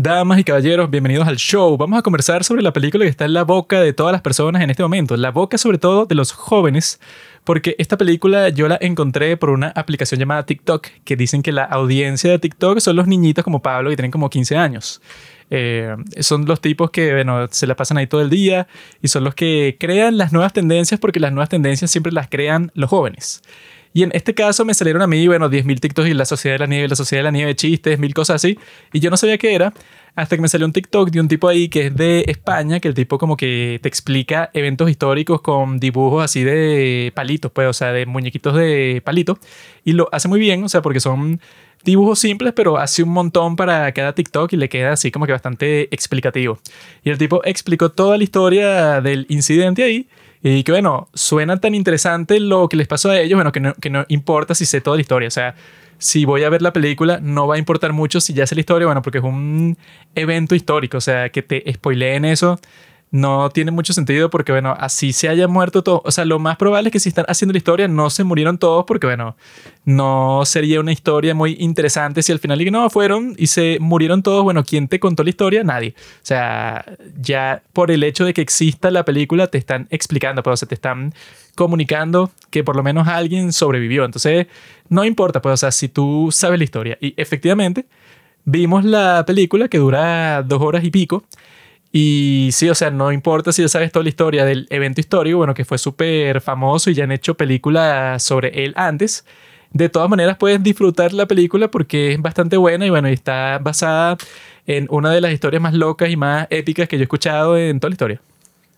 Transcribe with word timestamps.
Damas 0.00 0.38
y 0.38 0.44
caballeros, 0.44 0.88
bienvenidos 0.88 1.26
al 1.26 1.38
show. 1.38 1.76
Vamos 1.76 1.98
a 1.98 2.02
conversar 2.02 2.44
sobre 2.44 2.62
la 2.62 2.72
película 2.72 3.04
que 3.04 3.10
está 3.10 3.24
en 3.24 3.32
la 3.32 3.42
boca 3.42 3.80
de 3.80 3.92
todas 3.92 4.12
las 4.12 4.22
personas 4.22 4.62
en 4.62 4.70
este 4.70 4.84
momento, 4.84 5.16
la 5.16 5.32
boca 5.32 5.58
sobre 5.58 5.78
todo 5.78 6.06
de 6.06 6.14
los 6.14 6.30
jóvenes, 6.30 7.00
porque 7.42 7.74
esta 7.80 7.96
película 7.96 8.48
yo 8.50 8.68
la 8.68 8.78
encontré 8.80 9.36
por 9.36 9.50
una 9.50 9.72
aplicación 9.74 10.20
llamada 10.20 10.46
TikTok, 10.46 10.86
que 11.04 11.16
dicen 11.16 11.42
que 11.42 11.50
la 11.50 11.64
audiencia 11.64 12.30
de 12.30 12.38
TikTok 12.38 12.78
son 12.78 12.94
los 12.94 13.08
niñitos 13.08 13.42
como 13.42 13.60
Pablo 13.60 13.90
que 13.90 13.96
tienen 13.96 14.12
como 14.12 14.30
15 14.30 14.56
años. 14.56 15.02
Eh, 15.50 15.96
son 16.20 16.44
los 16.44 16.60
tipos 16.60 16.92
que 16.92 17.12
bueno, 17.14 17.48
se 17.50 17.66
la 17.66 17.74
pasan 17.74 17.98
ahí 17.98 18.06
todo 18.06 18.20
el 18.20 18.30
día 18.30 18.68
y 19.02 19.08
son 19.08 19.24
los 19.24 19.34
que 19.34 19.78
crean 19.80 20.16
las 20.16 20.32
nuevas 20.32 20.52
tendencias 20.52 21.00
porque 21.00 21.18
las 21.18 21.32
nuevas 21.32 21.48
tendencias 21.48 21.90
siempre 21.90 22.12
las 22.12 22.28
crean 22.28 22.70
los 22.74 22.88
jóvenes. 22.88 23.42
Y 23.92 24.02
en 24.02 24.10
este 24.14 24.34
caso 24.34 24.64
me 24.64 24.74
salieron 24.74 25.02
a 25.02 25.06
mí, 25.06 25.26
bueno, 25.26 25.50
10.000 25.50 25.80
TikToks 25.80 26.08
y 26.08 26.14
la 26.14 26.24
Sociedad 26.24 26.54
de 26.54 26.58
la 26.60 26.66
Nieve, 26.66 26.88
la 26.88 26.96
Sociedad 26.96 27.20
de 27.20 27.24
la 27.24 27.30
Nieve, 27.30 27.54
chistes, 27.56 27.98
mil 27.98 28.14
cosas 28.14 28.36
así. 28.36 28.58
Y 28.92 29.00
yo 29.00 29.10
no 29.10 29.16
sabía 29.16 29.38
qué 29.38 29.54
era 29.54 29.72
hasta 30.14 30.34
que 30.34 30.42
me 30.42 30.48
salió 30.48 30.66
un 30.66 30.72
TikTok 30.72 31.10
de 31.10 31.20
un 31.20 31.28
tipo 31.28 31.46
ahí 31.46 31.68
que 31.68 31.86
es 31.86 31.96
de 31.96 32.24
España, 32.26 32.80
que 32.80 32.88
el 32.88 32.94
tipo 32.94 33.18
como 33.18 33.36
que 33.36 33.78
te 33.80 33.88
explica 33.88 34.50
eventos 34.52 34.90
históricos 34.90 35.40
con 35.42 35.78
dibujos 35.78 36.24
así 36.24 36.42
de 36.42 37.12
palitos, 37.14 37.52
pues, 37.52 37.68
o 37.68 37.72
sea, 37.72 37.92
de 37.92 38.04
muñequitos 38.04 38.56
de 38.56 39.00
palitos. 39.04 39.38
Y 39.84 39.92
lo 39.92 40.08
hace 40.10 40.26
muy 40.26 40.40
bien, 40.40 40.64
o 40.64 40.68
sea, 40.68 40.82
porque 40.82 40.98
son 40.98 41.40
dibujos 41.84 42.18
simples, 42.18 42.52
pero 42.54 42.78
hace 42.78 43.04
un 43.04 43.10
montón 43.10 43.54
para 43.54 43.92
cada 43.92 44.12
TikTok 44.12 44.52
y 44.52 44.56
le 44.56 44.68
queda 44.68 44.92
así 44.92 45.10
como 45.12 45.24
que 45.24 45.32
bastante 45.32 45.82
explicativo. 45.94 46.58
Y 47.04 47.10
el 47.10 47.18
tipo 47.18 47.40
explicó 47.44 47.90
toda 47.90 48.16
la 48.16 48.24
historia 48.24 49.00
del 49.00 49.24
incidente 49.28 49.84
ahí 49.84 50.08
y 50.42 50.62
que 50.62 50.72
bueno, 50.72 51.08
suena 51.14 51.58
tan 51.58 51.74
interesante 51.74 52.40
lo 52.40 52.68
que 52.68 52.76
les 52.76 52.86
pasó 52.86 53.10
a 53.10 53.18
ellos, 53.20 53.36
bueno, 53.36 53.52
que 53.52 53.60
no, 53.60 53.74
que 53.74 53.90
no 53.90 54.04
importa 54.08 54.54
si 54.54 54.66
sé 54.66 54.80
toda 54.80 54.96
la 54.96 55.00
historia, 55.00 55.28
o 55.28 55.32
sea, 55.32 55.54
si 55.98 56.24
voy 56.24 56.44
a 56.44 56.48
ver 56.48 56.62
la 56.62 56.72
película, 56.72 57.18
no 57.20 57.46
va 57.46 57.56
a 57.56 57.58
importar 57.58 57.92
mucho 57.92 58.20
si 58.20 58.32
ya 58.32 58.46
sé 58.46 58.54
la 58.54 58.60
historia, 58.60 58.86
bueno, 58.86 59.02
porque 59.02 59.18
es 59.18 59.24
un 59.24 59.76
evento 60.14 60.54
histórico, 60.54 60.98
o 60.98 61.00
sea, 61.00 61.30
que 61.30 61.42
te 61.42 61.72
spoileen 61.72 62.24
eso 62.24 62.60
no 63.10 63.50
tiene 63.50 63.70
mucho 63.70 63.92
sentido 63.92 64.30
porque, 64.30 64.52
bueno, 64.52 64.74
así 64.78 65.12
se 65.12 65.28
haya 65.28 65.48
muerto 65.48 65.82
todo. 65.82 66.02
O 66.04 66.10
sea, 66.10 66.24
lo 66.24 66.38
más 66.38 66.56
probable 66.56 66.88
es 66.88 66.92
que 66.92 67.00
si 67.00 67.08
están 67.08 67.24
haciendo 67.28 67.52
la 67.52 67.58
historia 67.58 67.88
no 67.88 68.10
se 68.10 68.24
murieron 68.24 68.58
todos 68.58 68.84
porque, 68.86 69.06
bueno, 69.06 69.36
no 69.84 70.42
sería 70.44 70.80
una 70.80 70.92
historia 70.92 71.34
muy 71.34 71.56
interesante 71.58 72.22
si 72.22 72.32
al 72.32 72.38
final 72.38 72.60
y 72.60 72.70
no 72.70 72.90
fueron 72.90 73.34
y 73.38 73.46
se 73.46 73.78
murieron 73.80 74.22
todos. 74.22 74.44
Bueno, 74.44 74.64
¿quién 74.64 74.88
te 74.88 75.00
contó 75.00 75.24
la 75.24 75.30
historia? 75.30 75.64
Nadie. 75.64 75.94
O 75.96 76.26
sea, 76.26 76.84
ya 77.20 77.62
por 77.72 77.90
el 77.90 78.02
hecho 78.04 78.24
de 78.24 78.34
que 78.34 78.42
exista 78.42 78.90
la 78.90 79.04
película 79.04 79.46
te 79.46 79.58
están 79.58 79.86
explicando, 79.90 80.42
pero, 80.42 80.52
pues, 80.52 80.58
o 80.58 80.60
sea, 80.60 80.68
te 80.68 80.74
están 80.74 81.14
comunicando 81.54 82.30
que 82.50 82.62
por 82.62 82.76
lo 82.76 82.82
menos 82.82 83.08
alguien 83.08 83.52
sobrevivió. 83.52 84.04
Entonces, 84.04 84.46
no 84.88 85.04
importa, 85.04 85.40
pues, 85.40 85.54
o 85.54 85.56
sea, 85.56 85.72
si 85.72 85.88
tú 85.88 86.28
sabes 86.30 86.58
la 86.58 86.64
historia. 86.64 86.98
Y 87.00 87.14
efectivamente, 87.16 87.86
vimos 88.44 88.84
la 88.84 89.24
película 89.26 89.68
que 89.68 89.78
dura 89.78 90.42
dos 90.42 90.60
horas 90.62 90.84
y 90.84 90.90
pico. 90.90 91.24
Y 91.90 92.50
sí, 92.52 92.68
o 92.68 92.74
sea, 92.74 92.90
no 92.90 93.12
importa 93.12 93.50
si 93.52 93.62
ya 93.62 93.68
sabes 93.68 93.90
toda 93.92 94.02
la 94.02 94.10
historia 94.10 94.44
del 94.44 94.66
evento 94.70 95.00
histórico, 95.00 95.38
bueno, 95.38 95.54
que 95.54 95.64
fue 95.64 95.78
súper 95.78 96.40
famoso 96.40 96.90
y 96.90 96.94
ya 96.94 97.04
han 97.04 97.12
hecho 97.12 97.34
películas 97.34 98.22
sobre 98.22 98.64
él 98.64 98.74
antes. 98.76 99.24
De 99.72 99.88
todas 99.88 100.08
maneras, 100.08 100.36
puedes 100.36 100.62
disfrutar 100.62 101.12
la 101.12 101.26
película 101.26 101.70
porque 101.70 102.12
es 102.12 102.20
bastante 102.20 102.56
buena 102.56 102.86
y 102.86 102.90
bueno, 102.90 103.08
está 103.08 103.58
basada 103.58 104.16
en 104.66 104.86
una 104.90 105.10
de 105.12 105.20
las 105.20 105.32
historias 105.32 105.62
más 105.62 105.74
locas 105.74 106.10
y 106.10 106.16
más 106.16 106.46
épicas 106.50 106.88
que 106.88 106.96
yo 106.96 107.02
he 107.02 107.04
escuchado 107.04 107.56
en 107.56 107.80
toda 107.80 107.90
la 107.90 107.94
historia. 107.94 108.20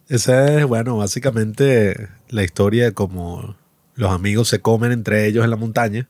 Esa 0.08 0.58
es, 0.58 0.64
bueno, 0.67 0.97
básicamente 0.97 2.08
la 2.28 2.42
historia 2.42 2.84
de 2.86 2.92
cómo 2.92 3.56
los 3.95 4.11
amigos 4.12 4.48
se 4.48 4.61
comen 4.61 4.92
entre 4.92 5.27
ellos 5.27 5.45
en 5.45 5.50
la 5.50 5.56
montaña. 5.56 6.08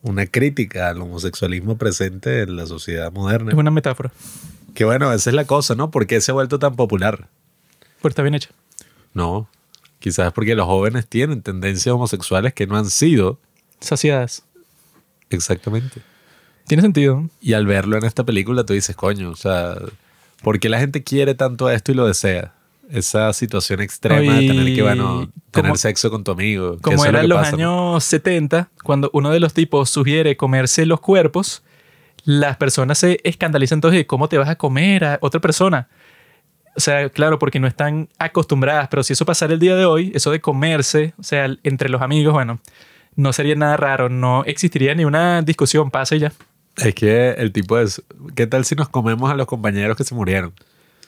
Una 0.00 0.26
crítica 0.26 0.88
al 0.88 1.02
homosexualismo 1.02 1.76
presente 1.76 2.42
en 2.42 2.56
la 2.56 2.66
sociedad 2.66 3.12
moderna. 3.12 3.50
Es 3.50 3.58
una 3.58 3.70
metáfora. 3.70 4.10
Que 4.74 4.84
bueno, 4.84 5.12
esa 5.12 5.30
es 5.30 5.34
la 5.34 5.44
cosa, 5.44 5.74
¿no? 5.74 5.90
¿Por 5.90 6.06
qué 6.06 6.20
se 6.20 6.30
ha 6.30 6.34
vuelto 6.34 6.58
tan 6.58 6.76
popular? 6.76 7.28
Porque 8.00 8.12
está 8.12 8.22
bien 8.22 8.34
hecha. 8.34 8.50
No, 9.14 9.48
quizás 9.98 10.32
porque 10.32 10.54
los 10.54 10.66
jóvenes 10.66 11.06
tienen 11.06 11.42
tendencias 11.42 11.92
homosexuales 11.92 12.54
que 12.54 12.66
no 12.66 12.76
han 12.76 12.90
sido 12.90 13.38
saciadas. 13.80 14.44
Exactamente. 15.30 16.02
Tiene 16.66 16.82
sentido. 16.82 17.28
Y 17.40 17.54
al 17.54 17.66
verlo 17.66 17.96
en 17.96 18.04
esta 18.04 18.24
película 18.24 18.64
tú 18.64 18.74
dices, 18.74 18.94
coño, 18.94 19.30
o 19.30 19.36
sea, 19.36 19.76
¿por 20.42 20.60
qué 20.60 20.68
la 20.68 20.78
gente 20.78 21.02
quiere 21.02 21.34
tanto 21.34 21.70
esto 21.70 21.92
y 21.92 21.94
lo 21.94 22.06
desea? 22.06 22.54
Esa 22.90 23.32
situación 23.34 23.80
extrema 23.80 24.34
de 24.34 24.46
tener 24.46 24.74
que, 24.74 24.82
bueno, 24.82 25.30
tener 25.50 25.76
sexo 25.76 26.10
con 26.10 26.24
tu 26.24 26.30
amigo. 26.30 26.78
Como 26.80 27.04
era 27.04 27.20
en 27.20 27.28
los 27.28 27.46
años 27.46 28.02
70, 28.04 28.70
cuando 28.82 29.10
uno 29.12 29.30
de 29.30 29.40
los 29.40 29.52
tipos 29.52 29.90
sugiere 29.90 30.36
comerse 30.38 30.86
los 30.86 31.00
cuerpos, 31.00 31.62
las 32.28 32.58
personas 32.58 32.98
se 32.98 33.20
escandalizan 33.24 33.78
entonces 33.78 34.00
de 34.00 34.06
cómo 34.06 34.28
te 34.28 34.36
vas 34.36 34.50
a 34.50 34.56
comer 34.56 35.02
a 35.02 35.18
otra 35.22 35.40
persona. 35.40 35.88
O 36.76 36.80
sea, 36.80 37.08
claro, 37.08 37.38
porque 37.38 37.58
no 37.58 37.66
están 37.66 38.10
acostumbradas, 38.18 38.88
pero 38.88 39.02
si 39.02 39.14
eso 39.14 39.24
pasara 39.24 39.54
el 39.54 39.58
día 39.58 39.74
de 39.76 39.86
hoy, 39.86 40.12
eso 40.14 40.30
de 40.30 40.38
comerse, 40.38 41.14
o 41.16 41.22
sea, 41.22 41.48
entre 41.62 41.88
los 41.88 42.02
amigos, 42.02 42.34
bueno, 42.34 42.60
no 43.16 43.32
sería 43.32 43.54
nada 43.54 43.78
raro, 43.78 44.10
no 44.10 44.44
existiría 44.44 44.94
ni 44.94 45.06
una 45.06 45.40
discusión, 45.40 45.90
pase 45.90 46.18
ya. 46.18 46.34
Es 46.76 46.94
que 46.94 47.30
el 47.30 47.50
tipo 47.50 47.78
es, 47.78 48.02
¿qué 48.36 48.46
tal 48.46 48.66
si 48.66 48.74
nos 48.74 48.90
comemos 48.90 49.30
a 49.30 49.34
los 49.34 49.46
compañeros 49.46 49.96
que 49.96 50.04
se 50.04 50.14
murieron? 50.14 50.52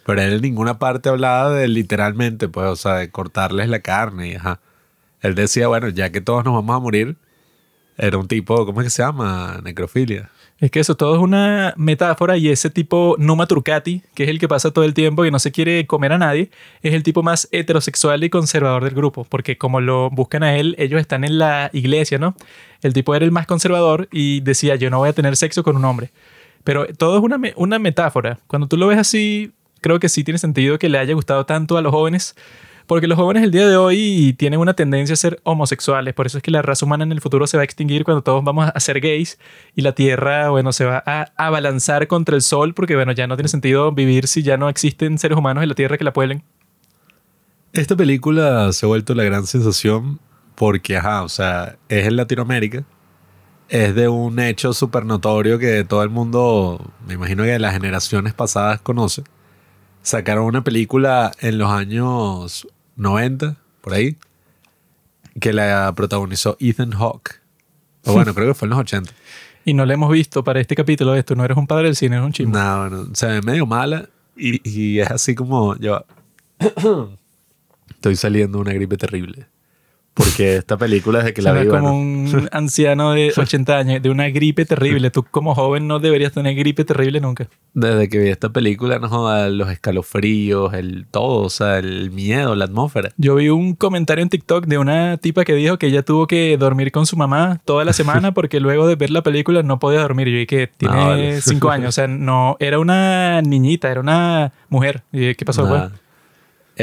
Pero 0.06 0.22
él 0.22 0.32
en 0.32 0.40
ninguna 0.40 0.78
parte 0.78 1.10
hablaba 1.10 1.50
de 1.50 1.68
literalmente, 1.68 2.48
pues, 2.48 2.66
o 2.66 2.76
sea, 2.76 2.94
de 2.94 3.10
cortarles 3.10 3.68
la 3.68 3.80
carne 3.80 4.28
y 4.28 4.34
ajá. 4.36 4.60
Él 5.20 5.34
decía, 5.34 5.68
bueno, 5.68 5.90
ya 5.90 6.08
que 6.08 6.22
todos 6.22 6.46
nos 6.46 6.54
vamos 6.54 6.74
a 6.74 6.78
morir, 6.78 7.16
era 7.98 8.16
un 8.16 8.26
tipo, 8.26 8.64
¿cómo 8.64 8.80
es 8.80 8.86
que 8.86 8.90
se 8.90 9.02
llama? 9.02 9.60
Necrofilia. 9.62 10.30
Es 10.60 10.70
que 10.70 10.78
eso 10.80 10.94
todo 10.94 11.14
es 11.14 11.22
una 11.22 11.72
metáfora 11.78 12.36
y 12.36 12.50
ese 12.50 12.68
tipo 12.68 13.16
Numa 13.18 13.46
Turcati, 13.46 14.02
que 14.12 14.24
es 14.24 14.28
el 14.28 14.38
que 14.38 14.46
pasa 14.46 14.70
todo 14.70 14.84
el 14.84 14.92
tiempo 14.92 15.24
y 15.24 15.30
no 15.30 15.38
se 15.38 15.52
quiere 15.52 15.86
comer 15.86 16.12
a 16.12 16.18
nadie, 16.18 16.50
es 16.82 16.92
el 16.92 17.02
tipo 17.02 17.22
más 17.22 17.48
heterosexual 17.50 18.22
y 18.24 18.28
conservador 18.28 18.84
del 18.84 18.94
grupo, 18.94 19.24
porque 19.24 19.56
como 19.56 19.80
lo 19.80 20.10
buscan 20.10 20.42
a 20.42 20.56
él, 20.56 20.74
ellos 20.78 21.00
están 21.00 21.24
en 21.24 21.38
la 21.38 21.70
iglesia, 21.72 22.18
¿no? 22.18 22.34
El 22.82 22.92
tipo 22.92 23.14
era 23.14 23.24
el 23.24 23.30
más 23.30 23.46
conservador 23.46 24.08
y 24.12 24.40
decía, 24.40 24.76
yo 24.76 24.90
no 24.90 24.98
voy 24.98 25.08
a 25.08 25.14
tener 25.14 25.34
sexo 25.36 25.62
con 25.62 25.76
un 25.76 25.84
hombre. 25.86 26.10
Pero 26.62 26.86
todo 26.88 27.16
es 27.16 27.24
una, 27.24 27.40
una 27.56 27.78
metáfora. 27.78 28.38
Cuando 28.46 28.68
tú 28.68 28.76
lo 28.76 28.86
ves 28.86 28.98
así, 28.98 29.52
creo 29.80 29.98
que 29.98 30.10
sí 30.10 30.24
tiene 30.24 30.36
sentido 30.36 30.78
que 30.78 30.90
le 30.90 30.98
haya 30.98 31.14
gustado 31.14 31.46
tanto 31.46 31.78
a 31.78 31.82
los 31.82 31.90
jóvenes 31.90 32.36
porque 32.86 33.06
los 33.06 33.16
jóvenes 33.16 33.42
el 33.42 33.50
día 33.50 33.68
de 33.68 33.76
hoy 33.76 34.34
tienen 34.38 34.60
una 34.60 34.74
tendencia 34.74 35.14
a 35.14 35.16
ser 35.16 35.40
homosexuales. 35.44 36.14
Por 36.14 36.26
eso 36.26 36.38
es 36.38 36.42
que 36.42 36.50
la 36.50 36.62
raza 36.62 36.84
humana 36.84 37.04
en 37.04 37.12
el 37.12 37.20
futuro 37.20 37.46
se 37.46 37.56
va 37.56 37.62
a 37.62 37.64
extinguir 37.64 38.04
cuando 38.04 38.22
todos 38.22 38.42
vamos 38.44 38.70
a 38.74 38.80
ser 38.80 39.00
gays 39.00 39.38
y 39.74 39.82
la 39.82 39.92
Tierra, 39.92 40.50
bueno, 40.50 40.72
se 40.72 40.84
va 40.84 41.02
a 41.06 41.32
abalanzar 41.36 42.06
contra 42.06 42.34
el 42.36 42.42
Sol 42.42 42.74
porque, 42.74 42.94
bueno, 42.96 43.12
ya 43.12 43.26
no 43.26 43.36
tiene 43.36 43.48
sentido 43.48 43.92
vivir 43.92 44.26
si 44.26 44.42
ya 44.42 44.56
no 44.56 44.68
existen 44.68 45.18
seres 45.18 45.38
humanos 45.38 45.62
en 45.62 45.68
la 45.68 45.74
Tierra 45.74 45.98
que 45.98 46.04
la 46.04 46.12
pueblen. 46.12 46.42
Esta 47.72 47.96
película 47.96 48.72
se 48.72 48.84
ha 48.84 48.88
vuelto 48.88 49.14
la 49.14 49.22
gran 49.22 49.46
sensación 49.46 50.18
porque, 50.56 50.96
ajá, 50.96 51.22
o 51.22 51.28
sea, 51.28 51.76
es 51.88 52.06
en 52.06 52.16
Latinoamérica. 52.16 52.84
Es 53.68 53.94
de 53.94 54.08
un 54.08 54.40
hecho 54.40 54.72
súper 54.72 55.04
notorio 55.04 55.58
que 55.58 55.84
todo 55.84 56.02
el 56.02 56.10
mundo, 56.10 56.92
me 57.06 57.14
imagino 57.14 57.44
que 57.44 57.50
de 57.50 57.58
las 57.60 57.72
generaciones 57.72 58.34
pasadas 58.34 58.80
conoce. 58.80 59.22
Sacaron 60.02 60.44
una 60.44 60.64
película 60.64 61.32
en 61.40 61.58
los 61.58 61.70
años 61.70 62.66
90, 62.96 63.56
por 63.80 63.94
ahí, 63.94 64.16
que 65.40 65.52
la 65.52 65.92
protagonizó 65.94 66.56
Ethan 66.60 66.92
Hawke. 66.92 67.40
O 68.06 68.12
bueno, 68.14 68.34
creo 68.34 68.48
que 68.48 68.54
fue 68.54 68.66
en 68.66 68.70
los 68.70 68.78
80. 68.80 69.12
Y 69.64 69.74
no 69.74 69.84
la 69.84 69.94
hemos 69.94 70.10
visto 70.10 70.42
para 70.42 70.60
este 70.60 70.74
capítulo 70.74 71.12
de 71.12 71.20
esto. 71.20 71.34
No 71.34 71.44
eres 71.44 71.56
un 71.56 71.66
padre 71.66 71.86
del 71.86 71.96
cine, 71.96 72.16
es 72.16 72.22
un 72.22 72.32
chisme. 72.32 72.52
No, 72.52 72.80
bueno, 72.80 73.08
se 73.14 73.26
ve 73.26 73.42
medio 73.42 73.66
mala 73.66 74.08
y, 74.36 74.68
y 74.68 75.00
es 75.00 75.10
así 75.10 75.34
como 75.34 75.76
yo. 75.76 76.04
Estoy 77.90 78.16
saliendo 78.16 78.58
una 78.58 78.72
gripe 78.72 78.96
terrible. 78.96 79.46
Porque 80.14 80.56
esta 80.56 80.76
película 80.76 81.20
es 81.20 81.26
de 81.26 81.34
que 81.34 81.40
la 81.40 81.52
vi. 81.52 81.68
como 81.68 81.96
un 81.96 82.48
anciano 82.52 83.12
de 83.12 83.32
80 83.36 83.76
años, 83.76 84.02
de 84.02 84.10
una 84.10 84.28
gripe 84.28 84.64
terrible. 84.64 85.10
Tú 85.10 85.24
como 85.24 85.54
joven 85.54 85.86
no 85.86 85.98
deberías 85.98 86.32
tener 86.32 86.54
gripe 86.56 86.84
terrible 86.84 87.20
nunca. 87.20 87.48
Desde 87.74 88.08
que 88.08 88.18
vi 88.18 88.28
esta 88.28 88.48
película, 88.48 88.98
no 88.98 89.48
los 89.48 89.70
escalofríos, 89.70 90.74
el 90.74 91.06
todo, 91.10 91.42
o 91.42 91.50
sea, 91.50 91.78
el 91.78 92.10
miedo, 92.10 92.54
la 92.56 92.64
atmósfera. 92.64 93.12
Yo 93.16 93.36
vi 93.36 93.48
un 93.48 93.74
comentario 93.74 94.22
en 94.22 94.28
TikTok 94.28 94.66
de 94.66 94.78
una 94.78 95.16
tipa 95.18 95.44
que 95.44 95.54
dijo 95.54 95.78
que 95.78 95.86
ella 95.86 96.02
tuvo 96.02 96.26
que 96.26 96.56
dormir 96.58 96.90
con 96.90 97.06
su 97.06 97.16
mamá 97.16 97.60
toda 97.64 97.84
la 97.84 97.92
semana 97.92 98.34
porque 98.34 98.60
luego 98.60 98.88
de 98.88 98.96
ver 98.96 99.10
la 99.10 99.22
película 99.22 99.62
no 99.62 99.78
podía 99.78 100.00
dormir. 100.00 100.28
Yo 100.28 100.38
vi 100.38 100.46
que 100.46 100.66
tiene 100.66 101.40
5 101.40 101.70
años, 101.70 101.88
o 101.90 101.92
sea, 101.92 102.08
no, 102.08 102.56
era 102.58 102.78
una 102.78 103.40
niñita, 103.42 103.90
era 103.90 104.00
una 104.00 104.52
mujer. 104.68 105.02
¿Y 105.12 105.34
qué 105.34 105.44
pasó? 105.44 105.66
Bueno, 105.66 105.90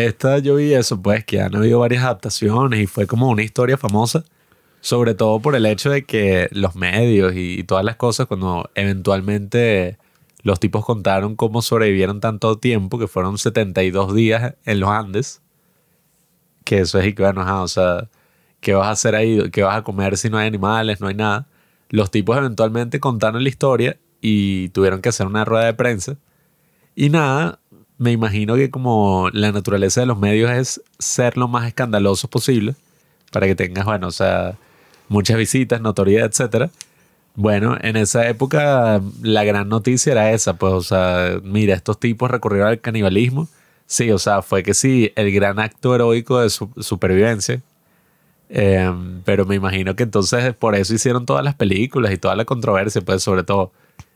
esta 0.06 0.40
yo 0.40 0.56
vi 0.56 0.74
eso, 0.74 1.02
pues, 1.02 1.26
que 1.26 1.42
han 1.42 1.56
habido 1.56 1.80
varias 1.80 2.04
adaptaciones 2.04 2.80
y 2.80 2.88
fue 2.88 3.08
como 3.08 3.30
una 3.30 3.44
historia 3.44 3.78
famosa, 3.78 4.24
sobre 4.82 5.16
todo 5.16 5.40
por 5.42 5.56
el 5.56 5.66
hecho 5.66 5.90
de 5.90 6.06
que 6.06 6.48
los 6.52 6.76
medios 6.76 7.34
y, 7.36 7.64
todas 7.64 7.84
las 7.84 7.96
cosas, 7.96 8.28
cuando 8.28 8.70
eventualmente 8.76 9.98
los 10.44 10.60
tipos 10.60 10.86
contaron 10.86 11.36
cómo 11.36 11.62
sobrevivieron 11.62 12.20
tanto 12.22 12.58
tiempo, 12.60 13.00
que 13.00 13.08
fueron 13.08 13.38
72 13.38 14.14
días 14.16 14.56
en 14.66 14.80
los 14.80 14.90
Andes, 14.90 15.42
que 16.64 16.80
eso 16.80 17.00
es 17.00 17.08
y 17.08 17.14
que 17.14 17.24
bueno, 17.24 17.64
o 17.64 17.68
sea, 17.68 18.10
¿qué 18.60 18.74
vas 18.74 18.88
a 18.88 18.92
hacer 18.92 19.16
ahí? 19.16 19.50
¿Qué 19.52 19.64
vas 19.64 19.78
a 19.78 19.84
comer 19.84 20.18
si 20.18 20.30
no 20.30 20.38
hay 20.38 20.48
animales, 20.48 21.02
no 21.02 21.08
hay 21.08 21.16
nada? 21.16 21.48
Los 21.90 22.12
tipos 22.12 22.38
eventualmente 22.38 23.00
contaron 23.00 23.44
la 23.44 23.50
historia 23.50 23.98
y 24.22 24.70
tuvieron 24.70 25.02
que 25.02 25.10
hacer 25.10 25.28
una 25.28 25.46
rueda 25.46 25.66
de 25.66 25.74
prensa. 25.74 26.18
Y 26.96 27.10
nada, 27.10 27.60
me 27.98 28.12
imagino 28.12 28.56
que 28.56 28.70
como 28.70 29.30
la 29.34 29.52
naturaleza 29.52 30.02
de 30.02 30.08
los 30.08 30.20
medios 30.20 30.52
es 30.52 30.82
ser 31.00 31.38
lo 31.38 31.48
más 31.48 31.68
escandaloso 31.68 32.28
posible, 32.28 32.76
para 33.32 33.48
que 33.48 33.56
tengas, 33.56 33.86
bueno, 33.86 34.08
o 34.08 34.12
sea, 34.12 34.58
muchas 35.10 35.38
visitas, 35.38 35.82
notoriedad, 35.82 36.28
etcétera. 36.28 36.70
Bueno, 37.36 37.78
en 37.82 37.98
esa 37.98 38.28
época 38.28 39.02
la 39.22 39.44
gran 39.44 39.70
noticia 39.70 40.12
era 40.12 40.32
esa, 40.32 40.58
pues, 40.58 40.74
o 40.74 40.82
sea, 40.82 41.40
mira, 41.44 41.76
estos 41.76 42.00
tipos 42.00 42.32
recurrieron 42.32 42.70
al 42.70 42.82
canibalismo. 42.82 43.48
Sí, 43.86 44.12
o 44.12 44.18
sea, 44.18 44.42
fue 44.42 44.64
que 44.64 44.74
sí, 44.74 45.12
el 45.16 45.32
gran 45.32 45.60
acto 45.60 45.96
heroico 45.96 46.40
de 46.42 46.50
su 46.50 46.70
supervivencia. 46.80 47.62
Em, 48.50 49.22
pero 49.24 49.46
me 49.46 49.56
imagino 49.56 49.96
que 49.96 50.04
entonces 50.04 50.54
por 50.56 50.76
eso 50.76 50.94
hicieron 50.94 51.26
todas 51.26 51.44
las 51.44 51.56
películas 51.56 52.12
y 52.12 52.18
toda 52.18 52.36
la 52.36 52.46
controversia, 52.46 53.02
pues, 53.02 53.24
sobre 53.24 53.44
todo. 53.44 53.72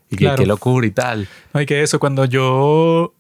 Y 0.10 0.18
que 0.18 0.30
qué 0.36 0.46
locura 0.46 0.86
y 0.88 0.92
tal. 0.92 1.28
No, 1.54 1.62
y 1.62 1.66
que 1.66 1.82
eso, 1.84 2.00
cuando 2.00 2.26
yo. 2.26 3.14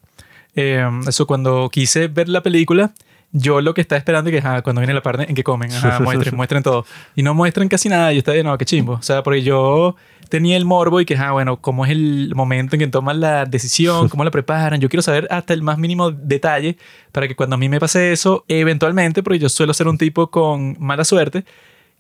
Em, 0.56 1.08
eso, 1.08 1.26
cuando 1.26 1.70
quise 1.70 2.08
ver 2.08 2.30
la 2.30 2.44
película, 2.44 2.92
yo 3.32 3.62
lo 3.62 3.74
que 3.74 3.82
estaba 3.82 3.98
esperando 3.98 4.30
es 4.30 4.36
que 4.36 4.62
cuando 4.64 4.82
viene 4.82 4.94
la 4.94 5.02
parte 5.02 5.28
en 5.28 5.36
que 5.36 5.44
comen, 5.44 5.70
muestren, 6.02 6.36
muestren 6.36 6.64
todo. 6.64 6.86
Y 7.16 7.24
no 7.24 7.34
muestran 7.34 7.68
casi 7.70 7.90
nada. 7.90 8.12
Yo 8.12 8.20
estaba 8.20 8.36
de 8.36 8.44
no, 8.44 8.58
qué 8.58 8.66
chimbo. 8.66 8.94
O 8.94 9.02
sea, 9.02 9.24
porque 9.24 9.42
yo 9.42 9.96
tenía 10.32 10.58
el 10.58 10.66
morbo 10.66 11.02
y 11.02 11.06
que, 11.06 11.16
ah, 11.18 11.32
bueno, 11.32 11.58
cómo 11.58 11.86
es 11.86 11.92
el 11.92 12.34
momento 12.36 12.76
en 12.76 12.80
que 12.80 12.88
toman 12.88 13.20
la 13.20 13.46
decisión, 13.46 14.10
cómo 14.10 14.24
la 14.24 14.32
preparan. 14.32 14.80
Yo 14.80 14.90
quiero 14.90 15.02
saber 15.02 15.28
hasta 15.30 15.54
el 15.54 15.62
más 15.62 15.78
mínimo 15.78 16.12
detalle 16.12 16.78
para 17.12 17.28
que 17.28 17.36
cuando 17.36 17.56
a 17.56 17.58
mí 17.58 17.68
me 17.70 17.80
pase 17.80 18.14
eso, 18.14 18.46
eventualmente, 18.48 19.24
porque 19.24 19.40
yo 19.40 19.50
suelo 19.50 19.74
ser 19.74 19.88
un 19.88 19.98
tipo 19.98 20.32
con 20.32 20.78
mala 20.80 21.04
suerte, 21.04 21.44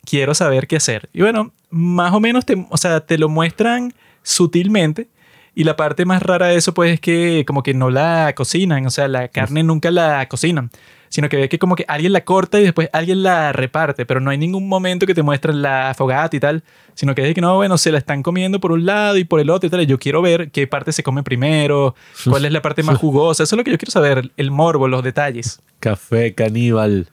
quiero 0.06 0.34
saber 0.34 0.68
qué 0.68 0.78
hacer. 0.78 1.10
Y 1.14 1.22
bueno, 1.22 1.52
más 1.70 2.14
o 2.14 2.20
menos, 2.20 2.46
te, 2.46 2.66
o 2.70 2.78
sea, 2.78 3.02
te 3.02 3.18
lo 3.18 3.28
muestran 3.28 3.94
sutilmente. 4.24 5.10
Y 5.54 5.64
la 5.66 5.76
parte 5.76 6.06
más 6.06 6.24
rara 6.24 6.48
de 6.48 6.56
eso, 6.56 6.74
pues, 6.74 6.94
es 6.94 7.00
que 7.00 7.44
como 7.46 7.64
que 7.64 7.74
no 7.74 7.90
la 7.90 8.34
cocinan, 8.36 8.86
o 8.86 8.90
sea, 8.90 9.08
la 9.08 9.28
carne 9.28 9.64
nunca 9.64 9.92
la 9.92 10.28
cocinan 10.30 10.72
sino 11.12 11.28
que 11.28 11.36
ve 11.36 11.50
que 11.50 11.60
como 11.60 11.76
que 11.76 11.84
alguien 11.90 12.14
la 12.14 12.24
corta 12.24 12.58
y 12.60 12.64
después 12.64 12.90
alguien 12.94 13.22
la 13.22 13.52
reparte, 13.52 14.06
pero 14.06 14.22
no 14.22 14.32
hay 14.32 14.38
ningún 14.38 14.70
momento 14.70 15.06
que 15.06 15.14
te 15.14 15.22
muestren 15.22 15.62
la 15.62 15.94
fogata 15.96 16.38
y 16.38 16.40
tal, 16.40 16.64
sino 16.94 17.14
que 17.14 17.28
es 17.28 17.36
que 17.36 17.42
no, 17.42 17.58
bueno, 17.58 17.78
se 17.78 17.92
la 17.92 17.98
están 17.98 18.24
comiendo 18.24 18.62
por 18.62 18.72
un 18.72 18.86
lado 18.86 19.18
y 19.18 19.26
por 19.26 19.42
el 19.42 19.50
otro 19.50 19.68
y 19.68 19.70
tal. 19.70 19.86
yo 19.86 20.00
quiero 20.00 20.22
ver 20.22 20.52
qué 20.52 20.68
parte 20.68 20.94
se 20.94 21.04
come 21.04 21.22
primero, 21.22 21.96
cuál 22.24 22.46
es 22.46 22.54
la 22.54 22.62
parte 22.62 22.82
más 22.82 22.98
jugosa, 23.00 23.44
eso 23.44 23.56
es 23.56 23.58
lo 23.58 23.66
que 23.66 23.72
yo 23.72 23.78
quiero 23.78 23.92
saber, 23.92 24.32
el 24.38 24.52
morbo, 24.52 24.88
los 24.88 25.04
detalles. 25.04 25.62
Café 25.82 26.34
caníbal. 26.34 27.10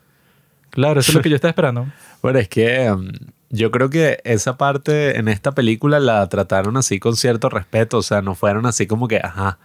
Claro, 0.70 1.00
eso 1.00 1.10
es 1.10 1.16
lo 1.16 1.22
que 1.22 1.30
yo 1.30 1.34
estaba 1.34 1.50
esperando. 1.50 1.88
bueno, 2.22 2.38
es 2.38 2.48
que 2.48 2.88
um, 2.92 3.10
yo 3.50 3.70
creo 3.70 3.90
que 3.90 4.20
esa 4.24 4.56
parte 4.56 5.18
en 5.18 5.28
esta 5.28 5.52
película 5.52 6.00
la 6.00 6.28
trataron 6.28 6.76
así 6.76 6.98
con 6.98 7.16
cierto 7.16 7.48
respeto, 7.48 7.98
o 7.98 8.02
sea, 8.02 8.22
no 8.22 8.34
fueron 8.34 8.66
así 8.66 8.86
como 8.86 9.08
que, 9.08 9.18
ajá, 9.18 9.58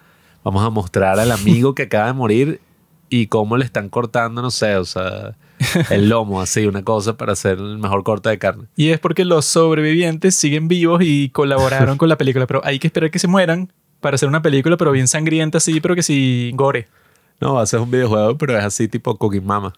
vamos 0.44 0.64
a 0.64 0.70
mostrar 0.70 1.20
al 1.20 1.32
amigo 1.32 1.76
que 1.76 1.84
acaba 1.84 2.08
de 2.08 2.14
morir 2.14 2.62
y 3.10 3.28
cómo 3.28 3.58
le 3.58 3.66
están 3.66 3.90
cortando, 3.90 4.42
no 4.42 4.52
sé, 4.52 4.78
o 4.78 4.86
sea, 4.86 5.36
el 5.90 6.10
lomo, 6.10 6.42
así, 6.42 6.66
una 6.66 6.84
cosa 6.84 7.18
para 7.18 7.34
hacer 7.34 7.58
el 7.58 7.78
mejor 7.78 8.04
corte 8.04 8.30
de 8.30 8.40
carne. 8.40 8.66
Y 8.76 8.90
es 8.90 9.00
porque 9.00 9.26
los 9.26 9.46
sobrevivientes 9.46 10.36
siguen 10.36 10.68
vivos 10.68 11.02
y 11.04 11.30
colaboraron 11.30 11.98
con 11.98 12.10
la 12.10 12.18
película, 12.18 12.48
pero 12.48 12.62
hay 12.64 12.80
que 12.80 12.88
esperar 12.88 13.12
que 13.12 13.20
se 13.20 13.28
mueran 13.28 13.72
para 14.00 14.16
hacer 14.16 14.30
una 14.30 14.42
película, 14.42 14.78
pero 14.78 14.92
bien 14.92 15.08
sangrienta, 15.08 15.60
así, 15.60 15.80
pero 15.80 15.96
que 15.96 16.04
sí 16.04 16.52
gore. 16.56 16.88
No, 17.40 17.56
va 17.56 17.62
a 17.64 17.66
ser 17.66 17.80
un 17.80 17.92
videojuego, 17.92 18.38
pero 18.38 18.58
es 18.58 18.64
así 18.64 18.88
tipo 18.88 19.18
Cooking 19.18 19.46
Mama. 19.46 19.74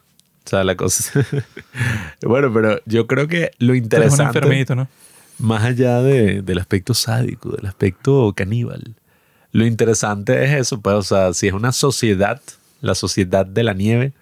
O 0.45 0.49
sea, 0.49 0.63
la 0.63 0.75
cosa. 0.75 1.25
bueno, 2.21 2.53
pero 2.53 2.79
yo 2.85 3.07
creo 3.07 3.27
que 3.27 3.51
lo 3.57 3.75
interesante. 3.75 4.23
Es 4.23 4.29
un 4.29 4.43
enfermito, 4.43 4.75
¿no? 4.75 4.87
Más 5.39 5.63
allá 5.63 6.01
de, 6.01 6.41
del 6.41 6.59
aspecto 6.59 6.93
sádico, 6.93 7.49
del 7.49 7.65
aspecto 7.65 8.31
caníbal. 8.35 8.95
Lo 9.51 9.65
interesante 9.65 10.43
es 10.43 10.51
eso, 10.51 10.79
pues, 10.81 10.95
o 10.95 11.03
sea, 11.03 11.33
si 11.33 11.47
es 11.47 11.53
una 11.53 11.71
sociedad 11.71 12.41
la 12.85 12.95
Sociedad 12.95 13.45
de 13.45 13.63
la 13.63 13.73
Nieve. 13.73 14.13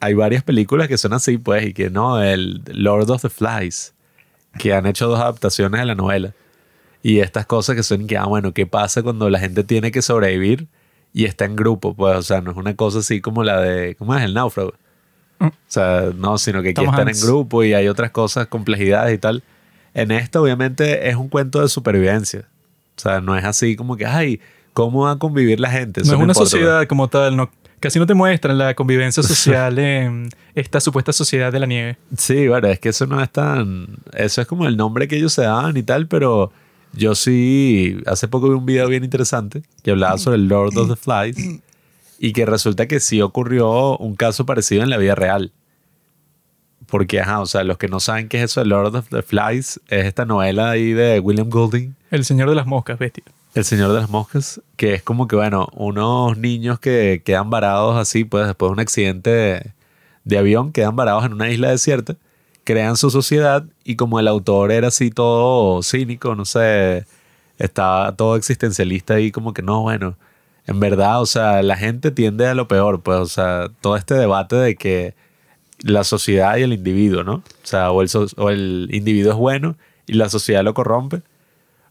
Hay 0.00 0.14
varias 0.14 0.42
películas 0.42 0.88
que 0.88 0.98
son 0.98 1.12
así, 1.12 1.38
pues, 1.38 1.66
y 1.66 1.72
que 1.74 1.90
no, 1.90 2.22
el 2.22 2.62
Lord 2.66 3.10
of 3.10 3.22
the 3.22 3.28
Flies, 3.28 3.94
que 4.58 4.72
han 4.72 4.86
hecho 4.86 5.08
dos 5.08 5.20
adaptaciones 5.20 5.80
de 5.80 5.86
la 5.86 5.94
novela. 5.94 6.34
Y 7.02 7.18
estas 7.18 7.46
cosas 7.46 7.76
que 7.76 7.82
son 7.82 8.06
que, 8.06 8.16
ah, 8.16 8.26
bueno, 8.26 8.52
¿qué 8.52 8.66
pasa 8.66 9.02
cuando 9.02 9.28
la 9.28 9.38
gente 9.38 9.64
tiene 9.64 9.90
que 9.90 10.02
sobrevivir 10.02 10.68
y 11.12 11.24
está 11.24 11.44
en 11.44 11.56
grupo? 11.56 11.94
Pues, 11.94 12.16
o 12.16 12.22
sea, 12.22 12.40
no 12.40 12.52
es 12.52 12.56
una 12.56 12.74
cosa 12.74 13.00
así 13.00 13.20
como 13.20 13.44
la 13.44 13.60
de, 13.60 13.96
¿cómo 13.96 14.14
es? 14.14 14.22
El 14.22 14.34
náufrago. 14.34 14.74
O 15.48 15.52
sea, 15.66 16.10
no, 16.14 16.38
sino 16.38 16.62
que 16.62 16.70
aquí 16.70 16.84
están 16.84 17.08
en 17.08 17.20
grupo 17.20 17.64
y 17.64 17.74
hay 17.74 17.88
otras 17.88 18.10
cosas, 18.10 18.46
complejidades 18.46 19.14
y 19.14 19.18
tal. 19.18 19.42
En 19.94 20.10
esto, 20.10 20.42
obviamente, 20.42 21.08
es 21.08 21.16
un 21.16 21.28
cuento 21.28 21.60
de 21.60 21.68
supervivencia. 21.68 22.48
O 22.96 23.00
sea, 23.00 23.20
no 23.20 23.36
es 23.36 23.44
así 23.44 23.76
como 23.76 23.96
que, 23.96 24.06
ay, 24.06 24.40
cómo 24.72 25.04
va 25.04 25.12
a 25.12 25.18
convivir 25.18 25.60
la 25.60 25.70
gente. 25.70 26.02
no 26.04 26.12
es 26.12 26.20
una 26.20 26.34
sociedad 26.34 26.86
como 26.86 27.08
tal, 27.08 27.36
no, 27.36 27.50
casi 27.80 27.98
no 27.98 28.06
te 28.06 28.14
muestran 28.14 28.56
la 28.56 28.74
convivencia 28.74 29.22
social 29.22 29.78
en 29.78 30.28
esta 30.54 30.80
supuesta 30.80 31.12
sociedad 31.12 31.52
de 31.52 31.60
la 31.60 31.66
nieve. 31.66 31.98
Sí, 32.16 32.48
bueno, 32.48 32.68
es 32.68 32.78
que 32.78 32.90
eso 32.90 33.06
no 33.06 33.22
es 33.22 33.30
tan... 33.30 33.88
Eso 34.14 34.40
es 34.40 34.46
como 34.46 34.66
el 34.66 34.76
nombre 34.76 35.08
que 35.08 35.16
ellos 35.16 35.32
se 35.32 35.42
dan 35.42 35.76
y 35.76 35.82
tal, 35.82 36.06
pero 36.06 36.52
yo 36.92 37.14
sí, 37.14 37.98
hace 38.06 38.28
poco 38.28 38.48
vi 38.48 38.54
un 38.54 38.66
video 38.66 38.88
bien 38.88 39.04
interesante 39.04 39.62
que 39.82 39.90
hablaba 39.90 40.18
sobre 40.18 40.36
el 40.36 40.48
Lord 40.48 40.76
of 40.76 40.88
the 40.88 40.96
Flies 40.96 41.36
y 42.22 42.32
que 42.32 42.46
resulta 42.46 42.86
que 42.86 43.00
sí 43.00 43.20
ocurrió 43.20 43.98
un 43.98 44.14
caso 44.14 44.46
parecido 44.46 44.84
en 44.84 44.90
la 44.90 44.96
vida 44.96 45.16
real. 45.16 45.50
Porque, 46.86 47.20
ajá, 47.20 47.40
o 47.40 47.46
sea, 47.46 47.64
los 47.64 47.78
que 47.78 47.88
no 47.88 47.98
saben 47.98 48.28
qué 48.28 48.38
es 48.38 48.44
eso 48.44 48.60
de 48.60 48.66
Lord 48.66 48.94
of 48.94 49.08
the 49.08 49.22
Flies, 49.22 49.80
es 49.88 50.06
esta 50.06 50.24
novela 50.24 50.70
ahí 50.70 50.92
de 50.92 51.18
William 51.18 51.50
Golding. 51.50 51.96
El 52.12 52.24
Señor 52.24 52.48
de 52.48 52.54
las 52.54 52.64
Moscas, 52.64 52.96
bestia. 52.96 53.24
El 53.56 53.64
Señor 53.64 53.92
de 53.92 53.98
las 53.98 54.08
Moscas, 54.08 54.60
que 54.76 54.94
es 54.94 55.02
como 55.02 55.26
que, 55.26 55.34
bueno, 55.34 55.68
unos 55.72 56.38
niños 56.38 56.78
que 56.78 57.22
quedan 57.24 57.50
varados 57.50 57.96
así, 57.96 58.22
pues 58.22 58.46
después 58.46 58.68
de 58.68 58.72
un 58.74 58.80
accidente 58.80 59.74
de, 60.22 60.38
avión, 60.38 60.70
quedan 60.70 60.94
varados 60.94 61.24
en 61.24 61.32
una 61.32 61.50
isla 61.50 61.70
desierta, 61.70 62.14
crean 62.62 62.96
su 62.96 63.10
sociedad 63.10 63.64
y 63.82 63.96
como 63.96 64.20
el 64.20 64.28
autor 64.28 64.70
era 64.70 64.88
así 64.88 65.10
todo 65.10 65.82
cínico, 65.82 66.36
no 66.36 66.44
sé, 66.44 67.04
estaba 67.58 68.14
todo 68.14 68.36
existencialista 68.36 69.14
ahí 69.14 69.32
como 69.32 69.52
que 69.52 69.62
no, 69.62 69.82
bueno, 69.82 70.14
en 70.66 70.80
verdad, 70.80 71.20
o 71.20 71.26
sea, 71.26 71.62
la 71.62 71.76
gente 71.76 72.10
tiende 72.10 72.46
a 72.46 72.54
lo 72.54 72.68
peor, 72.68 73.02
pues, 73.02 73.18
o 73.18 73.26
sea, 73.26 73.68
todo 73.80 73.96
este 73.96 74.14
debate 74.14 74.56
de 74.56 74.76
que 74.76 75.14
la 75.80 76.04
sociedad 76.04 76.56
y 76.56 76.62
el 76.62 76.72
individuo, 76.72 77.24
¿no? 77.24 77.34
O 77.34 77.42
sea, 77.64 77.90
o 77.90 78.02
el, 78.02 78.08
o 78.36 78.50
el 78.50 78.88
individuo 78.92 79.32
es 79.32 79.38
bueno 79.38 79.76
y 80.06 80.14
la 80.14 80.28
sociedad 80.28 80.62
lo 80.62 80.74
corrompe, 80.74 81.22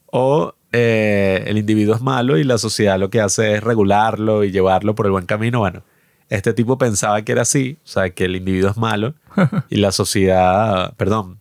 o 0.08 0.54
eh, 0.72 1.44
el 1.48 1.58
individuo 1.58 1.96
es 1.96 2.02
malo 2.02 2.38
y 2.38 2.44
la 2.44 2.58
sociedad 2.58 2.98
lo 2.98 3.10
que 3.10 3.20
hace 3.20 3.56
es 3.56 3.64
regularlo 3.64 4.44
y 4.44 4.52
llevarlo 4.52 4.96
por 4.96 5.06
el 5.06 5.12
buen 5.12 5.26
camino. 5.26 5.60
Bueno, 5.60 5.84
este 6.30 6.54
tipo 6.54 6.78
pensaba 6.78 7.22
que 7.24 7.34
era 7.34 7.42
así, 7.42 7.78
o 7.84 7.88
sea, 7.88 8.10
que 8.12 8.26
el 8.26 8.38
individuo 8.38 8.70
es 8.70 8.78
malo 8.78 9.16
y 9.70 9.78
la 9.78 9.92
sociedad, 9.92 10.94
perdón, 10.96 11.40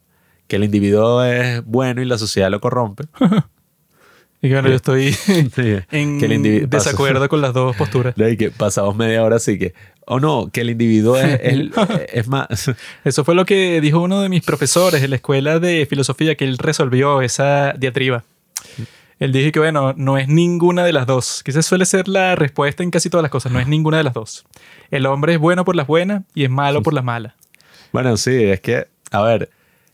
que 0.49 0.57
el 0.57 0.65
individuo 0.65 1.23
es 1.23 1.65
bueno 1.65 2.03
y 2.03 2.07
la 2.07 2.19
sociedad 2.19 2.51
lo 2.51 2.61
corrompe. 2.61 3.05
Y 4.43 4.51
bueno, 4.51 4.69
yo 4.69 4.77
estoy 4.77 5.15
en 5.91 6.71
desacuerdo 6.71 7.29
con 7.29 7.41
las 7.41 7.53
dos 7.53 7.77
posturas. 7.77 8.15
Y 8.31 8.37
que 8.37 8.51
pasamos 8.51 8.97
media 8.97 9.23
hora 9.23 9.37
así 9.37 9.59
que, 9.59 9.75
o 10.07 10.21
no, 10.21 10.51
que 10.53 10.63
el 10.63 10.71
individuo 10.71 11.17
es, 11.17 11.41
es, 12.13 12.29
más... 12.29 12.71
Eso 13.05 13.25
fue 13.25 13.35
lo 13.35 13.45
que 13.45 13.81
dijo 13.81 14.01
uno 14.01 14.23
de 14.23 14.29
mis 14.29 14.43
profesores 14.43 15.03
en 15.03 15.11
la 15.11 15.17
escuela 15.17 15.59
de 15.59 15.87
filosofía, 15.89 16.35
que 16.35 16.45
él 16.45 16.59
resolvió 16.59 17.23
esa 17.23 17.75
diatriba. 17.75 18.25
Él 19.19 19.33
dijo 19.33 19.53
que, 19.53 19.61
bueno, 19.61 19.93
no 19.97 20.17
es 20.17 20.29
ninguna 20.29 20.83
de 20.83 20.95
las 20.95 21.07
dos. 21.07 21.43
Quizás 21.45 21.67
suele 21.67 21.85
ser 21.85 22.09
la 22.09 22.35
respuesta 22.37 22.83
en 22.83 22.91
casi 22.91 23.11
todas 23.11 23.23
las 23.23 23.31
cosas. 23.31 23.53
No 23.53 23.61
es 23.61 23.69
ninguna 23.69 23.99
de 23.99 24.05
las 24.05 24.15
dos. 24.15 24.47
El 24.91 25.05
hombre 25.07 25.35
es 25.35 25.39
bueno 25.39 25.65
por 25.67 25.77
las 25.77 25.87
buenas 25.87 26.23
y 26.35 26.45
es 26.45 26.51
malo 26.51 26.83
por 26.83 26.95
las 26.95 27.05
malas. 27.05 27.35
Bueno, 27.93 28.17
sí, 28.17 28.45
es 28.45 28.61
que, 28.61 28.87
a 29.11 29.23
ver, 29.23 29.51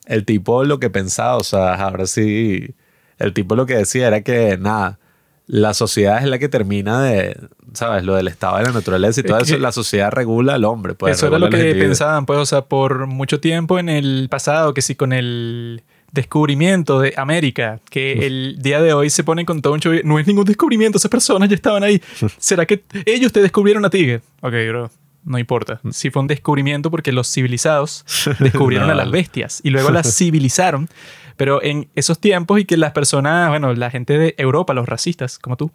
el 0.07 0.25
tipo 0.25 0.63
lo 0.65 0.79
que 0.79 0.91
pensaba, 0.91 1.37
o 1.37 1.45
sea, 1.45 1.75
ahora 1.75 2.07
sí, 2.07 2.75
el 3.19 3.33
tipo 3.33 3.57
lo 3.57 3.67
que 3.67 3.75
decía 3.77 4.09
era 4.09 4.23
que, 4.23 4.59
nada, 4.59 4.99
la 5.47 5.75
sociedad 5.75 6.19
es 6.19 6.29
la 6.29 6.39
que 6.39 6.49
termina 6.49 7.03
de, 7.03 7.37
¿sabes? 7.73 8.05
Lo 8.05 8.15
del 8.15 8.29
estado 8.29 8.59
de 8.59 8.65
la 8.65 8.73
naturaleza 8.73 9.21
y 9.21 9.25
todo 9.25 9.39
eso, 9.39 9.57
la 9.59 9.73
sociedad 9.73 10.11
regula 10.11 10.55
al 10.55 10.65
hombre. 10.65 10.95
Pues, 10.95 11.17
eso 11.17 11.29
era 11.29 11.39
lo 11.39 11.49
que 11.51 11.75
pensaban, 11.75 12.27
pues, 12.27 12.39
o 12.39 12.47
sea, 12.47 12.63
por 12.63 13.07
mucho 13.07 13.41
tiempo 13.41 13.79
en 13.79 13.89
el 13.89 14.29
pasado, 14.29 14.75
que 14.75 14.83
sí, 14.83 14.95
con 14.95 15.13
el 15.13 15.83
descubrimiento 16.13 17.01
de 17.01 17.15
América, 17.17 17.79
que 17.91 18.27
el 18.27 18.57
día 18.61 18.81
de 18.81 18.93
hoy 18.93 19.11
se 19.11 19.23
ponen 19.23 19.47
con 19.47 19.63
todo 19.63 19.75
un 19.75 19.81
show. 19.81 19.93
No 20.05 20.19
es 20.19 20.27
ningún 20.27 20.45
descubrimiento, 20.45 20.99
esas 20.99 21.11
personas 21.11 21.49
ya 21.49 21.55
estaban 21.55 21.85
ahí. 21.85 22.03
¿Será 22.39 22.67
que 22.67 22.83
ellos 23.05 23.33
te 23.33 23.41
descubrieron 23.41 23.85
a 23.85 23.91
ti? 23.91 24.15
Ok, 24.41 24.53
bro. 24.69 24.91
No 25.25 25.39
importa. 25.39 25.81
Sí 25.91 26.11
fue 26.11 26.23
un 26.23 26.29
descubrimiento 26.29 26.91
porque 26.91 27.11
los 27.11 27.33
civilizados 27.33 28.05
descubrieron 28.39 28.91
a 28.91 28.95
las 28.95 29.11
bestias 29.11 29.61
y 29.63 29.71
luego 29.71 29.91
las 29.91 30.15
civilizaron. 30.17 30.89
Pero 31.37 31.63
en 31.63 31.89
esos 31.95 32.19
tiempos 32.19 32.61
y 32.61 32.65
que 32.65 32.77
las 32.77 32.93
personas, 32.93 33.49
bueno, 33.49 33.75
la 33.75 33.91
gente 33.91 34.19
de 34.19 34.35
Europa, 34.39 34.75
los 34.75 34.89
racistas 34.89 35.39
como 35.39 35.57
tú, 35.57 35.71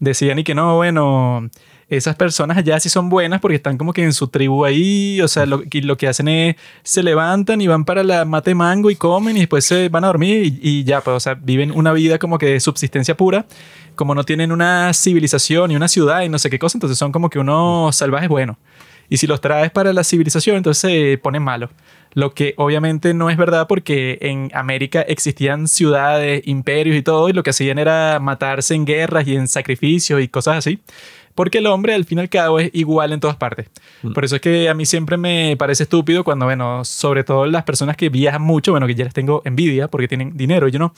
decían 0.00 0.38
y 0.38 0.44
que 0.44 0.54
no, 0.54 0.76
bueno, 0.76 1.48
esas 1.88 2.16
personas 2.16 2.56
allá 2.56 2.80
sí 2.80 2.88
son 2.88 3.08
buenas 3.08 3.40
porque 3.40 3.56
están 3.56 3.76
como 3.78 3.92
que 3.92 4.02
en 4.02 4.12
su 4.12 4.28
tribu 4.28 4.64
ahí, 4.64 5.20
o 5.20 5.28
sea, 5.28 5.46
lo, 5.46 5.62
lo 5.70 5.96
que 5.96 6.08
hacen 6.08 6.28
es 6.28 6.56
se 6.82 7.02
levantan 7.02 7.60
y 7.60 7.66
van 7.66 7.84
para 7.84 8.02
la 8.02 8.24
mate 8.24 8.54
mango 8.54 8.90
y 8.90 8.96
comen 8.96 9.36
y 9.36 9.40
después 9.40 9.64
se 9.64 9.88
van 9.88 10.04
a 10.04 10.08
dormir 10.08 10.44
y, 10.44 10.58
y 10.62 10.84
ya, 10.84 11.00
pues, 11.00 11.16
o 11.16 11.20
sea, 11.20 11.34
viven 11.34 11.70
una 11.70 11.92
vida 11.92 12.18
como 12.18 12.38
que 12.38 12.46
de 12.46 12.60
subsistencia 12.60 13.16
pura, 13.16 13.46
como 13.94 14.14
no 14.14 14.24
tienen 14.24 14.52
una 14.52 14.92
civilización 14.94 15.70
y 15.70 15.76
una 15.76 15.88
ciudad 15.88 16.22
y 16.22 16.28
no 16.28 16.38
sé 16.38 16.50
qué 16.50 16.58
cosa, 16.58 16.76
entonces 16.78 16.98
son 16.98 17.12
como 17.12 17.30
que 17.30 17.38
unos 17.38 17.94
salvajes 17.96 18.28
buenos. 18.28 18.56
Y 19.08 19.18
si 19.18 19.26
los 19.26 19.40
traes 19.40 19.70
para 19.70 19.92
la 19.92 20.02
civilización, 20.02 20.56
entonces 20.56 20.80
se 20.80 21.18
ponen 21.18 21.42
malos. 21.42 21.70
Lo 22.14 22.32
que 22.32 22.54
obviamente 22.56 23.12
no 23.12 23.28
es 23.28 23.36
verdad 23.36 23.66
porque 23.66 24.18
en 24.20 24.50
América 24.54 25.02
existían 25.02 25.68
ciudades, 25.68 26.42
imperios 26.46 26.96
y 26.96 27.02
todo, 27.02 27.28
y 27.28 27.32
lo 27.32 27.42
que 27.42 27.50
hacían 27.50 27.78
era 27.78 28.18
matarse 28.20 28.74
en 28.74 28.84
guerras 28.84 29.26
y 29.26 29.36
en 29.36 29.48
sacrificios 29.48 30.22
y 30.22 30.28
cosas 30.28 30.58
así. 30.58 30.78
Porque 31.34 31.58
el 31.58 31.66
hombre, 31.66 31.94
al 31.94 32.04
fin 32.04 32.18
y 32.18 32.20
al 32.20 32.28
cabo, 32.28 32.60
es 32.60 32.70
igual 32.72 33.12
en 33.12 33.18
todas 33.18 33.36
partes. 33.36 33.68
Por 34.14 34.24
eso 34.24 34.36
es 34.36 34.40
que 34.40 34.68
a 34.68 34.74
mí 34.74 34.86
siempre 34.86 35.16
me 35.16 35.56
parece 35.58 35.82
estúpido 35.82 36.22
cuando, 36.22 36.44
bueno, 36.46 36.84
sobre 36.84 37.24
todo 37.24 37.46
las 37.46 37.64
personas 37.64 37.96
que 37.96 38.08
viajan 38.08 38.42
mucho, 38.42 38.70
bueno, 38.70 38.86
que 38.86 38.94
ya 38.94 39.04
les 39.04 39.14
tengo 39.14 39.42
envidia 39.44 39.88
porque 39.88 40.06
tienen 40.06 40.36
dinero, 40.36 40.68
yo 40.68 40.78
no. 40.78 40.94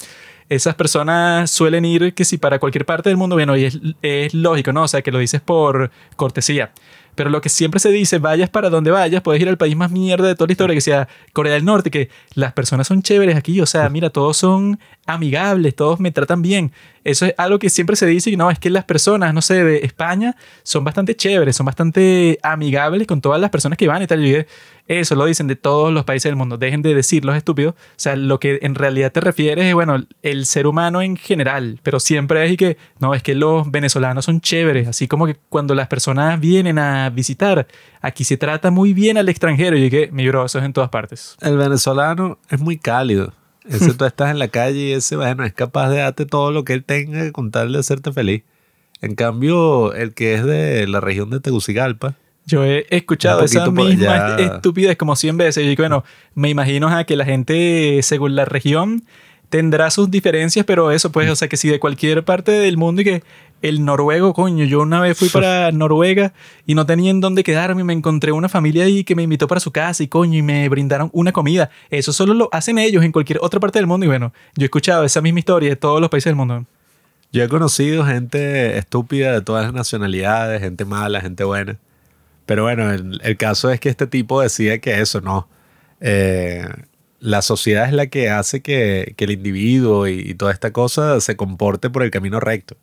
Esas 0.50 0.74
personas 0.74 1.50
suelen 1.50 1.86
ir 1.86 2.12
que 2.12 2.26
si 2.26 2.36
para 2.36 2.58
cualquier 2.58 2.84
parte 2.84 3.08
del 3.08 3.16
mundo, 3.16 3.36
bueno, 3.36 3.56
y 3.56 3.64
es, 3.64 3.80
es 4.02 4.34
lógico, 4.34 4.74
¿no? 4.74 4.82
O 4.82 4.88
sea, 4.88 5.00
que 5.00 5.10
lo 5.10 5.18
dices 5.18 5.40
por 5.40 5.90
cortesía. 6.16 6.70
Pero 7.16 7.30
lo 7.30 7.40
que 7.40 7.48
siempre 7.48 7.80
se 7.80 7.90
dice, 7.90 8.18
vayas 8.18 8.48
para 8.48 8.70
donde 8.70 8.92
vayas, 8.92 9.22
puedes 9.22 9.42
ir 9.42 9.48
al 9.48 9.56
país 9.56 9.74
más 9.74 9.90
mierda 9.90 10.28
de 10.28 10.36
toda 10.36 10.46
la 10.46 10.52
historia, 10.52 10.74
que 10.74 10.80
sea 10.80 11.08
Corea 11.32 11.54
del 11.54 11.64
Norte, 11.64 11.90
que 11.90 12.10
las 12.34 12.52
personas 12.52 12.86
son 12.86 13.02
chéveres 13.02 13.34
aquí, 13.34 13.60
o 13.60 13.66
sea, 13.66 13.88
mira, 13.88 14.10
todos 14.10 14.36
son 14.36 14.78
amigables, 15.06 15.74
todos 15.74 15.98
me 15.98 16.12
tratan 16.12 16.42
bien. 16.42 16.72
Eso 17.06 17.24
es 17.24 17.34
algo 17.38 17.60
que 17.60 17.70
siempre 17.70 17.94
se 17.94 18.04
dice, 18.04 18.30
y 18.30 18.36
no, 18.36 18.50
es 18.50 18.58
que 18.58 18.68
las 18.68 18.84
personas, 18.84 19.32
no 19.32 19.40
sé, 19.40 19.62
de 19.62 19.78
España 19.84 20.34
son 20.64 20.82
bastante 20.82 21.14
chéveres, 21.14 21.54
son 21.54 21.64
bastante 21.64 22.40
amigables 22.42 23.06
con 23.06 23.20
todas 23.20 23.40
las 23.40 23.50
personas 23.50 23.78
que 23.78 23.86
van 23.86 24.02
y 24.02 24.08
tal. 24.08 24.26
Y 24.26 24.44
eso 24.88 25.14
lo 25.14 25.24
dicen 25.26 25.46
de 25.46 25.54
todos 25.54 25.92
los 25.92 26.04
países 26.04 26.28
del 26.28 26.34
mundo. 26.34 26.58
Dejen 26.58 26.82
de 26.82 26.94
decirlo, 26.94 27.32
estúpidos. 27.32 27.74
O 27.74 27.94
sea, 27.94 28.16
lo 28.16 28.40
que 28.40 28.58
en 28.60 28.74
realidad 28.74 29.12
te 29.12 29.20
refieres 29.20 29.66
es, 29.66 29.74
bueno, 29.74 30.04
el 30.22 30.46
ser 30.46 30.66
humano 30.66 31.00
en 31.00 31.16
general, 31.16 31.78
pero 31.84 32.00
siempre 32.00 32.44
es 32.44 32.56
que, 32.56 32.76
no, 32.98 33.14
es 33.14 33.22
que 33.22 33.36
los 33.36 33.70
venezolanos 33.70 34.24
son 34.24 34.40
chéveres, 34.40 34.88
así 34.88 35.06
como 35.06 35.26
que 35.26 35.36
cuando 35.48 35.76
las 35.76 35.86
personas 35.86 36.40
vienen 36.40 36.76
a 36.80 37.08
visitar, 37.10 37.68
aquí 38.00 38.24
se 38.24 38.36
trata 38.36 38.72
muy 38.72 38.94
bien 38.94 39.16
al 39.16 39.28
extranjero 39.28 39.76
y 39.76 39.88
que, 39.90 40.10
mi 40.10 40.26
bro, 40.26 40.44
eso 40.44 40.58
es 40.58 40.64
en 40.64 40.72
todas 40.72 40.90
partes. 40.90 41.36
El 41.40 41.56
venezolano 41.56 42.40
es 42.50 42.58
muy 42.58 42.78
cálido. 42.78 43.32
Ese 43.68 43.94
tú 43.98 44.04
estás 44.04 44.30
en 44.30 44.38
la 44.38 44.48
calle 44.48 44.78
y 44.78 44.92
ese, 44.92 45.16
bueno, 45.16 45.44
es 45.44 45.52
capaz 45.52 45.90
de 45.90 45.98
darte 45.98 46.26
todo 46.26 46.50
lo 46.50 46.64
que 46.64 46.72
él 46.72 46.84
tenga 46.84 47.30
con 47.32 47.50
tal 47.50 47.72
de 47.72 47.78
hacerte 47.78 48.12
feliz. 48.12 48.42
En 49.02 49.14
cambio, 49.14 49.92
el 49.92 50.14
que 50.14 50.34
es 50.34 50.44
de 50.44 50.86
la 50.86 51.00
región 51.00 51.30
de 51.30 51.40
Tegucigalpa, 51.40 52.14
Yo 52.46 52.64
he 52.64 52.86
escuchado 52.90 53.42
esa 53.42 53.70
misma 53.70 54.36
estupidez 54.36 54.96
como 54.96 55.16
100 55.16 55.36
veces. 55.36 55.66
Y 55.66 55.76
bueno, 55.76 56.04
me 56.34 56.48
imagino 56.48 56.88
a 56.88 57.04
que 57.04 57.16
la 57.16 57.24
gente, 57.24 58.00
según 58.02 58.36
la 58.36 58.44
región, 58.44 59.04
tendrá 59.48 59.90
sus 59.90 60.10
diferencias, 60.10 60.64
pero 60.64 60.90
eso, 60.90 61.12
pues, 61.12 61.30
o 61.30 61.36
sea, 61.36 61.48
que 61.48 61.56
si 61.56 61.68
de 61.68 61.78
cualquier 61.78 62.24
parte 62.24 62.52
del 62.52 62.76
mundo 62.76 63.02
y 63.02 63.04
que 63.04 63.22
el 63.62 63.84
noruego, 63.84 64.34
coño, 64.34 64.64
yo 64.64 64.80
una 64.80 65.00
vez 65.00 65.18
fui 65.18 65.28
para 65.32 65.72
Noruega 65.72 66.32
y 66.66 66.74
no 66.74 66.86
tenía 66.86 67.10
en 67.10 67.20
dónde 67.20 67.44
quedarme, 67.44 67.84
me 67.84 67.92
encontré 67.92 68.32
una 68.32 68.48
familia 68.48 68.84
ahí 68.84 69.04
que 69.04 69.14
me 69.14 69.22
invitó 69.22 69.48
para 69.48 69.60
su 69.60 69.70
casa 69.70 70.02
y 70.02 70.08
coño, 70.08 70.38
y 70.38 70.42
me 70.42 70.68
brindaron 70.68 71.10
una 71.12 71.32
comida. 71.32 71.70
Eso 71.90 72.12
solo 72.12 72.34
lo 72.34 72.48
hacen 72.52 72.78
ellos 72.78 73.04
en 73.04 73.12
cualquier 73.12 73.38
otra 73.42 73.60
parte 73.60 73.78
del 73.78 73.86
mundo. 73.86 74.04
Y 74.04 74.08
bueno, 74.08 74.32
yo 74.56 74.64
he 74.64 74.66
escuchado 74.66 75.04
esa 75.04 75.20
misma 75.20 75.40
historia 75.40 75.70
de 75.70 75.76
todos 75.76 76.00
los 76.00 76.10
países 76.10 76.30
del 76.30 76.36
mundo. 76.36 76.64
Yo 77.32 77.42
he 77.42 77.48
conocido 77.48 78.04
gente 78.04 78.78
estúpida 78.78 79.32
de 79.32 79.42
todas 79.42 79.64
las 79.64 79.74
nacionalidades, 79.74 80.60
gente 80.62 80.84
mala, 80.84 81.20
gente 81.20 81.44
buena. 81.44 81.78
Pero 82.46 82.62
bueno, 82.62 82.92
el, 82.92 83.20
el 83.24 83.36
caso 83.36 83.70
es 83.70 83.80
que 83.80 83.88
este 83.88 84.06
tipo 84.06 84.40
decía 84.40 84.78
que 84.78 85.00
eso 85.00 85.20
no. 85.20 85.48
Eh, 86.00 86.66
la 87.18 87.42
sociedad 87.42 87.86
es 87.86 87.92
la 87.92 88.06
que 88.06 88.30
hace 88.30 88.62
que, 88.62 89.14
que 89.16 89.24
el 89.24 89.32
individuo 89.32 90.06
y, 90.06 90.20
y 90.20 90.34
toda 90.34 90.52
esta 90.52 90.72
cosa 90.72 91.20
se 91.20 91.36
comporte 91.36 91.90
por 91.90 92.02
el 92.02 92.10
camino 92.10 92.38
recto. 92.38 92.76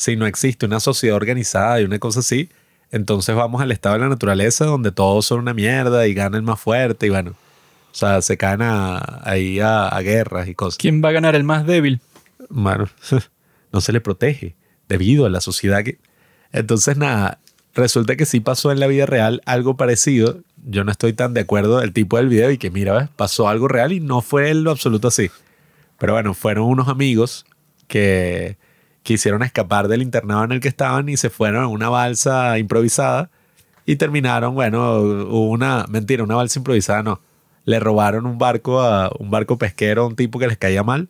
Si 0.00 0.16
no 0.16 0.24
existe 0.26 0.64
una 0.64 0.80
sociedad 0.80 1.14
organizada 1.16 1.78
y 1.78 1.84
una 1.84 1.98
cosa 1.98 2.20
así, 2.20 2.48
entonces 2.90 3.36
vamos 3.36 3.60
al 3.60 3.70
estado 3.70 3.96
de 3.96 4.00
la 4.00 4.08
naturaleza 4.08 4.64
donde 4.64 4.92
todos 4.92 5.26
son 5.26 5.40
una 5.40 5.52
mierda 5.52 6.06
y 6.06 6.14
gana 6.14 6.38
el 6.38 6.42
más 6.42 6.58
fuerte 6.58 7.06
y 7.06 7.10
bueno, 7.10 7.32
o 7.32 7.94
sea, 7.94 8.22
se 8.22 8.38
caen 8.38 8.62
a- 8.62 9.20
ahí 9.24 9.60
a, 9.60 9.88
a 9.88 10.00
guerras 10.00 10.48
y 10.48 10.54
cosas. 10.54 10.78
¿Quién 10.78 11.02
va 11.04 11.10
a 11.10 11.12
ganar 11.12 11.34
el 11.34 11.44
más 11.44 11.66
débil? 11.66 12.00
Bueno, 12.48 12.88
no 13.72 13.80
se 13.82 13.92
le 13.92 14.00
protege 14.00 14.54
debido 14.88 15.26
a 15.26 15.28
la 15.28 15.42
sociedad 15.42 15.84
que... 15.84 15.98
Entonces, 16.50 16.96
nada, 16.96 17.38
resulta 17.74 18.16
que 18.16 18.24
sí 18.24 18.40
pasó 18.40 18.72
en 18.72 18.80
la 18.80 18.86
vida 18.86 19.04
real 19.04 19.42
algo 19.44 19.76
parecido. 19.76 20.38
Yo 20.64 20.82
no 20.82 20.92
estoy 20.92 21.12
tan 21.12 21.34
de 21.34 21.42
acuerdo 21.42 21.78
del 21.80 21.92
tipo 21.92 22.16
del 22.16 22.28
video 22.30 22.50
y 22.50 22.56
que 22.56 22.70
mira, 22.70 22.94
¿ves? 22.94 23.08
pasó 23.16 23.48
algo 23.50 23.68
real 23.68 23.92
y 23.92 24.00
no 24.00 24.22
fue 24.22 24.48
en 24.48 24.64
lo 24.64 24.70
absoluto 24.70 25.08
así. 25.08 25.30
Pero 25.98 26.14
bueno, 26.14 26.32
fueron 26.32 26.64
unos 26.64 26.88
amigos 26.88 27.44
que 27.86 28.56
quisieron 29.02 29.42
escapar 29.42 29.88
del 29.88 30.02
internado 30.02 30.44
en 30.44 30.52
el 30.52 30.60
que 30.60 30.68
estaban 30.68 31.08
y 31.08 31.16
se 31.16 31.30
fueron 31.30 31.62
a 31.64 31.66
una 31.68 31.88
balsa 31.88 32.58
improvisada 32.58 33.30
y 33.86 33.96
terminaron, 33.96 34.54
bueno, 34.54 34.96
hubo 34.98 35.50
una, 35.50 35.86
mentira, 35.88 36.22
una 36.22 36.36
balsa 36.36 36.58
improvisada 36.58 37.02
no. 37.02 37.20
Le 37.64 37.78
robaron 37.80 38.26
un 38.26 38.38
barco 38.38 38.80
a 38.80 39.10
un 39.18 39.30
barco 39.30 39.58
pesquero 39.58 40.02
a 40.04 40.06
un 40.06 40.16
tipo 40.16 40.38
que 40.38 40.46
les 40.48 40.56
caía 40.58 40.82
mal. 40.82 41.08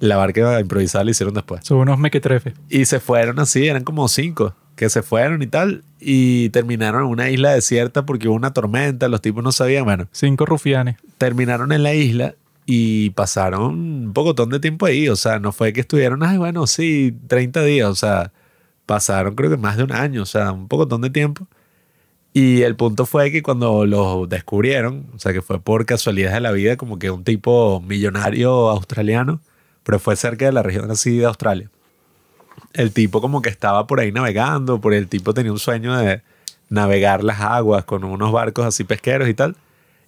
La 0.00 0.16
barca 0.16 0.60
improvisada 0.60 1.04
la 1.04 1.10
hicieron 1.10 1.34
después. 1.34 1.64
Son 1.64 1.78
unos 1.78 1.98
mequetrefes. 1.98 2.54
Y 2.68 2.84
se 2.84 3.00
fueron 3.00 3.38
así, 3.40 3.66
eran 3.66 3.82
como 3.84 4.06
cinco 4.08 4.54
que 4.76 4.88
se 4.90 5.02
fueron 5.02 5.42
y 5.42 5.46
tal. 5.48 5.82
Y 5.98 6.50
terminaron 6.50 7.02
en 7.04 7.08
una 7.08 7.30
isla 7.30 7.50
desierta 7.52 8.06
porque 8.06 8.28
hubo 8.28 8.36
una 8.36 8.52
tormenta, 8.52 9.08
los 9.08 9.20
tipos 9.20 9.42
no 9.42 9.50
sabían. 9.50 9.84
Bueno, 9.84 10.06
Cinco 10.12 10.46
rufianes. 10.46 10.96
terminaron 11.18 11.72
en 11.72 11.82
la 11.82 11.94
isla 11.94 12.34
y 12.70 13.10
pasaron 13.10 13.62
un 13.62 14.12
pocotón 14.12 14.50
de 14.50 14.60
tiempo 14.60 14.84
ahí. 14.84 15.08
O 15.08 15.16
sea, 15.16 15.38
no 15.38 15.52
fue 15.52 15.72
que 15.72 15.80
estuvieron, 15.80 16.22
ay, 16.22 16.36
bueno, 16.36 16.66
sí, 16.66 17.16
30 17.26 17.62
días. 17.62 17.88
O 17.88 17.94
sea, 17.94 18.30
pasaron 18.84 19.34
creo 19.34 19.50
que 19.50 19.56
más 19.56 19.78
de 19.78 19.84
un 19.84 19.92
año, 19.92 20.22
o 20.22 20.26
sea, 20.26 20.52
un 20.52 20.68
pocotón 20.68 21.00
de 21.00 21.08
tiempo. 21.08 21.48
Y 22.34 22.62
el 22.62 22.76
punto 22.76 23.06
fue 23.06 23.32
que 23.32 23.42
cuando 23.42 23.86
los 23.86 24.28
descubrieron, 24.28 25.06
o 25.14 25.18
sea, 25.18 25.32
que 25.32 25.40
fue 25.40 25.60
por 25.60 25.86
casualidad 25.86 26.34
de 26.34 26.40
la 26.40 26.52
vida, 26.52 26.76
como 26.76 26.98
que 26.98 27.10
un 27.10 27.24
tipo 27.24 27.80
millonario 27.80 28.68
australiano, 28.68 29.40
pero 29.82 29.98
fue 29.98 30.14
cerca 30.16 30.44
de 30.44 30.52
la 30.52 30.62
región 30.62 30.90
así 30.90 31.16
de 31.16 31.24
Australia. 31.24 31.70
El 32.74 32.92
tipo 32.92 33.22
como 33.22 33.40
que 33.40 33.48
estaba 33.48 33.86
por 33.86 34.00
ahí 34.00 34.12
navegando, 34.12 34.78
por 34.78 34.92
el 34.92 35.08
tipo 35.08 35.32
tenía 35.32 35.52
un 35.52 35.58
sueño 35.58 35.96
de 35.96 36.20
navegar 36.68 37.24
las 37.24 37.40
aguas 37.40 37.84
con 37.84 38.04
unos 38.04 38.30
barcos 38.30 38.66
así 38.66 38.84
pesqueros 38.84 39.28
y 39.28 39.34
tal. 39.34 39.56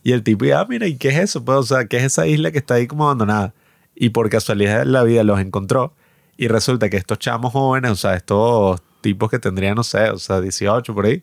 Y 0.02 0.12
el 0.12 0.23
tipo, 0.23 0.45
ah, 0.54 0.66
mira, 0.69 0.87
¿y 0.87 0.97
qué 0.97 1.09
es 1.09 1.19
eso? 1.19 1.45
Pues, 1.45 1.59
o 1.59 1.62
sea, 1.62 1.87
¿qué 1.87 1.99
es 1.99 2.04
esa 2.04 2.26
isla 2.26 2.50
que 2.50 2.59
está 2.59 2.75
ahí 2.75 2.87
como 2.87 3.04
abandonada? 3.04 3.54
Y 3.95 4.11
por 4.11 4.30
casualidad 4.30 4.80
de 4.80 4.87
la 4.87 5.02
vida 5.02 5.25
los 5.25 5.40
encontró. 5.40 5.95
Y 6.37 6.49
resulta 6.49 6.88
que 6.88 6.97
estos 6.97 7.19
chamos 7.19 7.52
jóvenes, 7.52 7.90
o 7.90 7.97
sea, 7.97 8.14
estos 8.14 8.80
tipos 9.02 9.30
que 9.30 9.38
tendrían, 9.38 9.75
no 9.75 9.85
sé, 9.85 10.11
o 10.11 10.19
sea, 10.19 10.40
18 10.40 10.95
por 10.95 11.07
ahí, 11.07 11.23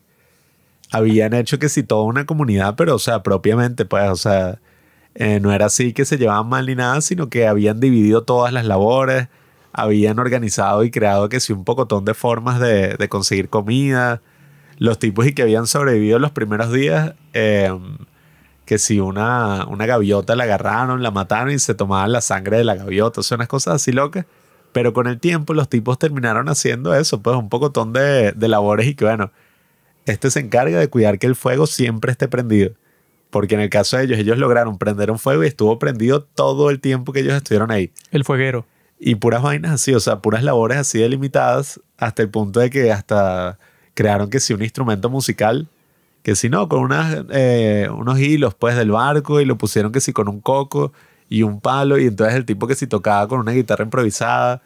habían 0.92 1.34
hecho 1.34 1.58
que 1.58 1.68
si 1.68 1.82
toda 1.82 2.04
una 2.04 2.26
comunidad, 2.26 2.74
pero, 2.76 2.94
o 2.94 2.98
sea, 2.98 3.22
propiamente, 3.22 3.84
pues, 3.84 4.08
o 4.10 4.16
sea, 4.16 4.60
eh, 5.14 5.40
no 5.40 5.52
era 5.52 5.66
así 5.66 5.92
que 5.92 6.04
se 6.04 6.18
llevaban 6.18 6.48
mal 6.48 6.66
ni 6.66 6.76
nada, 6.76 7.00
sino 7.00 7.28
que 7.28 7.46
habían 7.48 7.80
dividido 7.80 8.22
todas 8.22 8.52
las 8.52 8.64
labores, 8.64 9.28
habían 9.72 10.18
organizado 10.18 10.84
y 10.84 10.90
creado 10.90 11.28
que 11.28 11.40
si 11.40 11.52
un 11.52 11.64
pocotón 11.64 12.04
de 12.04 12.14
formas 12.14 12.60
de, 12.60 12.96
de 12.96 13.08
conseguir 13.08 13.48
comida, 13.48 14.22
los 14.78 14.98
tipos 14.98 15.26
y 15.26 15.32
que 15.32 15.42
habían 15.42 15.66
sobrevivido 15.66 16.18
los 16.18 16.30
primeros 16.30 16.72
días, 16.72 17.14
eh, 17.32 17.76
que 18.68 18.76
si 18.76 19.00
una, 19.00 19.64
una 19.66 19.86
gaviota 19.86 20.36
la 20.36 20.44
agarraron, 20.44 21.02
la 21.02 21.10
mataron 21.10 21.50
y 21.50 21.58
se 21.58 21.74
tomaban 21.74 22.12
la 22.12 22.20
sangre 22.20 22.58
de 22.58 22.64
la 22.64 22.74
gaviota, 22.74 23.20
o 23.20 23.22
sea, 23.22 23.36
unas 23.36 23.48
cosas 23.48 23.76
así 23.76 23.92
locas. 23.92 24.26
Pero 24.72 24.92
con 24.92 25.06
el 25.06 25.18
tiempo 25.18 25.54
los 25.54 25.70
tipos 25.70 25.98
terminaron 25.98 26.50
haciendo 26.50 26.94
eso, 26.94 27.22
pues 27.22 27.34
un 27.34 27.48
pocotón 27.48 27.94
de, 27.94 28.32
de 28.32 28.48
labores 28.48 28.86
y 28.86 28.94
que 28.94 29.06
bueno, 29.06 29.32
este 30.04 30.30
se 30.30 30.40
encarga 30.40 30.78
de 30.78 30.88
cuidar 30.88 31.18
que 31.18 31.26
el 31.26 31.34
fuego 31.34 31.66
siempre 31.66 32.12
esté 32.12 32.28
prendido. 32.28 32.72
Porque 33.30 33.54
en 33.54 33.62
el 33.62 33.70
caso 33.70 33.96
de 33.96 34.04
ellos, 34.04 34.18
ellos 34.18 34.36
lograron 34.36 34.76
prender 34.76 35.10
un 35.10 35.18
fuego 35.18 35.44
y 35.44 35.46
estuvo 35.46 35.78
prendido 35.78 36.22
todo 36.22 36.68
el 36.68 36.78
tiempo 36.78 37.14
que 37.14 37.20
ellos 37.20 37.32
estuvieron 37.32 37.70
ahí. 37.70 37.90
El 38.10 38.24
fueguero. 38.24 38.66
Y 39.00 39.14
puras 39.14 39.40
vainas 39.40 39.72
así, 39.72 39.94
o 39.94 40.00
sea, 40.00 40.18
puras 40.18 40.42
labores 40.42 40.76
así 40.76 40.98
delimitadas, 40.98 41.80
hasta 41.96 42.20
el 42.20 42.28
punto 42.28 42.60
de 42.60 42.68
que 42.68 42.92
hasta 42.92 43.58
crearon 43.94 44.28
que 44.28 44.40
si 44.40 44.52
un 44.52 44.62
instrumento 44.62 45.08
musical, 45.08 45.68
que 46.28 46.36
si 46.36 46.50
no, 46.50 46.68
con 46.68 46.80
unas, 46.80 47.24
eh, 47.30 47.88
unos 47.90 48.18
hilos 48.20 48.54
pues 48.54 48.76
del 48.76 48.90
barco 48.90 49.40
y 49.40 49.46
lo 49.46 49.56
pusieron 49.56 49.92
que 49.92 50.00
si 50.02 50.12
con 50.12 50.28
un 50.28 50.42
coco 50.42 50.92
y 51.30 51.42
un 51.42 51.58
palo 51.58 51.98
y 51.98 52.04
entonces 52.06 52.36
el 52.36 52.44
tipo 52.44 52.66
que 52.66 52.74
si 52.74 52.86
tocaba 52.86 53.26
con 53.28 53.40
una 53.40 53.52
guitarra 53.52 53.82
improvisada, 53.84 54.60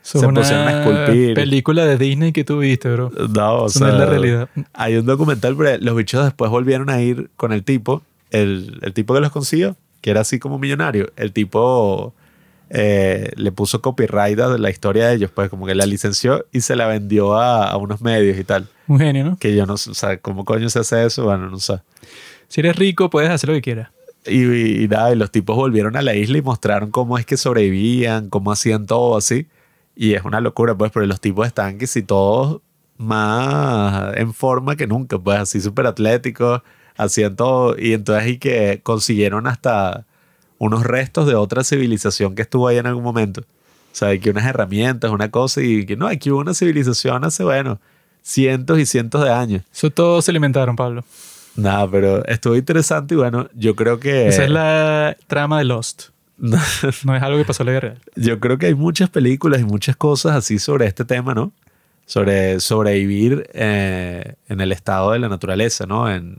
Son 0.00 0.20
se 0.20 0.26
una 0.28 0.40
pusieron 0.42 0.68
a 0.68 0.78
esculpir. 0.80 1.34
película 1.34 1.84
de 1.86 1.98
Disney 1.98 2.30
que 2.32 2.44
tú 2.44 2.58
viste, 2.58 2.88
bro. 2.92 3.10
No, 3.34 3.54
o 3.54 3.66
Eso 3.66 3.80
no 3.80 3.86
sea, 3.86 3.88
es 3.94 3.94
la 3.98 4.06
realidad. 4.06 4.48
Hay 4.74 4.96
un 4.96 5.06
documental, 5.06 5.56
pero 5.56 5.76
los 5.82 5.96
bichos 5.96 6.24
después 6.24 6.52
volvieron 6.52 6.88
a 6.88 7.00
ir 7.02 7.30
con 7.36 7.52
el 7.52 7.64
tipo, 7.64 8.02
el, 8.30 8.78
el 8.82 8.92
tipo 8.92 9.12
que 9.12 9.20
los 9.20 9.32
consiguió, 9.32 9.74
que 10.00 10.10
era 10.10 10.20
así 10.20 10.38
como 10.38 10.56
millonario, 10.60 11.10
el 11.16 11.32
tipo 11.32 12.14
eh, 12.70 13.32
le 13.36 13.52
puso 13.52 13.80
copyright 13.80 14.38
a 14.40 14.58
la 14.58 14.70
historia 14.70 15.08
de 15.08 15.14
ellos, 15.14 15.30
pues 15.30 15.48
como 15.48 15.66
que 15.66 15.74
la 15.74 15.86
licenció 15.86 16.46
y 16.52 16.60
se 16.60 16.76
la 16.76 16.86
vendió 16.86 17.34
a, 17.34 17.70
a 17.70 17.76
unos 17.76 18.00
medios 18.00 18.38
y 18.38 18.44
tal. 18.44 18.68
Un 18.86 18.98
genio, 18.98 19.24
¿no? 19.24 19.36
Que 19.38 19.54
yo 19.54 19.66
no 19.66 19.76
sé, 19.76 19.90
o 19.90 19.94
sea, 19.94 20.18
¿cómo 20.18 20.44
coño 20.44 20.68
se 20.68 20.80
hace 20.80 21.04
eso? 21.06 21.24
Bueno, 21.24 21.48
no 21.50 21.58
sé. 21.58 21.80
Si 22.48 22.60
eres 22.60 22.76
rico, 22.76 23.10
puedes 23.10 23.30
hacer 23.30 23.48
lo 23.48 23.54
que 23.54 23.62
quieras. 23.62 23.90
Y, 24.26 24.44
y, 24.44 24.84
y 24.84 24.88
nada, 24.88 25.12
y 25.12 25.16
los 25.16 25.30
tipos 25.30 25.56
volvieron 25.56 25.96
a 25.96 26.02
la 26.02 26.14
isla 26.14 26.38
y 26.38 26.42
mostraron 26.42 26.90
cómo 26.90 27.18
es 27.18 27.26
que 27.26 27.36
sobrevivían, 27.36 28.28
cómo 28.28 28.52
hacían 28.52 28.86
todo 28.86 29.16
así. 29.16 29.46
Y 29.96 30.14
es 30.14 30.24
una 30.24 30.40
locura, 30.40 30.76
pues, 30.76 30.92
porque 30.92 31.06
los 31.06 31.20
tipos 31.20 31.46
están 31.46 31.78
que 31.78 31.86
si 31.86 32.02
todos 32.02 32.60
más 32.98 34.16
en 34.16 34.34
forma 34.34 34.76
que 34.76 34.86
nunca, 34.86 35.18
pues 35.18 35.38
así 35.38 35.60
súper 35.60 35.86
atléticos, 35.86 36.62
hacían 36.96 37.36
todo. 37.36 37.76
Y 37.78 37.94
entonces 37.94 38.28
y 38.28 38.38
que 38.38 38.80
consiguieron 38.82 39.46
hasta 39.46 40.04
unos 40.58 40.84
restos 40.84 41.26
de 41.26 41.34
otra 41.34 41.64
civilización 41.64 42.34
que 42.34 42.42
estuvo 42.42 42.68
ahí 42.68 42.78
en 42.78 42.86
algún 42.86 43.04
momento. 43.04 43.40
O 43.40 43.96
sea, 43.98 44.16
que 44.18 44.30
unas 44.30 44.44
herramientas, 44.44 45.10
una 45.10 45.30
cosa, 45.30 45.62
y 45.62 45.86
que 45.86 45.96
no, 45.96 46.06
aquí 46.06 46.30
hubo 46.30 46.40
una 46.40 46.54
civilización 46.54 47.24
hace, 47.24 47.42
bueno, 47.42 47.80
cientos 48.22 48.78
y 48.78 48.86
cientos 48.86 49.24
de 49.24 49.30
años. 49.30 49.62
Eso 49.72 49.90
todos 49.90 50.24
se 50.24 50.30
alimentaron, 50.30 50.76
Pablo. 50.76 51.04
Nada, 51.56 51.90
pero 51.90 52.24
estuvo 52.26 52.54
interesante 52.54 53.14
y 53.14 53.16
bueno, 53.16 53.48
yo 53.54 53.74
creo 53.74 53.98
que... 53.98 54.28
Esa 54.28 54.44
es 54.44 54.50
la 54.50 55.16
trama 55.26 55.58
de 55.58 55.64
Lost. 55.64 56.10
no 56.38 56.56
es 56.56 57.22
algo 57.22 57.38
que 57.38 57.44
pasó 57.44 57.64
en 57.64 57.66
la 57.66 57.72
vida 57.72 57.80
real. 57.80 57.98
Yo 58.14 58.38
creo 58.38 58.58
que 58.58 58.66
hay 58.66 58.74
muchas 58.74 59.10
películas 59.10 59.60
y 59.60 59.64
muchas 59.64 59.96
cosas 59.96 60.36
así 60.36 60.60
sobre 60.60 60.86
este 60.86 61.04
tema, 61.04 61.34
¿no? 61.34 61.52
Sobre 62.06 62.60
sobrevivir 62.60 63.50
eh, 63.54 64.34
en 64.48 64.60
el 64.60 64.70
estado 64.70 65.12
de 65.12 65.18
la 65.18 65.28
naturaleza, 65.28 65.86
¿no? 65.86 66.08
En, 66.08 66.36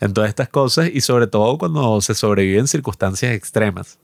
en 0.00 0.12
todas 0.12 0.28
estas 0.28 0.48
cosas 0.48 0.90
y 0.92 1.00
sobre 1.00 1.26
todo 1.26 1.58
cuando 1.58 2.00
se 2.00 2.14
sobrevive 2.14 2.58
en 2.58 2.68
circunstancias 2.68 3.32
extremas. 3.32 3.98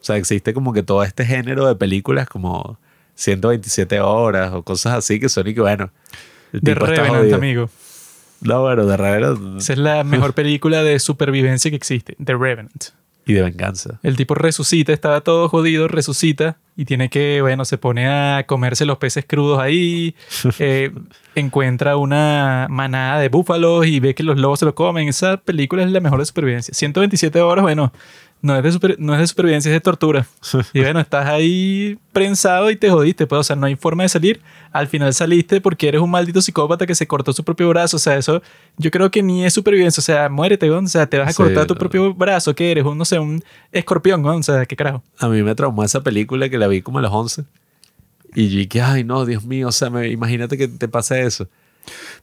O 0.00 0.04
sea, 0.04 0.16
existe 0.16 0.54
como 0.54 0.72
que 0.72 0.82
todo 0.82 1.02
este 1.02 1.24
género 1.24 1.66
de 1.66 1.74
películas 1.74 2.28
como 2.28 2.78
127 3.14 4.00
horas 4.00 4.52
o 4.52 4.62
cosas 4.62 4.94
así 4.94 5.18
que 5.18 5.28
son 5.28 5.48
y 5.48 5.54
que 5.54 5.60
bueno. 5.60 5.90
está 6.52 6.74
Revenant, 6.74 7.32
amigo. 7.32 7.70
No, 8.40 8.62
bueno, 8.62 8.86
de 8.86 8.96
Revenant 8.96 9.60
Esa 9.60 9.72
es 9.72 9.78
la 9.78 10.04
mejor 10.04 10.34
película 10.34 10.84
de 10.84 10.98
supervivencia 11.00 11.70
que 11.70 11.76
existe. 11.76 12.16
The 12.24 12.34
Revenant. 12.34 12.97
Y 13.28 13.34
de 13.34 13.42
venganza. 13.42 14.00
El 14.02 14.16
tipo 14.16 14.34
resucita, 14.34 14.92
estaba 14.92 15.20
todo 15.20 15.48
jodido, 15.48 15.86
resucita 15.86 16.56
y 16.76 16.86
tiene 16.86 17.10
que, 17.10 17.40
bueno, 17.42 17.64
se 17.64 17.76
pone 17.76 18.08
a 18.08 18.44
comerse 18.46 18.86
los 18.86 18.98
peces 18.98 19.24
crudos 19.26 19.60
ahí, 19.60 20.14
eh, 20.58 20.90
encuentra 21.34 21.96
una 21.96 22.66
manada 22.70 23.20
de 23.20 23.28
búfalos 23.28 23.86
y 23.86 24.00
ve 24.00 24.14
que 24.14 24.22
los 24.22 24.38
lobos 24.38 24.60
se 24.60 24.64
lo 24.64 24.74
comen. 24.74 25.08
Esa 25.08 25.36
película 25.36 25.82
es 25.82 25.90
la 25.90 26.00
mejor 26.00 26.20
de 26.20 26.24
supervivencia. 26.24 26.72
127 26.72 27.40
horas, 27.40 27.62
bueno, 27.62 27.92
no 28.40 28.56
es 28.56 28.62
de, 28.62 28.70
super- 28.72 28.96
no 28.98 29.14
es 29.14 29.20
de 29.20 29.26
supervivencia, 29.26 29.68
es 29.70 29.74
de 29.74 29.80
tortura. 29.80 30.26
Y 30.72 30.80
bueno, 30.80 31.00
estás 31.00 31.26
ahí 31.26 31.98
prensado 32.12 32.70
y 32.70 32.76
te 32.76 32.88
jodiste, 32.90 33.26
pues, 33.26 33.40
o 33.40 33.42
sea, 33.44 33.56
no 33.56 33.66
hay 33.66 33.76
forma 33.76 34.04
de 34.04 34.08
salir. 34.08 34.40
Al 34.72 34.86
final 34.86 35.12
saliste 35.14 35.60
porque 35.60 35.88
eres 35.88 36.00
un 36.00 36.10
maldito 36.10 36.40
psicópata 36.40 36.86
que 36.86 36.94
se 36.94 37.06
cortó 37.06 37.32
su 37.32 37.42
propio 37.44 37.68
brazo, 37.68 37.96
o 37.96 38.00
sea, 38.00 38.16
eso 38.16 38.42
yo 38.76 38.90
creo 38.90 39.10
que 39.10 39.22
ni 39.22 39.44
es 39.44 39.52
supervivencia, 39.54 40.00
o 40.00 40.04
sea, 40.04 40.28
muérete, 40.28 40.70
weón. 40.70 40.84
o 40.84 40.88
sea, 40.88 41.06
te 41.06 41.18
vas 41.18 41.28
a 41.28 41.32
Sí, 41.32 41.36
cortar 41.36 41.66
tu 41.66 41.74
no. 41.74 41.78
propio 41.80 42.14
brazo, 42.14 42.54
que 42.54 42.70
eres 42.70 42.84
un, 42.84 42.96
no 42.98 43.04
sé, 43.04 43.18
un 43.18 43.42
escorpión, 43.72 44.24
weón. 44.24 44.40
o 44.40 44.42
sea, 44.42 44.64
qué 44.66 44.76
carajo. 44.76 45.02
A 45.18 45.28
mí 45.28 45.42
me 45.42 45.54
traumó 45.54 45.82
esa 45.84 46.02
película 46.02 46.48
que 46.48 46.58
la 46.58 46.68
vi 46.68 46.82
como 46.82 46.98
a 46.98 47.02
los 47.02 47.12
11. 47.12 47.44
Y 48.34 48.48
yo 48.50 48.58
dije, 48.58 48.82
ay, 48.82 49.04
no, 49.04 49.24
Dios 49.24 49.44
mío, 49.44 49.68
o 49.68 49.72
sea, 49.72 49.90
me- 49.90 50.08
imagínate 50.08 50.56
que 50.58 50.68
te 50.68 50.86
pase 50.86 51.22
eso. 51.22 51.48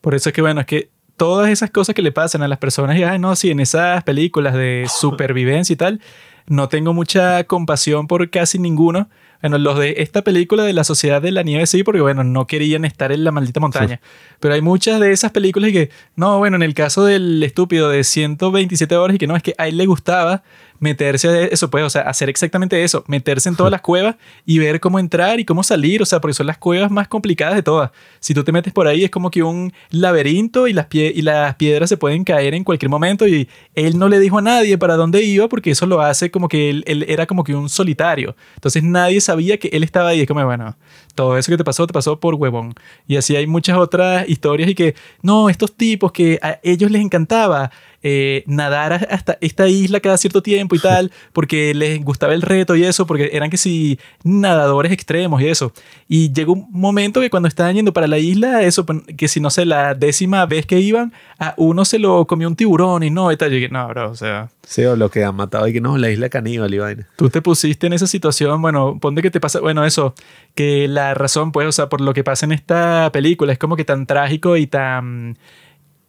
Por 0.02 0.14
eso 0.14 0.30
es 0.30 0.34
que, 0.36 0.42
bueno, 0.42 0.62
es 0.62 0.68
que 0.68 0.90
todas 1.18 1.50
esas 1.50 1.72
cosas 1.72 1.96
que 1.96 2.02
le 2.02 2.12
pasan 2.12 2.44
a 2.44 2.48
las 2.48 2.60
personas, 2.60 2.98
y, 2.98 3.04
ay, 3.04 3.20
no, 3.20 3.36
sí, 3.36 3.52
en 3.52 3.60
esas 3.60 4.04
películas 4.04 4.54
de 4.54 4.86
supervivencia 5.00 5.74
y 5.74 5.78
tal, 5.78 6.02
no 6.48 6.70
tengo 6.70 6.94
mucha 6.94 7.44
compasión 7.46 8.08
por 8.08 8.30
casi 8.30 8.60
ninguno. 8.60 9.10
Bueno, 9.42 9.58
los 9.58 9.78
de 9.78 9.96
esta 9.98 10.24
película 10.24 10.64
de 10.64 10.74
la 10.74 10.84
Sociedad 10.84 11.22
de 11.22 11.32
la 11.32 11.44
Nieve 11.44 11.68
sí, 11.68 11.84
porque, 11.84 12.02
bueno, 12.02 12.24
no 12.24 12.48
querían 12.48 12.86
estar 12.86 13.12
en 13.12 13.24
la 13.24 13.32
maldita 13.32 13.60
montaña. 13.60 14.00
Pero 14.40 14.54
hay 14.54 14.62
muchas 14.62 15.00
de 15.00 15.12
esas 15.12 15.32
películas 15.32 15.70
y 15.70 15.74
que, 15.74 15.90
no, 16.16 16.40
bueno, 16.40 16.56
en 16.56 16.64
el 16.64 16.74
caso 16.74 17.06
del 17.06 17.44
estúpido 17.44 17.90
de 17.90 18.04
127 18.04 18.96
horas 18.96 19.16
y 19.16 19.18
que 19.20 19.28
no, 19.28 19.36
es 19.36 19.44
que 19.44 19.54
a 19.58 19.68
él 19.68 19.78
le 19.78 19.86
gustaba 19.86 20.44
meterse 20.80 21.28
a 21.28 21.44
eso, 21.46 21.70
pues, 21.70 21.84
o 21.84 21.90
sea, 21.90 22.02
hacer 22.04 22.30
exactamente 22.30 22.84
eso, 22.84 23.04
meterse 23.08 23.50
en 23.50 23.56
todas 23.56 23.72
las 23.72 23.82
cuevas 23.82 24.16
y 24.46 24.60
ver 24.60 24.80
cómo 24.80 25.00
entrar 25.00 25.40
y 25.40 25.46
cómo 25.46 25.64
salir, 25.64 26.02
o 26.02 26.06
sea, 26.06 26.20
porque 26.22 26.34
son 26.34 26.48
las 26.48 26.58
cuevas 26.58 26.92
más 26.92 27.08
complicadas 27.08 27.56
de 27.56 27.64
todas. 27.64 27.92
Si 28.20 28.34
tú 28.34 28.44
te 28.44 28.52
metes 28.52 28.74
por 28.74 28.88
ahí 28.88 29.04
es 29.04 29.12
como 29.12 29.32
que 29.32 29.44
un 29.44 29.74
laberinto 29.90 30.68
y 30.68 30.74
las, 30.74 30.88
pie 30.88 31.12
y 31.16 31.22
las 31.22 31.56
piedras 31.56 31.90
se 31.90 31.98
pueden 31.98 32.24
caer 32.24 32.54
en 32.54 32.64
cualquier 32.64 32.90
momento 32.90 33.28
y 33.28 33.48
él 33.74 33.98
no 33.98 34.10
le 34.10 34.20
dijo 34.20 34.40
a 34.40 34.42
nadie 34.42 34.78
para 34.78 34.96
dónde 34.96 35.24
iba 35.24 35.48
porque 35.48 35.72
eso 35.72 35.86
lo 35.86 36.02
hace 36.02 36.32
como 36.32 36.48
que 36.48 36.70
él, 36.70 36.84
él 36.88 37.06
era 37.08 37.26
como 37.26 37.44
que 37.44 37.56
un 37.56 37.70
solitario. 37.70 38.36
Entonces 38.56 38.84
nadie 38.84 39.22
sabía 39.22 39.58
que 39.58 39.70
él 39.70 39.84
estaba 39.84 40.10
ahí. 40.10 40.22
Es 40.22 40.28
como, 40.28 40.44
bueno, 40.46 40.76
todo 41.16 41.38
eso 41.38 41.52
que 41.52 41.58
te 41.58 41.64
pasó, 41.64 41.88
te 41.88 41.94
pasó 41.94 42.20
por 42.20 42.36
huevón. 42.36 42.74
Y 43.08 43.16
así 43.16 43.36
hay 43.36 43.48
muchas 43.48 43.78
otras 43.78 44.28
historias 44.30 44.70
y 44.70 44.76
que, 44.76 44.96
no, 45.22 45.50
estos 45.50 45.74
tipos 45.76 46.12
que 46.12 46.38
a 46.42 46.60
ellos 46.62 46.92
les 46.92 47.02
encantaba 47.02 47.72
eh, 48.04 48.44
nadar 48.46 49.08
hasta 49.10 49.38
esta 49.42 49.68
isla 49.68 50.00
cada 50.00 50.18
cierto 50.18 50.44
tiempo 50.44 50.76
y 50.76 50.80
tal, 50.82 51.12
porque 51.34 51.74
les 51.74 52.04
gustaba 52.04 52.36
el 52.36 52.44
reto 52.44 52.76
y 52.76 52.84
eso, 52.84 53.08
porque 53.08 53.32
eran 53.34 53.50
que 53.50 53.58
si 53.58 53.98
nadadores 54.24 54.92
extremos 54.92 55.42
y 55.42 55.48
eso. 55.48 55.74
Y 56.08 56.32
llegó 56.32 56.54
un 56.54 56.68
momento 56.70 57.22
que 57.22 57.32
cuando 57.32 57.48
estaban 57.48 57.74
yendo 57.74 57.94
para 57.94 58.08
la 58.08 58.20
isla, 58.20 58.62
eso, 58.62 58.86
que 59.18 59.28
si 59.28 59.40
no 59.40 59.50
sé, 59.50 59.66
la 59.66 59.96
décima 59.96 60.46
vez 60.46 60.68
que 60.68 60.80
iban, 60.80 61.14
a 61.40 61.54
uno 61.58 61.86
se 61.86 62.00
lo 62.00 62.26
comió 62.26 62.48
un 62.48 62.56
tiburón 62.56 63.04
y 63.04 63.10
no, 63.10 63.32
y 63.32 63.38
tal. 63.38 63.50
Yo 63.50 63.56
dije, 63.56 63.70
no, 63.70 63.88
bro, 63.88 64.12
o 64.12 64.16
sea, 64.16 64.50
Sí, 64.66 64.84
o 64.84 64.96
lo 64.96 65.10
que 65.10 65.24
han 65.24 65.36
matado 65.36 65.68
y 65.68 65.74
que 65.74 65.82
no, 65.82 65.98
la 65.98 66.10
isla 66.10 66.30
caníbal 66.30 66.74
y 66.74 66.80
vaina. 66.80 67.08
tú 67.16 67.30
te 67.30 67.42
pusiste 67.42 67.88
en 67.88 67.94
esa 67.94 68.08
situación, 68.08 68.62
bueno, 68.62 68.98
ponte 69.00 69.22
que 69.22 69.32
te 69.32 69.40
pasa, 69.40 69.60
bueno, 69.60 69.86
eso, 69.86 70.16
que 70.56 70.88
la 70.88 71.14
razón, 71.14 71.52
pues, 71.52 71.68
o 71.68 71.72
sea, 71.72 71.88
por 71.90 72.02
lo 72.02 72.14
que 72.14 72.24
pasa 72.24 72.46
en 72.46 72.52
esta 72.52 73.12
película 73.12 73.54
es 73.54 73.60
como 73.60 73.76
que 73.76 73.86
tan 73.86 74.06
trágico 74.06 74.58
y 74.58 74.68
tan 74.68 75.38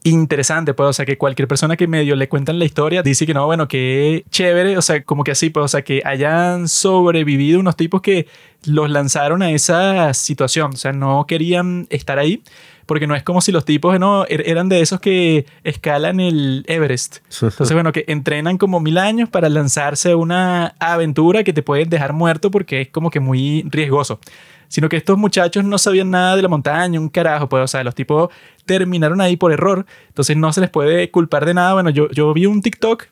interesante, 0.04 0.72
pues, 0.72 0.88
o 0.88 0.92
sea, 0.92 1.04
que 1.04 1.18
cualquier 1.18 1.48
persona 1.48 1.76
que 1.76 1.86
medio 1.86 2.16
le 2.16 2.28
cuentan 2.28 2.58
la 2.58 2.64
historia 2.64 3.02
dice 3.02 3.26
que 3.26 3.34
no, 3.34 3.44
bueno, 3.46 3.68
que 3.68 4.24
chévere, 4.30 4.78
o 4.78 4.82
sea, 4.82 5.02
como 5.02 5.24
que 5.24 5.32
así, 5.32 5.50
pues, 5.50 5.64
o 5.64 5.68
sea, 5.68 5.82
que 5.82 6.00
hayan 6.04 6.68
sobrevivido 6.68 7.60
unos 7.60 7.76
tipos 7.76 8.00
que 8.00 8.26
los 8.64 8.88
lanzaron 8.88 9.42
a 9.42 9.50
esa 9.50 10.14
situación, 10.14 10.72
o 10.74 10.76
sea, 10.76 10.92
no 10.92 11.26
querían 11.26 11.86
estar 11.90 12.18
ahí. 12.18 12.42
Porque 12.86 13.06
no 13.08 13.14
es 13.16 13.22
como 13.24 13.40
si 13.40 13.50
los 13.52 13.64
tipos 13.64 13.98
no, 13.98 14.24
er- 14.26 14.44
eran 14.46 14.68
de 14.68 14.80
esos 14.80 15.00
que 15.00 15.44
escalan 15.64 16.20
el 16.20 16.64
Everest. 16.68 17.16
Entonces, 17.54 17.74
bueno, 17.74 17.92
que 17.92 18.04
entrenan 18.06 18.58
como 18.58 18.78
mil 18.80 18.96
años 18.98 19.28
para 19.28 19.48
lanzarse 19.48 20.12
a 20.12 20.16
una 20.16 20.74
aventura 20.78 21.42
que 21.44 21.52
te 21.52 21.62
puede 21.62 21.84
dejar 21.84 22.12
muerto 22.12 22.50
porque 22.50 22.82
es 22.82 22.88
como 22.88 23.10
que 23.10 23.18
muy 23.20 23.64
riesgoso. 23.70 24.20
Sino 24.68 24.88
que 24.88 24.96
estos 24.96 25.16
muchachos 25.16 25.64
no 25.64 25.78
sabían 25.78 26.10
nada 26.10 26.34
de 26.36 26.42
la 26.42 26.48
montaña, 26.48 26.98
un 26.98 27.08
carajo, 27.08 27.48
pues, 27.48 27.62
o 27.62 27.66
sea, 27.68 27.84
los 27.84 27.94
tipos 27.94 28.30
terminaron 28.64 29.20
ahí 29.20 29.36
por 29.36 29.52
error, 29.52 29.86
entonces 30.08 30.36
no 30.36 30.52
se 30.52 30.60
les 30.60 30.70
puede 30.70 31.08
culpar 31.12 31.46
de 31.46 31.54
nada. 31.54 31.74
Bueno, 31.74 31.90
yo, 31.90 32.10
yo 32.10 32.32
vi 32.34 32.46
un 32.46 32.62
TikTok 32.62 33.04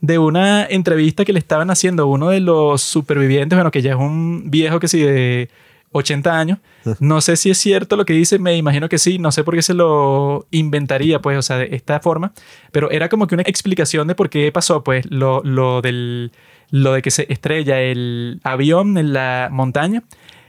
de 0.00 0.18
una 0.18 0.64
entrevista 0.66 1.24
que 1.24 1.32
le 1.32 1.40
estaban 1.40 1.68
haciendo 1.70 2.04
a 2.04 2.06
uno 2.06 2.30
de 2.30 2.38
los 2.40 2.80
supervivientes, 2.82 3.56
bueno, 3.56 3.70
que 3.72 3.82
ya 3.82 3.90
es 3.90 3.96
un 3.98 4.50
viejo 4.52 4.78
que 4.78 4.86
sí 4.88 5.00
de 5.00 5.50
80 5.92 6.38
años. 6.38 6.58
No 6.98 7.20
sé 7.20 7.36
si 7.36 7.50
es 7.50 7.58
cierto 7.58 7.96
lo 7.96 8.04
que 8.04 8.12
dice, 8.12 8.38
me 8.38 8.56
imagino 8.56 8.88
que 8.88 8.98
sí, 8.98 9.18
no 9.18 9.32
sé 9.32 9.44
por 9.44 9.54
qué 9.54 9.62
se 9.62 9.74
lo 9.74 10.46
inventaría, 10.50 11.20
pues, 11.20 11.36
o 11.36 11.42
sea, 11.42 11.58
de 11.58 11.68
esta 11.72 12.00
forma, 12.00 12.32
pero 12.72 12.90
era 12.90 13.08
como 13.08 13.26
que 13.26 13.34
una 13.34 13.42
explicación 13.42 14.06
de 14.08 14.14
por 14.14 14.30
qué 14.30 14.50
pasó, 14.52 14.84
pues, 14.84 15.10
lo, 15.10 15.42
lo 15.44 15.82
del, 15.82 16.32
lo 16.70 16.92
de 16.92 17.02
que 17.02 17.10
se 17.10 17.26
estrella 17.32 17.80
el 17.80 18.40
avión 18.44 18.96
en 18.98 19.12
la 19.12 19.48
montaña. 19.50 20.04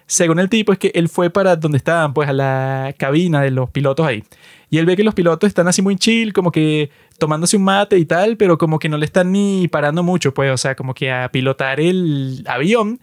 Según 0.06 0.39
el 0.39 0.49
tipo, 0.49 0.73
es 0.73 0.80
que 0.80 0.91
él 0.93 1.08
fue 1.08 1.30
para 1.30 1.56
donde 1.56 1.77
estaban, 1.77 2.13
pues, 2.13 2.30
a 2.30 2.34
la 2.34 2.93
cabina 2.97 3.41
de 3.41 3.51
los 3.51 3.69
pilotos 3.69 4.06
ahí. 4.06 4.23
Y 4.69 4.77
él 4.77 4.86
ve 4.86 4.95
que 4.95 5.04
los 5.04 5.13
pilotos 5.13 5.47
están 5.47 5.67
así 5.67 5.82
muy 5.82 5.95
chill, 5.95 6.34
como 6.34 6.51
que 6.51 6.89
tomándose 7.17 7.58
un 7.58 7.63
mate 7.63 7.97
y 7.97 8.06
tal, 8.06 8.38
pero 8.38 8.58
como 8.58 8.77
que 8.80 8.89
no 8.89 8.97
le 8.97 9.06
están 9.06 9.32
ni 9.32 9.67
parando 9.67 10.04
mucho, 10.04 10.34
pues, 10.34 10.51
o 10.51 10.58
sea, 10.58 10.75
como 10.75 10.93
que 10.93 11.12
a 11.12 11.30
pilotar 11.30 11.80
el 11.80 12.43
avión. 12.47 12.99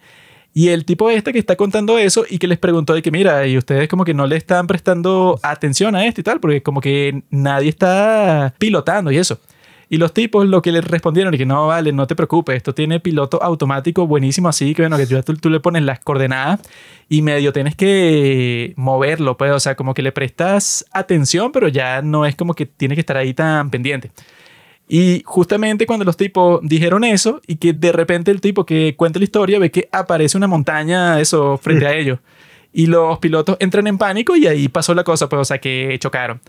Y 0.59 0.67
el 0.67 0.83
tipo 0.83 1.09
este 1.09 1.31
que 1.31 1.39
está 1.39 1.55
contando 1.55 1.97
eso 1.97 2.25
y 2.29 2.37
que 2.37 2.45
les 2.45 2.57
preguntó 2.57 2.93
de 2.93 3.01
que 3.01 3.11
mira, 3.11 3.47
y 3.47 3.57
ustedes 3.57 3.87
como 3.87 4.03
que 4.03 4.13
no 4.13 4.27
le 4.27 4.35
están 4.35 4.67
prestando 4.67 5.39
atención 5.41 5.95
a 5.95 6.05
esto 6.05 6.19
y 6.19 6.23
tal, 6.25 6.41
porque 6.41 6.61
como 6.61 6.81
que 6.81 7.23
nadie 7.29 7.69
está 7.69 8.53
pilotando 8.57 9.09
y 9.09 9.17
eso. 9.17 9.39
Y 9.87 9.95
los 9.95 10.13
tipos 10.13 10.45
lo 10.45 10.61
que 10.61 10.73
le 10.73 10.81
respondieron 10.81 11.33
es 11.33 11.37
que 11.37 11.45
no, 11.45 11.67
vale, 11.67 11.93
no 11.93 12.07
te 12.07 12.15
preocupes, 12.17 12.57
esto 12.57 12.75
tiene 12.75 12.99
piloto 12.99 13.41
automático 13.41 14.05
buenísimo, 14.05 14.49
así 14.49 14.75
que 14.75 14.81
bueno, 14.81 14.97
que 14.97 15.07
tú, 15.07 15.33
tú 15.35 15.49
le 15.49 15.61
pones 15.61 15.83
las 15.83 16.01
coordenadas 16.01 16.59
y 17.07 17.21
medio 17.21 17.53
tienes 17.53 17.75
que 17.75 18.73
moverlo, 18.75 19.37
pues, 19.37 19.53
o 19.53 19.61
sea, 19.61 19.75
como 19.75 19.93
que 19.93 20.01
le 20.01 20.11
prestas 20.11 20.85
atención, 20.91 21.53
pero 21.53 21.69
ya 21.69 22.01
no 22.01 22.25
es 22.25 22.35
como 22.35 22.53
que 22.53 22.65
tiene 22.65 22.95
que 22.95 22.99
estar 22.99 23.15
ahí 23.15 23.33
tan 23.33 23.69
pendiente. 23.69 24.11
Y 24.91 25.21
justamente 25.23 25.85
cuando 25.85 26.03
los 26.03 26.17
tipos 26.17 26.59
dijeron 26.63 27.03
eso 27.03 27.41
y 27.45 27.57
que 27.57 27.73
de 27.73 27.91
repente 27.91 28.31
el 28.31 28.41
tipo 28.41 28.65
que 28.65 28.95
cuenta 28.97 29.19
la 29.19 29.25
historia 29.25 29.59
ve 29.59 29.69
que 29.69 29.87
aparece 29.91 30.35
una 30.35 30.47
montaña, 30.47 31.19
eso, 31.21 31.59
frente 31.59 31.85
a 31.85 31.93
ellos. 31.93 32.17
Y 32.71 32.85
los 32.85 33.17
pilotos 33.19 33.57
entran 33.59 33.87
en 33.87 33.97
pánico 33.97 34.35
y 34.35 34.47
ahí 34.47 34.67
pasó 34.67 34.93
la 34.93 35.03
cosa, 35.03 35.27
pues, 35.27 35.41
o 35.41 35.45
sea, 35.45 35.57
que 35.57 35.97
chocaron. 35.99 36.41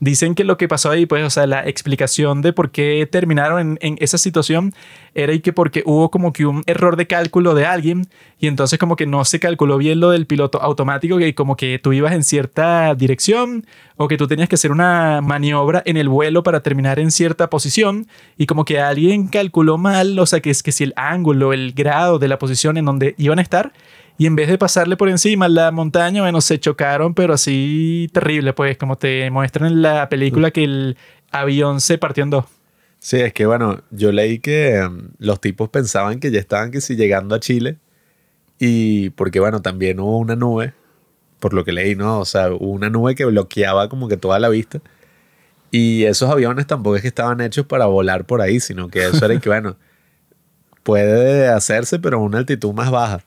Dicen 0.00 0.34
que 0.34 0.44
lo 0.44 0.56
que 0.56 0.68
pasó 0.68 0.90
ahí, 0.90 1.06
pues, 1.06 1.24
o 1.24 1.30
sea, 1.30 1.46
la 1.46 1.66
explicación 1.66 2.42
de 2.42 2.52
por 2.52 2.70
qué 2.70 3.08
terminaron 3.10 3.78
en, 3.80 3.96
esa 4.00 4.18
situación 4.18 4.74
era 5.14 5.32
y 5.32 5.40
que 5.40 5.52
porque 5.52 5.82
hubo 5.86 6.10
como 6.10 6.32
que 6.32 6.46
un 6.46 6.62
error 6.66 6.96
de 6.96 7.06
cálculo 7.06 7.54
de 7.54 7.64
alguien 7.64 8.08
y 8.38 8.48
entonces 8.48 8.78
como 8.78 8.96
que 8.96 9.06
no 9.06 9.24
se 9.24 9.38
calculó 9.38 9.78
bien 9.78 10.00
lo 10.00 10.10
del 10.10 10.26
piloto 10.26 10.60
automático, 10.60 11.16
que 11.16 11.34
como 11.34 11.56
que 11.56 11.78
tú 11.78 11.92
ibas 11.92 12.12
en 12.12 12.24
cierta 12.24 12.94
dirección 12.94 13.64
o 13.96 14.08
que 14.08 14.16
tú 14.16 14.26
tenías 14.26 14.48
que 14.48 14.56
hacer 14.56 14.72
una 14.72 15.20
maniobra 15.22 15.82
en 15.86 15.96
el 15.96 16.08
vuelo 16.08 16.42
para 16.42 16.60
terminar 16.60 16.98
en 16.98 17.10
cierta 17.10 17.48
posición 17.48 18.08
y 18.36 18.46
como 18.46 18.64
que 18.64 18.80
alguien 18.80 19.28
calculó 19.28 19.78
mal, 19.78 20.18
o 20.18 20.26
sea, 20.26 20.40
que 20.40 20.50
es 20.50 20.62
que 20.62 20.72
si 20.72 20.84
el 20.84 20.92
ángulo, 20.96 21.52
el 21.52 21.72
grado 21.72 22.18
de 22.18 22.28
la 22.28 22.38
posición 22.38 22.76
en 22.76 22.84
donde 22.84 23.14
iban 23.16 23.38
a 23.38 23.42
estar 23.42 23.72
y 24.16 24.26
en 24.26 24.36
vez 24.36 24.48
de 24.48 24.58
pasarle 24.58 24.96
por 24.96 25.08
encima 25.08 25.48
la 25.48 25.70
montaña, 25.70 26.22
bueno, 26.22 26.40
se 26.40 26.58
chocaron, 26.60 27.14
pero 27.14 27.34
así 27.34 28.08
terrible, 28.12 28.52
pues 28.52 28.76
como 28.78 28.96
te 28.96 29.30
muestran 29.30 29.72
en 29.72 29.82
la 29.82 30.08
película 30.08 30.50
que 30.50 30.64
el 30.64 30.96
avión 31.30 31.80
se 31.80 31.98
partió 31.98 32.22
en 32.22 32.30
dos. 32.30 32.44
Sí, 33.00 33.20
es 33.20 33.32
que 33.34 33.44
bueno, 33.44 33.82
yo 33.90 34.12
leí 34.12 34.38
que 34.38 34.80
um, 34.86 35.08
los 35.18 35.40
tipos 35.40 35.68
pensaban 35.68 36.20
que 36.20 36.30
ya 36.30 36.40
estaban 36.40 36.70
que 36.70 36.80
si 36.80 36.96
llegando 36.96 37.34
a 37.34 37.40
Chile 37.40 37.78
y 38.58 39.10
porque 39.10 39.40
bueno, 39.40 39.60
también 39.60 40.00
hubo 40.00 40.18
una 40.18 40.36
nube, 40.36 40.72
por 41.40 41.52
lo 41.52 41.64
que 41.64 41.72
leí, 41.72 41.96
¿no? 41.96 42.20
O 42.20 42.24
sea, 42.24 42.50
hubo 42.50 42.70
una 42.70 42.88
nube 42.88 43.14
que 43.14 43.24
bloqueaba 43.24 43.88
como 43.88 44.08
que 44.08 44.16
toda 44.16 44.38
la 44.38 44.48
vista 44.48 44.80
y 45.70 46.04
esos 46.04 46.30
aviones 46.30 46.68
tampoco 46.68 46.96
es 46.96 47.02
que 47.02 47.08
estaban 47.08 47.40
hechos 47.40 47.66
para 47.66 47.86
volar 47.86 48.26
por 48.26 48.40
ahí, 48.40 48.60
sino 48.60 48.88
que 48.88 49.04
eso 49.06 49.24
era 49.24 49.38
que 49.40 49.48
bueno, 49.50 49.76
puede 50.84 51.48
hacerse 51.48 51.98
pero 51.98 52.18
a 52.18 52.20
una 52.20 52.38
altitud 52.38 52.72
más 52.72 52.92
baja. 52.92 53.24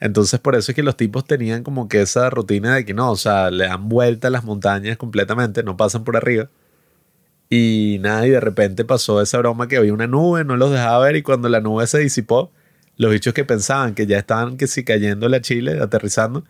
Entonces 0.00 0.40
por 0.40 0.56
eso 0.56 0.72
es 0.72 0.76
que 0.76 0.82
los 0.82 0.96
tipos 0.96 1.24
tenían 1.26 1.62
como 1.62 1.88
que 1.88 2.00
esa 2.02 2.30
rutina 2.30 2.74
de 2.74 2.84
que 2.84 2.94
no, 2.94 3.10
o 3.12 3.16
sea, 3.16 3.50
le 3.50 3.66
dan 3.66 3.88
vuelta 3.88 4.28
a 4.28 4.30
las 4.30 4.44
montañas 4.44 4.96
completamente, 4.96 5.62
no 5.62 5.76
pasan 5.76 6.04
por 6.04 6.16
arriba. 6.16 6.50
Y 7.50 7.98
nada, 8.00 8.26
y 8.26 8.30
de 8.30 8.40
repente 8.40 8.84
pasó 8.84 9.20
esa 9.20 9.38
broma 9.38 9.68
que 9.68 9.76
había 9.76 9.92
una 9.92 10.06
nube, 10.06 10.44
no 10.44 10.56
los 10.56 10.70
dejaba 10.70 11.04
ver 11.04 11.16
y 11.16 11.22
cuando 11.22 11.48
la 11.48 11.60
nube 11.60 11.86
se 11.86 11.98
disipó, 11.98 12.52
los 12.96 13.10
bichos 13.10 13.34
que 13.34 13.44
pensaban 13.44 13.94
que 13.94 14.06
ya 14.06 14.18
estaban 14.18 14.56
que 14.56 14.66
si 14.66 14.84
cayendo 14.84 15.28
la 15.28 15.40
Chile, 15.40 15.80
aterrizando, 15.80 16.44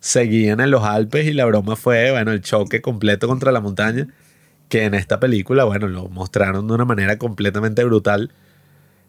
seguían 0.00 0.60
en 0.60 0.70
los 0.70 0.82
Alpes 0.84 1.26
y 1.26 1.32
la 1.34 1.44
broma 1.44 1.76
fue, 1.76 2.10
bueno, 2.10 2.32
el 2.32 2.40
choque 2.42 2.80
completo 2.82 3.28
contra 3.28 3.52
la 3.52 3.60
montaña, 3.60 4.08
que 4.68 4.84
en 4.84 4.94
esta 4.94 5.20
película, 5.20 5.64
bueno, 5.64 5.88
lo 5.88 6.08
mostraron 6.08 6.66
de 6.68 6.74
una 6.74 6.84
manera 6.84 7.18
completamente 7.18 7.84
brutal. 7.84 8.32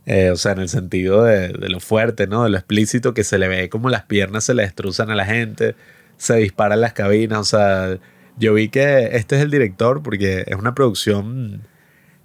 Eh, 0.06 0.32
o 0.32 0.36
sea, 0.36 0.54
en 0.54 0.60
el 0.60 0.70
sentido 0.70 1.24
de, 1.24 1.50
de, 1.50 1.70
lo 1.70 1.80
fuerte, 1.80 2.26
¿no? 2.26 2.44
De 2.44 2.50
lo 2.50 2.58
explícito 2.58 3.14
que 3.14 3.24
se 3.24 3.38
le 3.38 3.48
ve 3.48 3.70
como 3.70 3.90
las 3.90 4.04
piernas 4.04 4.46
se 4.46 4.56
le 4.56 4.64
destruzan 4.64 5.12
a 5.12 5.16
la 5.16 5.26
gente, 5.26 5.76
se 6.18 6.38
disparan 6.38 6.82
las 6.82 6.94
cabinas, 6.94 7.40
o 7.40 7.44
sea, 7.44 8.00
yo 8.38 8.54
vi 8.54 8.70
que 8.70 9.10
este 9.14 9.36
es 9.36 9.42
el 9.44 9.52
director 9.52 10.02
porque 10.02 10.44
es 10.48 10.56
una 10.56 10.74
producción 10.74 11.62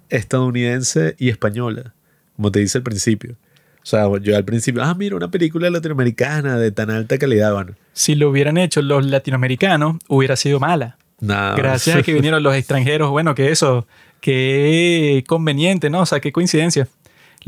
estadounidense 0.09 1.15
y 1.19 1.29
española, 1.29 1.93
como 2.35 2.51
te 2.51 2.59
dice 2.59 2.79
al 2.79 2.83
principio. 2.83 3.35
O 3.83 3.89
sea, 3.89 4.05
yo 4.21 4.35
al 4.35 4.43
principio, 4.43 4.83
ah, 4.83 4.93
mira, 4.95 5.15
una 5.15 5.31
película 5.31 5.69
latinoamericana 5.69 6.57
de 6.57 6.71
tan 6.71 6.89
alta 6.91 7.17
calidad, 7.17 7.53
bueno. 7.53 7.75
Si 7.93 8.15
lo 8.15 8.29
hubieran 8.29 8.57
hecho 8.57 8.81
los 8.81 9.05
latinoamericanos, 9.05 9.97
hubiera 10.07 10.35
sido 10.35 10.59
mala. 10.59 10.97
Nada. 11.19 11.55
Gracias 11.55 11.95
a 11.95 12.03
que 12.03 12.13
vinieron 12.13 12.43
los 12.43 12.53
extranjeros, 12.53 13.09
bueno, 13.09 13.33
que 13.33 13.49
eso, 13.49 13.87
qué 14.19 15.23
conveniente, 15.25 15.89
¿no? 15.89 16.01
O 16.01 16.05
sea, 16.05 16.19
qué 16.19 16.31
coincidencia. 16.31 16.87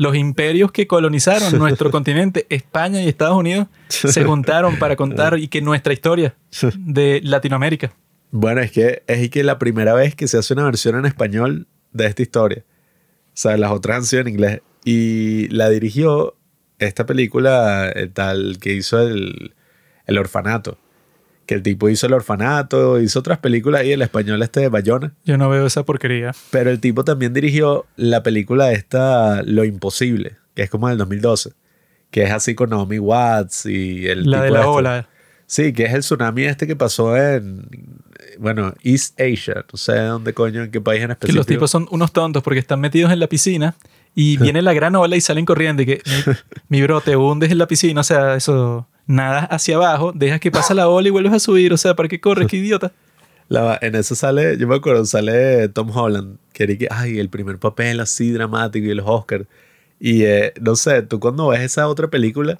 Los 0.00 0.16
imperios 0.16 0.72
que 0.72 0.86
colonizaron 0.86 1.58
nuestro 1.58 1.90
continente, 1.90 2.46
España 2.48 3.02
y 3.02 3.08
Estados 3.08 3.36
Unidos, 3.36 3.68
se 3.88 4.24
juntaron 4.24 4.78
para 4.78 4.96
contar 4.96 5.38
y 5.38 5.48
que 5.48 5.60
nuestra 5.60 5.92
historia 5.92 6.34
de 6.78 7.20
Latinoamérica. 7.22 7.92
Bueno, 8.30 8.62
es 8.62 8.72
que 8.72 9.02
es 9.06 9.28
que 9.28 9.44
la 9.44 9.58
primera 9.58 9.92
vez 9.92 10.14
que 10.14 10.26
se 10.26 10.38
hace 10.38 10.54
una 10.54 10.64
versión 10.64 10.96
en 10.96 11.04
español 11.04 11.66
de 11.92 12.06
esta 12.06 12.22
historia. 12.22 12.64
O 12.66 13.34
sea, 13.34 13.58
las 13.58 13.72
otras 13.72 13.98
han 13.98 14.04
sido 14.04 14.22
en 14.22 14.28
inglés. 14.28 14.62
Y 14.86 15.48
la 15.48 15.68
dirigió 15.68 16.34
esta 16.78 17.04
película, 17.04 17.90
el 17.90 18.10
tal 18.10 18.56
que 18.58 18.72
hizo 18.72 19.06
el, 19.06 19.52
el 20.06 20.16
orfanato. 20.16 20.78
Que 21.50 21.56
el 21.56 21.64
tipo 21.64 21.88
hizo 21.88 22.06
el 22.06 22.12
orfanato, 22.12 23.00
hizo 23.00 23.18
otras 23.18 23.38
películas 23.38 23.84
y 23.84 23.90
el 23.90 24.02
español 24.02 24.40
este 24.40 24.60
de 24.60 24.68
Bayona. 24.68 25.14
Yo 25.24 25.36
no 25.36 25.48
veo 25.50 25.66
esa 25.66 25.84
porquería. 25.84 26.30
Pero 26.52 26.70
el 26.70 26.78
tipo 26.78 27.02
también 27.02 27.34
dirigió 27.34 27.86
la 27.96 28.22
película 28.22 28.70
esta 28.70 29.42
Lo 29.42 29.64
Imposible, 29.64 30.36
que 30.54 30.62
es 30.62 30.70
como 30.70 30.88
del 30.88 30.98
2012. 30.98 31.50
Que 32.12 32.22
es 32.22 32.30
así 32.30 32.54
con 32.54 32.70
Naomi 32.70 33.00
Watts 33.00 33.66
y 33.66 34.06
el 34.06 34.30
La 34.30 34.42
de 34.42 34.46
tipo 34.46 34.54
la 34.54 34.60
este. 34.60 34.70
ola. 34.70 35.08
Sí, 35.46 35.72
que 35.72 35.86
es 35.86 35.94
el 35.94 36.02
tsunami 36.02 36.44
este 36.44 36.68
que 36.68 36.76
pasó 36.76 37.16
en, 37.16 37.66
bueno, 38.38 38.72
East 38.84 39.20
Asia. 39.20 39.64
No 39.72 39.76
sé 39.76 39.96
dónde 39.96 40.32
coño, 40.32 40.62
en 40.62 40.70
qué 40.70 40.80
país 40.80 41.00
en 41.02 41.08
Que 41.08 41.12
específico. 41.14 41.36
los 41.36 41.46
tipos 41.48 41.70
son 41.72 41.88
unos 41.90 42.12
tontos 42.12 42.44
porque 42.44 42.60
están 42.60 42.78
metidos 42.78 43.10
en 43.10 43.18
la 43.18 43.26
piscina 43.26 43.74
y 44.14 44.36
viene 44.40 44.62
la 44.62 44.72
gran 44.72 44.94
ola 44.94 45.16
y 45.16 45.20
salen 45.20 45.44
corriendo. 45.46 45.82
Y 45.82 45.86
que, 45.86 46.02
mi, 46.06 46.34
mi 46.78 46.82
bro, 46.84 47.00
te 47.00 47.16
hundes 47.16 47.50
en 47.50 47.58
la 47.58 47.66
piscina. 47.66 48.02
O 48.02 48.04
sea, 48.04 48.36
eso, 48.36 48.86
nadas 49.10 49.46
hacia 49.50 49.76
abajo, 49.76 50.12
dejas 50.14 50.40
que 50.40 50.50
pasa 50.50 50.72
la 50.74 50.88
ola 50.88 51.08
y 51.08 51.10
vuelves 51.10 51.32
a 51.32 51.38
subir. 51.40 51.72
O 51.72 51.76
sea, 51.76 51.94
¿para 51.94 52.08
qué 52.08 52.20
corres? 52.20 52.46
¡Qué 52.50 52.56
idiota! 52.58 52.92
La- 53.48 53.78
en 53.82 53.94
eso 53.96 54.14
sale, 54.14 54.56
yo 54.58 54.68
me 54.68 54.76
acuerdo, 54.76 55.04
sale 55.04 55.68
Tom 55.68 55.90
Holland, 55.94 56.38
que 56.52 56.62
era 56.64 56.76
que, 56.76 56.88
ay, 56.90 57.18
el 57.18 57.28
primer 57.28 57.58
papel 57.58 57.98
así 58.00 58.30
dramático 58.30 58.86
y 58.86 58.94
los 58.94 59.06
Oscars. 59.08 59.46
Y 59.98 60.22
eh, 60.22 60.52
no 60.60 60.76
sé, 60.76 61.02
tú 61.02 61.18
cuando 61.20 61.48
ves 61.48 61.60
esa 61.60 61.88
otra 61.88 62.08
película, 62.08 62.58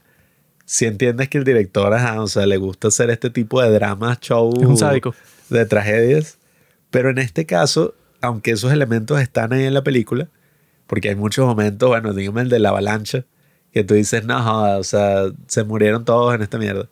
si 0.67 0.87
entiendes 0.87 1.29
que 1.29 1.39
el 1.39 1.45
director, 1.45 1.93
ajá, 1.95 2.21
o 2.21 2.27
sea, 2.27 2.45
le 2.47 2.57
gusta 2.57 2.89
hacer 2.89 3.11
este 3.11 3.31
tipo 3.31 3.63
de 3.63 3.71
dramas, 3.71 4.21
show 4.21 4.53
Es 4.61 4.67
un 4.67 4.77
sádico. 4.77 5.15
de 5.49 5.65
tragedias. 5.65 6.39
Pero 6.91 7.11
en 7.11 7.19
este 7.19 7.47
caso, 7.47 7.95
aunque 8.21 8.51
esos 8.51 8.73
elementos 8.73 9.21
están 9.21 9.53
ahí 9.53 9.65
en 9.65 9.75
la 9.75 9.83
película, 9.85 10.29
porque 10.89 11.09
hay 11.11 11.15
muchos 11.15 11.47
momentos, 11.47 11.89
bueno, 11.89 12.13
dígame 12.13 12.43
el 12.43 12.49
de 12.49 12.59
la 12.59 12.71
avalancha, 12.71 13.25
que 13.73 13.85
tú 13.85 13.95
dices, 13.95 14.25
no, 14.25 14.43
joda, 14.43 14.79
o 14.79 14.85
sea, 14.85 15.27
se 15.47 15.65
murieron 15.65 16.05
todos 16.05 16.35
en 16.35 16.43
esta 16.43 16.59
mierda. 16.59 16.89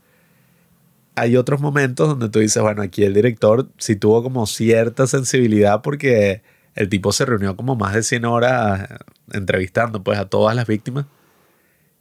Hay 1.15 1.37
otros 1.37 1.61
momentos 1.61 2.09
donde 2.09 2.29
tú 2.29 2.39
dices, 2.39 2.63
bueno, 2.63 2.83
aquí 2.83 3.03
el 3.05 3.15
director 3.15 3.69
sí 3.79 3.97
tuvo 3.97 4.23
como 4.23 4.47
cierta 4.47 5.07
sensibilidad 5.07 5.83
porque 5.83 6.43
el 6.77 6.89
tipo 6.89 7.13
se 7.13 7.25
reunió 7.25 7.57
como 7.57 7.75
más 7.75 7.95
de 7.95 8.03
100 8.05 8.25
horas 8.25 8.89
entrevistando 9.33 10.03
pues 10.05 10.19
a 10.19 10.27
todas 10.27 10.55
las 10.55 10.67
víctimas 10.67 11.07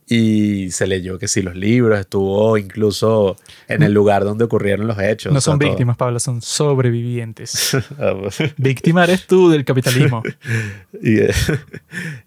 y 0.10 0.72
se 0.72 0.88
leyó 0.88 1.20
que 1.20 1.28
sí 1.28 1.42
los 1.42 1.56
libros, 1.56 2.00
estuvo 2.00 2.58
incluso 2.58 3.36
en 3.68 3.84
el 3.84 3.92
lugar 3.94 4.24
donde 4.24 4.46
ocurrieron 4.46 4.88
los 4.88 4.98
hechos. 5.00 5.34
No 5.34 5.42
son 5.42 5.60
víctimas, 5.60 5.98
Pablo, 5.98 6.20
son 6.20 6.42
sobrevivientes. 6.42 7.76
Ah, 8.00 8.14
pues. 8.20 8.38
Víctima 8.58 9.04
eres 9.04 9.28
tú 9.28 9.50
del 9.50 9.66
capitalismo. 9.66 10.24
y, 11.02 11.12
de- 11.16 11.34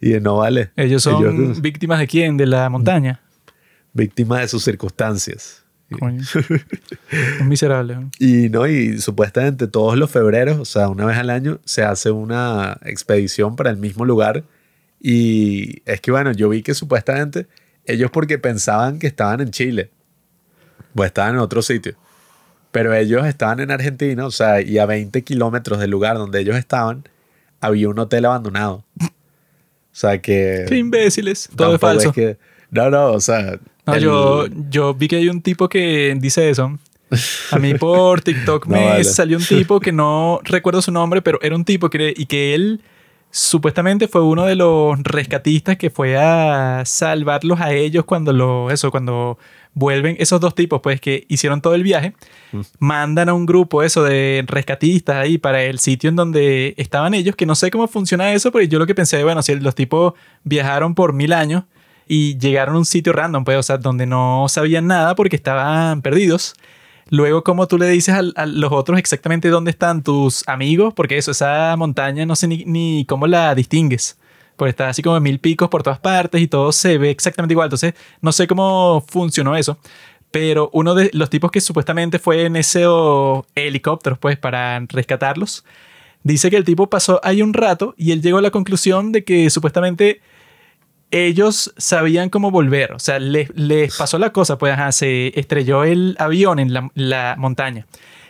y 0.01 0.11
de 0.11 0.21
no 0.21 0.37
vale. 0.38 0.71
Ellos 0.77 1.03
son 1.03 1.38
Ellos- 1.40 1.61
víctimas 1.62 1.99
de 2.01 2.07
quién? 2.07 2.37
De 2.37 2.47
la 2.47 2.69
montaña. 2.69 3.21
víctimas 3.95 4.40
de 4.40 4.49
sus 4.49 4.62
circunstancias. 4.62 5.64
Coño. 5.99 6.23
Un 7.40 7.49
miserable. 7.49 7.97
Y 8.19 8.49
no, 8.49 8.66
y 8.66 8.99
supuestamente 9.01 9.66
todos 9.66 9.97
los 9.97 10.11
febreros, 10.11 10.59
o 10.59 10.64
sea, 10.64 10.88
una 10.88 11.05
vez 11.05 11.16
al 11.16 11.31
año, 11.31 11.59
se 11.64 11.83
hace 11.83 12.11
una 12.11 12.79
expedición 12.85 13.57
para 13.57 13.71
el 13.71 13.77
mismo 13.77 14.05
lugar. 14.05 14.45
Y 15.01 15.83
es 15.87 16.01
que, 16.01 16.11
bueno, 16.11 16.31
yo 16.33 16.49
vi 16.51 16.62
que 16.62 16.75
supuestamente 16.75 17.47
ellos 17.90 18.11
porque 18.11 18.38
pensaban 18.38 18.98
que 18.98 19.07
estaban 19.07 19.40
en 19.40 19.50
Chile, 19.50 19.90
pues 20.94 21.09
estaban 21.09 21.35
en 21.35 21.40
otro 21.40 21.62
sitio. 21.62 21.94
Pero 22.72 22.94
ellos 22.94 23.26
estaban 23.26 23.61
en 23.61 23.70
Argentina, 23.70 24.24
o 24.26 24.31
sea, 24.31 24.61
y 24.61 24.79
a 24.79 24.87
20 24.87 25.22
kilómetros 25.24 25.81
del 25.81 25.90
lugar 25.90 26.16
donde 26.16 26.40
ellos 26.40 26.57
estaban, 26.57 27.09
había 27.61 27.88
un 27.88 27.98
hotel 27.98 28.24
abandonado. 28.26 28.85
O 29.03 29.07
sea 29.92 30.20
que... 30.22 30.66
Qué 30.68 30.76
imbéciles. 30.76 31.48
Todo 31.57 31.74
es 31.74 31.81
falso. 31.81 32.12
que- 32.12 32.38
no, 32.70 32.88
no, 32.90 33.07
o 33.12 33.20
sea... 33.20 33.59
No, 33.87 33.94
el- 33.94 34.03
yo, 34.03 34.46
yo 34.68 34.94
vi 34.94 35.09
que 35.09 35.16
hay 35.16 35.29
un 35.29 35.42
tipo 35.42 35.68
que 35.68 36.16
dice 36.20 36.48
eso. 36.48 36.79
A 37.50 37.59
mí 37.59 37.74
por 37.74 38.20
TikTok 38.22 38.66
No 38.68 38.76
me 38.76 38.85
vale. 38.85 39.05
salió 39.05 39.37
un 39.37 39.44
tipo 39.44 39.81
que 39.81 39.90
no 39.90 40.38
recuerdo 40.44 40.81
su 40.81 40.92
nombre, 40.92 41.22
pero 41.22 41.40
era 41.42 41.57
un 41.57 41.64
tipo 41.64 41.90
que, 41.90 42.14
y 42.16 42.26
que 42.26 42.55
él 42.55 42.83
supuestamente 43.31 44.09
fue 44.09 44.23
uno 44.23 44.45
de 44.47 44.57
los 44.57 44.99
rescatistas 45.03 45.77
que 45.77 45.90
fue 45.90 46.16
a 46.16 46.83
salvarlos 46.85 47.61
a 47.61 47.73
ellos 47.73 48.05
cuando 48.05 48.33
lo, 48.33 48.71
eso, 48.71 48.90
cuando 48.90 49.38
vuelven 49.73 50.16
esos 50.19 50.40
dos 50.40 50.55
tipos, 50.57 50.81
pues 50.81 51.01
que 51.01 51.25
hicieron 51.29 51.61
todo 51.61 51.75
el 51.75 51.83
viaje, 51.85 52.14
Mm. 52.53 52.61
mandan 52.81 53.29
a 53.29 53.35
un 53.35 53.47
grupo 53.47 53.85
eso 53.85 54.03
de 54.03 54.45
rescatistas 54.49 55.14
ahí 55.16 55.38
para 55.38 55.62
el 55.62 55.79
sitio 55.79 56.11
en 56.11 56.16
donde 56.16 56.75
estaban 56.77 57.14
ellos, 57.14 57.37
que 57.37 57.47
no 57.47 57.55
sé 57.55 57.71
cómo 57.71 57.87
funciona 57.87 58.33
eso, 58.33 58.51
pero 58.51 58.64
yo 58.64 58.81
lo 58.81 58.87
que 58.87 58.95
pensé, 58.97 59.23
bueno, 59.23 59.40
si 59.43 59.55
los 59.55 59.77
tipos 59.77 60.14
viajaron 60.43 60.97
por 60.97 61.12
mil 61.12 61.33
años 61.33 61.62
y 62.09 62.37
llegaron 62.38 62.75
a 62.75 62.79
un 62.79 62.85
sitio 62.85 63.12
random, 63.12 63.45
pues, 63.45 63.57
o 63.57 63.62
sea, 63.62 63.79
donde 63.79 64.07
no 64.07 64.47
sabían 64.49 64.88
nada 64.88 65.14
porque 65.14 65.37
estaban 65.37 66.03
perdidos. 66.03 66.55
Luego, 67.11 67.42
como 67.42 67.66
tú 67.66 67.77
le 67.77 67.88
dices 67.88 68.14
a, 68.14 68.46
los 68.46 68.73
otros 68.73 68.99
exactamente 68.99 69.49
dónde 69.49 69.73
están 69.73 70.03
tus 70.03 70.46
amigos, 70.49 70.94
porque 70.94 71.18
eso, 71.18 71.33
esa 71.33 71.75
montaña 71.77 72.25
no 72.25 72.37
sé 72.37 72.46
ni, 72.46 72.64
ni 72.64 73.05
cómo 73.05 73.27
la 73.27 73.55
distingues. 73.55 74.16
Porque 74.57 74.70
está 74.70 74.88
así 74.88 75.03
como 75.03 75.16
en 75.16 75.23
mil 75.25 75.40
picos 75.40 75.68
por 75.68 75.83
todas 75.83 75.99
partes 75.99 76.40
y 76.40 76.46
todo 76.46 76.70
se 76.73 76.99
ve 76.99 77.11
exactamente 77.11 77.53
igual. 77.55 77.66
Entonces, 77.66 77.94
no 78.20 78.31
sé 78.33 78.46
cómo 78.46 79.05
funcionó 79.09 79.57
eso. 79.57 79.79
pero 80.31 80.70
uno 80.73 80.94
de 80.94 81.11
los 81.12 81.31
tipos 81.31 81.51
que 81.51 81.61
supuestamente 81.61 82.18
fue 82.20 82.44
en 82.46 82.57
ese 82.57 82.87
oh, 82.87 83.46
helicóptero, 83.57 84.16
pues, 84.20 84.38
para 84.38 84.79
rescatarlos, 84.88 85.64
dice 86.23 86.51
que 86.51 86.57
el 86.57 86.64
tipo 86.64 86.88
pasó 86.88 87.20
ahí 87.25 87.42
un 87.42 87.55
rato 87.55 87.94
y 87.96 88.12
él 88.12 88.23
llegó 88.23 88.38
a 88.38 88.42
la 88.42 88.51
conclusión 88.51 89.12
de 89.12 89.25
que 89.25 89.51
supuestamente 89.51 90.20
ellos 91.11 91.73
sabían 91.77 92.31
cómo 92.31 92.51
volver. 92.51 92.92
O 92.92 92.99
sea, 92.99 93.18
les, 93.18 93.51
les 93.57 93.96
pasó 93.96 94.18
la 94.18 94.33
cosa, 94.33 94.59
pues, 94.59 94.77
se 94.94 95.38
estrelló 95.38 95.85
el 95.85 96.16
avión 96.18 96.59
en 96.59 96.73
la 96.94 97.35
montaña. 97.38 97.87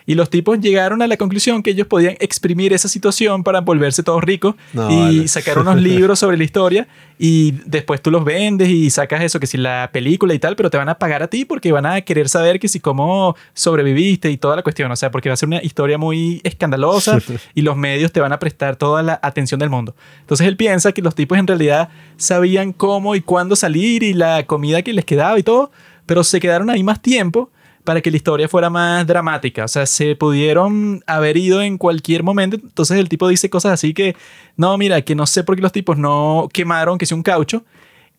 Y 0.06 0.14
los 0.14 0.30
tipos 0.30 0.58
llegaron 0.60 1.02
a 1.02 1.06
la 1.06 1.16
conclusión 1.16 1.62
que 1.62 1.70
ellos 1.70 1.86
podían 1.86 2.16
exprimir 2.20 2.72
esa 2.72 2.88
situación 2.88 3.44
para 3.44 3.60
volverse 3.60 4.02
todos 4.02 4.22
ricos 4.24 4.54
No, 4.72 4.90
y 4.90 4.94
vale. 4.96 5.28
sacar 5.28 5.58
unos 5.58 5.76
libros 5.82 6.18
sobre 6.18 6.36
la 6.36 6.44
historia 6.44 6.88
y 7.18 7.52
después 7.66 8.00
tú 8.00 8.10
los 8.10 8.24
vendes 8.24 8.68
y 8.70 8.88
sacas 8.90 9.22
eso, 9.22 9.38
que 9.38 9.46
si 9.46 9.58
la 9.58 9.90
película 9.92 10.32
y 10.32 10.38
tal, 10.38 10.56
pero 10.56 10.70
te 10.70 10.78
van 10.78 10.88
a 10.88 10.94
pagar 10.98 11.22
a 11.22 11.28
ti 11.28 11.44
porque 11.44 11.70
van 11.70 11.84
a 11.86 12.00
querer 12.00 12.28
saber 12.28 12.58
que 12.58 12.66
si 12.68 12.80
cómo 12.80 13.36
sobreviviste 13.54 14.30
y 14.30 14.36
toda 14.38 14.56
la 14.56 14.62
cuestión, 14.62 14.90
o 14.90 14.96
sea, 14.96 15.10
porque 15.10 15.28
va 15.28 15.34
a 15.34 15.36
ser 15.36 15.48
una 15.48 15.62
historia 15.62 15.98
muy 15.98 16.40
escandalosa 16.44 17.18
y 17.54 17.62
los 17.62 17.76
medios 17.76 18.10
te 18.12 18.20
van 18.20 18.32
a 18.32 18.38
prestar 18.38 18.76
toda 18.76 19.02
la 19.02 19.20
atención 19.22 19.60
del 19.60 19.70
mundo. 19.70 19.94
Entonces 20.20 20.46
él 20.46 20.56
piensa 20.56 20.92
que 20.92 21.02
los 21.02 21.14
tipos 21.14 21.38
en 21.38 21.46
realidad 21.46 21.90
sabían 22.16 22.72
cómo 22.72 23.14
y 23.14 23.20
cuándo 23.20 23.54
salir 23.54 24.02
y 24.02 24.14
la 24.14 24.44
comida 24.46 24.82
que 24.82 24.92
les 24.92 25.04
quedaba 25.04 25.38
y 25.38 25.42
todo, 25.42 25.70
pero 26.06 26.24
se 26.24 26.40
quedaron 26.40 26.70
ahí 26.70 26.82
más 26.82 27.00
tiempo 27.02 27.50
para 27.90 28.03
que 28.03 28.11
la 28.12 28.18
historia 28.18 28.48
fuera 28.48 28.70
más 28.70 29.05
dramática. 29.05 29.64
O 29.64 29.68
sea, 29.68 29.85
se 29.85 30.14
pudieron 30.14 31.03
haber 31.09 31.37
ido 31.37 31.61
en 31.61 31.76
cualquier 31.76 32.22
momento. 32.22 32.55
Entonces 32.55 32.96
el 33.00 33.09
tipo 33.09 33.26
dice 33.26 33.50
cosas 33.50 33.72
así 33.72 33.92
que, 33.94 34.14
no, 34.57 34.79
mira, 34.79 35.03
que 35.03 35.16
no 35.16 35.26
sé 35.26 35.42
por 35.42 35.57
qué 35.57 35.62
los 35.62 35.72
tipos 35.72 35.98
no 35.98 36.48
quemaron, 36.53 36.98
que 36.98 37.07
sea 37.07 37.16
un 37.16 37.24
caucho. 37.24 37.64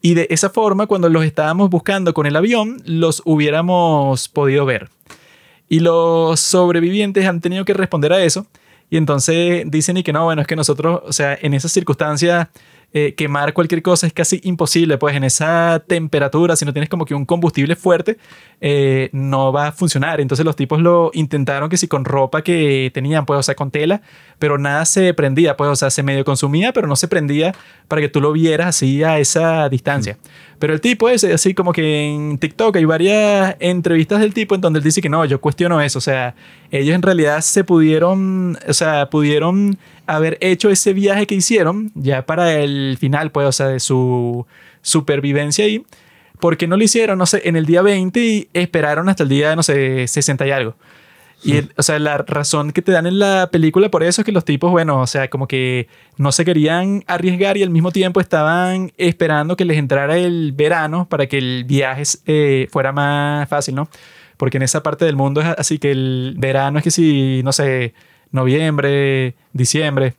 Y 0.01 0.13
de 0.13 0.27
esa 0.29 0.49
forma, 0.49 0.87
cuando 0.87 1.07
los 1.07 1.23
estábamos 1.23 1.69
buscando 1.69 2.13
con 2.13 2.25
el 2.25 2.35
avión, 2.35 2.81
los 2.83 3.21
hubiéramos 3.23 4.27
podido 4.27 4.65
ver. 4.65 4.89
Y 5.69 5.79
los 5.79 6.41
sobrevivientes 6.41 7.25
han 7.25 7.39
tenido 7.39 7.63
que 7.63 7.73
responder 7.73 8.11
a 8.11 8.21
eso. 8.21 8.47
Y 8.89 8.97
entonces 8.97 9.63
dicen 9.67 9.95
y 9.95 10.03
que 10.03 10.11
no, 10.11 10.25
bueno, 10.25 10.41
es 10.41 10.49
que 10.49 10.57
nosotros, 10.57 10.99
o 11.05 11.13
sea, 11.13 11.39
en 11.41 11.53
esas 11.53 11.71
circunstancias, 11.71 12.49
eh, 12.93 13.13
quemar 13.15 13.53
cualquier 13.53 13.81
cosa 13.81 14.05
es 14.05 14.11
casi 14.11 14.41
imposible, 14.43 14.97
pues 14.97 15.15
en 15.15 15.23
esa 15.23 15.81
temperatura, 15.87 16.57
si 16.57 16.65
no 16.65 16.73
tienes 16.73 16.89
como 16.89 17.05
que 17.05 17.15
un 17.15 17.25
combustible 17.25 17.77
fuerte, 17.77 18.17
eh, 18.59 19.09
no 19.13 19.53
va 19.53 19.67
a 19.67 19.71
funcionar. 19.71 20.19
Entonces 20.19 20.45
los 20.45 20.57
tipos 20.57 20.81
lo 20.81 21.09
intentaron 21.13 21.69
que 21.69 21.77
sí 21.77 21.87
con 21.87 22.03
ropa 22.03 22.41
que 22.41 22.91
tenían, 22.93 23.25
pues, 23.25 23.39
o 23.39 23.43
sea, 23.43 23.55
con 23.55 23.71
tela, 23.71 24.01
pero 24.39 24.57
nada 24.57 24.83
se 24.85 25.13
prendía, 25.13 25.55
pues, 25.55 25.69
o 25.69 25.75
sea, 25.75 25.89
se 25.89 26.03
medio 26.03 26.25
consumía, 26.25 26.73
pero 26.73 26.87
no 26.87 26.95
se 26.97 27.07
prendía 27.07 27.55
para 27.87 28.01
que 28.01 28.09
tú 28.09 28.19
lo 28.19 28.33
vieras 28.33 28.67
así 28.67 29.03
a 29.03 29.19
esa 29.19 29.69
distancia. 29.69 30.17
Pero 30.59 30.73
el 30.73 30.81
tipo 30.81 31.09
ese, 31.09 31.33
así 31.33 31.53
como 31.53 31.73
que 31.73 32.13
en 32.13 32.37
TikTok 32.37 32.75
hay 32.75 32.85
varias 32.85 33.55
entrevistas 33.59 34.19
del 34.19 34.33
tipo 34.33 34.53
en 34.53 34.61
donde 34.61 34.79
él 34.79 34.83
dice 34.83 35.01
que 35.01 35.09
no, 35.09 35.25
yo 35.25 35.41
cuestiono 35.41 35.81
eso, 35.81 35.97
o 35.97 36.01
sea, 36.01 36.35
ellos 36.69 36.93
en 36.93 37.01
realidad 37.01 37.41
se 37.41 37.63
pudieron, 37.63 38.57
o 38.67 38.73
sea, 38.73 39.09
pudieron 39.09 39.79
haber 40.15 40.37
hecho 40.41 40.69
ese 40.69 40.93
viaje 40.93 41.27
que 41.27 41.35
hicieron 41.35 41.91
ya 41.95 42.25
para 42.25 42.53
el 42.53 42.97
final, 42.99 43.31
pues, 43.31 43.47
o 43.47 43.51
sea, 43.51 43.67
de 43.67 43.79
su 43.79 44.45
supervivencia 44.81 45.65
ahí. 45.65 45.83
¿Por 46.39 46.57
qué 46.57 46.67
no 46.67 46.75
lo 46.75 46.83
hicieron, 46.83 47.19
no 47.19 47.25
sé, 47.25 47.41
en 47.45 47.55
el 47.55 47.65
día 47.65 47.81
20 47.81 48.19
y 48.19 48.49
esperaron 48.53 49.09
hasta 49.09 49.23
el 49.23 49.29
día, 49.29 49.55
no 49.55 49.63
sé, 49.63 50.07
60 50.07 50.47
y 50.47 50.51
algo? 50.51 50.75
Y, 51.43 51.59
o 51.75 51.81
sea, 51.81 51.97
la 51.97 52.19
razón 52.19 52.71
que 52.71 52.83
te 52.83 52.91
dan 52.91 53.07
en 53.07 53.17
la 53.17 53.49
película 53.51 53.89
por 53.89 54.03
eso 54.03 54.21
es 54.21 54.25
que 54.25 54.31
los 54.31 54.45
tipos, 54.45 54.69
bueno, 54.69 55.01
o 55.01 55.07
sea, 55.07 55.27
como 55.29 55.47
que 55.47 55.87
no 56.17 56.31
se 56.31 56.45
querían 56.45 57.03
arriesgar 57.07 57.57
y 57.57 57.63
al 57.63 57.71
mismo 57.71 57.91
tiempo 57.91 58.19
estaban 58.21 58.91
esperando 58.97 59.55
que 59.55 59.65
les 59.65 59.77
entrara 59.77 60.17
el 60.17 60.51
verano 60.51 61.07
para 61.09 61.25
que 61.27 61.39
el 61.39 61.63
viaje 61.63 62.03
eh, 62.27 62.67
fuera 62.71 62.91
más 62.91 63.49
fácil, 63.49 63.73
¿no? 63.73 63.89
Porque 64.37 64.57
en 64.57 64.63
esa 64.63 64.83
parte 64.83 65.05
del 65.05 65.15
mundo 65.15 65.41
es 65.41 65.47
así 65.57 65.79
que 65.79 65.91
el 65.91 66.35
verano 66.37 66.77
es 66.77 66.83
que 66.83 66.91
si, 66.91 67.41
no 67.43 67.51
sé, 67.51 67.93
noviembre, 68.31 69.35
diciembre. 69.53 70.13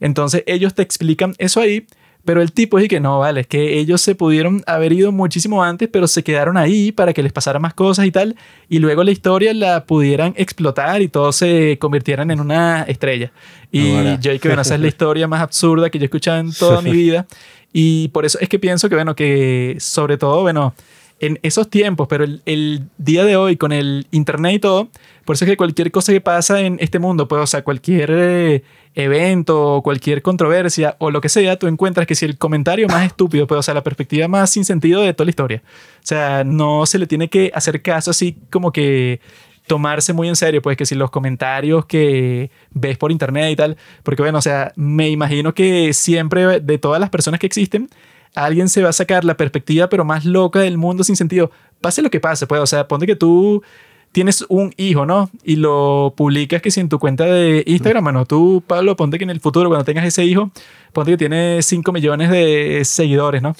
Entonces 0.00 0.42
ellos 0.46 0.74
te 0.74 0.82
explican 0.82 1.34
eso 1.38 1.60
ahí, 1.60 1.86
pero 2.24 2.40
el 2.40 2.52
tipo 2.52 2.78
es 2.78 2.88
que 2.88 3.00
no, 3.00 3.18
vale, 3.18 3.42
es 3.42 3.46
que 3.46 3.78
ellos 3.78 4.00
se 4.00 4.14
pudieron 4.14 4.62
haber 4.66 4.92
ido 4.92 5.12
muchísimo 5.12 5.62
antes, 5.62 5.88
pero 5.92 6.08
se 6.08 6.22
quedaron 6.22 6.56
ahí 6.56 6.90
para 6.90 7.12
que 7.12 7.22
les 7.22 7.32
pasara 7.32 7.58
más 7.58 7.74
cosas 7.74 8.06
y 8.06 8.10
tal, 8.10 8.34
y 8.68 8.78
luego 8.78 9.04
la 9.04 9.10
historia 9.10 9.52
la 9.52 9.84
pudieran 9.84 10.32
explotar 10.36 11.02
y 11.02 11.08
todos 11.08 11.36
se 11.36 11.78
convirtieran 11.78 12.30
en 12.30 12.40
una 12.40 12.82
estrella. 12.84 13.30
Y 13.70 14.18
yo, 14.20 14.32
y 14.32 14.38
que 14.38 14.48
bueno, 14.48 14.62
esa 14.62 14.74
es 14.74 14.80
la 14.80 14.88
historia 14.88 15.28
más 15.28 15.42
absurda 15.42 15.90
que 15.90 15.98
yo 15.98 16.04
he 16.04 16.06
escuchado 16.06 16.38
en 16.38 16.52
toda 16.52 16.80
mi 16.80 16.92
vida, 16.92 17.26
y 17.72 18.08
por 18.08 18.24
eso 18.24 18.38
es 18.40 18.48
que 18.48 18.58
pienso 18.58 18.88
que, 18.88 18.94
bueno, 18.94 19.14
que 19.14 19.76
sobre 19.78 20.16
todo, 20.16 20.42
bueno, 20.42 20.74
en 21.26 21.38
esos 21.42 21.70
tiempos, 21.70 22.06
pero 22.08 22.24
el, 22.24 22.82
día 22.98 23.24
de 23.24 23.36
hoy 23.36 23.56
con 23.56 23.72
el 23.72 24.06
internet 24.10 24.54
y 24.54 24.58
todo, 24.58 24.88
por 25.24 25.34
eso 25.36 25.44
es 25.44 25.50
que 25.50 25.56
cualquier 25.56 25.90
cosa 25.90 26.12
que 26.12 26.20
pasa 26.20 26.60
en 26.60 26.76
este 26.80 26.98
mundo, 26.98 27.28
pues, 27.28 27.42
o 27.42 27.46
sea, 27.46 27.62
cualquier 27.62 28.10
eh, 28.12 28.62
evento, 28.94 29.80
cualquier 29.82 30.22
controversia 30.22 30.96
o 30.98 31.10
lo 31.10 31.20
que 31.20 31.28
sea, 31.28 31.58
tú 31.58 31.66
encuentras 31.66 32.06
que 32.06 32.14
si 32.14 32.24
el 32.24 32.38
comentario 32.38 32.88
más 32.88 33.06
estúpido, 33.06 33.46
pues, 33.46 33.58
o 33.58 33.62
sea, 33.62 33.74
la 33.74 33.82
perspectiva 33.82 34.28
más 34.28 34.50
sin 34.50 34.64
sentido 34.64 35.02
de 35.02 35.14
toda 35.14 35.26
la 35.26 35.30
historia. 35.30 35.62
O 35.96 36.06
sea, 36.06 36.44
no 36.44 36.86
se 36.86 36.98
le 36.98 37.06
tiene 37.06 37.28
que 37.28 37.50
hacer 37.54 37.82
caso 37.82 38.10
así 38.10 38.36
como 38.50 38.72
que 38.72 39.20
tomarse 39.66 40.12
muy 40.12 40.28
en 40.28 40.36
serio, 40.36 40.60
pues 40.60 40.76
que 40.76 40.86
si 40.86 40.94
los 40.94 41.10
comentarios 41.10 41.86
que 41.86 42.50
ves 42.70 42.98
por 42.98 43.10
internet 43.10 43.50
y 43.50 43.56
tal, 43.56 43.76
porque 44.02 44.22
bueno, 44.22 44.38
o 44.38 44.42
sea, 44.42 44.72
me 44.76 45.08
imagino 45.08 45.54
que 45.54 45.92
siempre 45.94 46.60
de 46.60 46.78
todas 46.78 47.00
las 47.00 47.10
personas 47.10 47.40
que 47.40 47.46
existen, 47.46 47.88
alguien 48.34 48.68
se 48.68 48.82
va 48.82 48.90
a 48.90 48.92
sacar 48.92 49.24
la 49.24 49.36
perspectiva 49.36 49.88
pero 49.88 50.04
más 50.04 50.24
loca 50.24 50.60
del 50.60 50.78
mundo 50.78 51.04
sin 51.04 51.16
sentido. 51.16 51.50
Pase 51.80 52.02
lo 52.02 52.10
que 52.10 52.20
pase, 52.20 52.46
pues, 52.46 52.60
o 52.60 52.66
sea, 52.66 52.88
ponte 52.88 53.06
que 53.06 53.16
tú 53.16 53.62
tienes 54.12 54.44
un 54.48 54.72
hijo, 54.76 55.06
¿no? 55.06 55.28
Y 55.42 55.56
lo 55.56 56.14
publicas 56.16 56.62
que 56.62 56.70
si 56.70 56.80
en 56.80 56.88
tu 56.88 57.00
cuenta 57.00 57.24
de 57.24 57.64
Instagram, 57.66 58.04
bueno, 58.04 58.24
tú, 58.24 58.62
Pablo, 58.64 58.94
ponte 58.96 59.18
que 59.18 59.24
en 59.24 59.30
el 59.30 59.40
futuro, 59.40 59.68
cuando 59.68 59.84
tengas 59.84 60.04
ese 60.04 60.24
hijo, 60.24 60.50
ponte 60.92 61.10
que 61.10 61.16
tiene 61.16 61.60
5 61.60 61.92
millones 61.92 62.30
de 62.30 62.82
seguidores, 62.84 63.42
¿no? 63.42 63.56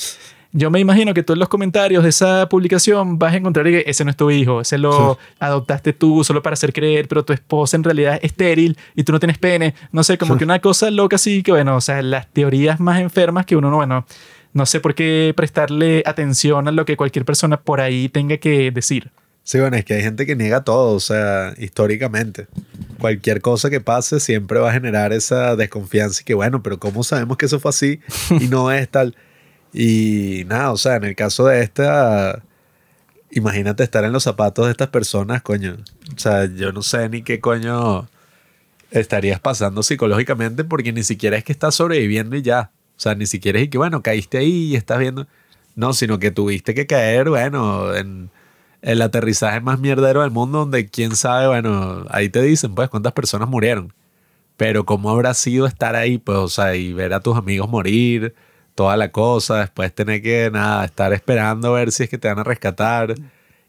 Yo 0.56 0.70
me 0.70 0.78
imagino 0.78 1.12
que 1.12 1.24
tú 1.24 1.32
en 1.32 1.40
los 1.40 1.48
comentarios 1.48 2.04
de 2.04 2.10
esa 2.10 2.48
publicación 2.48 3.18
vas 3.18 3.34
a 3.34 3.38
encontrar 3.38 3.66
que 3.66 3.82
ese 3.88 4.04
no 4.04 4.10
es 4.12 4.16
tu 4.16 4.30
hijo, 4.30 4.60
ese 4.60 4.78
lo 4.78 5.18
adoptaste 5.40 5.92
tú 5.92 6.22
solo 6.22 6.44
para 6.44 6.54
hacer 6.54 6.72
creer, 6.72 7.08
pero 7.08 7.24
tu 7.24 7.32
esposa 7.32 7.76
en 7.76 7.82
realidad 7.82 8.20
es 8.22 8.30
estéril 8.30 8.78
y 8.94 9.02
tú 9.02 9.10
no 9.10 9.18
tienes 9.18 9.36
pene. 9.36 9.74
No 9.90 10.04
sé, 10.04 10.16
como 10.16 10.38
que 10.38 10.44
una 10.44 10.60
cosa 10.60 10.92
loca 10.92 11.16
así 11.16 11.42
que, 11.42 11.50
bueno, 11.50 11.74
o 11.74 11.80
sea, 11.80 12.00
las 12.02 12.28
teorías 12.28 12.78
más 12.78 13.00
enfermas 13.00 13.46
que 13.46 13.56
uno 13.56 13.68
no, 13.68 13.78
bueno, 13.78 14.06
no 14.54 14.66
sé 14.66 14.80
por 14.80 14.94
qué 14.94 15.34
prestarle 15.36 16.02
atención 16.06 16.68
a 16.68 16.72
lo 16.72 16.84
que 16.84 16.96
cualquier 16.96 17.24
persona 17.24 17.60
por 17.60 17.80
ahí 17.80 18.08
tenga 18.08 18.38
que 18.38 18.70
decir. 18.70 19.10
Sí, 19.42 19.60
bueno, 19.60 19.76
es 19.76 19.84
que 19.84 19.94
hay 19.94 20.02
gente 20.02 20.24
que 20.24 20.36
niega 20.36 20.64
todo, 20.64 20.94
o 20.94 21.00
sea, 21.00 21.52
históricamente. 21.58 22.46
Cualquier 22.98 23.42
cosa 23.42 23.68
que 23.68 23.80
pase 23.80 24.18
siempre 24.20 24.58
va 24.58 24.70
a 24.70 24.72
generar 24.72 25.12
esa 25.12 25.54
desconfianza 25.54 26.22
y 26.22 26.24
que, 26.24 26.32
bueno, 26.32 26.62
pero 26.62 26.78
¿cómo 26.78 27.04
sabemos 27.04 27.36
que 27.36 27.44
eso 27.44 27.60
fue 27.60 27.68
así 27.68 28.00
y 28.40 28.48
no 28.48 28.72
es 28.72 28.88
tal? 28.88 29.14
Y 29.74 30.44
nada, 30.46 30.72
o 30.72 30.78
sea, 30.78 30.96
en 30.96 31.04
el 31.04 31.16
caso 31.16 31.46
de 31.46 31.62
esta, 31.62 32.42
imagínate 33.32 33.82
estar 33.82 34.04
en 34.04 34.12
los 34.12 34.22
zapatos 34.22 34.66
de 34.66 34.70
estas 34.70 34.88
personas, 34.88 35.42
coño. 35.42 35.76
O 36.16 36.18
sea, 36.18 36.46
yo 36.46 36.72
no 36.72 36.82
sé 36.82 37.08
ni 37.08 37.22
qué 37.22 37.40
coño 37.40 38.08
estarías 38.92 39.40
pasando 39.40 39.82
psicológicamente 39.82 40.64
porque 40.64 40.92
ni 40.92 41.02
siquiera 41.02 41.36
es 41.36 41.44
que 41.44 41.52
estás 41.52 41.74
sobreviviendo 41.74 42.36
y 42.36 42.42
ya. 42.42 42.70
O 42.96 43.00
sea, 43.00 43.14
ni 43.14 43.26
siquiera 43.26 43.58
es 43.60 43.68
que, 43.68 43.78
bueno, 43.78 44.02
caíste 44.02 44.38
ahí 44.38 44.72
y 44.72 44.76
estás 44.76 44.98
viendo. 44.98 45.26
No, 45.76 45.92
sino 45.92 46.18
que 46.18 46.30
tuviste 46.30 46.74
que 46.74 46.86
caer, 46.86 47.28
bueno, 47.30 47.94
en 47.94 48.30
el 48.82 49.02
aterrizaje 49.02 49.60
más 49.60 49.80
mierdero 49.80 50.22
del 50.22 50.30
mundo, 50.30 50.60
donde 50.60 50.88
quién 50.88 51.16
sabe, 51.16 51.48
bueno, 51.48 52.04
ahí 52.10 52.28
te 52.28 52.42
dicen, 52.42 52.74
pues, 52.74 52.88
cuántas 52.90 53.12
personas 53.12 53.48
murieron. 53.48 53.92
Pero 54.56 54.84
cómo 54.84 55.10
habrá 55.10 55.34
sido 55.34 55.66
estar 55.66 55.96
ahí, 55.96 56.18
pues, 56.18 56.38
o 56.38 56.48
sea, 56.48 56.76
y 56.76 56.92
ver 56.92 57.12
a 57.14 57.20
tus 57.20 57.36
amigos 57.36 57.68
morir, 57.68 58.34
toda 58.74 58.96
la 58.96 59.10
cosa, 59.10 59.60
después 59.60 59.94
tener 59.94 60.22
que, 60.22 60.50
nada, 60.52 60.84
estar 60.84 61.12
esperando 61.12 61.68
a 61.74 61.78
ver 61.78 61.92
si 61.92 62.04
es 62.04 62.10
que 62.10 62.18
te 62.18 62.28
van 62.28 62.38
a 62.38 62.44
rescatar. 62.44 63.14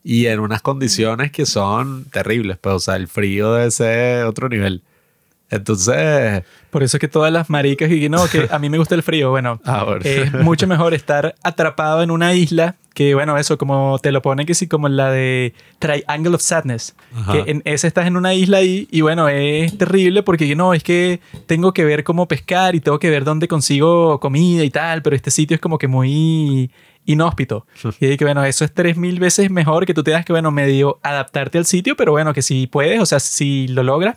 Y 0.03 0.27
en 0.27 0.39
unas 0.39 0.61
condiciones 0.61 1.31
que 1.31 1.45
son 1.45 2.05
terribles, 2.05 2.57
pues, 2.59 2.75
o 2.75 2.79
sea, 2.79 2.95
el 2.95 3.07
frío 3.07 3.53
debe 3.53 3.71
ser 3.71 4.25
otro 4.25 4.49
nivel. 4.49 4.83
Entonces, 5.49 6.43
Por 6.71 6.83
eso 6.83 6.97
es 6.97 7.01
que 7.01 7.07
todas 7.07 7.31
las 7.31 7.49
maricas 7.49 7.89
y 7.91 7.99
que 7.99 8.09
no, 8.09 8.27
que 8.27 8.47
a 8.49 8.59
mí 8.59 8.69
me 8.69 8.77
gusta 8.77 8.95
el 8.95 9.03
frío. 9.03 9.29
Bueno, 9.29 9.61
Ahora. 9.65 10.01
es 10.03 10.33
mucho 10.33 10.67
mejor 10.67 10.93
estar 10.93 11.35
atrapado 11.43 12.01
en 12.01 12.11
una 12.11 12.33
isla 12.33 12.75
que, 12.93 13.13
bueno, 13.13 13.37
eso 13.37 13.57
como 13.57 13.99
te 13.99 14.11
lo 14.11 14.21
ponen 14.21 14.45
que 14.45 14.55
sí, 14.55 14.67
como 14.67 14.87
la 14.87 15.11
de 15.11 15.53
Triangle 15.79 16.35
of 16.35 16.41
Sadness. 16.41 16.95
Ajá. 17.15 17.33
Que 17.33 17.51
en 17.51 17.61
ese 17.65 17.87
estás 17.87 18.07
en 18.07 18.17
una 18.17 18.33
isla 18.33 18.57
ahí 18.57 18.87
y, 18.89 19.01
bueno, 19.01 19.27
es 19.29 19.77
terrible 19.77 20.23
porque 20.23 20.55
no, 20.55 20.73
es 20.73 20.83
que 20.83 21.19
tengo 21.45 21.73
que 21.73 21.83
ver 21.83 22.03
cómo 22.03 22.27
pescar 22.27 22.73
y 22.73 22.79
tengo 22.79 22.97
que 22.97 23.09
ver 23.09 23.23
dónde 23.23 23.47
consigo 23.47 24.19
comida 24.19 24.63
y 24.63 24.69
tal, 24.69 25.01
pero 25.01 25.15
este 25.15 25.29
sitio 25.29 25.55
es 25.55 25.61
como 25.61 25.77
que 25.77 25.87
muy 25.87 26.71
inhóspito. 27.05 27.67
Y 27.99 28.17
que, 28.17 28.25
bueno, 28.25 28.43
eso 28.45 28.65
es 28.65 28.73
tres 28.73 28.97
mil 28.97 29.19
veces 29.19 29.51
mejor 29.51 29.85
que 29.85 29.93
tú 29.93 30.03
tengas 30.03 30.25
que, 30.25 30.33
bueno, 30.33 30.51
medio 30.51 30.99
adaptarte 31.03 31.57
al 31.57 31.65
sitio, 31.65 31.95
pero 31.95 32.13
bueno, 32.13 32.33
que 32.33 32.41
si 32.41 32.67
puedes, 32.67 32.99
o 32.99 33.05
sea, 33.05 33.19
si 33.19 33.67
lo 33.67 33.83
logras, 33.83 34.15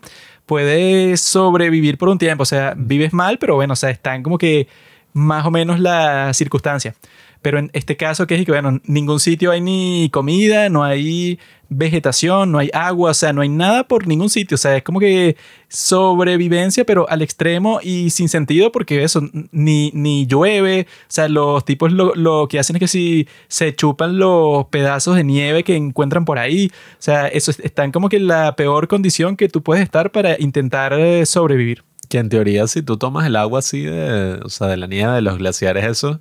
puedes 0.48 1.20
sobrevivir 1.20 1.98
por 1.98 2.08
un 2.08 2.18
tiempo. 2.18 2.42
O 2.42 2.46
sea, 2.46 2.74
vives 2.76 3.12
mal, 3.12 3.38
pero 3.38 3.54
bueno, 3.54 3.74
o 3.74 3.76
sea, 3.76 3.90
están 3.90 4.22
como 4.22 4.38
que 4.38 4.66
más 5.12 5.46
o 5.46 5.50
menos 5.50 5.78
la 5.78 6.32
circunstancia. 6.32 6.94
Pero 7.42 7.58
en 7.58 7.70
este 7.72 7.96
caso, 7.96 8.26
que 8.26 8.34
es 8.36 8.44
que, 8.44 8.52
bueno, 8.52 8.80
ningún 8.84 9.20
sitio 9.20 9.50
hay 9.52 9.60
ni 9.60 10.10
comida, 10.12 10.68
no 10.68 10.82
hay 10.84 11.38
vegetación, 11.70 12.50
no 12.50 12.58
hay 12.58 12.70
agua, 12.72 13.10
o 13.10 13.14
sea, 13.14 13.32
no 13.32 13.42
hay 13.42 13.48
nada 13.48 13.86
por 13.86 14.06
ningún 14.06 14.30
sitio. 14.30 14.54
O 14.54 14.58
sea, 14.58 14.76
es 14.76 14.82
como 14.82 14.98
que 15.00 15.36
sobrevivencia, 15.68 16.84
pero 16.84 17.08
al 17.08 17.22
extremo 17.22 17.80
y 17.82 18.10
sin 18.10 18.28
sentido, 18.28 18.72
porque 18.72 19.02
eso, 19.02 19.22
ni, 19.52 19.90
ni 19.94 20.26
llueve. 20.26 20.86
O 21.02 21.06
sea, 21.08 21.28
los 21.28 21.64
tipos 21.64 21.92
lo, 21.92 22.14
lo 22.14 22.48
que 22.48 22.58
hacen 22.58 22.76
es 22.76 22.80
que 22.80 22.88
si 22.88 23.28
se 23.48 23.74
chupan 23.74 24.18
los 24.18 24.66
pedazos 24.66 25.16
de 25.16 25.24
nieve 25.24 25.64
que 25.64 25.76
encuentran 25.76 26.24
por 26.24 26.38
ahí. 26.38 26.70
O 26.94 26.96
sea, 27.02 27.28
eso 27.28 27.50
es- 27.50 27.60
están 27.60 27.92
como 27.92 28.08
que 28.08 28.16
en 28.16 28.26
la 28.26 28.56
peor 28.56 28.88
condición 28.88 29.36
que 29.36 29.48
tú 29.48 29.62
puedes 29.62 29.82
estar 29.82 30.10
para 30.12 30.36
intentar 30.40 30.92
eh, 30.94 31.24
sobrevivir. 31.26 31.84
Que 32.08 32.18
en 32.18 32.28
teoría, 32.30 32.66
si 32.66 32.82
tú 32.82 32.96
tomas 32.96 33.26
el 33.26 33.36
agua 33.36 33.58
así 33.58 33.82
de, 33.82 34.40
o 34.42 34.48
sea, 34.48 34.68
de 34.68 34.76
la 34.78 34.86
nieve 34.86 35.12
de 35.12 35.20
los 35.22 35.36
glaciares, 35.38 35.84
eso, 35.84 36.20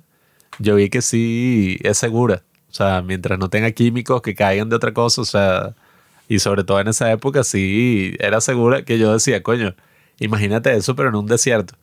yo 0.58 0.74
vi 0.74 0.90
que 0.90 1.02
sí 1.02 1.78
es 1.82 1.98
segura. 1.98 2.42
O 2.70 2.74
sea, 2.74 3.02
mientras 3.02 3.38
no 3.38 3.48
tenga 3.48 3.70
químicos 3.70 4.22
que 4.22 4.34
caigan 4.34 4.68
de 4.68 4.76
otra 4.76 4.92
cosa, 4.92 5.22
o 5.22 5.24
sea, 5.24 5.74
y 6.28 6.38
sobre 6.38 6.64
todo 6.64 6.80
en 6.80 6.88
esa 6.88 7.10
época 7.10 7.42
sí 7.42 8.14
era 8.18 8.40
segura 8.40 8.84
que 8.84 8.98
yo 8.98 9.12
decía, 9.12 9.42
coño, 9.42 9.74
imagínate 10.18 10.74
eso, 10.74 10.94
pero 10.94 11.08
en 11.08 11.14
un 11.14 11.26
desierto. 11.26 11.74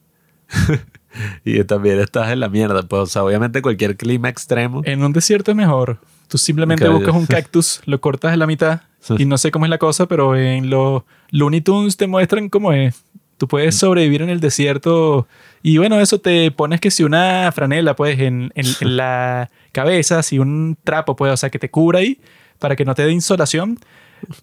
y 1.43 1.63
también 1.63 1.99
estás 1.99 2.31
en 2.31 2.39
la 2.39 2.49
mierda, 2.49 2.83
pues, 2.83 3.01
o 3.01 3.05
sea, 3.07 3.23
obviamente 3.23 3.61
cualquier 3.61 3.97
clima 3.97 4.29
extremo. 4.29 4.81
En 4.85 5.03
un 5.03 5.13
desierto 5.13 5.51
es 5.51 5.57
mejor. 5.57 5.99
Tú 6.27 6.37
simplemente 6.37 6.87
buscas 6.87 7.15
un 7.15 7.25
cactus, 7.27 7.81
lo 7.85 7.99
cortas 8.01 8.33
a 8.33 8.37
la 8.37 8.47
mitad 8.47 8.81
y 9.17 9.25
no 9.25 9.37
sé 9.37 9.51
cómo 9.51 9.65
es 9.65 9.69
la 9.69 9.77
cosa, 9.77 10.07
pero 10.07 10.35
en 10.35 10.69
los 10.69 11.03
Looney 11.29 11.61
Tunes 11.61 11.97
te 11.97 12.07
muestran 12.07 12.49
cómo 12.49 12.73
es. 12.73 13.03
Tú 13.37 13.47
puedes 13.47 13.75
sobrevivir 13.75 14.21
en 14.21 14.29
el 14.29 14.39
desierto 14.39 15.27
y 15.61 15.77
bueno, 15.77 15.99
eso 15.99 16.19
te 16.19 16.51
pones 16.51 16.79
que 16.79 16.89
si 16.91 17.03
una 17.03 17.51
franela, 17.51 17.95
pues, 17.95 18.19
en, 18.19 18.51
en- 18.55 18.65
en 18.79 18.97
la 18.97 19.49
cabeza, 19.73 20.23
si 20.23 20.39
un 20.39 20.77
trapo, 20.83 21.15
pues, 21.15 21.33
o 21.33 21.37
sea, 21.37 21.49
que 21.49 21.59
te 21.59 21.69
cubra 21.69 21.99
ahí 21.99 22.19
para 22.59 22.75
que 22.75 22.85
no 22.85 22.95
te 22.95 23.03
dé 23.05 23.11
insolación. 23.11 23.77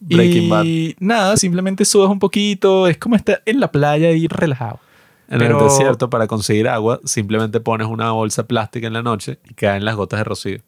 Breaking 0.00 0.48
Bad. 0.50 0.64
y 0.64 0.94
nada, 1.00 1.36
simplemente 1.36 1.84
sudas 1.84 2.10
un 2.10 2.18
poquito, 2.18 2.86
es 2.86 2.98
como 2.98 3.16
estar 3.16 3.42
en 3.46 3.58
la 3.60 3.72
playa 3.72 4.10
y 4.12 4.28
relajado. 4.28 4.78
En 5.28 5.38
pero- 5.38 5.58
el 5.58 5.64
desierto, 5.64 6.10
para 6.10 6.26
conseguir 6.26 6.68
agua, 6.68 7.00
simplemente 7.04 7.58
pones 7.60 7.86
una 7.86 8.10
bolsa 8.12 8.46
plástica 8.46 8.86
en 8.86 8.92
la 8.92 9.02
noche 9.02 9.38
y 9.48 9.54
caen 9.54 9.84
las 9.86 9.96
gotas 9.96 10.20
de 10.20 10.24
rocío. 10.24 10.58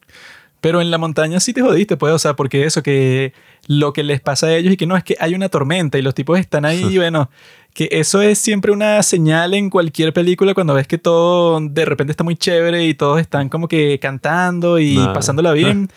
Pero 0.62 0.80
en 0.80 0.90
la 0.90 0.96
montaña 0.96 1.40
sí 1.40 1.52
te 1.52 1.60
jodiste, 1.60 1.98
pues, 1.98 2.14
o 2.14 2.18
sea, 2.18 2.34
porque 2.34 2.64
eso, 2.64 2.82
que 2.82 3.34
lo 3.66 3.92
que 3.92 4.02
les 4.02 4.22
pasa 4.22 4.46
a 4.46 4.54
ellos 4.56 4.72
y 4.72 4.76
que 4.78 4.86
no 4.86 4.96
es 4.96 5.04
que 5.04 5.14
hay 5.20 5.34
una 5.34 5.50
tormenta 5.50 5.98
y 5.98 6.02
los 6.02 6.14
tipos 6.14 6.38
están 6.38 6.64
ahí, 6.64 6.82
y 6.90 6.96
bueno, 6.98 7.28
que 7.74 7.88
eso 7.90 8.22
es 8.22 8.38
siempre 8.38 8.72
una 8.72 9.02
señal 9.02 9.52
en 9.52 9.68
cualquier 9.68 10.12
película 10.12 10.54
cuando 10.54 10.72
ves 10.74 10.86
que 10.86 10.96
todo 10.96 11.60
de 11.60 11.84
repente 11.84 12.12
está 12.12 12.24
muy 12.24 12.36
chévere 12.36 12.84
y 12.86 12.94
todos 12.94 13.20
están 13.20 13.48
como 13.50 13.68
que 13.68 13.98
cantando 14.00 14.78
y 14.78 14.96
Nah. 14.96 15.12
pasándola 15.12 15.52
bien. 15.52 15.90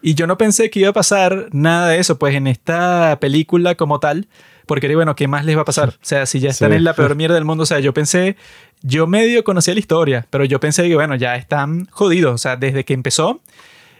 Y 0.00 0.14
yo 0.14 0.26
no 0.26 0.38
pensé 0.38 0.70
que 0.70 0.80
iba 0.80 0.90
a 0.90 0.92
pasar 0.92 1.48
nada 1.52 1.88
de 1.88 1.98
eso, 1.98 2.18
pues, 2.18 2.34
en 2.34 2.46
esta 2.46 3.18
película 3.20 3.74
como 3.74 4.00
tal, 4.00 4.28
porque, 4.66 4.94
bueno, 4.94 5.16
¿qué 5.16 5.28
más 5.28 5.44
les 5.44 5.56
va 5.56 5.62
a 5.62 5.64
pasar? 5.64 5.88
O 5.90 5.92
sea, 6.02 6.24
si 6.26 6.40
ya 6.40 6.50
están 6.50 6.70
Sí. 6.70 6.76
en 6.76 6.84
la 6.84 6.92
peor 6.94 7.16
mierda 7.16 7.34
del 7.34 7.44
mundo, 7.46 7.62
o 7.62 7.66
sea, 7.66 7.80
yo 7.80 7.92
pensé, 7.94 8.36
yo 8.82 9.06
medio 9.06 9.42
conocía 9.44 9.72
la 9.74 9.80
historia, 9.80 10.26
pero 10.30 10.44
yo 10.44 10.60
pensé 10.60 10.86
que, 10.88 10.94
bueno, 10.94 11.14
ya 11.16 11.36
están 11.36 11.86
jodidos, 11.90 12.34
o 12.34 12.38
sea, 12.38 12.56
desde 12.56 12.84
que 12.84 12.92
empezó 12.94 13.40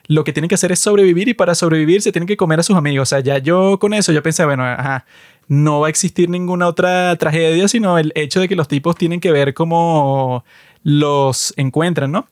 lo 0.06 0.22
que 0.22 0.34
tienen 0.34 0.50
que 0.50 0.54
hacer 0.56 0.70
es 0.70 0.78
sobrevivir 0.80 1.28
y 1.28 1.34
para 1.34 1.54
sobrevivir 1.54 2.02
se 2.02 2.12
tienen 2.12 2.26
que 2.26 2.36
comer 2.36 2.60
a 2.60 2.62
sus 2.62 2.76
amigos. 2.76 3.08
O 3.08 3.10
sea, 3.10 3.20
ya 3.20 3.38
yo 3.38 3.78
con 3.78 3.94
eso 3.94 4.12
yo 4.12 4.22
pensé, 4.22 4.44
bueno, 4.44 4.62
ajá, 4.62 5.06
no 5.48 5.80
va 5.80 5.88
a 5.88 5.90
existir 5.90 6.28
ninguna 6.28 6.66
otra 6.66 7.16
tragedia, 7.16 7.68
sino 7.68 7.98
el 7.98 8.12
hecho 8.14 8.40
de 8.40 8.48
que 8.48 8.56
los 8.56 8.68
tipos 8.68 8.96
tienen 8.96 9.20
que 9.20 9.32
ver 9.32 9.54
cómo 9.54 10.44
los 10.82 11.54
encuentran, 11.56 12.12
¿no? 12.12 12.28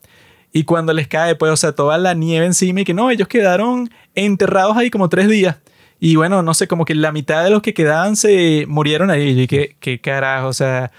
Y 0.53 0.65
cuando 0.65 0.93
les 0.93 1.09
cae, 1.09 1.35
pues, 1.35 1.51
o 1.53 1.57
sea, 1.57 1.73
toda 1.73 1.97
la 1.99 2.15
nieve 2.15 2.45
encima 2.45 2.83
y 2.83 2.85
que 2.85 2.95
no, 2.95 3.11
ellos 3.11 3.29
quedaron 3.29 3.91
enterrados 4.15 4.77
ahí 4.77 4.91
como 4.91 5.09
tres 5.09 5.29
días. 5.29 5.57
Y 5.99 6.17
bueno, 6.17 6.43
no 6.43 6.53
sé, 6.53 6.69
como 6.69 6.85
que 6.85 6.95
la 6.95 7.13
mitad 7.13 7.45
de 7.45 7.51
los 7.51 7.63
que 7.63 7.75
quedaban 7.75 8.17
se 8.17 8.67
murieron 8.69 9.11
ahí. 9.11 9.41
Y 9.41 9.47
que, 9.47 9.77
qué 9.81 10.01
carajo, 10.01 10.49
o 10.49 10.53
sea, 10.53 10.91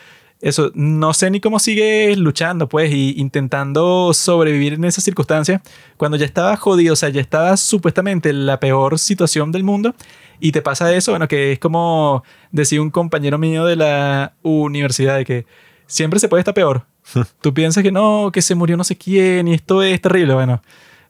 eso, 0.44 0.72
no 0.76 1.14
sé 1.14 1.32
ni 1.32 1.40
cómo 1.40 1.58
sigue 1.58 2.14
luchando, 2.18 2.68
pues, 2.68 2.92
y 2.92 3.16
intentando 3.18 4.14
sobrevivir 4.14 4.74
en 4.74 4.84
esas 4.84 5.06
circunstancias, 5.06 5.62
cuando 5.96 6.18
ya 6.18 6.26
estaba 6.26 6.58
jodido, 6.58 6.94
o 6.94 6.96
sea, 6.98 7.08
ya 7.08 7.22
estaba 7.22 7.56
supuestamente 7.56 8.30
en 8.30 8.46
la 8.46 8.60
peor 8.60 9.00
situación 9.00 9.54
del 9.54 9.64
mundo, 9.64 9.96
y 10.42 10.52
te 10.52 10.62
pasa 10.62 10.94
eso, 10.94 11.14
bueno, 11.14 11.30
que 11.30 11.54
es 11.54 11.60
como 11.60 12.24
decía 12.52 12.82
un 12.82 12.92
compañero 12.92 13.38
mío 13.38 13.64
de 13.64 13.78
la 13.78 14.34
universidad, 14.42 15.16
de 15.16 15.24
que 15.24 15.46
siempre 15.88 16.20
se 16.20 16.28
puede 16.28 16.42
estar 16.42 16.54
peor. 16.54 16.86
Tú 17.42 17.54
piensas 17.54 17.82
que 17.82 17.94
no, 17.94 18.30
que 18.34 18.42
se 18.42 18.54
murió 18.54 18.76
no 18.76 18.84
sé 18.84 18.98
quién, 18.98 19.48
y 19.48 19.54
esto 19.54 19.82
es 19.82 20.02
terrible, 20.02 20.34
bueno. 20.34 20.62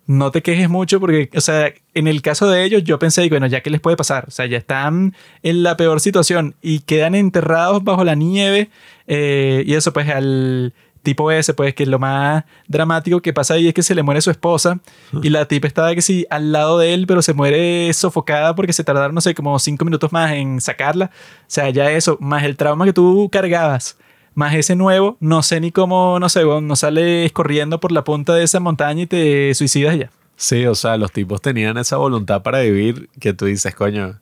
No 0.05 0.31
te 0.31 0.41
quejes 0.41 0.69
mucho 0.69 0.99
porque, 0.99 1.29
o 1.35 1.41
sea, 1.41 1.73
en 1.93 2.07
el 2.07 2.21
caso 2.21 2.49
de 2.49 2.65
ellos 2.65 2.83
yo 2.83 2.99
pensé, 2.99 3.27
bueno, 3.29 3.47
ya 3.47 3.61
que 3.61 3.69
les 3.69 3.79
puede 3.79 3.95
pasar, 3.95 4.25
o 4.27 4.31
sea, 4.31 4.45
ya 4.45 4.57
están 4.57 5.15
en 5.43 5.63
la 5.63 5.77
peor 5.77 6.01
situación 6.01 6.55
y 6.61 6.79
quedan 6.79 7.15
enterrados 7.15 7.83
bajo 7.83 8.03
la 8.03 8.15
nieve 8.15 8.69
eh, 9.07 9.63
y 9.65 9.73
eso 9.75 9.93
pues 9.93 10.09
al 10.09 10.73
tipo 11.03 11.29
ese, 11.31 11.53
pues 11.53 11.75
que 11.75 11.85
lo 11.85 11.99
más 11.99 12.45
dramático 12.67 13.21
que 13.21 13.33
pasa 13.33 13.53
ahí 13.55 13.67
es 13.67 13.73
que 13.73 13.83
se 13.83 13.93
le 13.93 14.03
muere 14.03 14.21
su 14.21 14.31
esposa 14.31 14.79
y 15.21 15.29
la 15.29 15.45
tipa 15.45 15.67
estaba 15.67 15.93
que 15.93 16.01
sí 16.01 16.25
al 16.29 16.51
lado 16.51 16.79
de 16.79 16.93
él, 16.93 17.05
pero 17.05 17.21
se 17.21 17.33
muere 17.33 17.91
sofocada 17.93 18.55
porque 18.55 18.73
se 18.73 18.83
tardaron, 18.83 19.13
no 19.13 19.21
sé, 19.21 19.35
como 19.35 19.59
cinco 19.59 19.85
minutos 19.85 20.11
más 20.11 20.31
en 20.31 20.61
sacarla. 20.61 21.11
O 21.41 21.45
sea, 21.47 21.69
ya 21.69 21.91
eso, 21.91 22.17
más 22.21 22.43
el 22.43 22.55
trauma 22.55 22.85
que 22.85 22.93
tú 22.93 23.29
cargabas, 23.31 23.97
más 24.35 24.55
ese 24.55 24.75
nuevo, 24.75 25.17
no 25.19 25.43
sé 25.43 25.59
ni 25.59 25.71
cómo, 25.71 26.19
no 26.19 26.29
sé, 26.29 26.43
no 26.43 26.75
sales 26.75 27.31
corriendo 27.31 27.79
por 27.79 27.91
la 27.91 28.03
punta 28.03 28.33
de 28.33 28.43
esa 28.43 28.59
montaña 28.59 29.03
y 29.03 29.07
te 29.07 29.53
suicidas 29.53 29.97
ya. 29.97 30.09
Sí, 30.35 30.65
o 30.65 30.75
sea, 30.75 30.97
los 30.97 31.11
tipos 31.11 31.41
tenían 31.41 31.77
esa 31.77 31.97
voluntad 31.97 32.41
para 32.41 32.59
vivir 32.61 33.09
que 33.19 33.33
tú 33.33 33.45
dices, 33.45 33.73
coño, 33.75 34.19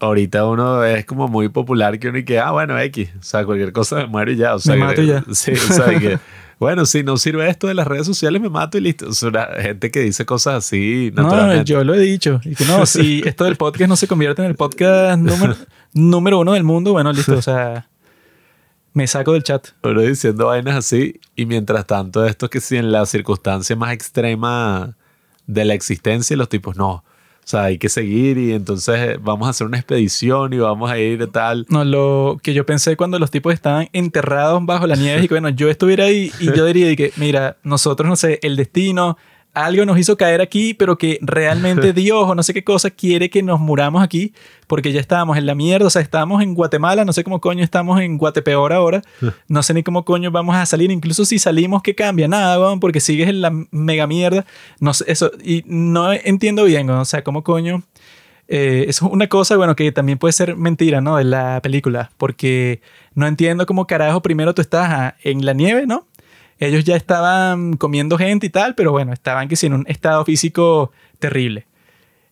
ahorita 0.00 0.46
uno 0.46 0.84
es 0.84 1.04
como 1.04 1.28
muy 1.28 1.48
popular 1.48 1.98
que 1.98 2.08
uno 2.08 2.18
y 2.18 2.24
que, 2.24 2.38
ah, 2.38 2.50
bueno, 2.50 2.78
X, 2.78 3.10
o 3.18 3.22
sea, 3.22 3.44
cualquier 3.44 3.72
cosa 3.72 3.96
me 3.96 4.06
muero 4.06 4.32
y 4.32 4.36
ya. 4.36 4.54
O 4.54 4.58
sea, 4.58 4.74
Me 4.74 4.84
mato 4.84 5.02
y 5.02 5.08
ya. 5.08 5.24
Sí, 5.32 5.52
o 5.52 5.56
sea, 5.72 5.98
que, 5.98 6.18
bueno, 6.58 6.86
si 6.86 7.02
no 7.02 7.16
sirve 7.16 7.48
esto 7.48 7.66
de 7.66 7.74
las 7.74 7.86
redes 7.86 8.06
sociales, 8.06 8.40
me 8.40 8.48
mato 8.48 8.78
y 8.78 8.82
listo. 8.82 9.08
Es 9.08 9.22
una 9.22 9.46
gente 9.60 9.90
que 9.90 10.00
dice 10.00 10.24
cosas 10.24 10.54
así 10.64 11.12
No, 11.14 11.62
yo 11.62 11.84
lo 11.84 11.94
he 11.94 12.00
dicho. 12.00 12.40
Y 12.44 12.54
que 12.54 12.64
no, 12.64 12.86
si 12.86 13.22
esto 13.24 13.44
del 13.44 13.56
podcast 13.56 13.88
no 13.88 13.96
se 13.96 14.06
convierte 14.06 14.42
en 14.42 14.48
el 14.48 14.54
podcast 14.54 15.18
número, 15.18 15.56
número 15.92 16.38
uno 16.40 16.52
del 16.52 16.64
mundo, 16.64 16.92
bueno, 16.92 17.12
listo, 17.12 17.34
o 17.34 17.42
sea, 17.42 17.88
me 18.96 19.06
saco 19.06 19.34
del 19.34 19.42
chat. 19.42 19.68
Uno 19.82 20.00
diciendo 20.00 20.46
vainas 20.46 20.74
así 20.74 21.20
y 21.34 21.44
mientras 21.44 21.86
tanto 21.86 22.24
esto 22.24 22.48
que 22.48 22.62
si 22.62 22.78
en 22.78 22.90
la 22.90 23.04
circunstancia 23.04 23.76
más 23.76 23.92
extrema 23.92 24.96
de 25.46 25.66
la 25.66 25.74
existencia 25.74 26.34
los 26.34 26.48
tipos 26.48 26.76
no. 26.76 26.90
O 26.92 27.04
sea, 27.44 27.64
hay 27.64 27.76
que 27.76 27.90
seguir 27.90 28.38
y 28.38 28.54
entonces 28.54 29.18
vamos 29.22 29.48
a 29.48 29.50
hacer 29.50 29.66
una 29.66 29.76
expedición 29.76 30.54
y 30.54 30.58
vamos 30.58 30.90
a 30.90 30.98
ir 30.98 31.30
tal. 31.30 31.66
No, 31.68 31.84
lo 31.84 32.38
que 32.42 32.54
yo 32.54 32.64
pensé 32.64 32.96
cuando 32.96 33.18
los 33.18 33.30
tipos 33.30 33.52
estaban 33.52 33.90
enterrados 33.92 34.64
bajo 34.64 34.86
la 34.86 34.96
nieve 34.96 35.24
y 35.24 35.28
que, 35.28 35.34
bueno, 35.34 35.50
yo 35.50 35.68
estuviera 35.68 36.04
ahí 36.04 36.32
y 36.40 36.46
yo 36.46 36.64
diría 36.64 36.96
que, 36.96 37.12
mira, 37.16 37.58
nosotros, 37.64 38.08
no 38.08 38.16
sé, 38.16 38.40
el 38.42 38.56
destino, 38.56 39.18
algo 39.56 39.86
nos 39.86 39.98
hizo 39.98 40.18
caer 40.18 40.42
aquí, 40.42 40.74
pero 40.74 40.98
que 40.98 41.18
realmente 41.22 41.92
Dios 41.94 42.28
o 42.28 42.34
no 42.34 42.42
sé 42.42 42.52
qué 42.52 42.62
cosa 42.62 42.90
quiere 42.90 43.30
que 43.30 43.42
nos 43.42 43.58
muramos 43.58 44.02
aquí, 44.02 44.34
porque 44.66 44.92
ya 44.92 45.00
estábamos 45.00 45.38
en 45.38 45.46
la 45.46 45.54
mierda, 45.54 45.86
o 45.86 45.90
sea, 45.90 46.02
estábamos 46.02 46.42
en 46.42 46.54
Guatemala, 46.54 47.06
no 47.06 47.14
sé 47.14 47.24
cómo 47.24 47.40
coño 47.40 47.64
estamos 47.64 47.98
en 48.02 48.18
Guatepeor 48.18 48.74
ahora, 48.74 49.02
no 49.48 49.62
sé 49.62 49.72
ni 49.72 49.82
cómo 49.82 50.04
coño 50.04 50.30
vamos 50.30 50.54
a 50.56 50.66
salir, 50.66 50.90
incluso 50.90 51.24
si 51.24 51.38
salimos, 51.38 51.82
¿qué 51.82 51.94
cambia? 51.94 52.28
Nada, 52.28 52.60
weón, 52.60 52.80
porque 52.80 53.00
sigues 53.00 53.30
en 53.30 53.40
la 53.40 53.50
mega 53.70 54.06
mierda, 54.06 54.44
no 54.78 54.92
sé, 54.92 55.06
eso, 55.08 55.30
y 55.42 55.64
no 55.66 56.12
entiendo 56.12 56.64
bien, 56.64 56.90
o 56.90 57.04
sea, 57.04 57.24
cómo 57.24 57.42
coño... 57.42 57.82
Eh, 58.48 58.84
es 58.86 59.02
una 59.02 59.26
cosa, 59.26 59.56
bueno, 59.56 59.74
que 59.74 59.90
también 59.90 60.18
puede 60.18 60.30
ser 60.30 60.54
mentira, 60.54 61.00
¿no? 61.00 61.16
De 61.16 61.24
la 61.24 61.60
película, 61.62 62.12
porque 62.16 62.80
no 63.12 63.26
entiendo 63.26 63.66
cómo 63.66 63.88
carajo 63.88 64.22
primero 64.22 64.54
tú 64.54 64.62
estás 64.62 64.88
ah, 64.88 65.16
en 65.24 65.44
la 65.44 65.52
nieve, 65.52 65.84
¿no? 65.84 66.06
Ellos 66.58 66.84
ya 66.84 66.96
estaban 66.96 67.76
comiendo 67.76 68.16
gente 68.16 68.46
y 68.46 68.50
tal, 68.50 68.74
pero 68.74 68.92
bueno, 68.92 69.12
estaban 69.12 69.48
que 69.48 69.56
sí 69.56 69.66
en 69.66 69.74
un 69.74 69.84
estado 69.88 70.24
físico 70.24 70.90
terrible. 71.18 71.66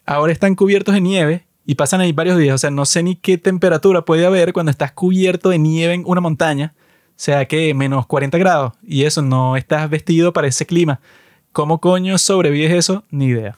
Ahora 0.07 0.33
están 0.33 0.55
cubiertos 0.55 0.95
de 0.95 1.01
nieve 1.01 1.45
y 1.67 1.75
pasan 1.75 2.01
ahí 2.01 2.13
varios 2.13 2.39
días, 2.39 2.55
o 2.55 2.59
sea, 2.59 2.71
no 2.71 2.85
sé 2.85 3.03
ni 3.03 3.17
qué 3.17 3.39
temperatura 3.39 4.05
puede 4.05 4.27
haber 4.27 4.53
cuando 4.53 4.71
estás 4.71 4.93
cubierto 4.93 5.49
de 5.49 5.59
nieve 5.59 5.95
en 5.95 6.05
una 6.07 6.21
montaña, 6.21 6.75
o 6.77 7.13
sea, 7.17 7.47
que 7.47 7.73
menos 7.75 8.07
40 8.07 8.37
grados, 8.39 8.73
y 8.83 9.05
eso, 9.05 9.23
no 9.23 9.57
estás 9.57 9.89
vestido 9.89 10.33
para 10.33 10.47
ese 10.47 10.67
clima. 10.67 11.01
¿Cómo 11.53 11.81
coño 11.81 12.19
sobrevives 12.19 12.73
eso? 12.73 13.05
Ni 13.11 13.27
idea. 13.27 13.57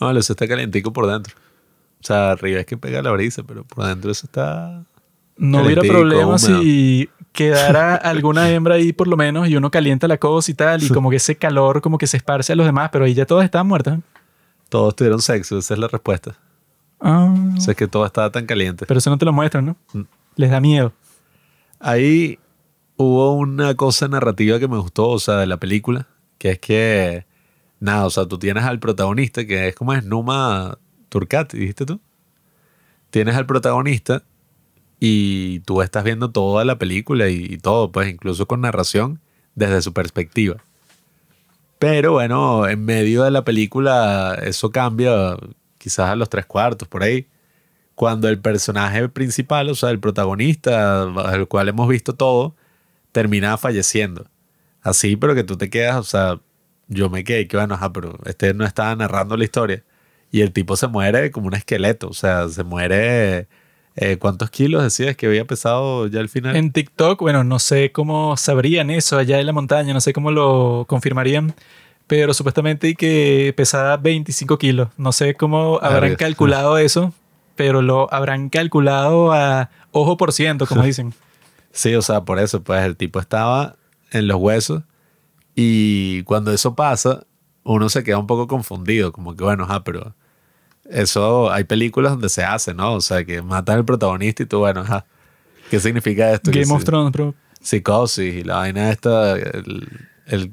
No, 0.00 0.10
eso 0.16 0.32
está 0.32 0.46
calientico 0.46 0.92
por 0.92 1.06
dentro. 1.06 1.34
O 2.00 2.04
sea, 2.06 2.30
arriba 2.30 2.60
es 2.60 2.66
que 2.66 2.76
pega 2.76 3.02
la 3.02 3.10
brisa, 3.10 3.42
pero 3.42 3.64
por 3.64 3.84
dentro 3.84 4.10
eso 4.10 4.26
está... 4.26 4.84
No 5.36 5.62
hubiera 5.62 5.82
Calentico, 5.82 6.08
problema 6.08 6.38
si 6.38 7.10
quedara 7.36 7.94
alguna 8.12 8.50
hembra 8.50 8.74
ahí 8.74 8.92
por 8.92 9.06
lo 9.06 9.16
menos 9.16 9.48
y 9.48 9.54
uno 9.54 9.70
calienta 9.70 10.08
la 10.08 10.18
cosa 10.18 10.50
y 10.50 10.54
tal 10.54 10.82
y 10.82 10.88
como 10.88 11.10
que 11.10 11.16
ese 11.16 11.36
calor 11.36 11.80
como 11.80 11.98
que 11.98 12.08
se 12.08 12.16
esparce 12.16 12.52
a 12.52 12.56
los 12.56 12.66
demás, 12.66 12.88
pero 12.90 13.04
ahí 13.04 13.14
ya 13.14 13.26
todas 13.26 13.44
estaban 13.44 13.68
muertas. 13.68 14.00
Todos 14.68 14.96
tuvieron 14.96 15.22
sexo, 15.22 15.58
esa 15.58 15.74
es 15.74 15.78
la 15.80 15.86
respuesta. 15.86 16.36
Ah, 16.98 17.32
O 17.56 17.60
sea, 17.60 17.72
es 17.72 17.76
que 17.76 17.86
todo 17.86 18.04
estaba 18.04 18.30
tan 18.32 18.46
caliente. 18.46 18.86
pero 18.86 18.98
eso 18.98 19.10
no 19.10 19.18
te 19.18 19.24
lo 19.24 19.32
muestran, 19.32 19.66
¿no? 19.66 19.76
Mm. 19.92 20.02
Les 20.34 20.50
da 20.50 20.60
miedo. 20.60 20.92
Ahí 21.78 22.38
hubo 22.96 23.34
una 23.34 23.74
cosa 23.74 24.08
narrativa 24.08 24.58
que 24.58 24.66
me 24.66 24.78
gustó, 24.78 25.08
o 25.08 25.18
sea, 25.18 25.36
de 25.36 25.46
la 25.46 25.58
película, 25.58 26.08
que 26.38 26.52
es 26.52 26.58
que 26.58 27.26
nada, 27.78 28.06
o 28.06 28.10
sea, 28.10 28.26
tú 28.26 28.38
tienes 28.38 28.64
al 28.64 28.80
protagonista 28.80 29.46
que 29.46 29.68
es 29.68 29.74
como 29.76 29.92
es 29.92 30.04
Numa 30.04 30.78
Turcat, 31.10 31.52
dijiste 31.52 31.86
tú. 31.86 32.00
Tienes 33.10 33.36
al 33.36 33.46
protagonista 33.46 34.22
y 34.98 35.60
tú 35.60 35.82
estás 35.82 36.04
viendo 36.04 36.30
toda 36.30 36.64
la 36.64 36.78
película 36.78 37.28
y, 37.28 37.58
todo, 37.58 37.92
pues 37.92 38.08
incluso 38.08 38.46
con 38.46 38.60
narración 38.62 39.20
desde 39.54 39.82
su 39.82 39.92
perspectiva. 39.92 40.56
Pero 41.78 42.12
bueno, 42.12 42.66
en 42.68 42.84
medio 42.84 43.24
de 43.24 43.30
la 43.30 43.44
película 43.44 44.38
eso 44.42 44.70
cambia, 44.70 45.36
quizás 45.78 46.10
a 46.10 46.16
los 46.16 46.30
tres 46.30 46.46
cuartos, 46.46 46.88
por 46.88 47.02
ahí. 47.02 47.26
Cuando 47.94 48.28
el 48.28 48.38
personaje 48.38 49.08
principal, 49.08 49.68
o 49.70 49.74
sea, 49.74 49.90
el 49.90 50.00
protagonista, 50.00 51.02
al 51.02 51.48
cual 51.48 51.68
hemos 51.68 51.88
visto 51.88 52.14
todo, 52.14 52.54
termina 53.12 53.56
falleciendo. 53.58 54.26
Así, 54.82 55.16
pero 55.16 55.34
que 55.34 55.44
tú 55.44 55.56
te 55.56 55.70
quedas, 55.70 55.96
o 55.96 56.02
sea, 56.04 56.40
yo 56.88 57.10
me 57.10 57.24
quedé 57.24 57.48
que 57.48 57.56
bueno, 57.56 57.74
ajá, 57.74 57.92
pero 57.92 58.18
este 58.26 58.54
no 58.54 58.64
estaba 58.64 58.94
narrando 58.96 59.36
la 59.36 59.44
historia. 59.44 59.84
Y 60.30 60.42
el 60.42 60.52
tipo 60.52 60.76
se 60.76 60.88
muere 60.88 61.30
como 61.30 61.48
un 61.48 61.54
esqueleto, 61.54 62.08
o 62.08 62.14
sea, 62.14 62.48
se 62.48 62.64
muere... 62.64 63.48
Eh, 63.96 64.18
¿Cuántos 64.18 64.50
kilos 64.50 64.82
decías 64.82 65.16
que 65.16 65.26
había 65.26 65.46
pesado 65.46 66.06
ya 66.06 66.20
al 66.20 66.28
final? 66.28 66.54
En 66.54 66.70
TikTok, 66.70 67.18
bueno, 67.20 67.44
no 67.44 67.58
sé 67.58 67.92
cómo 67.92 68.36
sabrían 68.36 68.90
eso 68.90 69.16
allá 69.16 69.40
en 69.40 69.46
la 69.46 69.52
montaña, 69.52 69.94
no 69.94 70.02
sé 70.02 70.12
cómo 70.12 70.30
lo 70.30 70.84
confirmarían, 70.86 71.54
pero 72.06 72.34
supuestamente 72.34 72.94
que 72.94 73.54
pesaba 73.56 73.96
25 73.96 74.58
kilos. 74.58 74.88
No 74.98 75.12
sé 75.12 75.34
cómo 75.34 75.78
habrán 75.82 76.16
calculado 76.16 76.76
eso, 76.76 77.14
pero 77.54 77.80
lo 77.80 78.12
habrán 78.12 78.50
calculado 78.50 79.32
a 79.32 79.70
ojo 79.92 80.18
por 80.18 80.32
ciento, 80.34 80.66
como 80.66 80.82
dicen. 80.84 81.14
Sí, 81.72 81.94
o 81.94 82.02
sea, 82.02 82.20
por 82.22 82.38
eso, 82.38 82.62
pues 82.62 82.84
el 82.84 82.96
tipo 82.96 83.18
estaba 83.18 83.76
en 84.10 84.28
los 84.28 84.36
huesos 84.36 84.82
y 85.54 86.22
cuando 86.24 86.52
eso 86.52 86.74
pasa, 86.74 87.24
uno 87.64 87.88
se 87.88 88.04
queda 88.04 88.18
un 88.18 88.26
poco 88.26 88.46
confundido, 88.46 89.10
como 89.10 89.34
que 89.34 89.42
bueno, 89.42 89.64
ajá, 89.64 89.84
pero 89.84 90.14
eso 90.90 91.50
hay 91.50 91.64
películas 91.64 92.12
donde 92.12 92.28
se 92.28 92.44
hace, 92.44 92.74
¿no? 92.74 92.94
O 92.94 93.00
sea, 93.00 93.24
que 93.24 93.42
matan 93.42 93.78
al 93.78 93.84
protagonista 93.84 94.42
y 94.42 94.46
tú, 94.46 94.58
bueno, 94.58 94.80
ajá, 94.80 95.04
¿qué 95.70 95.80
significa 95.80 96.32
esto? 96.32 96.50
Game 96.50 96.72
of 96.72 96.84
Thrones, 96.84 97.12
bro. 97.12 97.34
Psicosis 97.60 98.34
y 98.34 98.44
la 98.44 98.56
vaina 98.56 98.90
esta, 98.90 99.32
el, 99.36 99.88
el- 100.26 100.52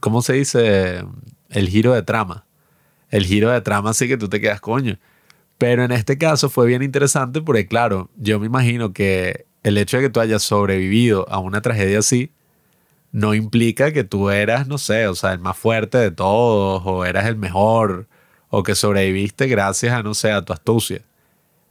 ¿cómo 0.00 0.22
se 0.22 0.34
dice? 0.34 1.04
El 1.50 1.68
giro 1.68 1.92
de 1.92 2.02
trama. 2.02 2.44
El 3.10 3.24
giro 3.26 3.50
de 3.50 3.60
trama 3.60 3.92
sí 3.94 4.08
que 4.08 4.16
tú 4.16 4.28
te 4.28 4.40
quedas 4.40 4.60
coño. 4.60 4.98
Pero 5.58 5.84
en 5.84 5.92
este 5.92 6.18
caso 6.18 6.48
fue 6.48 6.66
bien 6.66 6.82
interesante 6.82 7.40
porque, 7.40 7.66
claro, 7.66 8.10
yo 8.16 8.40
me 8.40 8.46
imagino 8.46 8.92
que 8.92 9.46
el 9.62 9.78
hecho 9.78 9.98
de 9.98 10.04
que 10.04 10.10
tú 10.10 10.20
hayas 10.20 10.42
sobrevivido 10.42 11.28
a 11.30 11.38
una 11.38 11.60
tragedia 11.60 12.00
así 12.00 12.32
no 13.12 13.34
implica 13.34 13.92
que 13.92 14.02
tú 14.02 14.30
eras, 14.30 14.66
no 14.66 14.78
sé, 14.78 15.06
o 15.06 15.14
sea, 15.14 15.32
el 15.32 15.38
más 15.38 15.56
fuerte 15.56 15.98
de 15.98 16.10
todos 16.10 16.82
o 16.84 17.04
eras 17.04 17.26
el 17.26 17.36
mejor 17.36 18.08
o 18.56 18.62
que 18.62 18.76
sobreviviste 18.76 19.48
gracias 19.48 19.92
a, 19.92 20.04
no 20.04 20.14
sé, 20.14 20.30
a 20.30 20.42
tu 20.42 20.52
astucia. 20.52 21.02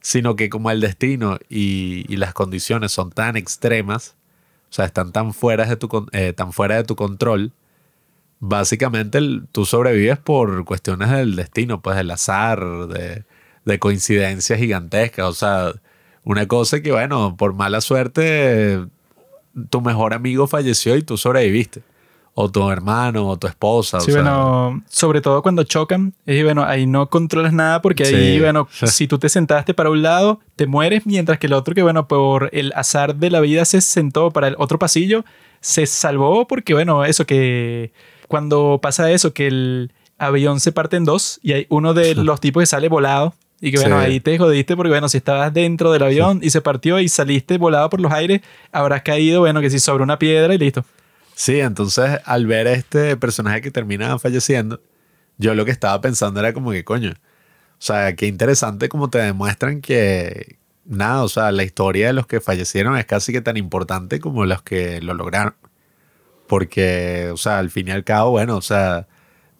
Sino 0.02 0.36
que 0.36 0.50
como 0.50 0.70
el 0.70 0.82
destino 0.82 1.40
y, 1.48 2.14
las 2.18 2.34
condiciones 2.34 2.92
son 2.92 3.10
tan 3.12 3.38
extremas, 3.38 4.16
o 4.70 4.74
sea, 4.74 4.86
están 4.86 5.14
tan 5.14 5.34
fuera 5.34 5.66
de 5.66 5.78
tu, 5.78 6.08
eh, 6.12 6.34
tan 6.34 6.52
fuera 6.52 6.76
de 6.76 6.84
tu 6.84 6.98
control, 6.98 7.54
básicamente 8.42 9.22
tú 9.54 9.66
sobrevives 9.66 10.18
por 10.18 10.66
cuestiones 10.66 11.10
del 11.10 11.38
destino, 11.38 11.82
pues 11.82 11.96
del 11.96 12.12
azar, 12.12 12.60
de, 12.88 13.24
de 13.64 13.80
coincidencias 13.80 14.60
gigantescas. 14.60 15.26
O 15.26 15.34
sea, 15.34 15.72
una 16.26 16.50
cosa 16.50 16.82
que, 16.82 16.92
bueno, 16.92 17.38
por 17.38 17.54
mala 17.54 17.80
suerte, 17.80 18.86
tu 19.70 19.80
mejor 19.80 20.14
amigo 20.14 20.48
falleció 20.48 20.98
y 20.98 21.04
tú 21.04 21.16
sobreviviste. 21.16 21.82
O 22.36 22.50
tu 22.50 22.68
hermano, 22.72 23.28
o 23.30 23.38
tu 23.38 23.46
esposa. 23.46 24.00
Sí, 24.00 24.10
o 24.10 24.14
sea, 24.14 24.24
bueno, 24.24 24.84
sobre 24.90 25.22
todo 25.22 25.44
cuando 25.44 25.64
chocan, 25.64 26.14
y 26.26 26.42
bueno, 26.42 26.64
ahí 26.64 26.88
no 26.88 27.08
controlas 27.08 27.54
nada 27.54 27.82
porque 27.82 28.06
ahí, 28.06 28.40
bueno, 28.40 28.68
si 28.86 29.08
tú 29.08 29.20
te 29.20 29.30
sentaste 29.30 29.76
para 29.76 29.92
un 29.92 30.02
lado, 30.02 30.40
te 30.56 30.66
mueres, 30.66 31.06
mientras 31.06 31.38
que 31.38 31.46
el 31.46 31.54
otro 31.54 31.76
que, 31.76 31.84
bueno, 31.84 32.08
por 32.08 32.50
el 32.52 32.74
azar 32.76 33.16
de 33.16 33.30
la 33.30 33.40
vida 33.40 33.66
se 33.66 33.82
sentó 33.82 34.32
para 34.32 34.48
el 34.48 34.56
otro 34.58 34.80
pasillo, 34.80 35.24
se 35.62 35.86
salvó 35.86 36.48
porque, 36.48 36.74
bueno, 36.74 37.06
eso 37.06 37.26
que 37.28 37.92
cuando 38.28 38.80
pasa 38.82 39.12
eso, 39.12 39.32
que 39.34 39.46
el 39.48 39.92
avión 40.18 40.60
se 40.60 40.72
parte 40.72 40.98
en 40.98 41.06
dos 41.06 41.40
y 41.44 41.54
hay 41.54 41.68
uno 41.70 41.94
de 41.94 42.16
los 42.16 42.42
tipos 42.42 42.62
que 42.64 42.68
sale 42.68 42.90
volado. 42.90 43.36
Y 43.62 43.72
que 43.72 43.78
bueno, 43.80 44.00
Sí. 44.00 44.06
ahí 44.08 44.20
te 44.20 44.38
jodiste 44.38 44.76
porque 44.76 44.90
bueno, 44.90 45.08
si 45.08 45.18
estabas 45.18 45.54
dentro 45.54 45.92
del 45.94 46.04
avión 46.04 46.40
y 46.44 46.50
se 46.50 46.60
partió 46.62 47.00
y 47.00 47.08
saliste 47.08 47.58
volado 47.58 47.90
por 47.90 48.02
los 48.02 48.12
aires, 48.12 48.42
habrás 48.74 49.04
caído, 49.04 49.42
bueno, 49.42 49.62
que 49.62 49.70
si 49.70 49.80
sobre 49.80 50.04
una 50.04 50.20
piedra 50.20 50.54
y 50.54 50.58
listo. 50.58 50.84
Sí, 51.36 51.60
entonces 51.60 52.20
al 52.26 52.46
ver 52.48 52.68
este 52.68 53.18
personaje 53.18 53.62
que 53.62 53.72
termina 53.72 54.18
falleciendo, 54.20 54.82
yo 55.38 55.56
lo 55.56 55.66
que 55.66 55.72
estaba 55.72 56.00
pensando 56.02 56.40
era 56.40 56.54
como 56.54 56.72
que, 56.72 56.84
coño, 56.84 57.12
o 57.12 57.86
sea, 57.86 58.16
qué 58.16 58.28
interesante 58.28 58.90
como 58.90 59.10
te 59.10 59.20
demuestran 59.20 59.82
que 59.82 60.58
nada, 60.86 61.24
o 61.24 61.30
sea, 61.30 61.52
la 61.52 61.64
historia 61.64 62.08
de 62.08 62.14
los 62.14 62.28
que 62.28 62.42
fallecieron 62.42 62.98
es 62.98 63.06
casi 63.06 63.34
que 63.34 63.42
tan 63.42 63.58
importante 63.58 64.20
como 64.20 64.46
los 64.46 64.62
que 64.62 65.02
lo 65.02 65.14
lograron. 65.14 65.56
Porque, 66.48 67.30
o 67.34 67.38
sea, 67.38 67.60
al 67.60 67.72
fin 67.72 67.88
y 67.88 67.92
al 67.92 68.04
cabo, 68.04 68.32
bueno, 68.32 68.58
o 68.58 68.62
sea, 68.62 69.08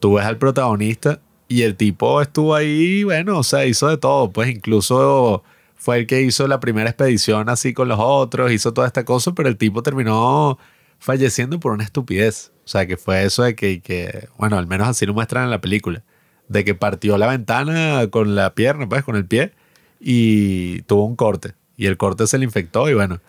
tú 0.00 0.14
ves 0.14 0.26
al 0.26 0.38
protagonista 0.38 1.20
y 1.48 1.62
el 1.62 1.76
tipo 1.76 2.20
estuvo 2.22 2.54
ahí, 2.54 3.04
bueno, 3.04 3.38
o 3.38 3.42
sea, 3.42 3.66
hizo 3.66 3.88
de 3.88 3.98
todo, 3.98 4.30
pues 4.32 4.48
incluso 4.50 5.42
fue 5.74 5.98
el 5.98 6.06
que 6.06 6.22
hizo 6.22 6.46
la 6.48 6.60
primera 6.60 6.90
expedición 6.90 7.48
así 7.48 7.74
con 7.74 7.88
los 7.88 7.98
otros, 8.00 8.52
hizo 8.52 8.72
toda 8.72 8.86
esta 8.86 9.04
cosa, 9.04 9.32
pero 9.32 9.48
el 9.48 9.56
tipo 9.56 9.82
terminó 9.82 10.58
falleciendo 11.04 11.60
por 11.60 11.72
una 11.72 11.84
estupidez. 11.84 12.50
O 12.64 12.68
sea, 12.68 12.86
que 12.86 12.96
fue 12.96 13.24
eso 13.24 13.42
de 13.42 13.54
que, 13.54 13.80
que, 13.82 14.28
bueno, 14.38 14.56
al 14.56 14.66
menos 14.66 14.88
así 14.88 15.04
lo 15.04 15.12
muestran 15.12 15.44
en 15.44 15.50
la 15.50 15.60
película, 15.60 16.02
de 16.48 16.64
que 16.64 16.74
partió 16.74 17.18
la 17.18 17.26
ventana 17.26 18.06
con 18.10 18.34
la 18.34 18.54
pierna, 18.54 18.88
pues, 18.88 19.04
con 19.04 19.14
el 19.16 19.26
pie, 19.26 19.52
y 20.00 20.80
tuvo 20.82 21.04
un 21.04 21.14
corte. 21.14 21.52
Y 21.76 21.86
el 21.86 21.98
corte 21.98 22.26
se 22.26 22.38
le 22.38 22.44
infectó 22.44 22.88
y 22.88 22.94
bueno, 22.94 23.20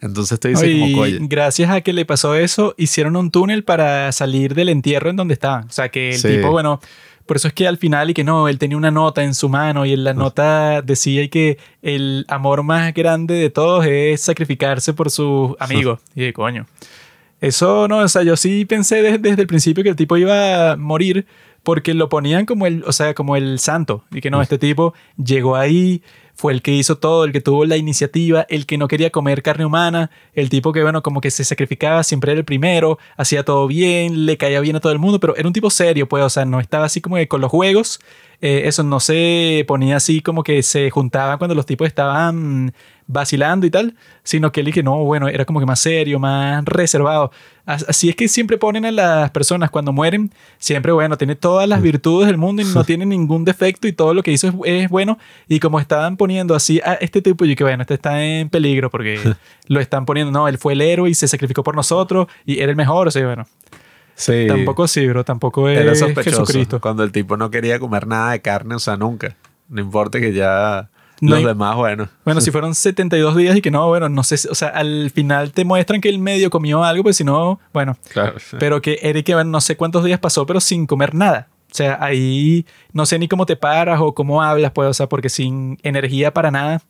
entonces 0.00 0.38
te 0.38 0.48
dice 0.50 0.70
como, 0.78 0.96
coño. 0.98 1.16
gracias 1.22 1.70
a 1.70 1.80
que 1.80 1.92
le 1.92 2.04
pasó 2.04 2.36
eso, 2.36 2.74
hicieron 2.76 3.16
un 3.16 3.30
túnel 3.32 3.64
para 3.64 4.12
salir 4.12 4.54
del 4.54 4.68
entierro 4.68 5.10
en 5.10 5.16
donde 5.16 5.34
estaban. 5.34 5.64
O 5.64 5.72
sea, 5.72 5.88
que 5.88 6.10
el 6.10 6.18
Sí. 6.18 6.28
tipo, 6.28 6.50
bueno, 6.52 6.80
por 7.24 7.38
eso 7.38 7.48
es 7.48 7.54
que 7.54 7.66
al 7.66 7.78
final 7.78 8.10
y 8.10 8.14
que 8.14 8.22
no, 8.22 8.46
él 8.46 8.58
tenía 8.58 8.76
una 8.76 8.92
nota 8.92 9.24
en 9.24 9.34
su 9.34 9.48
mano 9.48 9.84
y 9.84 9.94
en 9.94 10.04
la 10.04 10.14
nota 10.14 10.80
decía 10.82 11.26
que 11.28 11.58
el 11.82 12.24
amor 12.28 12.62
más 12.62 12.94
grande 12.94 13.34
de 13.34 13.50
todos 13.50 13.84
es 13.86 14.20
sacrificarse 14.20 14.92
por 14.92 15.10
sus 15.10 15.56
amigos. 15.58 15.98
Y 16.14 16.20
de 16.22 16.32
coño. 16.32 16.66
Eso 17.40 17.86
no, 17.88 17.98
o 17.98 18.08
sea, 18.08 18.22
yo 18.22 18.36
sí 18.36 18.64
pensé 18.64 19.02
desde, 19.02 19.18
desde 19.18 19.42
el 19.42 19.48
principio 19.48 19.84
que 19.84 19.90
el 19.90 19.96
tipo 19.96 20.16
iba 20.16 20.72
a 20.72 20.76
morir 20.76 21.26
porque 21.66 21.94
lo 21.94 22.08
ponían 22.08 22.46
como 22.46 22.66
el, 22.66 22.84
o 22.86 22.92
sea, 22.92 23.12
como 23.12 23.34
el 23.34 23.58
santo. 23.58 24.04
Y 24.12 24.20
que 24.20 24.30
no, 24.30 24.40
este 24.40 24.56
tipo 24.56 24.94
llegó 25.16 25.56
ahí, 25.56 26.00
fue 26.36 26.52
el 26.52 26.62
que 26.62 26.70
hizo 26.70 26.98
todo, 26.98 27.24
el 27.24 27.32
que 27.32 27.40
tuvo 27.40 27.64
la 27.64 27.76
iniciativa, 27.76 28.46
el 28.48 28.66
que 28.66 28.78
no 28.78 28.86
quería 28.86 29.10
comer 29.10 29.42
carne 29.42 29.66
humana, 29.66 30.12
el 30.34 30.48
tipo 30.48 30.72
que, 30.72 30.82
bueno, 30.82 31.02
como 31.02 31.20
que 31.20 31.32
se 31.32 31.42
sacrificaba, 31.44 32.04
siempre 32.04 32.30
era 32.32 32.38
el 32.38 32.44
primero, 32.44 32.98
hacía 33.16 33.42
todo 33.42 33.66
bien, 33.66 34.26
le 34.26 34.36
caía 34.36 34.60
bien 34.60 34.76
a 34.76 34.80
todo 34.80 34.92
el 34.92 35.00
mundo, 35.00 35.18
pero 35.18 35.34
era 35.34 35.48
un 35.48 35.52
tipo 35.52 35.70
serio, 35.70 36.08
pues, 36.08 36.22
o 36.22 36.30
sea, 36.30 36.44
no 36.44 36.60
estaba 36.60 36.84
así 36.84 37.00
como 37.00 37.16
que 37.16 37.26
con 37.26 37.40
los 37.40 37.50
juegos. 37.50 37.98
eh, 38.40 38.62
eso 38.66 38.82
no 38.84 39.00
se 39.00 39.64
ponía 39.66 39.96
así 39.96 40.20
como 40.20 40.44
que 40.44 40.62
se 40.62 40.90
juntaban 40.90 41.38
cuando 41.38 41.54
los 41.54 41.66
tipos 41.66 41.88
estaban 41.88 42.74
vacilando 43.08 43.66
y 43.66 43.70
tal, 43.70 43.94
sino 44.24 44.50
que 44.52 44.60
él 44.60 44.72
que 44.72 44.82
no, 44.82 44.96
bueno, 45.04 45.28
era 45.28 45.44
como 45.44 45.60
que 45.60 45.66
más 45.66 45.78
serio, 45.80 46.18
más 46.18 46.64
reservado. 46.64 47.30
As- 47.64 47.84
Así 47.88 48.08
es 48.08 48.16
que 48.16 48.26
siempre 48.28 48.58
ponen 48.58 48.84
a 48.84 48.90
las 48.90 49.30
personas 49.30 49.70
cuando 49.70 49.92
mueren, 49.92 50.32
siempre, 50.58 50.90
bueno, 50.92 51.16
tiene 51.16 51.36
todas 51.36 51.68
las 51.68 51.80
virtudes 51.82 52.26
del 52.26 52.36
mundo 52.36 52.62
y 52.62 52.64
no 52.64 52.82
tiene 52.84 53.06
ningún 53.06 53.44
defecto 53.44 53.86
y 53.88 53.92
todo 53.92 54.12
lo 54.14 54.22
que 54.22 54.32
hizo 54.32 54.48
es, 54.48 54.54
es 54.64 54.90
bueno. 54.90 55.18
Y 55.48 55.60
como 55.60 55.78
estaban 55.80 56.16
poniendo 56.16 56.54
así 56.54 56.80
a 56.84 56.94
este 56.94 57.22
tipo, 57.22 57.44
yo 57.44 57.54
que 57.54 57.64
bueno, 57.64 57.82
este 57.82 57.94
está 57.94 58.22
en 58.24 58.48
peligro 58.48 58.90
porque 58.90 59.18
lo 59.68 59.80
están 59.80 60.04
poniendo, 60.04 60.32
no, 60.32 60.48
él 60.48 60.58
fue 60.58 60.72
el 60.72 60.80
héroe 60.80 61.08
y 61.10 61.14
se 61.14 61.28
sacrificó 61.28 61.62
por 61.62 61.76
nosotros 61.76 62.26
y 62.44 62.58
era 62.60 62.70
el 62.70 62.76
mejor, 62.76 63.08
o 63.08 63.10
sea, 63.10 63.24
bueno, 63.24 63.46
Sí. 64.14 64.46
tampoco 64.48 64.88
sí, 64.88 65.06
bro, 65.06 65.24
tampoco 65.24 65.68
es 65.68 65.78
Era 65.78 65.94
sospechoso. 65.94 66.40
Jesucristo. 66.46 66.80
Cuando 66.80 67.02
el 67.04 67.12
tipo 67.12 67.36
no 67.36 67.50
quería 67.50 67.78
comer 67.78 68.06
nada 68.06 68.32
de 68.32 68.40
carne, 68.40 68.74
o 68.74 68.78
sea, 68.78 68.96
nunca. 68.96 69.36
No 69.68 69.80
importa 69.82 70.18
que 70.20 70.32
ya 70.32 70.88
No 71.20 71.30
los 71.30 71.38
hay- 71.40 71.44
demás, 71.46 71.76
bueno. 71.76 72.08
Bueno, 72.24 72.40
si 72.40 72.50
fueron 72.50 72.74
72 72.74 73.36
días 73.36 73.56
y 73.56 73.62
que 73.62 73.70
no, 73.70 73.86
bueno, 73.88 74.08
no 74.08 74.22
sé, 74.22 74.36
o 74.50 74.54
sea, 74.54 74.68
al 74.68 75.10
final 75.10 75.52
te 75.52 75.64
muestran 75.64 76.00
que 76.00 76.08
el 76.08 76.18
medio 76.18 76.50
comió 76.50 76.84
algo, 76.84 77.02
pues 77.04 77.16
si 77.16 77.24
no, 77.24 77.58
bueno, 77.72 77.96
Claro. 78.12 78.34
pero 78.58 78.82
que 78.82 78.98
Eric, 79.02 79.26
bueno, 79.32 79.50
no 79.50 79.60
sé 79.60 79.76
cuántos 79.76 80.04
días 80.04 80.18
pasó, 80.20 80.44
pero 80.46 80.60
sin 80.60 80.86
comer 80.86 81.14
nada. 81.14 81.48
O 81.72 81.74
sea, 81.76 81.98
ahí 82.00 82.64
no 82.92 83.04
sé 83.06 83.18
ni 83.18 83.28
cómo 83.28 83.44
te 83.44 83.56
paras 83.56 83.98
o 84.00 84.14
cómo 84.14 84.42
hablas, 84.42 84.70
pues, 84.72 84.88
o 84.88 84.94
sea, 84.94 85.08
porque 85.08 85.28
sin 85.28 85.78
energía 85.82 86.32
para 86.32 86.50
nada. 86.50 86.80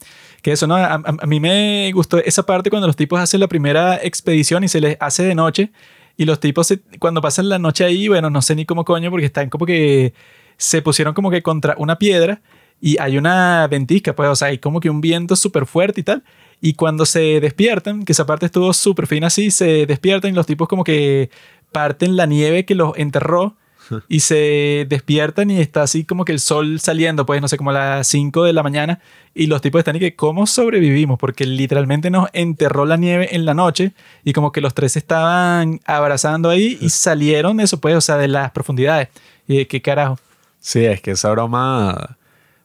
Que 0.42 0.52
eso, 0.52 0.66
¿no? 0.66 0.76
A, 0.76 0.86
a- 0.94 1.02
a 1.20 1.26
mí 1.26 1.40
me 1.40 1.90
gustó 1.92 2.18
esa 2.18 2.44
parte 2.44 2.68
cuando 2.70 2.86
los 2.86 2.94
tipos 2.94 3.18
hacen 3.18 3.40
la 3.40 3.48
primera 3.48 3.96
expedición 4.02 4.62
y 4.64 4.68
se 4.68 4.80
les 4.80 4.96
hace 5.00 5.24
de 5.24 5.34
noche. 5.34 5.70
Y 6.16 6.24
los 6.24 6.38
tipos, 6.40 6.66
se- 6.68 6.80
cuando 7.00 7.20
pasan 7.20 7.48
la 7.48 7.58
noche 7.58 7.84
ahí, 7.84 8.06
bueno, 8.08 8.30
no 8.30 8.42
sé 8.42 8.54
ni 8.54 8.64
cómo 8.64 8.84
coño, 8.84 9.10
porque 9.10 9.26
están 9.26 9.48
como 9.50 9.66
que 9.66 10.12
se 10.56 10.82
pusieron 10.82 11.14
como 11.14 11.30
que 11.30 11.42
contra 11.42 11.74
una 11.78 11.96
piedra 11.98 12.40
y 12.80 12.98
hay 13.00 13.18
una 13.18 13.66
ventisca, 13.68 14.14
pues, 14.14 14.28
o 14.28 14.36
sea, 14.36 14.48
hay 14.48 14.58
como 14.58 14.80
que 14.80 14.90
un 14.90 15.00
viento 15.00 15.36
súper 15.36 15.66
fuerte 15.66 16.00
y 16.00 16.04
tal. 16.04 16.22
Y 16.60 16.74
cuando 16.74 17.06
se 17.06 17.40
despiertan, 17.40 18.04
que 18.04 18.12
esa 18.12 18.26
parte 18.26 18.46
estuvo 18.46 18.72
súper 18.72 19.06
fina 19.06 19.26
así, 19.26 19.50
se 19.50 19.86
despiertan 19.86 20.30
y 20.30 20.34
los 20.34 20.46
tipos 20.46 20.68
como 20.68 20.84
que 20.84 21.30
parten 21.72 22.16
la 22.16 22.26
nieve 22.26 22.64
que 22.64 22.74
los 22.74 22.96
enterró 22.96 23.56
y 24.08 24.20
se 24.20 24.86
despiertan 24.88 25.50
y 25.50 25.60
está 25.60 25.82
así 25.82 26.04
como 26.04 26.24
que 26.24 26.32
el 26.32 26.40
sol 26.40 26.80
saliendo, 26.80 27.26
pues 27.26 27.40
no 27.40 27.48
sé, 27.48 27.56
como 27.56 27.70
a 27.70 27.74
las 27.74 28.08
5 28.08 28.44
de 28.44 28.52
la 28.52 28.62
mañana 28.62 29.00
y 29.34 29.46
los 29.46 29.60
tipos 29.60 29.80
están 29.80 29.96
y 29.96 30.00
que 30.00 30.16
cómo 30.16 30.46
sobrevivimos 30.46 31.18
porque 31.18 31.44
literalmente 31.44 32.10
nos 32.10 32.28
enterró 32.32 32.86
la 32.86 32.96
nieve 32.96 33.34
en 33.34 33.44
la 33.44 33.54
noche 33.54 33.92
y 34.24 34.32
como 34.32 34.52
que 34.52 34.60
los 34.60 34.74
tres 34.74 34.96
estaban 34.96 35.80
abrazando 35.84 36.48
ahí 36.48 36.78
y 36.80 36.88
salieron 36.90 37.60
eso 37.60 37.80
pues, 37.80 37.94
o 37.96 38.00
sea, 38.00 38.16
de 38.16 38.28
las 38.28 38.50
profundidades. 38.52 39.08
Y 39.48 39.58
de 39.58 39.66
qué 39.68 39.80
carajo. 39.80 40.18
Sí, 40.58 40.84
es 40.84 41.00
que 41.00 41.12
esa 41.12 41.30
broma 41.30 42.16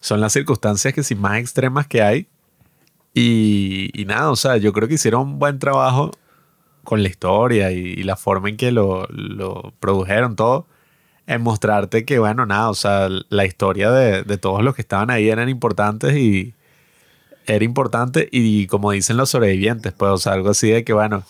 son 0.02 0.20
las 0.20 0.34
circunstancias 0.34 0.93
que 0.93 1.04
sí 1.04 1.16
más 1.16 1.39
extremas 1.39 1.88
que 1.88 2.02
hay. 2.02 2.28
Y, 3.14 3.89
y 3.93 4.06
nada, 4.06 4.32
o 4.32 4.36
sea, 4.36 4.58
yo 4.58 4.74
creo 4.74 4.88
que 4.88 4.95
hicieron 4.95 5.22
un 5.22 5.39
buen 5.39 5.60
trabajo 5.60 6.12
con 6.84 7.04
la 7.04 7.10
historia 7.10 7.72
y, 7.72 8.04
la 8.04 8.16
forma 8.18 8.49
en 8.49 8.58
que 8.58 8.72
lo, 8.72 9.08
lo, 9.10 9.74
produjeron 9.80 10.36
todo, 10.36 10.68
en 11.28 11.41
mostrarte 11.41 12.06
que, 12.06 12.20
bueno, 12.20 12.45
nada, 12.45 12.70
o 12.70 12.74
sea, 12.74 13.10
la 13.30 13.45
historia 13.45 13.91
de, 13.91 14.24
de, 14.24 14.38
todos 14.38 14.64
los 14.64 14.76
que 14.76 14.82
estaban 14.82 15.12
ahí 15.12 15.30
eran 15.30 15.49
importantes 15.49 16.16
y 16.16 16.56
era 17.45 17.64
importante 17.66 18.28
y 18.32 18.68
como 18.68 18.91
dicen 18.91 19.18
los 19.18 19.30
sobrevivientes, 19.30 19.93
pues, 19.93 20.12
o 20.12 20.18
sea, 20.18 20.34
algo 20.34 20.52
así 20.52 20.70
de 20.72 20.84
que, 20.84 20.93
bueno, 20.93 21.24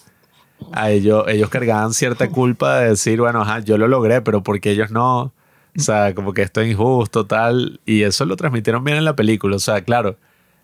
a 0.72 0.92
ellos, 0.92 1.26
ellos 1.28 1.50
cargaban 1.50 1.94
cierta 1.94 2.30
culpa 2.30 2.80
de 2.80 2.90
decir, 2.90 3.20
bueno, 3.20 3.42
ajá, 3.42 3.60
yo 3.60 3.78
lo 3.78 3.88
logré, 3.88 4.22
pero 4.22 4.44
porque 4.44 4.72
ellos 4.72 4.92
no, 4.92 5.34
o 5.78 5.82
sea, 5.82 6.14
como 6.14 6.34
que 6.34 6.42
esto 6.42 6.62
es 6.62 6.72
injusto, 6.72 7.26
tal, 7.26 7.80
y 7.86 8.04
eso 8.04 8.26
lo 8.26 8.36
transmitieron 8.36 8.84
bien 8.84 8.98
en 8.98 9.06
la 9.06 9.16
película, 9.16 9.56
o 9.56 9.60
sea, 9.60 9.82
claro, 9.84 10.18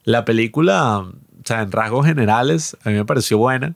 la 0.04 0.26
película, 0.26 1.00
o 1.00 1.14
sea, 1.44 1.62
en 1.62 1.72
rasgos 1.72 2.06
generales, 2.06 2.78
a 2.84 2.90
mí 2.90 2.96
me 2.96 3.06
pareció 3.06 3.38
buena, 3.38 3.76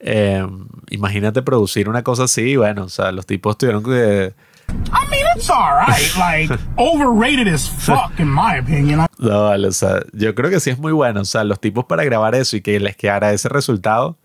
eh, 0.00 0.46
imagínate 0.90 1.42
producir 1.42 1.88
una 1.88 2.02
cosa 2.02 2.24
así, 2.24 2.56
bueno, 2.56 2.84
o 2.84 2.88
sea, 2.88 3.12
los 3.12 3.26
tipos 3.26 3.58
tuvieron 3.58 3.82
que... 3.82 4.34
I 4.68 5.08
mean, 5.10 5.24
it's 5.36 5.48
alright, 5.48 6.16
like, 6.16 6.52
overrated 6.76 7.46
as 7.48 7.68
fuck, 7.68 8.18
in 8.18 8.32
my 8.32 8.58
opinion. 8.58 9.06
No, 9.18 9.44
vale, 9.44 9.68
o 9.68 9.72
sea, 9.72 10.02
yo 10.12 10.34
creo 10.34 10.50
que 10.50 10.60
sí 10.60 10.70
es 10.70 10.78
muy 10.78 10.92
bueno, 10.92 11.20
o 11.20 11.24
sea, 11.24 11.44
los 11.44 11.60
tipos 11.60 11.84
para 11.86 12.04
grabar 12.04 12.34
eso 12.34 12.56
y 12.56 12.60
que 12.60 12.78
les 12.80 12.96
quedara 12.96 13.32
ese 13.32 13.48
resultado, 13.48 14.18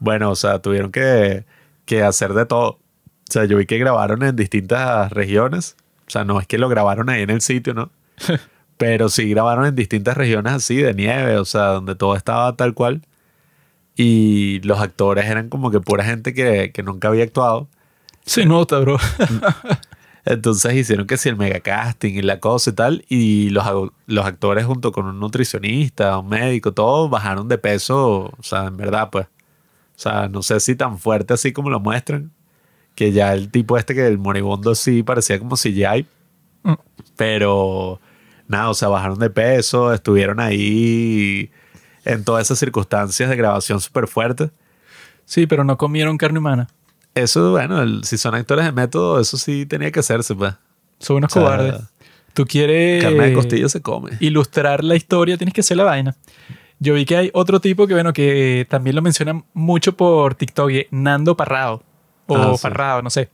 bueno, 0.00 0.30
o 0.30 0.36
sea, 0.36 0.60
tuvieron 0.60 0.90
que, 0.92 1.44
que 1.84 2.02
hacer 2.02 2.34
de 2.34 2.46
todo. 2.46 2.79
O 3.30 3.32
sea, 3.32 3.44
yo 3.44 3.56
vi 3.58 3.66
que 3.66 3.78
grabaron 3.78 4.24
en 4.24 4.34
distintas 4.34 5.12
regiones, 5.12 5.76
o 6.08 6.10
sea, 6.10 6.24
no 6.24 6.40
es 6.40 6.48
que 6.48 6.58
lo 6.58 6.68
grabaron 6.68 7.08
ahí 7.10 7.22
en 7.22 7.30
el 7.30 7.40
sitio, 7.40 7.74
¿no? 7.74 7.90
Pero 8.76 9.08
sí 9.08 9.30
grabaron 9.30 9.66
en 9.66 9.76
distintas 9.76 10.16
regiones 10.16 10.52
así 10.52 10.76
de 10.78 10.94
nieve, 10.94 11.36
o 11.36 11.44
sea, 11.44 11.66
donde 11.66 11.94
todo 11.94 12.16
estaba 12.16 12.56
tal 12.56 12.74
cual 12.74 13.02
y 13.94 14.60
los 14.62 14.80
actores 14.80 15.26
eran 15.26 15.48
como 15.48 15.70
que 15.70 15.78
pura 15.78 16.02
gente 16.02 16.34
que, 16.34 16.72
que 16.72 16.82
nunca 16.82 17.08
había 17.08 17.22
actuado. 17.22 17.68
Se 18.24 18.46
nota, 18.46 18.80
bro. 18.80 18.98
Entonces 20.24 20.74
hicieron 20.74 21.06
que 21.06 21.16
si 21.16 21.28
el 21.28 21.36
mega 21.36 21.60
casting 21.60 22.14
y 22.14 22.22
la 22.22 22.40
cosa 22.40 22.70
y 22.70 22.72
tal, 22.72 23.04
y 23.08 23.50
los, 23.50 23.64
los 24.06 24.26
actores 24.26 24.64
junto 24.64 24.90
con 24.90 25.06
un 25.06 25.20
nutricionista, 25.20 26.18
un 26.18 26.30
médico, 26.30 26.72
todos 26.72 27.08
bajaron 27.08 27.46
de 27.46 27.58
peso, 27.58 28.32
o 28.36 28.42
sea, 28.42 28.66
en 28.66 28.76
verdad, 28.76 29.10
pues. 29.10 29.26
O 29.26 30.02
sea, 30.02 30.28
no 30.28 30.42
sé 30.42 30.58
si 30.60 30.74
tan 30.74 30.98
fuerte 30.98 31.34
así 31.34 31.52
como 31.52 31.68
lo 31.68 31.78
muestran, 31.78 32.32
que 33.00 33.12
ya 33.12 33.32
el 33.32 33.50
tipo 33.50 33.78
este 33.78 33.94
que 33.94 34.06
el 34.06 34.18
moribundo 34.18 34.74
sí 34.74 35.02
parecía 35.02 35.38
como 35.38 35.56
CGI, 35.56 36.04
mm. 36.64 36.74
pero 37.16 37.98
nada, 38.46 38.68
o 38.68 38.74
sea, 38.74 38.88
bajaron 38.88 39.18
de 39.18 39.30
peso, 39.30 39.94
estuvieron 39.94 40.38
ahí 40.38 41.50
en 42.04 42.24
todas 42.24 42.44
esas 42.46 42.58
circunstancias 42.58 43.30
de 43.30 43.36
grabación 43.36 43.80
súper 43.80 44.06
fuertes. 44.06 44.50
Sí, 45.24 45.46
pero 45.46 45.64
no 45.64 45.78
comieron 45.78 46.18
carne 46.18 46.40
humana. 46.40 46.68
Eso, 47.14 47.52
bueno, 47.52 48.02
si 48.02 48.18
son 48.18 48.34
actores 48.34 48.66
de 48.66 48.72
método, 48.72 49.18
eso 49.18 49.38
sí 49.38 49.64
tenía 49.64 49.90
que 49.90 50.00
hacerse, 50.00 50.34
pues. 50.34 50.52
Son 50.98 51.16
unos 51.16 51.32
cobardes. 51.32 51.80
Tú 52.34 52.44
quieres. 52.44 53.02
Carne 53.02 53.28
de 53.28 53.32
costilla 53.32 53.70
se 53.70 53.80
come. 53.80 54.10
Ilustrar 54.20 54.84
la 54.84 54.94
historia, 54.94 55.38
tienes 55.38 55.54
que 55.54 55.62
hacer 55.62 55.78
la 55.78 55.84
vaina. 55.84 56.16
Yo 56.80 56.92
vi 56.92 57.06
que 57.06 57.16
hay 57.16 57.30
otro 57.32 57.60
tipo 57.60 57.86
que, 57.86 57.94
bueno, 57.94 58.12
que 58.12 58.66
también 58.68 58.94
lo 58.94 59.00
mencionan 59.00 59.46
mucho 59.54 59.96
por 59.96 60.34
TikTok, 60.34 60.70
Nando 60.90 61.34
Parrado. 61.34 61.82
O 62.34 62.58
ah, 62.62 63.00
no 63.02 63.10
sé. 63.10 63.28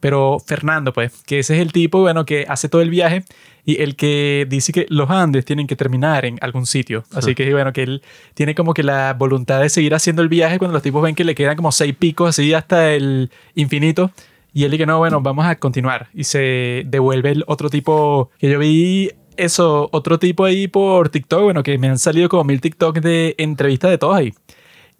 Pero 0.00 0.38
Fernando, 0.44 0.92
pues, 0.92 1.22
que 1.26 1.40
ese 1.40 1.56
es 1.56 1.60
el 1.60 1.72
tipo, 1.72 2.00
bueno, 2.00 2.24
que 2.24 2.46
hace 2.48 2.70
todo 2.70 2.80
el 2.80 2.88
viaje 2.88 3.22
y 3.66 3.82
el 3.82 3.96
que 3.96 4.46
dice 4.48 4.72
que 4.72 4.86
los 4.88 5.10
Andes 5.10 5.44
tienen 5.44 5.66
que 5.66 5.76
terminar 5.76 6.24
en 6.24 6.38
algún 6.40 6.64
sitio. 6.64 7.04
Así 7.14 7.34
que, 7.34 7.52
bueno, 7.52 7.72
que 7.74 7.82
él 7.82 8.02
tiene 8.32 8.54
como 8.54 8.72
que 8.72 8.82
la 8.82 9.12
voluntad 9.12 9.60
de 9.60 9.68
seguir 9.68 9.94
haciendo 9.94 10.22
el 10.22 10.28
viaje 10.28 10.58
cuando 10.58 10.72
los 10.72 10.82
tipos 10.82 11.02
ven 11.02 11.14
que 11.14 11.24
le 11.24 11.34
quedan 11.34 11.56
como 11.56 11.70
seis 11.70 11.94
picos 11.94 12.30
así 12.30 12.54
hasta 12.54 12.92
el 12.92 13.30
infinito. 13.54 14.10
Y 14.54 14.64
él 14.64 14.70
dice, 14.70 14.86
no, 14.86 14.98
bueno, 14.98 15.20
vamos 15.20 15.44
a 15.44 15.56
continuar. 15.56 16.08
Y 16.14 16.24
se 16.24 16.82
devuelve 16.86 17.32
el 17.32 17.44
otro 17.46 17.68
tipo 17.68 18.30
que 18.38 18.48
yo 18.48 18.58
vi 18.58 19.10
eso, 19.36 19.88
otro 19.92 20.18
tipo 20.18 20.44
ahí 20.44 20.66
por 20.66 21.10
TikTok, 21.10 21.42
bueno, 21.42 21.62
que 21.62 21.76
me 21.78 21.88
han 21.88 21.98
salido 21.98 22.28
como 22.28 22.44
mil 22.44 22.60
TikTok 22.60 22.98
de 23.00 23.34
entrevistas 23.38 23.90
de 23.90 23.98
todos 23.98 24.16
ahí. 24.16 24.34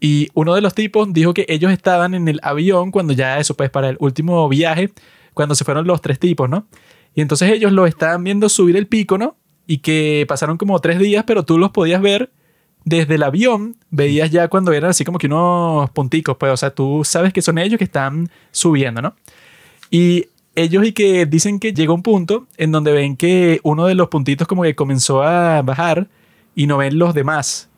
Y 0.01 0.29
uno 0.35 0.55
de 0.55 0.63
los 0.63 0.75
tipos 0.75 1.13
dijo 1.13 1.35
que 1.35 1.45
ellos 1.49 1.71
estaban 1.71 2.15
en 2.15 2.27
el 2.27 2.41
avión 2.43 2.91
cuando 2.91 3.13
ya 3.13 3.39
eso, 3.39 3.55
pues 3.55 3.69
para 3.69 3.91
el 3.91 3.97
último 4.01 4.49
viaje, 4.49 4.91
cuando 5.35 5.55
se 5.55 5.65
fueron 5.65 5.87
los 5.87 6.01
tres 6.01 6.19
tipos, 6.19 6.49
¿no? 6.49 6.67
Y 7.15 7.21
entonces 7.21 7.51
ellos 7.51 7.73
lo 7.73 7.87
estaban 7.87 8.25
viendo 8.25 8.49
subir 8.49 8.77
el 8.77 8.87
pico, 8.87 9.19
¿no? 9.19 9.37
Y 9.67 9.79
que 9.79 10.25
pasaron 10.27 10.57
como 10.57 10.79
tres 10.81 10.99
días, 10.99 11.25
pero 11.27 11.45
tú 11.45 11.59
los 11.59 11.71
podías 11.71 12.01
ver 12.01 12.31
desde 12.85 13.17
el 13.17 13.23
avión, 13.23 13.77
veías 13.91 14.31
ya 14.31 14.49
cuando 14.49 14.73
eran 14.73 14.91
así 14.91 15.05
como 15.05 15.19
que 15.19 15.27
unos 15.27 15.91
punticos, 15.91 16.37
pues, 16.39 16.53
o 16.53 16.57
sea, 16.57 16.71
tú 16.75 17.03
sabes 17.05 17.33
que 17.33 17.43
son 17.43 17.59
ellos 17.59 17.79
que 17.79 17.85
están 17.85 18.31
subiendo, 18.53 19.03
¿no? 19.03 19.15
Y 19.91 20.27
ellos 20.55 20.87
y 20.87 20.93
que 20.93 21.27
dicen 21.27 21.59
que 21.59 21.73
llega 21.73 21.93
un 21.93 22.03
punto 22.03 22.47
en 22.57 22.73
donde 22.73 22.93
ven 22.93 23.17
que 23.17 23.61
uno 23.63 23.87
de 23.87 23.95
los 23.95 24.09
puntitos 24.09 24.49
como 24.49 24.63
que 24.63 24.75
comenzó 24.75 25.23
a 25.23 25.63
bajar 25.63 26.09
y 26.55 26.67
no 26.67 26.79
ven 26.79 26.99
los 26.99 27.15
demás. 27.15 27.70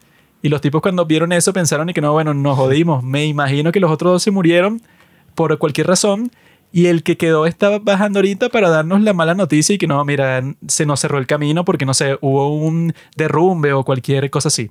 Y 0.43 0.49
los 0.49 0.61
tipos 0.61 0.83
cuando 0.83 1.07
vieron 1.07 1.33
eso 1.33 1.53
pensaron 1.53 1.89
y 1.89 1.95
que 1.95 2.01
no, 2.01 2.13
bueno, 2.13 2.35
nos 2.35 2.59
jodimos. 2.59 3.05
Me 3.05 3.25
imagino 3.27 3.71
que 3.71 3.79
los 3.79 3.91
otros 3.91 4.13
dos 4.13 4.23
se 4.25 4.33
murieron 4.33 4.83
por 5.37 5.57
cualquier 5.59 5.87
razón 5.87 6.33
y 6.73 6.87
el 6.87 7.03
que 7.03 7.17
quedó 7.17 7.47
estaba 7.47 7.79
bajando 7.79 8.19
ahorita 8.19 8.49
para 8.49 8.71
darnos 8.71 9.03
la 9.03 9.13
mala 9.13 9.35
noticia 9.35 9.75
y 9.75 9.79
que 9.79 9.87
no, 9.87 10.03
mira, 10.05 10.43
se 10.67 10.87
nos 10.87 11.01
cerró 11.01 11.19
el 11.19 11.27
camino 11.27 11.65
porque 11.65 11.87
no 11.87 11.95
sé, 11.95 12.19
hubo 12.23 12.55
un 12.57 12.95
derrumbe 13.15 13.73
o 13.73 13.85
cualquier 13.85 14.31
cosa 14.31 14.49
así. 14.49 14.71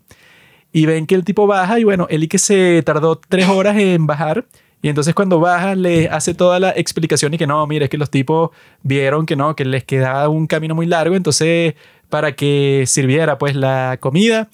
Y 0.74 0.86
ven 0.88 1.06
que 1.06 1.16
el 1.16 1.24
tipo 1.24 1.48
baja 1.48 1.80
y 1.80 1.84
bueno, 1.84 2.08
él 2.10 2.24
y 2.24 2.28
que 2.28 2.40
se 2.40 2.82
tardó 2.84 3.16
tres 3.16 3.48
horas 3.48 3.78
en 3.78 4.08
bajar. 4.08 4.46
Y 4.82 4.90
entonces 4.90 5.14
cuando 5.14 5.40
baja 5.40 5.76
le 5.76 6.10
hace 6.10 6.34
toda 6.34 6.60
la 6.60 6.72
explicación 6.72 7.34
y 7.36 7.38
que 7.38 7.46
no, 7.46 7.66
mira, 7.68 7.86
es 7.86 7.92
que 7.92 8.00
los 8.00 8.10
tipos 8.10 8.50
vieron 8.82 9.28
que 9.28 9.36
no, 9.36 9.56
que 9.56 9.64
les 9.64 9.84
quedaba 9.84 10.28
un 10.28 10.48
camino 10.48 10.74
muy 10.74 10.88
largo. 10.88 11.16
Entonces 11.16 11.76
para 12.10 12.34
que 12.34 12.84
sirviera 12.88 13.38
pues 13.38 13.56
la 13.56 13.98
comida, 14.00 14.50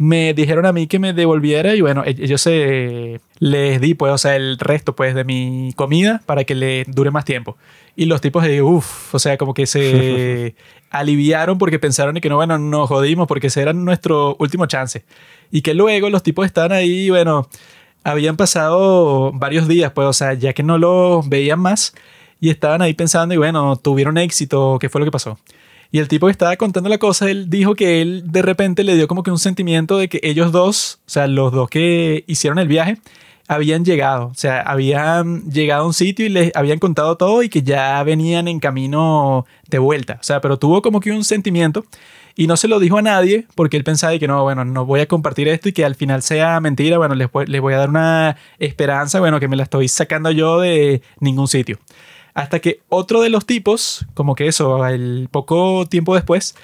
me 0.00 0.32
dijeron 0.32 0.64
a 0.64 0.72
mí 0.72 0.86
que 0.86 0.98
me 0.98 1.12
devolviera 1.12 1.74
y 1.74 1.82
bueno, 1.82 2.02
e-, 2.06 2.16
ellos 2.18 2.40
se 2.40 3.20
les 3.38 3.80
di 3.82 3.92
pues, 3.92 4.10
o 4.10 4.16
sea, 4.16 4.34
el 4.34 4.56
resto 4.58 4.96
pues 4.96 5.14
de 5.14 5.24
mi 5.24 5.74
comida 5.76 6.22
para 6.24 6.44
que 6.44 6.54
le 6.54 6.84
dure 6.86 7.10
más 7.10 7.26
tiempo. 7.26 7.58
Y 7.96 8.06
los 8.06 8.22
tipos 8.22 8.42
de, 8.42 8.62
uff, 8.62 9.14
o 9.14 9.18
sea, 9.18 9.36
como 9.36 9.52
que 9.52 9.66
se 9.66 10.54
aliviaron 10.90 11.58
porque 11.58 11.78
pensaron 11.78 12.14
que 12.14 12.30
no, 12.30 12.36
bueno, 12.36 12.56
nos 12.56 12.88
jodimos 12.88 13.28
porque 13.28 13.48
ese 13.48 13.60
era 13.60 13.74
nuestro 13.74 14.36
último 14.38 14.64
chance. 14.64 15.04
Y 15.50 15.60
que 15.60 15.74
luego 15.74 16.08
los 16.08 16.22
tipos 16.22 16.46
estaban 16.46 16.72
ahí, 16.72 17.10
bueno, 17.10 17.50
habían 18.02 18.38
pasado 18.38 19.32
varios 19.34 19.68
días, 19.68 19.92
pues, 19.92 20.06
o 20.08 20.14
sea, 20.14 20.32
ya 20.32 20.54
que 20.54 20.62
no 20.62 20.78
los 20.78 21.28
veían 21.28 21.60
más 21.60 21.92
y 22.40 22.48
estaban 22.48 22.80
ahí 22.80 22.94
pensando 22.94 23.34
y 23.34 23.36
bueno, 23.36 23.76
tuvieron 23.76 24.16
éxito, 24.16 24.78
¿qué 24.80 24.88
fue 24.88 25.02
lo 25.02 25.04
que 25.04 25.10
pasó? 25.10 25.38
Y 25.92 25.98
el 25.98 26.08
tipo 26.08 26.26
que 26.26 26.32
estaba 26.32 26.56
contando 26.56 26.88
la 26.88 26.98
cosa, 26.98 27.28
él 27.30 27.50
dijo 27.50 27.74
que 27.74 28.00
él 28.00 28.22
de 28.26 28.42
repente 28.42 28.84
le 28.84 28.94
dio 28.94 29.08
como 29.08 29.22
que 29.22 29.30
un 29.30 29.38
sentimiento 29.38 29.98
de 29.98 30.08
que 30.08 30.20
ellos 30.22 30.52
dos, 30.52 31.00
o 31.06 31.10
sea, 31.10 31.26
los 31.26 31.52
dos 31.52 31.68
que 31.68 32.24
hicieron 32.28 32.58
el 32.60 32.68
viaje, 32.68 32.98
habían 33.48 33.84
llegado, 33.84 34.28
o 34.28 34.34
sea, 34.34 34.60
habían 34.60 35.50
llegado 35.50 35.82
a 35.82 35.86
un 35.86 35.92
sitio 35.92 36.24
y 36.24 36.28
les 36.28 36.52
habían 36.54 36.78
contado 36.78 37.16
todo 37.16 37.42
y 37.42 37.48
que 37.48 37.64
ya 37.64 38.00
venían 38.04 38.46
en 38.46 38.60
camino 38.60 39.44
de 39.68 39.80
vuelta, 39.80 40.18
o 40.20 40.22
sea, 40.22 40.40
pero 40.40 40.56
tuvo 40.56 40.82
como 40.82 41.00
que 41.00 41.10
un 41.10 41.24
sentimiento 41.24 41.84
y 42.36 42.46
no 42.46 42.56
se 42.56 42.68
lo 42.68 42.78
dijo 42.78 42.98
a 42.98 43.02
nadie 43.02 43.46
porque 43.56 43.76
él 43.76 43.82
pensaba 43.82 44.16
que 44.16 44.28
no, 44.28 44.44
bueno, 44.44 44.64
no 44.64 44.86
voy 44.86 45.00
a 45.00 45.06
compartir 45.06 45.48
esto 45.48 45.68
y 45.68 45.72
que 45.72 45.84
al 45.84 45.96
final 45.96 46.22
sea 46.22 46.60
mentira, 46.60 46.98
bueno, 46.98 47.16
les, 47.16 47.28
les 47.46 47.60
voy 47.60 47.74
a 47.74 47.78
dar 47.78 47.88
una 47.88 48.36
esperanza, 48.60 49.18
bueno, 49.18 49.40
que 49.40 49.48
me 49.48 49.56
la 49.56 49.64
estoy 49.64 49.88
sacando 49.88 50.30
yo 50.30 50.60
de 50.60 51.02
ningún 51.18 51.48
sitio. 51.48 51.80
Hasta 52.34 52.60
que 52.60 52.80
otro 52.88 53.20
de 53.20 53.30
los 53.30 53.46
tipos, 53.46 54.06
como 54.14 54.34
que 54.34 54.46
eso, 54.46 54.86
el 54.86 55.28
poco 55.30 55.86
tiempo 55.86 56.14
después, 56.14 56.54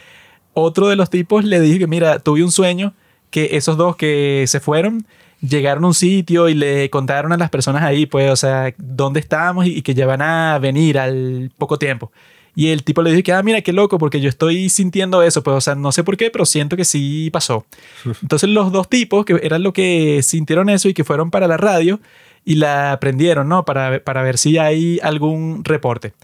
otro 0.54 0.88
de 0.88 0.96
los 0.96 1.10
tipos 1.10 1.44
le 1.44 1.60
dijo 1.60 1.78
que, 1.78 1.86
mira, 1.86 2.18
tuve 2.18 2.42
un 2.42 2.52
sueño 2.52 2.94
que 3.30 3.56
esos 3.56 3.76
dos 3.76 3.96
que 3.96 4.44
se 4.46 4.60
fueron 4.60 5.06
llegaron 5.40 5.84
a 5.84 5.88
un 5.88 5.94
sitio 5.94 6.48
y 6.48 6.54
le 6.54 6.88
contaron 6.90 7.32
a 7.32 7.36
las 7.36 7.50
personas 7.50 7.82
ahí, 7.82 8.06
pues, 8.06 8.30
o 8.30 8.36
sea, 8.36 8.74
dónde 8.78 9.20
estábamos 9.20 9.66
y, 9.66 9.82
que 9.82 9.94
ya 9.94 10.06
van 10.06 10.22
a 10.22 10.58
venir 10.58 10.98
al 10.98 11.50
poco 11.58 11.78
tiempo. 11.78 12.10
Y 12.54 12.68
el 12.68 12.84
tipo 12.84 13.02
le 13.02 13.10
dijo 13.10 13.22
que, 13.22 13.32
ah, 13.34 13.42
mira, 13.42 13.60
qué 13.60 13.72
loco, 13.72 13.98
porque 13.98 14.18
yo 14.20 14.30
estoy 14.30 14.70
sintiendo 14.70 15.22
eso, 15.22 15.42
pues, 15.42 15.56
o 15.56 15.60
sea, 15.60 15.74
no 15.74 15.92
sé 15.92 16.04
por 16.04 16.16
qué, 16.16 16.30
pero 16.30 16.46
siento 16.46 16.74
que 16.76 16.86
sí 16.86 17.28
pasó. 17.30 17.66
Entonces 18.22 18.48
los 18.48 18.72
dos 18.72 18.88
tipos, 18.88 19.26
que 19.26 19.38
eran 19.42 19.62
los 19.62 19.74
que 19.74 20.22
sintieron 20.22 20.70
eso 20.70 20.88
y 20.88 20.94
que 20.94 21.04
fueron 21.04 21.30
para 21.30 21.46
la 21.46 21.58
radio, 21.58 22.00
y 22.46 22.54
la 22.54 22.96
prendieron, 23.00 23.48
¿no? 23.48 23.64
Para, 23.66 24.02
para 24.02 24.22
ver 24.22 24.38
si 24.38 24.56
hay 24.56 24.98
algún 25.02 25.64
reporte. 25.64 26.14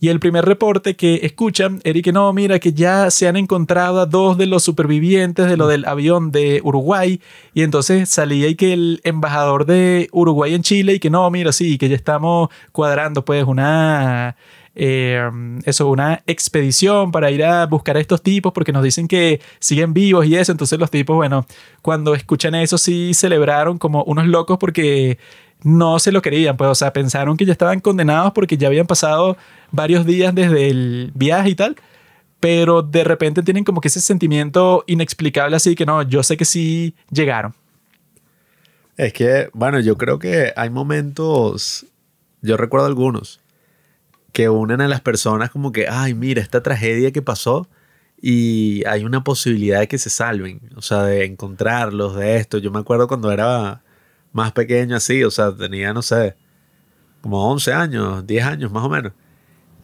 Y 0.00 0.08
el 0.08 0.20
primer 0.20 0.44
reporte 0.44 0.96
que 0.96 1.20
escuchan 1.22 1.80
que 1.80 2.12
no, 2.12 2.30
mira, 2.32 2.58
que 2.58 2.72
ya 2.72 3.10
se 3.10 3.28
han 3.28 3.36
encontrado 3.36 4.00
a 4.00 4.06
dos 4.06 4.36
de 4.36 4.46
los 4.46 4.62
supervivientes 4.62 5.48
de 5.48 5.56
lo 5.56 5.68
del 5.68 5.84
avión 5.86 6.32
de 6.32 6.60
Uruguay. 6.64 7.20
Y 7.54 7.62
entonces 7.62 8.08
salía 8.08 8.48
y 8.48 8.56
que 8.56 8.72
el 8.72 9.00
embajador 9.04 9.64
de 9.64 10.08
Uruguay 10.12 10.54
en 10.54 10.62
Chile 10.62 10.94
y 10.94 10.98
que 10.98 11.08
no, 11.08 11.30
mira, 11.30 11.52
sí, 11.52 11.78
que 11.78 11.88
ya 11.88 11.96
estamos 11.96 12.48
cuadrando 12.72 13.24
pues 13.24 13.44
una... 13.44 14.36
Eh, 14.78 15.30
eso, 15.64 15.88
una 15.88 16.22
expedición 16.26 17.10
para 17.10 17.30
ir 17.30 17.42
a 17.42 17.64
buscar 17.64 17.96
a 17.96 18.00
estos 18.00 18.22
tipos 18.22 18.52
porque 18.52 18.72
nos 18.72 18.84
dicen 18.84 19.08
que 19.08 19.40
siguen 19.58 19.94
vivos 19.94 20.26
y 20.26 20.36
eso. 20.36 20.52
Entonces 20.52 20.78
los 20.78 20.90
tipos, 20.90 21.16
bueno, 21.16 21.46
cuando 21.80 22.14
escuchan 22.14 22.54
eso 22.54 22.76
sí 22.76 23.14
celebraron 23.14 23.78
como 23.78 24.04
unos 24.04 24.26
locos 24.26 24.58
porque 24.58 25.18
no 25.62 25.98
se 25.98 26.12
lo 26.12 26.20
querían, 26.20 26.58
pues, 26.58 26.68
o 26.70 26.74
sea, 26.74 26.92
pensaron 26.92 27.38
que 27.38 27.46
ya 27.46 27.52
estaban 27.52 27.80
condenados 27.80 28.32
porque 28.34 28.58
ya 28.58 28.68
habían 28.68 28.86
pasado 28.86 29.38
varios 29.72 30.04
días 30.04 30.34
desde 30.34 30.68
el 30.68 31.10
viaje 31.14 31.48
y 31.48 31.54
tal, 31.54 31.76
pero 32.38 32.82
de 32.82 33.02
repente 33.02 33.42
tienen 33.42 33.64
como 33.64 33.80
que 33.80 33.88
ese 33.88 34.00
sentimiento 34.00 34.84
inexplicable 34.86 35.56
así 35.56 35.74
que 35.74 35.86
no, 35.86 36.02
yo 36.02 36.22
sé 36.22 36.36
que 36.36 36.44
sí 36.44 36.94
llegaron. 37.10 37.54
Es 38.98 39.14
que, 39.14 39.48
bueno, 39.54 39.80
yo 39.80 39.96
creo 39.96 40.18
que 40.18 40.52
hay 40.54 40.68
momentos, 40.68 41.86
yo 42.42 42.58
recuerdo 42.58 42.86
algunos, 42.86 43.40
que 44.36 44.50
unen 44.50 44.82
a 44.82 44.86
las 44.86 45.00
personas 45.00 45.48
como 45.48 45.72
que, 45.72 45.88
ay, 45.88 46.12
mira, 46.12 46.42
esta 46.42 46.62
tragedia 46.62 47.10
que 47.10 47.22
pasó 47.22 47.70
y 48.20 48.84
hay 48.86 49.02
una 49.02 49.24
posibilidad 49.24 49.80
de 49.80 49.88
que 49.88 49.96
se 49.96 50.10
salven, 50.10 50.60
o 50.76 50.82
sea, 50.82 51.04
de 51.04 51.24
encontrarlos, 51.24 52.16
de 52.16 52.36
esto. 52.36 52.58
Yo 52.58 52.70
me 52.70 52.78
acuerdo 52.80 53.08
cuando 53.08 53.32
era 53.32 53.82
más 54.32 54.52
pequeño 54.52 54.94
así, 54.94 55.24
o 55.24 55.30
sea, 55.30 55.56
tenía, 55.56 55.94
no 55.94 56.02
sé, 56.02 56.36
como 57.22 57.50
11 57.50 57.72
años, 57.72 58.26
10 58.26 58.44
años 58.44 58.70
más 58.70 58.84
o 58.84 58.90
menos. 58.90 59.12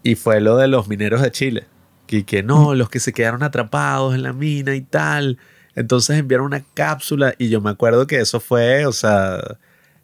Y 0.02 0.16
fue 0.16 0.38
lo 0.42 0.58
de 0.58 0.68
los 0.68 0.86
mineros 0.86 1.22
de 1.22 1.30
Chile, 1.30 1.66
que, 2.06 2.26
que 2.26 2.42
no, 2.42 2.74
los 2.74 2.90
que 2.90 3.00
se 3.00 3.14
quedaron 3.14 3.42
atrapados 3.42 4.14
en 4.14 4.22
la 4.22 4.34
mina 4.34 4.74
y 4.74 4.82
tal. 4.82 5.38
Entonces 5.74 6.18
enviaron 6.18 6.48
una 6.48 6.62
cápsula 6.74 7.32
y 7.38 7.48
yo 7.48 7.62
me 7.62 7.70
acuerdo 7.70 8.06
que 8.06 8.20
eso 8.20 8.38
fue, 8.38 8.84
o 8.84 8.92
sea, 8.92 9.40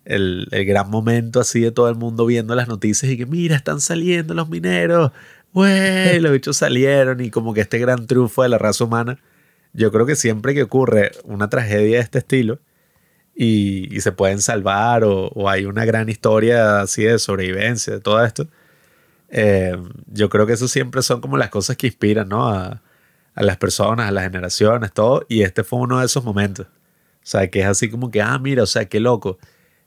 el, 0.08 0.48
gran 0.66 0.90
momento 0.90 1.40
así 1.40 1.60
de 1.60 1.70
todo 1.70 1.88
el 1.88 1.94
mundo 1.94 2.26
viendo 2.26 2.54
las 2.54 2.68
noticias 2.68 3.12
y 3.12 3.16
que 3.16 3.26
mira, 3.26 3.56
están 3.56 3.80
saliendo 3.80 4.34
los 4.34 4.48
mineros, 4.48 5.12
güey, 5.52 6.18
los 6.20 6.32
bichos 6.32 6.56
salieron 6.56 7.20
y 7.20 7.30
como 7.30 7.54
que 7.54 7.60
este 7.60 7.78
gran 7.78 8.06
triunfo 8.06 8.42
de 8.42 8.48
la 8.48 8.58
raza 8.58 8.84
humana. 8.84 9.18
Yo 9.74 9.92
creo 9.92 10.06
que 10.06 10.16
siempre 10.16 10.54
que 10.54 10.62
ocurre 10.62 11.12
una 11.24 11.48
tragedia 11.50 11.98
de 11.98 12.02
este 12.02 12.18
estilo, 12.18 12.58
y, 13.40 14.00
se 14.00 14.10
pueden 14.10 14.40
salvar 14.40 15.04
o, 15.04 15.48
hay 15.48 15.64
una 15.64 15.84
gran 15.84 16.08
historia 16.08 16.80
así 16.80 17.04
de 17.04 17.20
sobrevivencia, 17.20 17.94
de 17.94 18.00
todo 18.00 18.24
esto. 18.24 18.48
Eh, 19.28 19.76
yo 20.06 20.28
creo 20.28 20.46
que 20.46 20.54
eso 20.54 20.66
siempre 20.66 21.02
son 21.02 21.20
como 21.20 21.36
las 21.36 21.50
cosas 21.50 21.76
que 21.76 21.86
inspiran, 21.86 22.28
¿no? 22.28 22.48
A, 22.48 22.82
a, 23.34 23.42
las 23.42 23.56
personas, 23.56 24.08
a 24.08 24.10
las 24.10 24.24
generaciones, 24.24 24.92
todo. 24.92 25.24
Y 25.28 25.42
este 25.42 25.62
fue 25.62 25.78
uno 25.78 26.00
de 26.00 26.06
esos 26.06 26.24
momentos. 26.24 26.66
O 26.66 27.30
sea, 27.30 27.48
que 27.48 27.60
es 27.60 27.66
así 27.66 27.88
como 27.88 28.10
que, 28.10 28.20
ah, 28.22 28.38
mira, 28.40 28.64
o 28.64 28.66
sea, 28.66 28.86
qué 28.86 28.98
loco. 28.98 29.38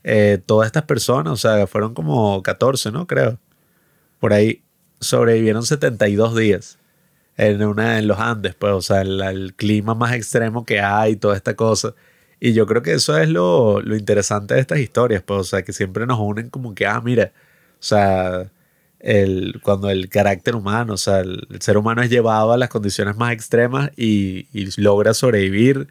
Eh, 0.04 0.40
todas 0.46 0.68
estas 0.68 0.84
personas, 0.84 1.34
o 1.34 1.38
sea, 1.38 1.68
fueron 1.68 1.94
como 1.94 2.42
14, 2.44 2.92
¿no? 2.92 3.08
Creo. 3.08 3.40
Por 4.20 4.34
ahí 4.34 4.64
sobrevivieron 5.00 5.64
72 5.66 6.36
días 6.36 6.80
en, 7.38 7.64
una, 7.64 8.00
en 8.00 8.08
los 8.08 8.20
Andes, 8.20 8.56
pues, 8.56 8.74
o 8.74 8.82
sea, 8.82 9.02
el, 9.02 9.54
clima 9.56 9.96
más 9.96 10.14
extremo 10.14 10.66
que 10.66 10.80
hay, 10.82 11.16
toda 11.16 11.36
esta 11.36 11.56
cosa. 11.56 11.96
Y 12.40 12.54
yo 12.54 12.66
creo 12.68 12.82
que 12.82 12.94
eso 12.94 13.18
es 13.18 13.30
lo, 13.30 13.82
lo 13.82 13.96
interesante 13.96 14.56
de 14.56 14.62
estas 14.62 14.80
historias, 14.80 15.24
pues, 15.24 15.40
o 15.42 15.44
sea, 15.44 15.64
que 15.64 15.74
siempre 15.74 16.06
nos 16.08 16.20
unen 16.20 16.50
como 16.50 16.76
que, 16.76 16.86
ah, 16.88 17.02
mira, 17.02 17.32
o 17.80 17.84
sea, 17.84 18.52
el, 19.02 19.60
cuando 19.64 19.90
el 19.90 20.10
carácter 20.10 20.56
humano, 20.56 20.94
o 20.94 20.98
sea, 20.98 21.22
el, 21.22 21.48
ser 21.60 21.78
humano 21.78 22.02
es 22.02 22.10
llevado 22.10 22.52
a 22.52 22.58
las 22.58 22.70
condiciones 22.70 23.18
más 23.18 23.34
extremas 23.34 23.92
y, 23.98 24.48
logra 24.78 25.14
sobrevivir. 25.14 25.88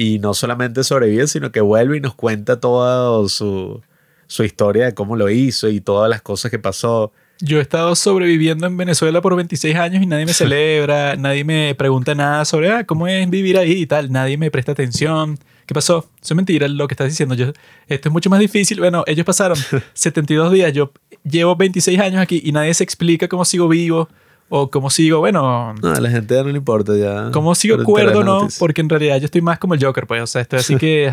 Y 0.00 0.20
no 0.20 0.32
solamente 0.32 0.84
sobrevivir, 0.84 1.26
sino 1.26 1.50
que 1.50 1.60
vuelve 1.60 1.96
y 1.96 2.00
nos 2.00 2.14
cuenta 2.14 2.60
toda 2.60 3.28
su, 3.28 3.82
su 4.28 4.44
historia 4.44 4.84
de 4.84 4.94
cómo 4.94 5.16
lo 5.16 5.28
hizo 5.28 5.68
y 5.68 5.80
todas 5.80 6.08
las 6.08 6.22
cosas 6.22 6.52
que 6.52 6.60
pasó. 6.60 7.12
Yo 7.40 7.58
he 7.58 7.62
estado 7.62 7.96
sobreviviendo 7.96 8.68
en 8.68 8.76
Venezuela 8.76 9.20
por 9.20 9.34
26 9.34 9.74
años 9.74 10.00
y 10.00 10.06
nadie 10.06 10.24
me 10.24 10.32
celebra, 10.34 11.16
nadie 11.16 11.42
me 11.42 11.74
pregunta 11.74 12.14
nada 12.14 12.44
sobre 12.44 12.70
ah, 12.70 12.84
cómo 12.84 13.08
es 13.08 13.28
vivir 13.28 13.58
ahí 13.58 13.72
y 13.72 13.86
tal, 13.86 14.12
nadie 14.12 14.36
me 14.36 14.52
presta 14.52 14.70
atención. 14.70 15.36
¿Qué 15.66 15.74
pasó? 15.74 16.08
Eso 16.22 16.34
es 16.34 16.36
mentira 16.36 16.68
lo 16.68 16.86
que 16.86 16.94
estás 16.94 17.08
diciendo. 17.08 17.34
Yo, 17.34 17.52
esto 17.88 18.08
es 18.08 18.12
mucho 18.12 18.30
más 18.30 18.38
difícil. 18.38 18.78
Bueno, 18.78 19.02
ellos 19.08 19.26
pasaron 19.26 19.58
72 19.94 20.52
días. 20.52 20.72
Yo 20.72 20.92
llevo 21.24 21.56
26 21.56 21.98
años 21.98 22.22
aquí 22.22 22.40
y 22.44 22.52
nadie 22.52 22.72
se 22.72 22.84
explica 22.84 23.26
cómo 23.26 23.44
sigo 23.44 23.66
vivo 23.66 24.08
o 24.48 24.70
cómo 24.70 24.90
sigo, 24.90 25.18
bueno... 25.18 25.74
No, 25.74 25.88
a 25.90 26.00
la 26.00 26.10
gente 26.10 26.34
ya 26.34 26.42
no 26.42 26.50
le 26.50 26.58
importa 26.58 26.96
ya. 26.96 27.30
¿Cómo 27.32 27.54
sigo 27.54 27.82
cuerdo 27.84 28.24
no? 28.24 28.48
Porque 28.58 28.80
en 28.80 28.88
realidad 28.88 29.18
yo 29.18 29.26
estoy 29.26 29.42
más 29.42 29.58
como 29.58 29.74
el 29.74 29.84
Joker, 29.84 30.06
pues. 30.06 30.22
O 30.22 30.26
sea, 30.26 30.42
estoy 30.42 30.60
así 30.60 30.76
que, 30.78 31.10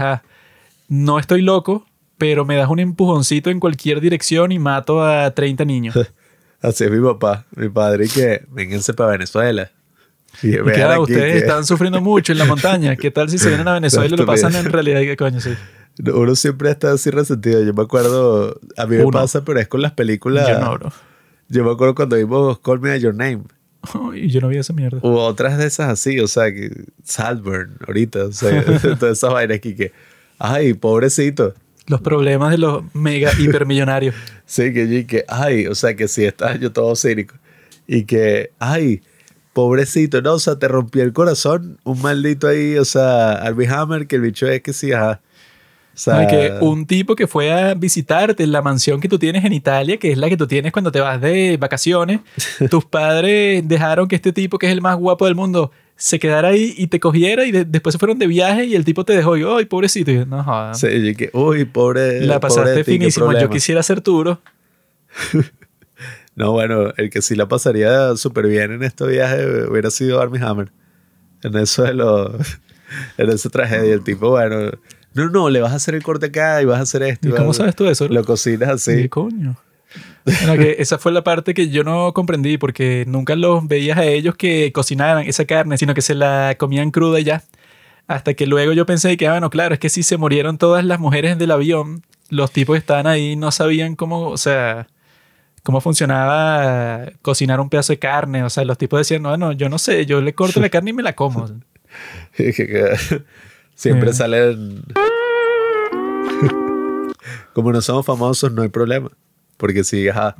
no 0.87 1.19
estoy 1.19 1.41
loco, 1.41 1.85
pero 2.17 2.45
me 2.45 2.55
das 2.55 2.69
un 2.69 2.79
empujoncito 2.79 3.49
en 3.49 3.59
cualquier 3.59 4.01
dirección 4.01 4.51
y 4.51 4.59
mato 4.59 5.03
a 5.03 5.31
30 5.31 5.65
niños. 5.65 5.95
así 6.61 6.83
es 6.83 6.91
mi 6.91 7.03
papá, 7.05 7.45
mi 7.55 7.69
padre, 7.69 8.05
y 8.05 8.09
que 8.09 8.45
vénganse 8.49 8.93
para 8.93 9.11
Venezuela. 9.11 9.71
Y, 10.41 10.59
ustedes 10.59 11.43
están 11.43 11.65
sufriendo 11.65 12.01
mucho 12.01 12.33
en 12.33 12.39
la 12.39 12.45
montaña. 12.45 12.95
¿Qué 12.97 13.09
tal 13.09 13.29
si 13.29 13.37
se 13.37 13.47
vienen 13.49 13.67
a 13.67 13.73
Venezuela 13.73 14.13
y 14.13 14.17
lo 14.17 14.25
pasan 14.25 14.55
en 14.55 14.65
realidad? 14.65 14.99
¿Qué 15.01 15.15
coño? 15.15 15.39
Sí. 15.39 15.51
Uno 16.13 16.35
siempre 16.35 16.71
está 16.71 16.91
así 16.91 17.09
resentido. 17.09 17.63
Yo 17.63 17.73
me 17.73 17.83
acuerdo, 17.83 18.59
a 18.75 18.85
mí 18.85 18.97
me 18.97 19.05
pasa, 19.07 19.45
pero 19.45 19.61
es 19.61 19.67
con 19.69 19.81
las 19.81 19.93
películas. 19.93 20.47
Yo 20.49 20.59
no, 20.59 20.73
bro. 20.73 20.91
Yo 21.49 21.63
me 21.63 21.71
acuerdo 21.71 21.95
cuando 21.95 22.15
vimos 22.15 22.59
Call 22.59 22.79
Me 22.79 22.99
Your 22.99 23.13
Name. 23.13 23.43
Y 24.15 24.29
yo 24.29 24.41
no 24.41 24.47
vi 24.47 24.57
esa 24.57 24.73
mierda. 24.73 24.99
Hubo 25.01 25.23
otras 25.23 25.57
de 25.57 25.67
esas 25.67 25.89
así, 25.89 26.19
o 26.19 26.27
sea, 26.27 26.51
que 26.51 26.85
Salburn, 27.03 27.77
ahorita, 27.87 28.25
o 28.25 28.31
sea, 28.31 28.63
todas 28.99 29.17
esas 29.17 29.31
vainas 29.33 29.57
aquí 29.57 29.75
que, 29.75 29.91
ay, 30.39 30.73
pobrecito. 30.73 31.53
Los 31.87 32.01
problemas 32.01 32.51
de 32.51 32.57
los 32.57 32.83
mega 32.95 33.31
hipermillonarios. 33.39 34.15
sí, 34.45 34.73
que, 34.73 35.05
que, 35.05 35.25
ay, 35.27 35.67
o 35.67 35.75
sea, 35.75 35.95
que 35.95 36.07
si 36.07 36.25
estás 36.25 36.59
yo 36.59 36.71
todo 36.71 36.95
cínico. 36.95 37.35
Y 37.87 38.05
que, 38.05 38.51
ay, 38.57 39.01
pobrecito, 39.53 40.21
¿no? 40.21 40.33
O 40.33 40.39
sea, 40.39 40.57
te 40.57 40.67
rompió 40.67 41.03
el 41.03 41.13
corazón 41.13 41.77
un 41.83 42.01
maldito 42.01 42.47
ahí, 42.47 42.77
o 42.77 42.85
sea, 42.85 43.33
Arby 43.33 43.67
Hammer, 43.67 44.07
que 44.07 44.15
el 44.15 44.23
bicho 44.23 44.47
es 44.47 44.61
que 44.61 44.73
sí, 44.73 44.91
ajá. 44.91 45.21
Que 46.03 46.57
un 46.61 46.85
tipo 46.85 47.15
que 47.15 47.27
fue 47.27 47.51
a 47.51 47.73
visitarte 47.73 48.43
en 48.43 48.51
la 48.51 48.61
mansión 48.61 48.99
que 48.99 49.07
tú 49.07 49.17
tienes 49.17 49.45
en 49.45 49.53
Italia, 49.53 49.97
que 49.97 50.11
es 50.11 50.17
la 50.17 50.29
que 50.29 50.37
tú 50.37 50.45
tienes 50.45 50.71
cuando 50.71 50.91
te 50.91 50.99
vas 50.99 51.21
de 51.21 51.57
vacaciones, 51.57 52.19
tus 52.69 52.85
padres 52.85 53.65
dejaron 53.67 54.07
que 54.07 54.15
este 54.15 54.33
tipo, 54.33 54.57
que 54.57 54.67
es 54.67 54.73
el 54.73 54.81
más 54.81 54.97
guapo 54.97 55.25
del 55.25 55.35
mundo, 55.35 55.71
se 55.95 56.19
quedara 56.19 56.49
ahí 56.49 56.73
y 56.77 56.87
te 56.87 56.99
cogiera 56.99 57.45
y 57.45 57.51
después 57.51 57.93
se 57.93 57.99
fueron 57.99 58.19
de 58.19 58.27
viaje 58.27 58.65
y 58.65 58.75
el 58.75 58.83
tipo 58.83 59.05
te 59.05 59.13
dejó 59.13 59.37
y, 59.37 59.43
¡ay, 59.43 59.65
pobrecito! 59.65 60.11
Y, 60.11 60.25
no 60.25 60.43
jodas. 60.43 60.79
Sí, 60.79 61.15
que, 61.15 61.29
uy, 61.33 61.63
pobre. 61.63 62.21
La 62.21 62.39
pasaste 62.39 62.83
finísimo. 62.83 63.31
Yo 63.33 63.49
quisiera 63.49 63.81
ser 63.83 64.01
duro. 64.03 64.41
No, 66.35 66.51
bueno, 66.51 66.93
el 66.97 67.09
que 67.09 67.21
sí 67.21 67.33
la 67.33 67.47
pasaría 67.47 68.13
súper 68.17 68.47
bien 68.47 68.73
en 68.73 68.83
este 68.83 69.07
viaje 69.07 69.67
hubiera 69.69 69.89
sido 69.89 70.19
Armie 70.19 70.43
Hammer. 70.43 70.69
En 71.43 71.55
eso 71.55 71.83
de 71.83 71.93
lo, 71.93 72.35
en 73.17 73.29
esa 73.29 73.49
tragedia. 73.49 73.93
El 73.93 74.03
tipo, 74.03 74.31
bueno, 74.31 74.71
no, 75.15 75.29
no, 75.29 75.49
le 75.49 75.61
vas 75.61 75.71
a 75.71 75.75
hacer 75.75 75.95
el 75.95 76.03
corte 76.03 76.27
acá 76.27 76.61
y 76.61 76.65
vas 76.65 76.79
a 76.79 76.83
hacer 76.83 77.01
esto. 77.03 77.29
¿Y, 77.29 77.31
cómo 77.31 77.53
sabes 77.53 77.75
tú 77.75 77.87
eso? 77.87 78.07
Lo 78.09 78.23
cocinas 78.25 78.69
así. 78.69 79.03
¿Qué 79.03 79.09
coño? 79.09 79.55
Bueno, 80.25 80.57
que 80.61 80.75
esa 80.79 80.97
fue 80.97 81.13
la 81.13 81.23
parte 81.23 81.53
que 81.53 81.69
yo 81.69 81.85
no 81.85 82.13
comprendí 82.13 82.57
porque 82.57 83.05
nunca 83.07 83.35
los 83.37 83.65
veías 83.65 83.97
a 83.97 84.03
ellos 84.03 84.35
que 84.35 84.73
cocinaran 84.73 85.25
esa 85.25 85.45
carne, 85.45 85.77
sino 85.77 85.93
que 85.93 86.01
se 86.01 86.15
la 86.15 86.55
comían 86.59 86.91
cruda 86.91 87.21
y 87.21 87.23
ya. 87.23 87.43
Hasta 88.07 88.33
que 88.33 88.45
luego 88.45 88.73
yo 88.73 88.85
pensé 88.85 89.15
que, 89.15 89.27
ah, 89.27 89.31
bueno, 89.31 89.49
claro, 89.49 89.73
es 89.73 89.79
que 89.79 89.89
si 89.89 90.03
se 90.03 90.17
murieron 90.17 90.57
todas 90.57 90.83
las 90.83 90.99
mujeres 90.99 91.39
del 91.39 91.51
avión, 91.51 92.03
los 92.29 92.51
tipos 92.51 92.75
que 92.75 92.79
estaban 92.79 93.07
ahí 93.07 93.37
no 93.37 93.51
sabían 93.51 93.95
cómo, 93.95 94.27
o 94.27 94.37
sea, 94.37 94.87
cómo 95.63 95.79
funcionaba 95.79 97.05
cocinar 97.21 97.61
un 97.61 97.69
pedazo 97.69 97.93
de 97.93 97.99
carne. 97.99 98.43
O 98.43 98.49
sea, 98.49 98.65
los 98.65 98.77
tipos 98.77 98.99
decían, 98.99 99.23
no, 99.23 99.37
no, 99.37 99.53
yo 99.53 99.69
no 99.69 99.79
sé, 99.79 100.05
yo 100.05 100.19
le 100.19 100.33
corto 100.33 100.59
la 100.59 100.69
carne 100.71 100.89
y 100.89 100.93
me 100.93 101.03
la 101.03 101.15
como. 101.15 101.49
Siempre 103.75 104.13
salen... 104.13 104.83
Como 107.53 107.71
no 107.71 107.81
somos 107.81 108.05
famosos, 108.05 108.51
no 108.51 108.63
hay 108.63 108.69
problema. 108.69 109.09
Porque 109.57 109.83
si, 109.83 110.09
ajá, 110.09 110.35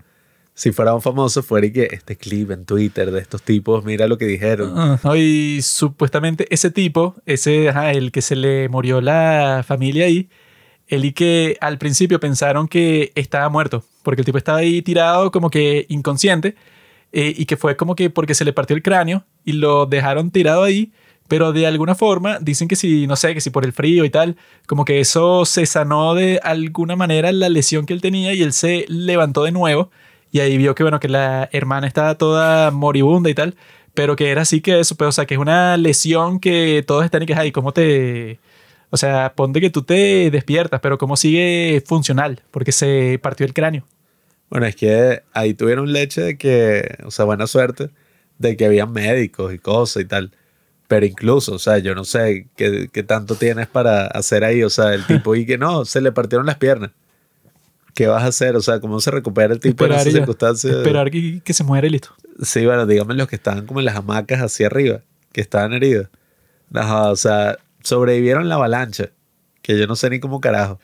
si 0.56 0.72
fuéramos 0.72 1.04
famosos, 1.04 1.46
fuera 1.46 1.68
y 1.68 1.72
que 1.72 1.90
este 1.92 2.16
clip 2.16 2.50
en 2.52 2.66
Twitter 2.66 3.12
de 3.12 3.20
estos 3.20 3.42
tipos, 3.42 3.84
mira 3.84 4.08
lo 4.08 4.18
que 4.18 4.26
dijeron. 4.26 4.98
Uh, 5.04 5.16
y 5.16 5.62
supuestamente 5.62 6.48
ese 6.50 6.72
tipo, 6.72 7.16
ese, 7.26 7.70
ajá, 7.70 7.92
el 7.92 8.12
que 8.12 8.22
se 8.22 8.38
le 8.38 8.70
murió 8.70 9.02
la 9.02 9.64
familia 9.68 10.06
ahí, 10.06 10.30
el 10.88 11.04
y 11.04 11.12
que 11.12 11.58
al 11.60 11.78
principio 11.78 12.22
pensaron 12.22 12.70
que 12.70 13.12
estaba 13.16 13.50
muerto, 13.50 13.84
porque 14.02 14.22
el 14.22 14.26
tipo 14.26 14.38
estaba 14.38 14.60
ahí 14.60 14.82
tirado 14.82 15.30
como 15.30 15.50
que 15.50 15.86
inconsciente, 15.90 16.56
eh, 17.12 17.34
y 17.36 17.46
que 17.46 17.58
fue 17.58 17.76
como 17.76 17.96
que 17.96 18.10
porque 18.10 18.34
se 18.34 18.46
le 18.46 18.54
partió 18.54 18.76
el 18.76 18.84
cráneo 18.84 19.26
y 19.44 19.54
lo 19.54 19.86
dejaron 19.86 20.32
tirado 20.32 20.64
ahí, 20.64 20.94
Pero 21.28 21.54
de 21.54 21.66
alguna 21.66 21.96
forma 21.96 22.38
dicen 22.40 22.68
que 22.68 22.76
si, 22.76 23.08
no 23.08 23.16
sé, 23.16 23.34
que 23.34 23.42
si 23.42 23.50
por 23.50 23.66
el 23.66 23.74
frío 23.74 24.06
y 24.06 24.10
tal, 24.10 24.38
como 24.68 24.86
que 24.86 25.00
eso 25.00 25.46
se 25.46 25.66
sanó 25.66 26.14
de 26.14 26.40
alguna 26.44 26.96
manera 26.96 27.32
la 27.32 27.50
lesión 27.50 27.86
que 27.86 27.94
él 27.94 28.02
tenía 28.02 28.34
y 28.34 28.44
él 28.44 28.54
se 28.54 28.86
levantó 28.88 29.44
de 29.44 29.52
nuevo 29.52 29.90
y 30.32 30.40
ahí 30.42 30.58
vio 30.58 30.76
que, 30.76 30.84
bueno, 30.84 31.00
que 31.00 31.08
la 31.08 31.50
hermana 31.52 31.88
estaba 31.88 32.16
toda 32.16 32.70
moribunda 32.70 33.30
y 33.30 33.34
tal, 33.34 33.56
pero 33.94 34.16
que 34.16 34.30
era 34.30 34.42
así 34.42 34.62
que 34.62 34.80
eso, 34.82 34.96
pero, 34.96 35.10
o 35.10 35.12
sea, 35.12 35.26
que 35.26 35.36
es 35.36 35.40
una 35.40 35.78
lesión 35.78 36.40
que 36.40 36.84
todos 36.86 37.06
están 37.06 37.24
y 37.24 37.26
que, 37.26 37.36
ay, 37.36 37.52
¿cómo 37.52 37.72
te...? 37.72 38.40
O 38.92 38.98
sea, 38.98 39.34
ponte 39.36 39.62
que 39.62 39.70
tú 39.70 39.82
te 39.84 40.30
despiertas, 40.32 40.80
pero 40.82 40.98
¿cómo 40.98 41.18
sigue 41.18 41.82
funcional? 41.86 42.42
Porque 42.52 42.72
se 42.72 43.20
partió 43.22 43.46
el 43.46 43.54
cráneo. 43.54 43.86
Bueno, 44.50 44.68
es 44.68 44.76
que 44.76 45.24
ahí 45.34 45.54
tuvieron 45.54 45.92
leche 45.92 46.22
de 46.22 46.38
que, 46.38 46.98
o 47.04 47.12
sea, 47.12 47.26
buena 47.26 47.48
suerte, 47.48 47.90
de 48.38 48.56
que 48.56 48.66
había 48.66 48.86
médicos 48.86 49.54
y 49.54 49.60
cosas 49.60 50.04
y 50.04 50.06
tal. 50.06 50.32
Pero 50.88 51.06
incluso, 51.06 51.56
o 51.56 51.60
sea, 51.60 51.80
yo 51.80 51.96
no 51.96 52.04
sé 52.04 52.48
qué, 52.56 52.90
qué 52.92 53.04
tanto 53.04 53.36
tienes 53.36 53.68
para 53.68 54.08
hacer 54.08 54.44
ahí, 54.44 54.64
o 54.64 54.70
sea, 54.70 54.94
el 54.94 55.06
tipo 55.08 55.36
y 55.36 55.46
que 55.46 55.58
no, 55.58 55.86
se 55.86 56.02
le 56.02 56.12
partieron 56.12 56.46
las 56.46 56.58
piernas. 56.58 56.92
¿Qué 57.94 58.08
vas 58.08 58.24
a 58.24 58.28
hacer? 58.28 58.56
O 58.58 58.62
sea, 58.62 58.80
¿cómo 58.82 59.00
se 59.00 59.10
recupera 59.10 59.54
el 59.54 59.60
tipo 59.60 59.86
Esperar 59.86 60.02
en 60.02 60.02
esas 60.02 60.14
ya. 60.14 60.20
circunstancias? 60.20 60.76
Esperar 60.76 61.10
que, 61.10 61.42
que 61.42 61.54
se 61.54 61.64
muera 61.64 61.88
y 61.88 61.92
listo. 61.92 62.10
Sí, 62.42 62.66
bueno, 62.66 62.86
dígame 62.86 63.14
los 63.14 63.28
que 63.30 63.38
estaban 63.38 63.66
como 63.66 63.80
en 63.80 63.86
las 63.86 63.96
hamacas 63.96 64.42
hacia 64.42 64.68
arriba, 64.68 65.02
que 65.32 65.40
estaban 65.40 65.72
heridos. 65.74 66.10
Ajá, 66.74 67.10
o 67.10 67.16
sea, 67.16 67.58
sobrevivieron 67.82 68.50
la 68.50 68.56
avalancha, 68.56 69.12
que 69.62 69.80
yo 69.80 69.88
no 69.88 69.96
sé 69.96 70.10
ni 70.10 70.20
cómo 70.20 70.42
carajo. 70.42 70.80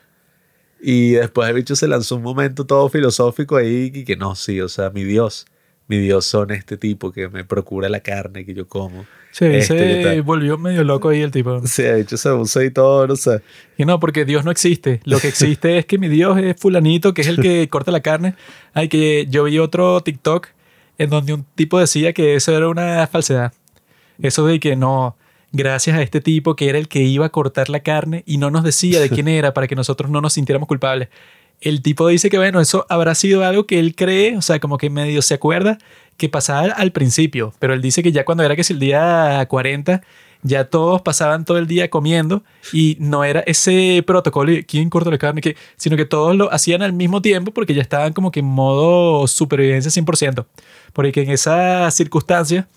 Y 0.82 1.12
después 1.12 1.50
el 1.50 1.56
bicho 1.56 1.76
se 1.76 1.88
lanzó 1.88 2.16
un 2.16 2.24
momento 2.24 2.66
todo 2.66 2.90
filosófico 2.90 3.58
ahí 3.58 3.92
y 3.94 4.04
que 4.06 4.16
no, 4.16 4.36
sí, 4.36 4.62
o 4.62 4.70
sea, 4.70 4.90
mi 4.90 5.04
Dios, 5.04 5.46
mi 5.88 5.98
Dios 6.00 6.26
son 6.26 6.52
este 6.52 6.78
tipo 6.78 7.12
que 7.12 7.28
me 7.28 7.44
procura 7.44 7.90
la 7.90 8.00
carne 8.00 8.46
que 8.46 8.54
yo 8.54 8.68
como. 8.68 9.06
Sí, 9.32 9.46
Este, 9.46 10.04
se 10.04 10.22
volvió 10.22 10.58
medio 10.58 10.84
loco 10.84 11.10
ahí 11.10 11.22
el 11.22 11.32
tipo. 11.32 11.66
Sí, 11.66 11.84
el 11.84 11.98
bicho 12.00 12.18
se 12.18 12.30
puso 12.32 12.60
ahí 12.60 12.70
todo, 12.70 13.08
no 13.08 13.16
sé. 13.16 13.42
Y 13.78 13.86
no, 13.86 14.00
porque 14.00 14.26
Dios 14.26 14.44
no 14.44 14.52
existe. 14.52 15.00
Lo 15.06 15.20
que 15.20 15.30
existe 15.30 15.78
es 15.78 15.86
que 15.86 15.98
mi 15.98 16.10
Dios 16.10 16.38
es 16.38 16.56
fulanito, 16.60 17.14
que 17.14 17.22
es 17.22 17.28
el 17.28 17.42
que 17.42 17.68
corta 17.70 17.92
la 17.92 18.02
carne. 18.02 18.36
Ay, 18.74 18.90
que 18.90 19.28
yo 19.30 19.46
vi 19.46 19.58
otro 19.58 20.02
TikTok 20.02 20.50
en 20.98 21.10
donde 21.10 21.34
un 21.34 21.46
tipo 21.56 21.80
decía 21.80 22.14
que 22.14 22.36
eso 22.36 22.56
era 22.56 22.68
una 22.68 23.08
falsedad. 23.08 23.54
Eso 24.22 24.46
de 24.46 24.60
que 24.60 24.76
no, 24.76 25.16
gracias 25.52 25.98
a 25.98 26.02
este 26.02 26.22
tipo 26.22 26.56
que 26.56 26.70
era 26.70 26.78
el 26.78 26.88
que 26.88 27.00
iba 27.00 27.26
a 27.26 27.30
cortar 27.30 27.70
la 27.70 27.80
carne 27.80 28.24
y 28.26 28.38
no 28.38 28.52
nos 28.52 28.64
decía 28.64 29.00
de 29.00 29.10
quién 29.10 29.28
era 29.28 29.54
para 29.54 29.68
que 29.68 29.76
nosotros 29.76 30.12
no 30.12 30.22
nos 30.22 30.34
sintiéramos 30.34 30.68
culpables. 30.68 31.10
El 31.62 31.82
tipo 31.82 32.08
dice 32.08 32.30
que, 32.30 32.38
bueno, 32.38 32.60
eso 32.60 32.86
habrá 32.90 33.16
sido 33.16 33.46
algo 33.46 33.68
que 33.68 33.80
él 33.80 33.96
cree, 33.96 34.36
o 34.36 34.42
sea, 34.42 34.60
como 34.60 34.78
que 34.78 34.90
medio 34.90 35.22
se 35.22 35.36
acuerda 35.36 35.78
que 36.18 36.28
pasaba 36.28 36.74
al 36.74 36.92
principio, 36.92 37.54
pero 37.60 37.74
él 37.74 37.82
dice 37.82 38.04
que 38.04 38.12
ya 38.12 38.26
cuando 38.26 38.44
era 38.44 38.56
que 38.56 38.62
es 38.62 38.72
el 38.72 38.80
día 38.80 39.46
40, 39.48 40.02
ya 40.44 40.66
todos 40.66 41.02
pasaban 41.02 41.46
todo 41.46 41.58
el 41.58 41.68
día 41.68 41.90
comiendo 41.90 42.44
y 42.74 42.98
no 43.00 43.24
era 43.24 43.42
ese 43.42 44.04
protocolo 44.06 44.52
quién 44.68 44.90
corta 44.90 45.12
la 45.12 45.18
carne, 45.18 45.42
sino 45.78 45.98
que 45.98 46.06
todos 46.06 46.36
lo 46.36 46.52
hacían 46.52 46.82
al 46.82 46.94
mismo 46.94 47.22
tiempo 47.22 47.52
porque 47.52 47.74
ya 47.74 47.82
estaban 47.82 48.14
como 48.14 48.32
que 48.32 48.40
en 48.40 48.48
modo 48.48 49.28
supervivencia 49.28 49.92
100%. 49.92 50.46
Porque 50.94 51.22
en 51.22 51.30
esa 51.30 51.90
circunstancia, 51.92 52.68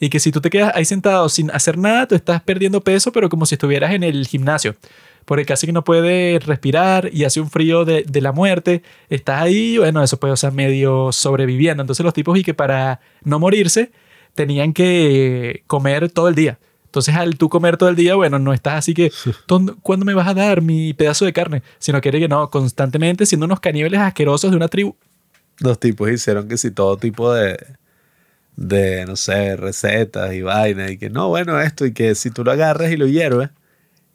y 0.00 0.10
que 0.10 0.20
si 0.20 0.32
tú 0.32 0.40
te 0.40 0.50
quedas 0.50 0.72
ahí 0.74 0.84
sentado 0.84 1.28
sin 1.28 1.50
hacer 1.50 1.78
nada, 1.78 2.06
tú 2.06 2.14
estás 2.14 2.42
perdiendo 2.42 2.80
peso, 2.82 3.10
pero 3.12 3.28
como 3.28 3.46
si 3.46 3.54
estuvieras 3.54 3.92
en 3.92 4.02
el 4.02 4.26
gimnasio. 4.26 4.76
Porque 5.24 5.44
casi 5.46 5.66
que 5.66 5.72
no 5.72 5.84
puedes 5.84 6.44
respirar 6.44 7.08
y 7.12 7.24
hace 7.24 7.40
un 7.40 7.50
frío 7.50 7.84
de, 7.84 8.04
de 8.06 8.20
la 8.20 8.32
muerte. 8.32 8.82
Estás 9.08 9.40
ahí, 9.42 9.78
bueno, 9.78 10.02
eso 10.02 10.18
puede, 10.18 10.32
o 10.34 10.36
sea, 10.36 10.50
medio 10.50 11.12
sobreviviendo. 11.12 11.82
Entonces 11.82 12.04
los 12.04 12.12
tipos 12.14 12.38
y 12.38 12.42
que 12.44 12.52
para 12.54 13.00
no 13.22 13.38
morirse 13.38 13.90
tenían 14.34 14.72
que 14.72 15.62
comer 15.66 16.10
todo 16.10 16.28
el 16.28 16.34
día. 16.34 16.58
Entonces 16.86 17.14
al 17.16 17.36
tú 17.38 17.48
comer 17.48 17.76
todo 17.76 17.88
el 17.88 17.96
día, 17.96 18.14
bueno, 18.14 18.38
no 18.38 18.52
estás 18.52 18.74
así 18.74 18.94
que, 18.94 19.10
"¿Dónde- 19.48 19.74
¿cuándo 19.82 20.04
me 20.04 20.14
vas 20.14 20.28
a 20.28 20.34
dar 20.34 20.60
mi 20.62 20.92
pedazo 20.94 21.24
de 21.24 21.32
carne? 21.32 21.62
Sino 21.78 22.00
que 22.00 22.10
que 22.12 22.28
no, 22.28 22.50
constantemente 22.50 23.26
siendo 23.26 23.46
unos 23.46 23.58
caníbales 23.60 23.98
asquerosos 24.00 24.50
de 24.50 24.56
una 24.56 24.68
tribu. 24.68 24.94
Los 25.58 25.80
tipos 25.80 26.10
hicieron 26.10 26.46
que 26.48 26.56
si 26.56 26.70
todo 26.70 26.96
tipo 26.96 27.32
de, 27.32 27.56
de, 28.56 29.04
no 29.06 29.16
sé, 29.16 29.56
recetas 29.56 30.32
y 30.34 30.42
vainas, 30.42 30.90
y 30.92 30.98
que 30.98 31.10
no, 31.10 31.28
bueno, 31.28 31.60
esto, 31.60 31.86
y 31.86 31.92
que 31.92 32.14
si 32.14 32.30
tú 32.30 32.44
lo 32.44 32.52
agarras 32.52 32.92
y 32.92 32.96
lo 32.96 33.06
hierves, 33.06 33.50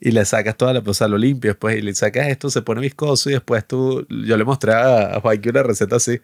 y 0.00 0.12
le 0.12 0.24
sacas 0.24 0.56
toda 0.56 0.72
la, 0.72 0.82
o 0.84 0.94
sea, 0.94 1.08
lo 1.08 1.18
limpias, 1.18 1.56
pues, 1.56 1.78
y 1.78 1.82
le 1.82 1.94
sacas 1.94 2.28
esto, 2.28 2.48
se 2.48 2.62
pone 2.62 2.80
viscoso, 2.80 3.28
y 3.28 3.34
después 3.34 3.66
tú, 3.66 4.06
yo 4.08 4.36
le 4.36 4.44
mostré 4.44 4.72
a, 4.72 5.16
a 5.16 5.20
Joaquín 5.20 5.52
una 5.52 5.62
receta 5.62 5.96
así, 5.96 6.20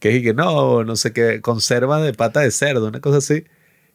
que 0.00 0.16
y 0.16 0.22
que 0.22 0.34
no, 0.34 0.82
no 0.82 0.96
sé 0.96 1.12
qué, 1.12 1.40
conserva 1.40 2.00
de 2.00 2.12
pata 2.12 2.40
de 2.40 2.50
cerdo, 2.50 2.88
una 2.88 3.00
cosa 3.00 3.18
así, 3.18 3.44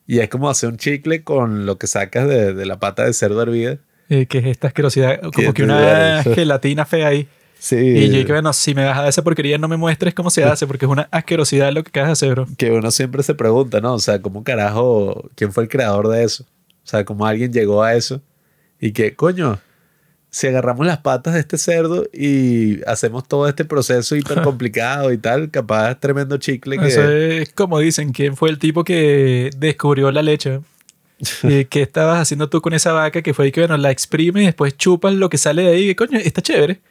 y 0.08 0.20
es 0.20 0.30
como 0.30 0.50
hacer 0.50 0.70
un 0.70 0.78
chicle 0.78 1.24
con 1.24 1.66
lo 1.66 1.78
que 1.78 1.88
sacas 1.88 2.28
de, 2.28 2.54
de 2.54 2.66
la 2.66 2.80
pata 2.80 3.04
de 3.04 3.12
cerdo 3.12 3.42
hervida. 3.42 3.80
Eh, 4.10 4.26
que 4.26 4.38
es 4.38 4.46
esta 4.46 4.68
asquerosidad, 4.68 5.20
como 5.34 5.54
que 5.54 5.64
una 5.64 6.24
gelatina 6.24 6.86
fea 6.86 7.10
ahí. 7.10 7.28
Sí. 7.60 7.76
Y 7.76 8.08
yo 8.10 8.20
dije, 8.20 8.32
bueno, 8.32 8.54
si 8.54 8.74
me 8.74 8.86
vas 8.86 8.98
a 8.98 9.02
dar 9.02 9.10
esa 9.10 9.24
porquería, 9.24 9.58
no 9.58 9.68
me 9.68 9.76
muestres 9.76 10.14
cómo 10.14 10.30
se 10.30 10.46
hace, 10.46 10.66
porque 10.66 10.86
es 10.86 10.92
una 10.92 11.10
asquerosidad 11.12 11.74
lo 11.74 11.84
que 11.84 11.90
acabas 11.90 12.10
de 12.10 12.14
hacer, 12.14 12.32
bro. 12.32 12.48
que 12.58 12.72
uno 12.72 12.90
siempre 12.92 13.24
se 13.24 13.34
pregunta, 13.34 13.82
¿no? 13.82 13.96
O 13.96 14.00
sea, 14.00 14.22
¿cómo 14.22 14.44
carajo, 14.44 15.30
quién 15.36 15.52
fue 15.52 15.64
el 15.64 15.70
creador 15.70 16.08
de 16.08 16.24
eso? 16.24 16.44
O 16.44 16.88
sea, 16.88 17.04
¿cómo 17.04 17.26
alguien 17.26 17.52
llegó 17.52 17.84
a 17.84 17.96
eso? 17.96 18.22
Y 18.80 18.92
que, 18.92 19.16
coño, 19.16 19.60
si 20.30 20.48
agarramos 20.48 20.86
las 20.86 21.00
patas 21.00 21.34
de 21.34 21.40
este 21.40 21.58
cerdo 21.58 22.06
y 22.14 22.84
hacemos 22.86 23.28
todo 23.28 23.48
este 23.48 23.66
proceso 23.66 24.16
hiper 24.16 24.42
complicado 24.42 25.12
y 25.12 25.18
tal, 25.18 25.50
capaz 25.50 25.92
es 25.92 26.00
tremendo 26.00 26.38
chicle 26.38 26.78
que... 26.78 26.88
Eso 26.88 27.10
es 27.10 27.54
como 27.54 27.80
dicen, 27.80 28.12
¿quién 28.12 28.36
fue 28.36 28.50
el 28.50 28.60
tipo 28.60 28.84
que 28.84 29.50
descubrió 29.58 30.12
la 30.12 30.22
leche? 30.22 30.60
¿Y 31.44 31.66
¿Qué 31.70 31.82
estabas 31.82 32.20
haciendo 32.20 32.50
tú 32.50 32.62
con 32.62 32.74
esa 32.74 32.92
vaca 32.92 33.22
que 33.22 33.34
fue 33.34 33.52
que, 33.52 33.62
bueno, 33.62 33.78
la 33.78 33.92
exprimes 33.92 34.44
y 34.44 34.46
después 34.48 34.78
chupas 34.78 35.14
lo 35.14 35.30
que 35.30 35.38
sale 35.38 35.64
de 35.64 35.70
ahí? 35.70 35.88
Que 35.88 35.96
coño, 35.96 36.20
está 36.20 36.42
chévere. 36.42 36.82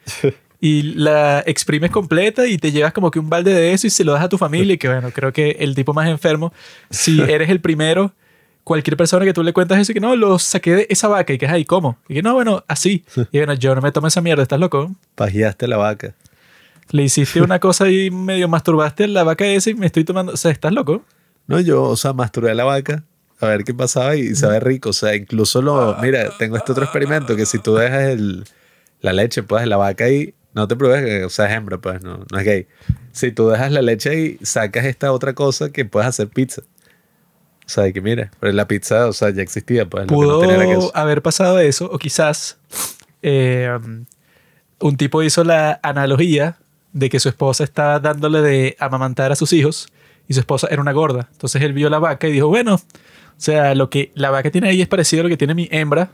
Y 0.60 0.82
la 0.94 1.40
exprimes 1.46 1.90
completa 1.90 2.46
y 2.46 2.58
te 2.58 2.72
llevas 2.72 2.92
como 2.92 3.10
que 3.10 3.18
un 3.18 3.28
balde 3.28 3.52
de 3.52 3.72
eso 3.72 3.86
y 3.86 3.90
se 3.90 4.04
lo 4.04 4.12
das 4.12 4.24
a 4.24 4.28
tu 4.28 4.38
familia. 4.38 4.74
Y 4.74 4.78
que, 4.78 4.88
bueno, 4.88 5.10
creo 5.12 5.32
que 5.32 5.56
el 5.60 5.74
tipo 5.74 5.92
más 5.92 6.08
enfermo, 6.08 6.52
si 6.90 7.20
eres 7.28 7.50
el 7.50 7.60
primero, 7.60 8.12
cualquier 8.66 8.96
persona 8.96 9.24
que 9.24 9.32
tú 9.32 9.44
le 9.44 9.52
cuentas 9.52 9.78
eso 9.78 9.92
y 9.92 9.94
que 9.94 10.00
no, 10.00 10.16
lo 10.16 10.40
saqué 10.40 10.74
de 10.74 10.86
esa 10.90 11.06
vaca 11.06 11.32
y 11.32 11.38
que, 11.38 11.46
ay, 11.46 11.64
¿cómo? 11.64 11.98
Y 12.08 12.14
que 12.14 12.22
no, 12.22 12.34
bueno, 12.34 12.64
así. 12.66 13.04
Y 13.30 13.38
bueno, 13.38 13.54
yo 13.54 13.76
no 13.76 13.80
me 13.80 13.92
tomo 13.92 14.08
esa 14.08 14.20
mierda, 14.20 14.42
¿estás 14.42 14.58
loco? 14.58 14.92
Pajeaste 15.14 15.68
la 15.68 15.76
vaca. 15.76 16.16
Le 16.90 17.04
hiciste 17.04 17.40
una 17.40 17.60
cosa 17.60 17.88
y 17.88 18.10
medio 18.10 18.48
masturbaste 18.48 19.04
a 19.04 19.06
la 19.06 19.22
vaca 19.22 19.46
esa 19.46 19.70
y 19.70 19.74
me 19.74 19.86
estoy 19.86 20.02
tomando. 20.02 20.32
O 20.32 20.36
sea, 20.36 20.50
¿estás 20.50 20.72
loco? 20.72 21.04
No, 21.46 21.60
yo, 21.60 21.84
o 21.84 21.96
sea, 21.96 22.12
masturbé 22.12 22.50
a 22.50 22.54
la 22.54 22.64
vaca 22.64 23.04
a 23.38 23.46
ver 23.46 23.62
qué 23.62 23.72
pasaba 23.72 24.16
y 24.16 24.34
sabe 24.34 24.58
rico. 24.58 24.88
O 24.88 24.92
sea, 24.92 25.14
incluso 25.14 25.62
lo... 25.62 25.96
Mira, 26.02 26.30
tengo 26.36 26.56
este 26.56 26.72
otro 26.72 26.82
experimento 26.82 27.36
que 27.36 27.46
si 27.46 27.60
tú 27.60 27.76
dejas 27.76 28.08
el, 28.08 28.46
la 29.00 29.12
leche, 29.12 29.44
pues, 29.44 29.62
de 29.62 29.68
la 29.68 29.76
vaca 29.76 30.06
ahí, 30.06 30.34
no 30.54 30.66
te 30.66 30.74
pruebes 30.74 31.04
que, 31.04 31.24
o 31.24 31.30
sea, 31.30 31.46
es 31.46 31.52
hembra, 31.52 31.78
pues, 31.78 32.02
no, 32.02 32.24
no 32.32 32.38
es 32.38 32.44
gay. 32.44 32.66
Si 33.12 33.30
tú 33.30 33.48
dejas 33.48 33.70
la 33.70 33.82
leche 33.82 34.10
ahí, 34.10 34.38
sacas 34.42 34.86
esta 34.86 35.12
otra 35.12 35.34
cosa 35.34 35.70
que 35.70 35.84
puedes 35.84 36.08
hacer 36.08 36.26
pizza. 36.26 36.62
O 37.66 37.68
sea, 37.68 37.90
que 37.92 38.00
mira, 38.00 38.30
pero 38.38 38.52
la 38.52 38.68
pizza, 38.68 39.08
o 39.08 39.12
sea, 39.12 39.30
ya 39.30 39.42
existía, 39.42 39.86
pues, 39.88 40.06
Pudo 40.06 40.40
no 40.44 40.90
haber 40.94 41.20
pasado 41.20 41.58
eso, 41.58 41.86
o 41.86 41.98
quizás 41.98 42.58
eh, 43.22 43.76
un 44.78 44.96
tipo 44.96 45.22
hizo 45.22 45.42
la 45.42 45.80
analogía 45.82 46.58
de 46.92 47.10
que 47.10 47.18
su 47.18 47.28
esposa 47.28 47.64
estaba 47.64 47.98
dándole 47.98 48.40
de 48.40 48.76
amamantar 48.78 49.32
a 49.32 49.36
sus 49.36 49.52
hijos 49.52 49.88
y 50.28 50.34
su 50.34 50.40
esposa 50.40 50.68
era 50.70 50.80
una 50.80 50.92
gorda. 50.92 51.28
Entonces 51.32 51.60
él 51.62 51.72
vio 51.72 51.90
la 51.90 51.98
vaca 51.98 52.28
y 52.28 52.32
dijo, 52.32 52.48
bueno, 52.48 52.76
o 52.76 52.80
sea, 53.36 53.74
lo 53.74 53.90
que 53.90 54.12
la 54.14 54.30
vaca 54.30 54.50
tiene 54.50 54.68
ahí 54.68 54.80
es 54.80 54.88
parecido 54.88 55.22
a 55.22 55.24
lo 55.24 55.28
que 55.28 55.36
tiene 55.36 55.54
mi 55.54 55.68
hembra 55.72 56.10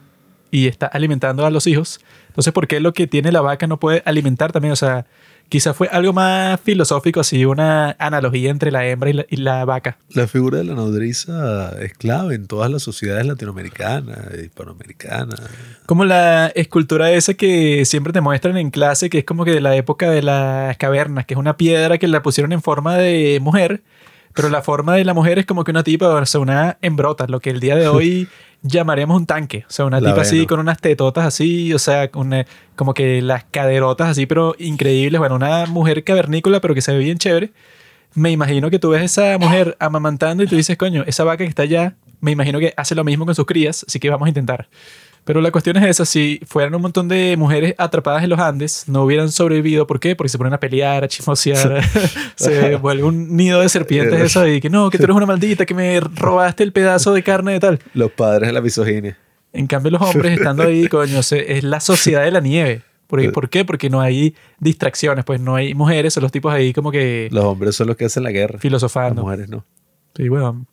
y 0.52 0.68
está 0.68 0.86
alimentando 0.86 1.44
a 1.44 1.50
los 1.50 1.66
hijos. 1.66 1.98
Entonces, 2.28 2.52
¿por 2.52 2.68
qué 2.68 2.78
lo 2.78 2.92
que 2.92 3.08
tiene 3.08 3.32
la 3.32 3.40
vaca 3.40 3.66
no 3.66 3.80
puede 3.80 4.02
alimentar 4.04 4.52
también? 4.52 4.72
O 4.72 4.76
sea, 4.76 5.06
quizás 5.48 5.74
fue 5.74 5.88
algo 5.90 6.12
más 6.12 6.60
filosófico, 6.60 7.20
así 7.20 7.44
una 7.46 7.96
analogía 7.98 8.50
entre 8.50 8.70
la 8.70 8.86
hembra 8.86 9.10
y 9.10 9.12
la, 9.14 9.26
y 9.30 9.36
la 9.36 9.64
vaca. 9.64 9.96
La 10.10 10.28
figura 10.28 10.58
de 10.58 10.64
la 10.64 10.74
nodriza 10.74 11.74
es 11.80 11.94
clave 11.94 12.34
en 12.34 12.46
todas 12.46 12.70
las 12.70 12.82
sociedades 12.82 13.26
latinoamericanas, 13.26 14.18
hispanoamericanas. 14.34 15.42
Como 15.86 16.04
la 16.04 16.48
escultura 16.48 17.10
esa 17.10 17.32
que 17.32 17.84
siempre 17.86 18.12
te 18.12 18.20
muestran 18.20 18.58
en 18.58 18.70
clase, 18.70 19.08
que 19.08 19.18
es 19.18 19.24
como 19.24 19.46
que 19.46 19.52
de 19.52 19.62
la 19.62 19.74
época 19.74 20.10
de 20.10 20.22
las 20.22 20.76
cavernas, 20.76 21.24
que 21.24 21.32
es 21.34 21.38
una 21.40 21.56
piedra 21.56 21.96
que 21.96 22.08
la 22.08 22.22
pusieron 22.22 22.52
en 22.52 22.60
forma 22.60 22.98
de 22.98 23.38
mujer, 23.40 23.82
pero 24.34 24.50
la 24.50 24.62
forma 24.62 24.96
de 24.96 25.04
la 25.04 25.14
mujer 25.14 25.38
es 25.38 25.46
como 25.46 25.64
que 25.64 25.70
una 25.70 25.82
tipa, 25.82 26.08
o 26.08 26.26
sea, 26.26 26.40
una 26.40 26.78
embrota, 26.82 27.26
lo 27.26 27.40
que 27.40 27.50
el 27.50 27.60
día 27.60 27.76
de 27.76 27.88
hoy 27.88 28.28
llamaríamos 28.62 29.16
un 29.16 29.26
tanque. 29.26 29.64
O 29.68 29.72
sea, 29.72 29.84
una 29.84 30.00
La 30.00 30.10
tipa 30.10 30.22
así 30.22 30.46
con 30.46 30.60
unas 30.60 30.78
tetotas 30.78 31.26
así, 31.26 31.72
o 31.74 31.78
sea, 31.78 32.10
con, 32.10 32.32
eh, 32.32 32.46
como 32.76 32.94
que 32.94 33.20
las 33.22 33.44
caderotas 33.44 34.08
así, 34.08 34.26
pero 34.26 34.54
increíbles. 34.58 35.18
Bueno, 35.18 35.34
una 35.34 35.66
mujer 35.66 36.04
cavernícola, 36.04 36.60
pero 36.60 36.74
que 36.74 36.80
se 36.80 36.92
ve 36.92 36.98
bien 36.98 37.18
chévere. 37.18 37.52
Me 38.14 38.30
imagino 38.30 38.70
que 38.70 38.78
tú 38.78 38.90
ves 38.90 39.02
esa 39.02 39.38
mujer 39.38 39.76
amamantando 39.80 40.42
y 40.42 40.46
tú 40.46 40.56
dices, 40.56 40.76
coño, 40.76 41.02
esa 41.06 41.24
vaca 41.24 41.44
que 41.44 41.48
está 41.48 41.62
allá, 41.62 41.94
me 42.20 42.30
imagino 42.30 42.58
que 42.58 42.74
hace 42.76 42.94
lo 42.94 43.04
mismo 43.04 43.24
con 43.24 43.34
sus 43.34 43.46
crías, 43.46 43.84
así 43.88 43.98
que 43.98 44.10
vamos 44.10 44.26
a 44.26 44.28
intentar. 44.28 44.68
Pero 45.24 45.40
la 45.40 45.52
cuestión 45.52 45.76
es 45.76 45.84
esa, 45.88 46.04
si 46.04 46.40
fueran 46.46 46.74
un 46.74 46.82
montón 46.82 47.06
de 47.06 47.36
mujeres 47.36 47.74
atrapadas 47.78 48.24
en 48.24 48.30
los 48.30 48.40
Andes, 48.40 48.84
no 48.88 49.04
hubieran 49.04 49.30
sobrevivido. 49.30 49.86
¿Por 49.86 50.00
qué? 50.00 50.16
Porque 50.16 50.28
se 50.28 50.36
ponen 50.36 50.52
a 50.52 50.58
pelear, 50.58 51.04
a 51.04 51.08
chismosear, 51.08 51.80
se 52.34 52.74
vuelve 52.76 53.04
un 53.04 53.36
nido 53.36 53.60
de 53.60 53.68
serpientes 53.68 54.20
eso 54.20 54.46
y 54.48 54.60
que 54.60 54.68
no, 54.68 54.90
que 54.90 54.98
tú 54.98 55.04
eres 55.04 55.16
una 55.16 55.26
maldita, 55.26 55.64
que 55.64 55.74
me 55.74 56.00
robaste 56.00 56.64
el 56.64 56.72
pedazo 56.72 57.12
de 57.14 57.22
carne 57.22 57.52
de 57.52 57.60
tal. 57.60 57.78
Los 57.94 58.10
padres 58.10 58.48
de 58.48 58.52
la 58.52 58.60
misoginia. 58.60 59.16
En 59.52 59.66
cambio 59.66 59.92
los 59.92 60.02
hombres 60.02 60.32
estando 60.38 60.64
ahí, 60.64 60.88
coño, 60.88 61.22
se- 61.22 61.52
es 61.56 61.62
la 61.62 61.78
sociedad 61.80 62.24
de 62.24 62.30
la 62.32 62.40
nieve. 62.40 62.82
¿Por, 63.06 63.30
¿Por 63.32 63.50
qué? 63.50 63.64
Porque 63.66 63.90
no 63.90 64.00
hay 64.00 64.34
distracciones, 64.58 65.24
pues 65.26 65.38
no 65.38 65.54
hay 65.54 65.74
mujeres, 65.74 66.14
son 66.14 66.22
los 66.22 66.32
tipos 66.32 66.52
ahí 66.52 66.72
como 66.72 66.90
que 66.90 67.28
Los 67.30 67.44
hombres 67.44 67.76
son 67.76 67.86
los 67.86 67.96
que 67.96 68.06
hacen 68.06 68.22
la 68.22 68.30
guerra. 68.30 68.54
Las 68.54 68.62
filosofando. 68.62 69.22
mujeres 69.22 69.48
no. 69.50 69.64
Sí, 70.16 70.28
bueno. 70.28 70.64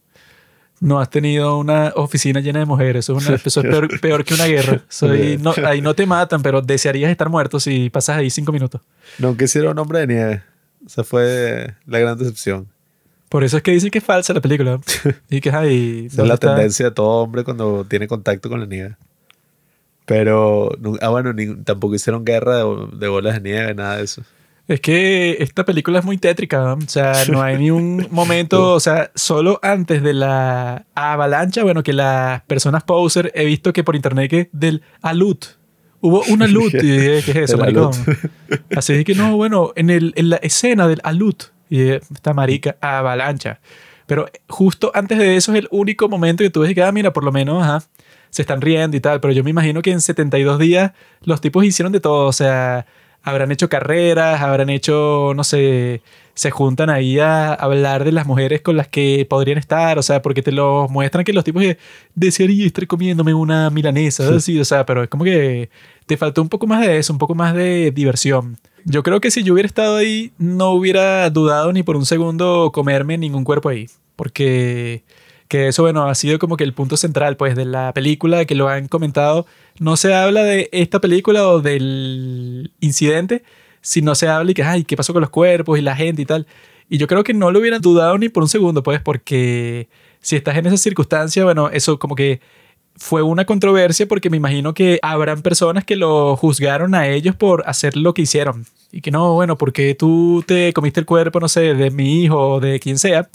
No 0.81 0.99
has 0.99 1.09
tenido 1.09 1.57
una 1.57 1.91
oficina 1.95 2.39
llena 2.39 2.59
de 2.59 2.65
mujeres. 2.65 3.05
Eso 3.05 3.17
es, 3.17 3.27
una- 3.27 3.35
eso 3.43 3.59
es 3.61 3.65
peor, 3.67 3.99
peor 3.99 4.23
que 4.23 4.33
una 4.33 4.45
guerra. 4.47 4.81
Soy, 4.87 5.37
no, 5.41 5.53
ahí 5.65 5.81
no 5.81 5.93
te 5.93 6.05
matan, 6.07 6.41
pero 6.41 6.61
desearías 6.61 7.11
estar 7.11 7.29
muerto 7.29 7.59
si 7.59 7.89
pasas 7.89 8.17
ahí 8.17 8.29
cinco 8.29 8.51
minutos. 8.51 8.81
Nunca 9.17 9.45
hicieron 9.45 9.71
un 9.73 9.79
hombre 9.79 9.99
de 9.99 10.07
nieve. 10.07 10.43
Esa 10.85 11.03
fue 11.03 11.73
la 11.85 11.99
gran 11.99 12.17
decepción. 12.17 12.67
Por 13.27 13.43
eso 13.43 13.57
es 13.57 13.63
que 13.63 13.71
dicen 13.71 13.91
que 13.91 13.97
es 13.99 14.03
falsa 14.03 14.33
la 14.33 14.41
película. 14.41 14.79
Y 15.29 15.41
que 15.41 15.51
ay, 15.51 16.07
Esa 16.07 16.21
es 16.23 16.27
la 16.27 16.37
tendencia 16.37 16.85
de 16.85 16.91
todo 16.91 17.07
hombre 17.23 17.43
cuando 17.43 17.85
tiene 17.85 18.07
contacto 18.07 18.49
con 18.49 18.59
la 18.59 18.65
nieve. 18.65 18.95
Pero, 20.05 20.71
ah, 21.01 21.09
bueno, 21.09 21.33
ni- 21.33 21.55
tampoco 21.57 21.93
hicieron 21.95 22.25
guerra 22.25 22.57
de, 22.57 22.87
de 22.97 23.07
bolas 23.07 23.35
de 23.35 23.41
nieve, 23.41 23.75
nada 23.75 23.97
de 23.97 24.03
eso. 24.03 24.23
Es 24.69 24.81
que 24.81 25.37
esta 25.39 25.65
película 25.65 25.97
es 25.97 26.05
muy 26.05 26.19
tétrica. 26.19 26.59
¿no? 26.59 26.73
O 26.75 26.81
sea, 26.87 27.13
no 27.31 27.41
hay 27.41 27.57
ni 27.57 27.71
un 27.71 28.07
momento. 28.11 28.75
O 28.75 28.79
sea, 28.79 29.11
solo 29.15 29.59
antes 29.63 30.03
de 30.03 30.13
la 30.13 30.85
avalancha, 30.93 31.63
bueno, 31.63 31.81
que 31.81 31.91
las 31.91 32.43
personas 32.43 32.83
poser, 32.83 33.31
he 33.33 33.45
visto 33.45 33.73
que 33.73 33.83
por 33.83 33.95
internet 33.95 34.29
que 34.29 34.49
del 34.51 34.83
alut. 35.01 35.43
Hubo 36.01 36.21
un 36.29 36.43
alut. 36.43 36.71
Y 36.75 36.77
dije, 36.77 37.23
¿qué 37.25 37.31
es 37.31 37.37
eso, 37.49 37.57
maricón? 37.57 37.93
Así 38.77 39.03
que 39.03 39.15
no, 39.15 39.35
bueno, 39.35 39.73
en, 39.75 39.89
el, 39.89 40.13
en 40.15 40.29
la 40.29 40.37
escena 40.37 40.87
del 40.87 41.01
alut. 41.03 41.45
Y 41.67 41.79
dije, 41.79 42.01
esta 42.13 42.33
marica, 42.33 42.77
avalancha. 42.79 43.59
Pero 44.05 44.27
justo 44.47 44.91
antes 44.93 45.17
de 45.17 45.35
eso 45.35 45.51
es 45.51 45.57
el 45.57 45.67
único 45.71 46.07
momento 46.09 46.43
que 46.43 46.51
tú 46.51 46.59
ves 46.59 46.75
que, 46.75 46.83
ah, 46.83 46.91
mira, 46.91 47.11
por 47.11 47.23
lo 47.23 47.31
menos, 47.31 47.63
ajá, 47.63 47.83
se 48.29 48.43
están 48.43 48.61
riendo 48.61 48.95
y 48.95 48.99
tal. 48.99 49.19
Pero 49.19 49.33
yo 49.33 49.43
me 49.43 49.49
imagino 49.49 49.81
que 49.81 49.89
en 49.89 50.01
72 50.01 50.59
días 50.59 50.91
los 51.23 51.41
tipos 51.41 51.65
hicieron 51.65 51.91
de 51.91 51.99
todo. 51.99 52.27
O 52.27 52.33
sea, 52.33 52.85
habrán 53.23 53.51
hecho 53.51 53.69
carreras, 53.69 54.41
habrán 54.41 54.69
hecho, 54.69 55.33
no 55.35 55.43
sé, 55.43 56.01
se 56.33 56.51
juntan 56.51 56.89
ahí 56.89 57.19
a 57.19 57.53
hablar 57.53 58.05
de 58.05 58.13
las 58.13 58.25
mujeres 58.25 58.61
con 58.61 58.77
las 58.77 58.87
que 58.87 59.27
podrían 59.29 59.57
estar. 59.57 59.99
O 59.99 60.01
sea, 60.01 60.21
porque 60.21 60.41
te 60.41 60.51
lo 60.51 60.87
muestran 60.89 61.25
que 61.25 61.33
los 61.33 61.43
tipos 61.43 61.61
de, 61.61 61.77
desearía 62.15 62.65
estar 62.65 62.87
comiéndome 62.87 63.33
una 63.33 63.69
milanesa. 63.69 64.33
Así, 64.35 64.57
o 64.59 64.65
sea, 64.65 64.85
pero 64.85 65.03
es 65.03 65.09
como 65.09 65.25
que 65.25 65.69
te 66.05 66.17
faltó 66.17 66.41
un 66.41 66.49
poco 66.49 66.65
más 66.65 66.81
de 66.81 66.97
eso, 66.97 67.11
un 67.11 67.19
poco 67.19 67.35
más 67.35 67.53
de 67.53 67.91
diversión. 67.91 68.57
Yo 68.85 69.03
creo 69.03 69.19
que 69.19 69.31
si 69.31 69.43
yo 69.43 69.53
hubiera 69.53 69.67
estado 69.67 69.97
ahí, 69.97 70.31
no 70.37 70.71
hubiera 70.71 71.29
dudado 71.29 71.73
ni 71.73 71.83
por 71.83 71.97
un 71.97 72.05
segundo 72.05 72.71
comerme 72.73 73.17
ningún 73.17 73.43
cuerpo 73.43 73.69
ahí. 73.69 73.87
Porque 74.15 75.03
que 75.49 75.67
eso, 75.67 75.83
bueno, 75.83 76.07
ha 76.07 76.15
sido 76.15 76.39
como 76.39 76.57
que 76.57 76.63
el 76.63 76.73
punto 76.73 76.95
central, 76.95 77.35
pues, 77.35 77.55
de 77.55 77.65
la 77.65 77.91
película, 77.93 78.45
que 78.45 78.55
lo 78.55 78.69
han 78.69 78.87
comentado. 78.87 79.47
No 79.79 79.97
se 79.97 80.13
habla 80.13 80.43
de 80.43 80.69
esta 80.71 81.01
película 81.01 81.47
o 81.49 81.59
del 81.61 82.71
incidente, 82.79 83.43
sino 83.81 84.15
se 84.15 84.27
habla 84.27 84.51
y 84.51 84.53
que, 84.53 84.63
ay, 84.63 84.83
¿qué 84.85 84.95
pasó 84.95 85.11
con 85.11 85.21
los 85.21 85.31
cuerpos 85.31 85.79
y 85.79 85.81
la 85.81 85.95
gente 85.95 86.21
y 86.21 86.25
tal? 86.25 86.47
Y 86.87 86.99
yo 86.99 87.07
creo 87.07 87.23
que 87.23 87.33
no 87.33 87.51
lo 87.51 87.59
hubieran 87.59 87.81
dudado 87.81 88.17
ni 88.17 88.29
por 88.29 88.43
un 88.43 88.49
segundo, 88.49 88.83
pues, 88.83 89.01
porque 89.01 89.89
si 90.21 90.35
estás 90.35 90.55
en 90.57 90.67
esa 90.67 90.77
circunstancia, 90.77 91.43
bueno, 91.43 91.69
eso 91.69 91.97
como 91.99 92.15
que 92.15 92.41
fue 92.95 93.23
una 93.23 93.45
controversia 93.45 94.07
porque 94.07 94.29
me 94.29 94.37
imagino 94.37 94.73
que 94.73 94.99
habrán 95.01 95.41
personas 95.41 95.85
que 95.85 95.95
lo 95.95 96.35
juzgaron 96.35 96.93
a 96.93 97.07
ellos 97.07 97.35
por 97.35 97.63
hacer 97.67 97.97
lo 97.97 98.13
que 98.13 98.23
hicieron. 98.23 98.65
Y 98.91 99.01
que 99.01 99.11
no, 99.11 99.33
bueno, 99.33 99.57
porque 99.57 99.95
tú 99.95 100.43
te 100.45 100.73
comiste 100.73 100.99
el 100.99 101.05
cuerpo, 101.05 101.39
no 101.39 101.47
sé, 101.47 101.73
de 101.73 101.91
mi 101.91 102.23
hijo 102.23 102.37
o 102.37 102.59
de 102.59 102.79
quien 102.79 102.99
sea. 102.99 103.29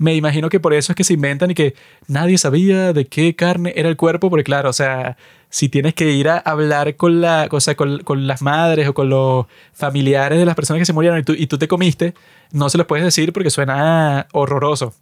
Me 0.00 0.14
imagino 0.14 0.48
que 0.48 0.60
por 0.60 0.72
eso 0.72 0.92
es 0.92 0.96
que 0.96 1.04
se 1.04 1.12
inventan 1.12 1.50
y 1.50 1.54
que 1.54 1.74
nadie 2.08 2.38
sabía 2.38 2.94
de 2.94 3.04
qué 3.04 3.36
carne 3.36 3.74
era 3.76 3.86
el 3.90 3.98
cuerpo, 3.98 4.30
porque 4.30 4.44
claro, 4.44 4.70
o 4.70 4.72
sea, 4.72 5.18
si 5.50 5.68
tienes 5.68 5.92
que 5.92 6.10
ir 6.12 6.30
a 6.30 6.38
hablar 6.38 6.96
con, 6.96 7.20
la, 7.20 7.48
o 7.50 7.60
sea, 7.60 7.74
con, 7.74 7.98
con 7.98 8.26
las 8.26 8.40
madres 8.40 8.88
o 8.88 8.94
con 8.94 9.10
los 9.10 9.44
familiares 9.74 10.38
de 10.38 10.46
las 10.46 10.54
personas 10.54 10.78
que 10.80 10.86
se 10.86 10.94
murieron 10.94 11.18
y 11.18 11.22
tú, 11.22 11.34
y 11.36 11.46
tú 11.48 11.58
te 11.58 11.68
comiste, 11.68 12.14
no 12.50 12.70
se 12.70 12.78
los 12.78 12.86
puedes 12.86 13.04
decir 13.04 13.34
porque 13.34 13.50
suena 13.50 14.26
horroroso. 14.32 14.94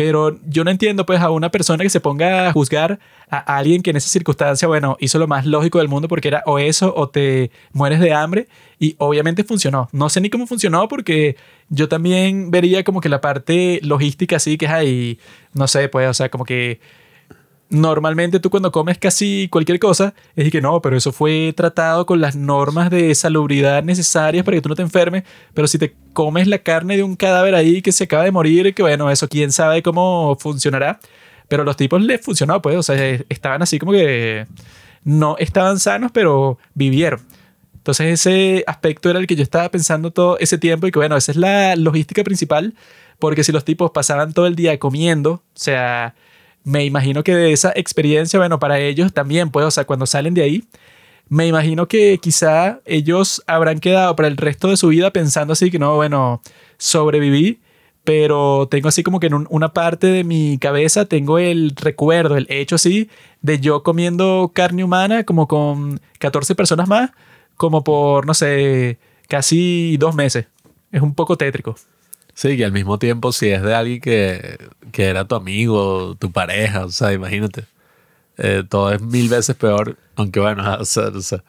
Pero 0.00 0.40
yo 0.46 0.64
no 0.64 0.70
entiendo 0.70 1.04
pues 1.04 1.20
a 1.20 1.28
una 1.28 1.50
persona 1.50 1.84
que 1.84 1.90
se 1.90 2.00
ponga 2.00 2.48
a 2.48 2.52
juzgar 2.54 2.98
a 3.28 3.58
alguien 3.58 3.82
que 3.82 3.90
en 3.90 3.96
esa 3.96 4.08
circunstancia, 4.08 4.66
bueno, 4.66 4.96
hizo 4.98 5.18
lo 5.18 5.26
más 5.26 5.44
lógico 5.44 5.76
del 5.76 5.88
mundo 5.88 6.08
porque 6.08 6.28
era 6.28 6.42
o 6.46 6.58
eso 6.58 6.94
o 6.96 7.10
te 7.10 7.50
mueres 7.74 8.00
de 8.00 8.14
hambre 8.14 8.48
y 8.78 8.94
obviamente 8.96 9.44
funcionó. 9.44 9.90
No 9.92 10.08
sé 10.08 10.22
ni 10.22 10.30
cómo 10.30 10.46
funcionó 10.46 10.88
porque 10.88 11.36
yo 11.68 11.86
también 11.86 12.50
vería 12.50 12.82
como 12.82 13.02
que 13.02 13.10
la 13.10 13.20
parte 13.20 13.78
logística 13.82 14.36
así 14.36 14.56
que 14.56 14.68
hay, 14.68 15.18
no 15.52 15.68
sé, 15.68 15.90
pues, 15.90 16.08
o 16.08 16.14
sea, 16.14 16.30
como 16.30 16.46
que 16.46 16.80
normalmente 17.70 18.40
tú 18.40 18.50
cuando 18.50 18.72
comes 18.72 18.98
casi 18.98 19.48
cualquier 19.50 19.78
cosa 19.78 20.12
es 20.34 20.50
que 20.50 20.60
no, 20.60 20.82
pero 20.82 20.96
eso 20.96 21.12
fue 21.12 21.54
tratado 21.56 22.04
con 22.04 22.20
las 22.20 22.34
normas 22.36 22.90
de 22.90 23.14
salubridad 23.14 23.82
necesarias 23.84 24.44
para 24.44 24.56
que 24.56 24.60
tú 24.60 24.68
no 24.68 24.74
te 24.74 24.82
enfermes, 24.82 25.24
pero 25.54 25.68
si 25.68 25.78
te 25.78 25.94
comes 26.12 26.48
la 26.48 26.58
carne 26.58 26.96
de 26.96 27.04
un 27.04 27.16
cadáver 27.16 27.54
ahí 27.54 27.80
que 27.80 27.92
se 27.92 28.04
acaba 28.04 28.24
de 28.24 28.32
morir, 28.32 28.74
que 28.74 28.82
bueno, 28.82 29.10
eso 29.10 29.28
quién 29.28 29.52
sabe 29.52 29.82
cómo 29.82 30.36
funcionará, 30.38 30.98
pero 31.48 31.62
a 31.62 31.64
los 31.64 31.76
tipos 31.76 32.02
les 32.02 32.20
funcionó, 32.20 32.60
pues, 32.60 32.76
o 32.76 32.82
sea, 32.82 32.96
estaban 33.28 33.62
así 33.62 33.78
como 33.78 33.92
que 33.92 34.46
no 35.04 35.36
estaban 35.38 35.78
sanos, 35.78 36.10
pero 36.12 36.58
vivieron. 36.74 37.20
Entonces 37.76 38.20
ese 38.20 38.64
aspecto 38.66 39.08
era 39.10 39.18
el 39.18 39.26
que 39.26 39.36
yo 39.36 39.42
estaba 39.42 39.70
pensando 39.70 40.10
todo 40.10 40.38
ese 40.38 40.58
tiempo 40.58 40.86
y 40.86 40.90
que 40.90 40.98
bueno, 40.98 41.16
esa 41.16 41.32
es 41.32 41.38
la 41.38 41.76
logística 41.76 42.22
principal, 42.24 42.74
porque 43.18 43.44
si 43.44 43.52
los 43.52 43.64
tipos 43.64 43.92
pasaban 43.92 44.32
todo 44.32 44.46
el 44.46 44.56
día 44.56 44.78
comiendo, 44.78 45.32
o 45.32 45.42
sea, 45.54 46.14
me 46.64 46.84
imagino 46.84 47.22
que 47.24 47.34
de 47.34 47.52
esa 47.52 47.72
experiencia, 47.74 48.38
bueno, 48.38 48.58
para 48.58 48.78
ellos 48.80 49.12
también, 49.12 49.50
pues, 49.50 49.66
o 49.66 49.70
sea, 49.70 49.84
cuando 49.86 50.06
salen 50.06 50.34
de 50.34 50.42
ahí, 50.42 50.64
me 51.28 51.46
imagino 51.46 51.88
que 51.88 52.18
quizá 52.20 52.80
ellos 52.86 53.42
habrán 53.46 53.78
quedado 53.80 54.16
para 54.16 54.28
el 54.28 54.36
resto 54.36 54.68
de 54.68 54.76
su 54.76 54.88
vida 54.88 55.12
pensando 55.12 55.52
así 55.52 55.70
que 55.70 55.78
no, 55.78 55.96
bueno, 55.96 56.42
sobreviví, 56.78 57.60
pero 58.04 58.66
tengo 58.70 58.88
así 58.88 59.02
como 59.02 59.20
que 59.20 59.26
en 59.28 59.34
un- 59.34 59.46
una 59.50 59.72
parte 59.72 60.06
de 60.08 60.24
mi 60.24 60.58
cabeza 60.58 61.04
tengo 61.04 61.38
el 61.38 61.72
recuerdo, 61.76 62.36
el 62.36 62.46
hecho 62.50 62.76
así, 62.76 63.08
de 63.42 63.60
yo 63.60 63.82
comiendo 63.82 64.50
carne 64.54 64.82
humana 64.84 65.24
como 65.24 65.46
con 65.46 66.00
14 66.18 66.54
personas 66.54 66.88
más, 66.88 67.10
como 67.56 67.84
por, 67.84 68.26
no 68.26 68.34
sé, 68.34 68.98
casi 69.28 69.96
dos 69.98 70.14
meses. 70.14 70.46
Es 70.92 71.02
un 71.02 71.14
poco 71.14 71.36
tétrico. 71.36 71.76
Sí, 72.40 72.56
que 72.56 72.64
al 72.64 72.72
mismo 72.72 72.98
tiempo 72.98 73.32
si 73.32 73.50
es 73.50 73.60
de 73.60 73.74
alguien 73.74 74.00
que, 74.00 74.56
que 74.92 75.04
era 75.04 75.26
tu 75.26 75.34
amigo, 75.34 76.16
tu 76.18 76.32
pareja, 76.32 76.86
o 76.86 76.90
sea, 76.90 77.12
imagínate. 77.12 77.66
Eh, 78.38 78.64
todo 78.66 78.90
es 78.90 79.02
mil 79.02 79.28
veces 79.28 79.54
peor, 79.56 79.98
aunque 80.16 80.40
bueno, 80.40 80.64
o 80.80 80.86
sea, 80.86 81.08
o 81.08 81.20
sea, 81.20 81.44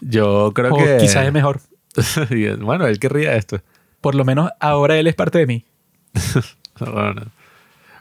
yo 0.00 0.50
creo 0.52 0.74
O 0.74 0.78
que... 0.78 0.96
quizás 1.00 1.26
es 1.26 1.32
mejor. 1.32 1.60
Bueno, 2.58 2.88
él 2.88 2.98
querría 2.98 3.36
esto. 3.36 3.60
Por 4.00 4.16
lo 4.16 4.24
menos 4.24 4.50
ahora 4.58 4.96
él 4.98 5.06
es 5.06 5.14
parte 5.14 5.38
de 5.38 5.46
mí. 5.46 5.64
Bueno, 6.80 7.22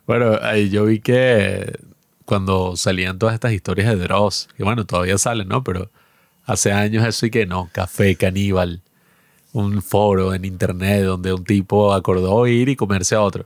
bueno, 0.07 0.39
ahí 0.41 0.71
yo 0.71 0.85
vi 0.85 0.99
que 0.99 1.77
cuando 2.25 2.75
salían 2.75 3.19
todas 3.19 3.35
estas 3.35 3.53
historias 3.53 3.87
de 3.89 3.97
Dross, 3.97 4.49
que 4.57 4.63
bueno, 4.63 4.87
todavía 4.87 5.19
salen, 5.19 5.47
¿no? 5.47 5.63
Pero 5.63 5.91
hace 6.45 6.71
años 6.71 7.05
eso 7.05 7.27
y 7.27 7.29
que 7.29 7.45
no, 7.45 7.69
Café 7.71 8.15
Caníbal, 8.15 8.81
un 9.53 9.81
foro 9.81 10.33
en 10.33 10.45
internet 10.45 11.03
donde 11.03 11.33
un 11.33 11.43
tipo 11.43 11.93
acordó 11.93 12.47
ir 12.47 12.69
y 12.69 12.75
comerse 12.75 13.15
a 13.15 13.21
otro. 13.21 13.45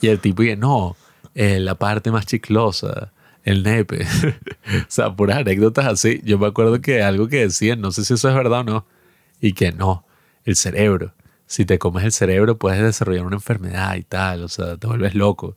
Y 0.00 0.08
el 0.08 0.20
tipo 0.20 0.42
y 0.42 0.56
no, 0.56 0.96
la 1.34 1.74
parte 1.74 2.10
más 2.10 2.26
chiclosa, 2.26 3.12
el 3.44 3.62
nepe. 3.62 4.04
o 4.66 4.86
sea, 4.88 5.14
puras 5.14 5.38
anécdotas 5.38 5.86
así. 5.86 6.20
Yo 6.24 6.38
me 6.38 6.46
acuerdo 6.46 6.80
que 6.80 7.02
algo 7.02 7.28
que 7.28 7.40
decían, 7.40 7.80
no 7.80 7.92
sé 7.92 8.04
si 8.04 8.14
eso 8.14 8.28
es 8.28 8.34
verdad 8.34 8.60
o 8.60 8.64
no, 8.64 8.86
y 9.40 9.52
que 9.52 9.72
no, 9.72 10.04
el 10.44 10.56
cerebro. 10.56 11.12
Si 11.46 11.64
te 11.64 11.78
comes 11.78 12.04
el 12.04 12.12
cerebro 12.12 12.58
puedes 12.58 12.82
desarrollar 12.82 13.24
una 13.24 13.36
enfermedad 13.36 13.94
y 13.96 14.02
tal, 14.02 14.42
o 14.42 14.48
sea, 14.48 14.76
te 14.76 14.86
vuelves 14.86 15.14
loco. 15.14 15.56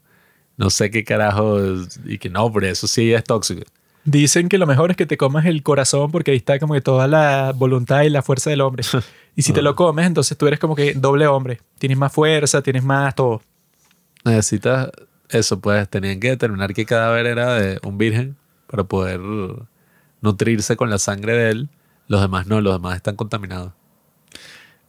No 0.57 0.69
sé 0.69 0.91
qué 0.91 1.03
carajo, 1.03 1.57
y 2.05 2.17
que 2.17 2.29
no, 2.29 2.51
pero 2.51 2.67
eso 2.67 2.87
sí 2.87 3.13
es 3.13 3.23
tóxico. 3.23 3.63
Dicen 4.09 4.49
que 4.49 4.57
lo 4.57 4.65
mejor 4.65 4.89
es 4.89 4.97
que 4.97 5.05
te 5.05 5.17
comas 5.17 5.45
el 5.45 5.61
corazón 5.61 6.09
porque 6.09 6.31
ahí 6.31 6.37
está 6.37 6.57
como 6.57 6.73
que 6.73 6.81
toda 6.81 7.07
la 7.07 7.53
voluntad 7.55 8.01
y 8.01 8.09
la 8.09 8.23
fuerza 8.23 8.49
del 8.49 8.61
hombre. 8.61 8.83
Y 9.35 9.43
si 9.43 9.53
te 9.53 9.61
lo 9.61 9.73
comes, 9.73 10.05
entonces 10.05 10.37
tú 10.37 10.47
eres 10.47 10.59
como 10.59 10.75
que 10.75 10.95
doble 10.95 11.25
hombre. 11.25 11.61
Tienes 11.77 11.97
más 11.97 12.11
fuerza, 12.11 12.61
tienes 12.61 12.83
más 12.83 13.15
todo. 13.15 13.41
Necesitas 14.25 14.89
eso, 15.29 15.61
pues 15.61 15.87
tenían 15.87 16.19
que 16.19 16.31
determinar 16.31 16.73
qué 16.73 16.85
cadáver 16.85 17.25
era 17.25 17.53
de 17.53 17.79
un 17.83 17.97
virgen 17.97 18.35
para 18.67 18.83
poder 18.83 19.21
nutrirse 20.19 20.75
con 20.75 20.89
la 20.89 20.97
sangre 20.97 21.33
de 21.37 21.51
él. 21.51 21.69
Los 22.07 22.19
demás 22.19 22.47
no, 22.47 22.59
los 22.59 22.73
demás 22.73 22.97
están 22.97 23.15
contaminados. 23.15 23.71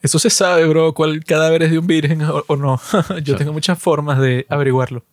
Eso 0.02 0.18
se 0.18 0.30
sabe, 0.30 0.66
bro, 0.66 0.94
cuál 0.94 1.22
cadáver 1.24 1.62
es 1.62 1.70
de 1.70 1.78
un 1.78 1.86
virgen 1.86 2.22
o, 2.22 2.42
o 2.48 2.56
no. 2.56 2.80
Yo 3.22 3.36
tengo 3.36 3.52
muchas 3.52 3.78
formas 3.78 4.18
de 4.18 4.46
averiguarlo. 4.48 5.04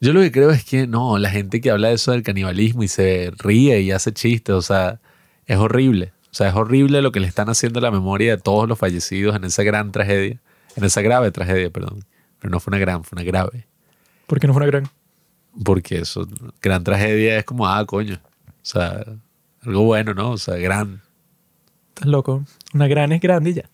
Yo 0.00 0.12
lo 0.12 0.20
que 0.20 0.30
creo 0.30 0.50
es 0.50 0.64
que 0.64 0.86
no, 0.86 1.18
la 1.18 1.30
gente 1.30 1.60
que 1.60 1.70
habla 1.70 1.88
de 1.88 1.94
eso 1.94 2.12
del 2.12 2.22
canibalismo 2.22 2.82
y 2.82 2.88
se 2.88 3.32
ríe 3.38 3.80
y 3.80 3.92
hace 3.92 4.12
chistes, 4.12 4.54
o 4.54 4.62
sea, 4.62 5.00
es 5.46 5.56
horrible. 5.56 6.12
O 6.30 6.34
sea, 6.36 6.48
es 6.48 6.54
horrible 6.54 7.00
lo 7.00 7.12
que 7.12 7.20
le 7.20 7.26
están 7.26 7.48
haciendo 7.48 7.78
a 7.78 7.82
la 7.82 7.90
memoria 7.90 8.36
de 8.36 8.42
todos 8.42 8.68
los 8.68 8.78
fallecidos 8.78 9.34
en 9.36 9.44
esa 9.44 9.62
gran 9.62 9.90
tragedia, 9.92 10.38
en 10.76 10.84
esa 10.84 11.00
grave 11.00 11.30
tragedia, 11.30 11.70
perdón. 11.70 12.04
Pero 12.38 12.50
no 12.50 12.60
fue 12.60 12.72
una 12.72 12.78
gran, 12.78 13.04
fue 13.04 13.16
una 13.16 13.24
grave. 13.24 13.66
¿Por 14.26 14.38
qué 14.38 14.46
no 14.46 14.52
fue 14.52 14.62
una 14.62 14.70
gran? 14.70 14.90
Porque 15.64 15.98
eso, 15.98 16.28
gran 16.60 16.84
tragedia 16.84 17.38
es 17.38 17.44
como, 17.44 17.66
ah, 17.66 17.82
coño. 17.86 18.20
O 18.46 18.52
sea, 18.60 19.02
algo 19.62 19.84
bueno, 19.84 20.12
¿no? 20.12 20.32
O 20.32 20.38
sea, 20.38 20.56
gran. 20.56 21.00
Estás 21.88 22.08
loco. 22.08 22.44
Una 22.74 22.88
gran 22.88 23.12
es 23.12 23.20
grande 23.20 23.50
y 23.50 23.54
ya. 23.54 23.70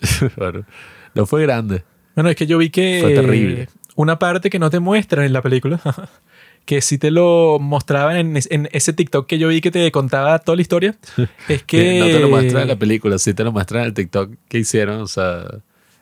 Bueno, 0.36 0.66
no 1.14 1.24
fue 1.24 1.42
grande. 1.42 1.82
Bueno, 2.14 2.28
es 2.28 2.36
que 2.36 2.46
yo 2.46 2.58
vi 2.58 2.68
que. 2.68 2.98
Fue 3.00 3.14
terrible. 3.14 3.68
Una 3.96 4.18
parte 4.18 4.48
que 4.48 4.60
no 4.60 4.70
te 4.70 4.78
muestran 4.78 5.24
en 5.24 5.32
la 5.32 5.42
película. 5.42 5.80
que 6.66 6.80
sí 6.80 6.98
te 6.98 7.10
lo 7.10 7.58
mostraban 7.60 8.16
en, 8.16 8.36
en 8.50 8.68
ese 8.72 8.92
TikTok 8.92 9.26
que 9.26 9.38
yo 9.38 9.48
vi 9.48 9.60
que 9.60 9.70
te 9.70 9.90
contaba 9.92 10.38
toda 10.38 10.56
la 10.56 10.62
historia. 10.62 10.96
es 11.48 11.62
que. 11.64 12.00
No 12.00 12.06
te 12.06 12.20
lo 12.20 12.28
muestran 12.28 12.62
en 12.62 12.68
la 12.68 12.76
película, 12.76 13.18
sí 13.18 13.34
te 13.34 13.44
lo 13.44 13.52
muestran 13.52 13.82
en 13.82 13.88
el 13.88 13.94
TikTok 13.94 14.34
que 14.48 14.58
hicieron. 14.58 15.00
O 15.00 15.06
sea, 15.06 15.44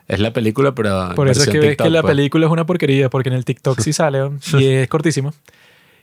es 0.09 0.21
la 0.21 0.33
película, 0.33 0.75
pero. 0.75 1.11
en 1.11 1.15
Por 1.15 1.29
eso 1.29 1.41
es 1.41 1.47
que 1.47 1.53
versión 1.53 1.63
ves 1.63 1.71
TikTok, 1.71 1.87
que 1.87 1.91
la 1.91 2.03
pues. 2.03 2.11
película 2.13 2.47
es 2.47 2.53
una 2.53 2.67
porquería, 2.67 3.11
porque 3.11 3.29
en 3.29 3.37
el 3.37 3.45
TikTok 3.45 3.81
sí 3.81 3.93
sale 3.93 4.19
y 4.59 4.67
es 4.67 4.89
cortísimo. 4.89 5.33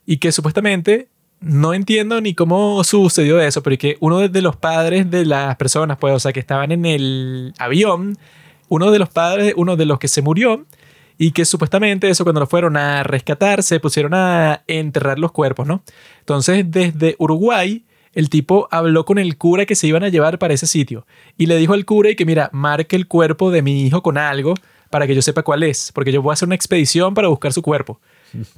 Y 0.05 0.17
que 0.17 0.31
supuestamente 0.31 1.09
no 1.41 1.73
entiendo 1.73 2.21
ni 2.21 2.35
cómo 2.35 2.83
sucedió 2.83 3.41
eso, 3.41 3.63
pero 3.63 3.77
que 3.77 3.97
uno 3.99 4.29
de 4.29 4.41
los 4.41 4.55
padres 4.55 5.09
de 5.09 5.25
las 5.25 5.55
personas, 5.55 5.97
pues, 5.97 6.13
o 6.13 6.19
sea, 6.19 6.31
que 6.31 6.39
estaban 6.39 6.71
en 6.71 6.85
el 6.85 7.53
avión, 7.57 8.17
uno 8.69 8.91
de 8.91 8.99
los 8.99 9.09
padres, 9.09 9.53
uno 9.57 9.75
de 9.75 9.85
los 9.85 9.97
que 9.97 10.07
se 10.07 10.21
murió, 10.21 10.65
y 11.21 11.33
que 11.33 11.45
supuestamente 11.45 12.09
eso 12.09 12.23
cuando 12.23 12.39
lo 12.39 12.47
fueron 12.47 12.75
a 12.77 13.03
rescatar, 13.03 13.61
se 13.61 13.79
pusieron 13.79 14.15
a 14.15 14.63
enterrar 14.65 15.19
los 15.19 15.31
cuerpos, 15.31 15.67
¿no? 15.67 15.83
Entonces, 16.17 16.65
desde 16.67 17.15
Uruguay, 17.19 17.85
el 18.13 18.27
tipo 18.31 18.67
habló 18.71 19.05
con 19.05 19.19
el 19.19 19.37
cura 19.37 19.67
que 19.67 19.75
se 19.75 19.85
iban 19.85 20.03
a 20.03 20.09
llevar 20.09 20.39
para 20.39 20.55
ese 20.55 20.65
sitio 20.65 21.05
y 21.37 21.45
le 21.45 21.57
dijo 21.57 21.73
al 21.73 21.85
cura 21.85 22.09
y 22.09 22.15
que 22.15 22.25
mira, 22.25 22.49
marque 22.53 22.95
el 22.95 23.07
cuerpo 23.07 23.51
de 23.51 23.61
mi 23.61 23.85
hijo 23.85 24.01
con 24.01 24.17
algo 24.17 24.55
para 24.89 25.05
que 25.05 25.13
yo 25.13 25.21
sepa 25.21 25.43
cuál 25.43 25.61
es, 25.61 25.91
porque 25.93 26.11
yo 26.11 26.23
voy 26.23 26.31
a 26.31 26.33
hacer 26.33 26.47
una 26.47 26.55
expedición 26.55 27.13
para 27.13 27.27
buscar 27.27 27.53
su 27.53 27.61
cuerpo. 27.61 27.99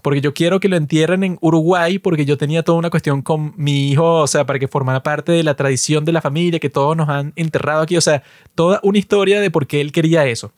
Porque 0.01 0.21
yo 0.21 0.33
quiero 0.33 0.61
que 0.61 0.69
lo 0.69 0.77
entierren 0.77 1.25
en 1.25 1.37
Uruguay 1.41 1.99
porque 1.99 2.23
yo 2.23 2.37
tenía 2.37 2.63
toda 2.63 2.77
una 2.77 2.89
cuestión 2.89 3.23
con 3.23 3.53
mi 3.57 3.91
hijo, 3.91 4.21
o 4.21 4.27
sea, 4.27 4.45
para 4.45 4.57
que 4.57 4.69
formara 4.69 5.03
parte 5.03 5.33
de 5.33 5.43
la 5.43 5.55
tradición 5.55 6.05
de 6.05 6.13
la 6.13 6.21
familia, 6.21 6.59
que 6.59 6.69
todos 6.69 6.95
nos 6.95 7.09
han 7.09 7.33
enterrado 7.35 7.81
aquí, 7.81 7.97
o 7.97 8.01
sea, 8.01 8.23
toda 8.55 8.79
una 8.83 8.99
historia 8.99 9.41
de 9.41 9.51
por 9.51 9.67
qué 9.67 9.81
él 9.81 9.91
quería 9.91 10.25
eso. 10.25 10.53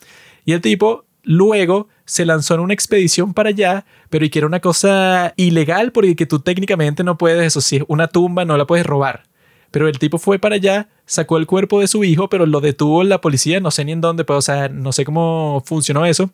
Y 0.45 0.51
el 0.51 0.61
tipo 0.61 1.05
luego 1.26 1.88
se 2.05 2.26
lanzó 2.26 2.53
en 2.55 2.61
una 2.61 2.73
expedición 2.73 3.34
para 3.34 3.49
allá, 3.49 3.86
pero 4.09 4.26
y 4.26 4.30
que 4.30 4.39
era 4.39 4.47
una 4.47 4.59
cosa 4.59 5.34
ilegal 5.36 5.91
porque 5.91 6.15
que 6.15 6.26
tú 6.26 6.39
técnicamente 6.39 7.03
no 7.03 7.17
puedes, 7.17 7.45
eso 7.45 7.59
es 7.59 7.84
una 7.88 8.07
tumba, 8.07 8.45
no 8.45 8.57
la 8.57 8.65
puedes 8.65 8.86
robar. 8.86 9.23
Pero 9.71 9.89
el 9.89 9.99
tipo 9.99 10.19
fue 10.19 10.39
para 10.39 10.55
allá, 10.55 10.88
sacó 11.05 11.38
el 11.38 11.47
cuerpo 11.47 11.82
de 11.82 11.88
su 11.88 12.03
hijo, 12.03 12.30
pero 12.30 12.45
lo 12.45 12.61
detuvo 12.61 13.03
la 13.03 13.19
policía, 13.19 13.59
no 13.59 13.71
sé 13.71 13.84
ni 13.84 13.91
en 13.91 14.01
dónde, 14.01 14.23
pero, 14.23 14.39
o 14.39 14.41
sea, 14.41 14.69
no 14.69 14.93
sé 14.93 15.03
cómo 15.03 15.61
funcionó 15.65 16.05
eso, 16.05 16.30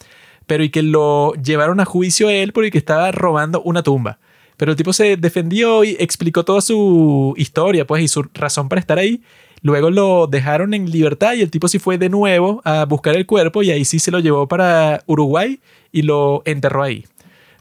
pero 0.45 0.63
y 0.63 0.69
que 0.69 0.83
lo 0.83 1.33
llevaron 1.33 1.79
a 1.79 1.85
juicio 1.85 2.27
a 2.27 2.33
él 2.33 2.53
porque 2.53 2.77
estaba 2.77 3.11
robando 3.11 3.61
una 3.63 3.81
tumba. 3.81 4.19
Pero 4.57 4.73
el 4.73 4.77
tipo 4.77 4.93
se 4.93 5.17
defendió 5.17 5.83
y 5.83 5.95
explicó 5.99 6.45
toda 6.45 6.61
su 6.61 7.33
historia, 7.35 7.87
pues, 7.87 8.03
y 8.03 8.07
su 8.07 8.27
razón 8.33 8.69
para 8.69 8.79
estar 8.79 8.99
ahí. 8.99 9.23
Luego 9.61 9.91
lo 9.91 10.27
dejaron 10.27 10.73
en 10.73 10.89
libertad 10.89 11.33
y 11.33 11.41
el 11.41 11.51
tipo 11.51 11.67
sí 11.67 11.77
fue 11.77 11.97
de 11.97 12.09
nuevo 12.09 12.61
a 12.65 12.85
buscar 12.85 13.15
el 13.15 13.25
cuerpo 13.25 13.61
y 13.61 13.71
ahí 13.71 13.85
sí 13.85 13.99
se 13.99 14.09
lo 14.09 14.19
llevó 14.19 14.47
para 14.47 15.03
Uruguay 15.05 15.59
y 15.91 16.01
lo 16.01 16.41
enterró 16.45 16.83
ahí. 16.83 17.05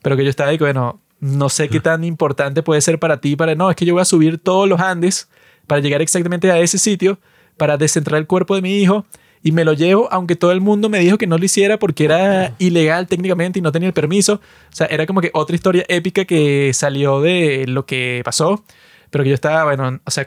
Pero 0.02 0.16
que 0.16 0.24
yo 0.24 0.30
estaba 0.30 0.50
ahí, 0.50 0.58
bueno, 0.58 1.00
no 1.20 1.48
sé 1.50 1.68
qué 1.68 1.80
tan 1.80 2.04
importante 2.04 2.62
puede 2.62 2.80
ser 2.80 2.98
para 2.98 3.20
ti, 3.20 3.36
para 3.36 3.54
no, 3.54 3.70
es 3.70 3.76
que 3.76 3.84
yo 3.84 3.94
voy 3.94 4.02
a 4.02 4.06
subir 4.06 4.38
todos 4.38 4.68
los 4.68 4.80
Andes 4.80 5.28
para 5.66 5.82
llegar 5.82 6.00
exactamente 6.00 6.50
a 6.50 6.58
ese 6.58 6.78
sitio, 6.78 7.18
para 7.56 7.76
descentrar 7.76 8.18
el 8.18 8.26
cuerpo 8.26 8.54
de 8.54 8.62
mi 8.62 8.78
hijo 8.78 9.04
y 9.42 9.52
me 9.52 9.64
lo 9.64 9.72
llevo, 9.72 10.08
aunque 10.10 10.36
todo 10.36 10.52
el 10.52 10.60
mundo 10.60 10.88
me 10.88 10.98
dijo 10.98 11.16
que 11.16 11.26
no 11.26 11.38
lo 11.38 11.44
hiciera 11.44 11.78
porque 11.78 12.04
era 12.04 12.54
ilegal 12.58 13.06
técnicamente 13.06 13.58
y 13.58 13.62
no 13.62 13.72
tenía 13.72 13.88
el 13.88 13.94
permiso. 13.94 14.34
O 14.34 14.74
sea, 14.74 14.86
era 14.86 15.06
como 15.06 15.20
que 15.20 15.30
otra 15.32 15.54
historia 15.54 15.84
épica 15.88 16.24
que 16.24 16.72
salió 16.74 17.20
de 17.20 17.66
lo 17.66 17.86
que 17.86 18.20
pasó, 18.24 18.64
pero 19.10 19.24
que 19.24 19.30
yo 19.30 19.34
estaba, 19.34 19.64
bueno, 19.64 20.00
o 20.04 20.10
sea, 20.10 20.26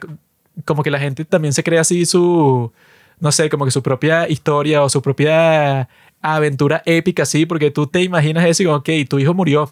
como 0.65 0.83
que 0.83 0.91
la 0.91 0.99
gente 0.99 1.25
también 1.25 1.53
se 1.53 1.63
crea 1.63 1.81
así 1.81 2.05
su, 2.05 2.71
no 3.19 3.31
sé, 3.31 3.49
como 3.49 3.65
que 3.65 3.71
su 3.71 3.83
propia 3.83 4.29
historia 4.29 4.83
o 4.83 4.89
su 4.89 5.01
propia 5.01 5.89
aventura 6.21 6.81
épica, 6.85 7.23
así, 7.23 7.45
porque 7.45 7.71
tú 7.71 7.87
te 7.87 8.01
imaginas 8.01 8.45
eso 8.45 8.63
y 8.63 8.65
ok, 8.67 8.89
tu 9.09 9.19
hijo 9.19 9.33
murió 9.33 9.71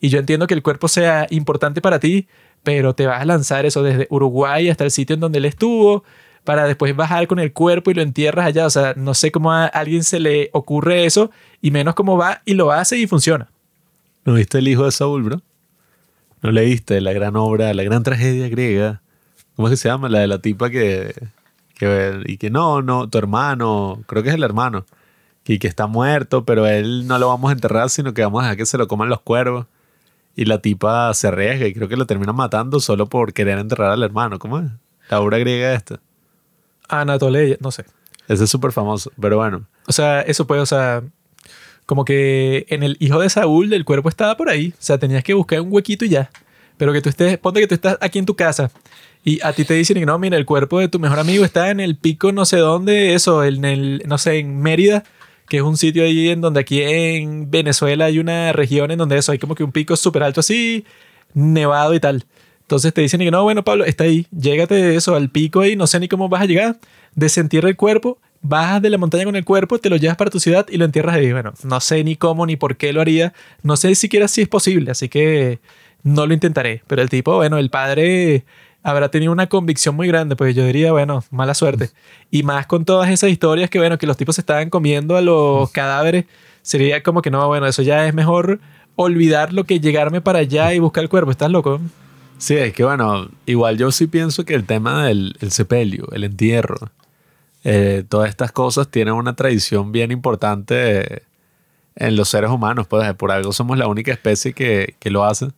y 0.00 0.08
yo 0.08 0.18
entiendo 0.18 0.46
que 0.46 0.54
el 0.54 0.62
cuerpo 0.62 0.88
sea 0.88 1.26
importante 1.30 1.80
para 1.80 2.00
ti, 2.00 2.26
pero 2.62 2.94
te 2.94 3.06
vas 3.06 3.20
a 3.20 3.24
lanzar 3.24 3.66
eso 3.66 3.82
desde 3.82 4.06
Uruguay 4.10 4.68
hasta 4.70 4.84
el 4.84 4.90
sitio 4.90 5.14
en 5.14 5.20
donde 5.20 5.38
él 5.38 5.44
estuvo 5.44 6.04
para 6.44 6.66
después 6.66 6.96
bajar 6.96 7.26
con 7.26 7.38
el 7.38 7.52
cuerpo 7.52 7.90
y 7.90 7.94
lo 7.94 8.02
entierras 8.02 8.46
allá. 8.46 8.66
O 8.66 8.70
sea, 8.70 8.94
no 8.96 9.12
sé 9.14 9.30
cómo 9.30 9.52
a 9.52 9.66
alguien 9.66 10.02
se 10.02 10.18
le 10.18 10.48
ocurre 10.52 11.04
eso 11.04 11.30
y 11.60 11.70
menos 11.70 11.94
cómo 11.94 12.16
va 12.16 12.40
y 12.46 12.54
lo 12.54 12.72
hace 12.72 12.96
y 12.96 13.06
funciona. 13.06 13.50
¿No 14.24 14.34
viste 14.34 14.58
El 14.58 14.68
hijo 14.68 14.84
de 14.84 14.92
Saúl, 14.92 15.22
bro? 15.22 15.42
¿No 16.42 16.50
leíste 16.50 17.00
la 17.02 17.12
gran 17.12 17.36
obra, 17.36 17.72
la 17.74 17.82
gran 17.82 18.02
tragedia 18.02 18.48
griega? 18.48 19.02
¿Cómo 19.60 19.68
es 19.68 19.72
que 19.72 19.76
se 19.76 19.90
llama? 19.90 20.08
La 20.08 20.20
de 20.20 20.26
la 20.26 20.38
tipa 20.38 20.70
que... 20.70 21.14
que 21.74 22.22
y 22.24 22.38
que 22.38 22.48
no, 22.48 22.80
no, 22.80 23.10
tu 23.10 23.18
hermano, 23.18 24.02
creo 24.06 24.22
que 24.22 24.30
es 24.30 24.34
el 24.34 24.42
hermano, 24.42 24.86
y 25.44 25.58
que 25.58 25.68
está 25.68 25.86
muerto, 25.86 26.46
pero 26.46 26.66
él 26.66 27.06
no 27.06 27.18
lo 27.18 27.28
vamos 27.28 27.50
a 27.50 27.52
enterrar, 27.52 27.90
sino 27.90 28.14
que 28.14 28.22
vamos 28.22 28.40
a 28.40 28.44
dejar 28.44 28.56
que 28.56 28.64
se 28.64 28.78
lo 28.78 28.88
coman 28.88 29.10
los 29.10 29.20
cuervos. 29.20 29.66
Y 30.34 30.46
la 30.46 30.62
tipa 30.62 31.12
se 31.12 31.28
arriesga 31.28 31.66
y 31.66 31.74
creo 31.74 31.88
que 31.88 31.98
lo 31.98 32.06
termina 32.06 32.32
matando 32.32 32.80
solo 32.80 33.04
por 33.04 33.34
querer 33.34 33.58
enterrar 33.58 33.90
al 33.90 34.02
hermano. 34.02 34.38
¿Cómo 34.38 34.60
es? 34.60 34.70
La 35.10 35.20
obra 35.20 35.36
griega 35.36 35.74
esta. 35.74 36.00
Anatolia, 36.88 37.58
no 37.60 37.70
sé. 37.70 37.84
Ese 38.28 38.44
es 38.44 38.50
súper 38.50 38.72
famoso, 38.72 39.12
pero 39.20 39.36
bueno. 39.36 39.66
O 39.86 39.92
sea, 39.92 40.22
eso 40.22 40.46
puede, 40.46 40.62
o 40.62 40.66
sea, 40.66 41.02
como 41.84 42.06
que 42.06 42.64
en 42.70 42.82
el 42.82 42.96
hijo 42.98 43.20
de 43.20 43.28
Saúl 43.28 43.74
el 43.74 43.84
cuerpo 43.84 44.08
estaba 44.08 44.38
por 44.38 44.48
ahí. 44.48 44.72
O 44.72 44.82
sea, 44.82 44.96
tenías 44.96 45.22
que 45.22 45.34
buscar 45.34 45.60
un 45.60 45.70
huequito 45.70 46.06
y 46.06 46.08
ya. 46.08 46.30
Pero 46.78 46.94
que 46.94 47.02
tú 47.02 47.10
estés, 47.10 47.36
ponte 47.36 47.60
que 47.60 47.66
tú 47.66 47.74
estás 47.74 47.98
aquí 48.00 48.18
en 48.18 48.24
tu 48.24 48.34
casa 48.34 48.70
y 49.24 49.40
a 49.42 49.52
ti 49.52 49.64
te 49.64 49.74
dicen 49.74 50.02
no, 50.04 50.18
mira, 50.18 50.36
el 50.36 50.46
cuerpo 50.46 50.80
de 50.80 50.88
tu 50.88 50.98
mejor 50.98 51.18
amigo 51.18 51.44
está 51.44 51.70
en 51.70 51.80
el 51.80 51.96
pico 51.96 52.32
no 52.32 52.44
sé 52.44 52.58
dónde, 52.58 53.14
eso, 53.14 53.44
en 53.44 53.64
el, 53.64 54.02
no 54.06 54.18
sé, 54.18 54.38
en 54.38 54.60
Mérida, 54.60 55.04
que 55.48 55.58
es 55.58 55.62
un 55.62 55.76
sitio 55.76 56.04
ahí 56.04 56.30
en 56.30 56.40
donde 56.40 56.60
aquí 56.60 56.82
en 56.82 57.50
Venezuela 57.50 58.06
hay 58.06 58.18
una 58.18 58.52
región 58.52 58.90
en 58.90 58.98
donde 58.98 59.18
eso, 59.18 59.32
hay 59.32 59.38
como 59.38 59.54
que 59.54 59.64
un 59.64 59.72
pico 59.72 59.96
súper 59.96 60.22
alto 60.22 60.40
así, 60.40 60.84
nevado 61.34 61.94
y 61.94 62.00
tal. 62.00 62.24
Entonces 62.62 62.94
te 62.94 63.00
dicen 63.00 63.28
no, 63.30 63.42
bueno, 63.42 63.64
Pablo, 63.64 63.84
está 63.84 64.04
ahí, 64.04 64.26
llégate 64.30 64.94
eso 64.94 65.16
al 65.16 65.30
pico 65.30 65.60
ahí, 65.60 65.76
no 65.76 65.86
sé 65.86 65.98
ni 66.00 66.08
cómo 66.08 66.28
vas 66.28 66.42
a 66.42 66.46
llegar, 66.46 66.78
desentierra 67.14 67.68
el 67.68 67.76
cuerpo, 67.76 68.18
bajas 68.42 68.80
de 68.80 68.90
la 68.90 68.98
montaña 68.98 69.24
con 69.24 69.36
el 69.36 69.44
cuerpo, 69.44 69.78
te 69.78 69.90
lo 69.90 69.96
llevas 69.96 70.16
para 70.16 70.30
tu 70.30 70.40
ciudad 70.40 70.66
y 70.70 70.76
lo 70.76 70.84
entierras 70.84 71.16
ahí. 71.16 71.32
Bueno, 71.32 71.52
no 71.64 71.80
sé 71.80 72.04
ni 72.04 72.16
cómo 72.16 72.46
ni 72.46 72.56
por 72.56 72.76
qué 72.76 72.92
lo 72.92 73.00
haría, 73.00 73.32
no 73.62 73.76
sé 73.76 73.94
siquiera 73.94 74.28
si 74.28 74.42
es 74.42 74.48
posible, 74.48 74.92
así 74.92 75.08
que 75.08 75.58
no 76.02 76.26
lo 76.26 76.34
intentaré. 76.34 76.82
Pero 76.86 77.02
el 77.02 77.08
tipo, 77.08 77.36
bueno, 77.36 77.58
el 77.58 77.70
padre 77.70 78.44
habrá 78.82 79.10
tenido 79.10 79.32
una 79.32 79.48
convicción 79.48 79.94
muy 79.94 80.08
grande, 80.08 80.36
pues 80.36 80.54
yo 80.54 80.64
diría, 80.64 80.92
bueno, 80.92 81.24
mala 81.30 81.54
suerte. 81.54 81.90
Y 82.30 82.42
más 82.42 82.66
con 82.66 82.84
todas 82.84 83.10
esas 83.10 83.30
historias 83.30 83.70
que, 83.70 83.78
bueno, 83.78 83.98
que 83.98 84.06
los 84.06 84.16
tipos 84.16 84.36
se 84.36 84.40
estaban 84.40 84.70
comiendo 84.70 85.16
a 85.16 85.20
los 85.20 85.70
cadáveres, 85.70 86.24
sería 86.62 87.02
como 87.02 87.22
que 87.22 87.30
no, 87.30 87.46
bueno, 87.48 87.66
eso 87.66 87.82
ya 87.82 88.06
es 88.06 88.14
mejor 88.14 88.60
olvidar 88.96 89.52
lo 89.52 89.64
que 89.64 89.80
llegarme 89.80 90.20
para 90.20 90.40
allá 90.40 90.74
y 90.74 90.78
buscar 90.78 91.02
el 91.02 91.10
cuerpo. 91.10 91.30
¿Estás 91.30 91.50
loco? 91.50 91.80
Sí, 92.38 92.56
es 92.56 92.72
que 92.72 92.84
bueno, 92.84 93.28
igual 93.46 93.76
yo 93.76 93.92
sí 93.92 94.06
pienso 94.06 94.44
que 94.44 94.54
el 94.54 94.64
tema 94.64 95.04
del 95.04 95.36
el 95.40 95.50
sepelio, 95.50 96.08
el 96.12 96.24
entierro, 96.24 96.90
eh, 97.64 98.04
todas 98.08 98.30
estas 98.30 98.52
cosas 98.52 98.88
tienen 98.88 99.14
una 99.14 99.36
tradición 99.36 99.92
bien 99.92 100.10
importante 100.10 101.22
en 101.96 102.16
los 102.16 102.28
seres 102.28 102.50
humanos. 102.50 102.86
Pues 102.86 103.14
por 103.14 103.30
algo 103.30 103.52
somos 103.52 103.76
la 103.78 103.88
única 103.88 104.12
especie 104.12 104.54
que, 104.54 104.94
que 104.98 105.10
lo 105.10 105.24
hace, 105.24 105.48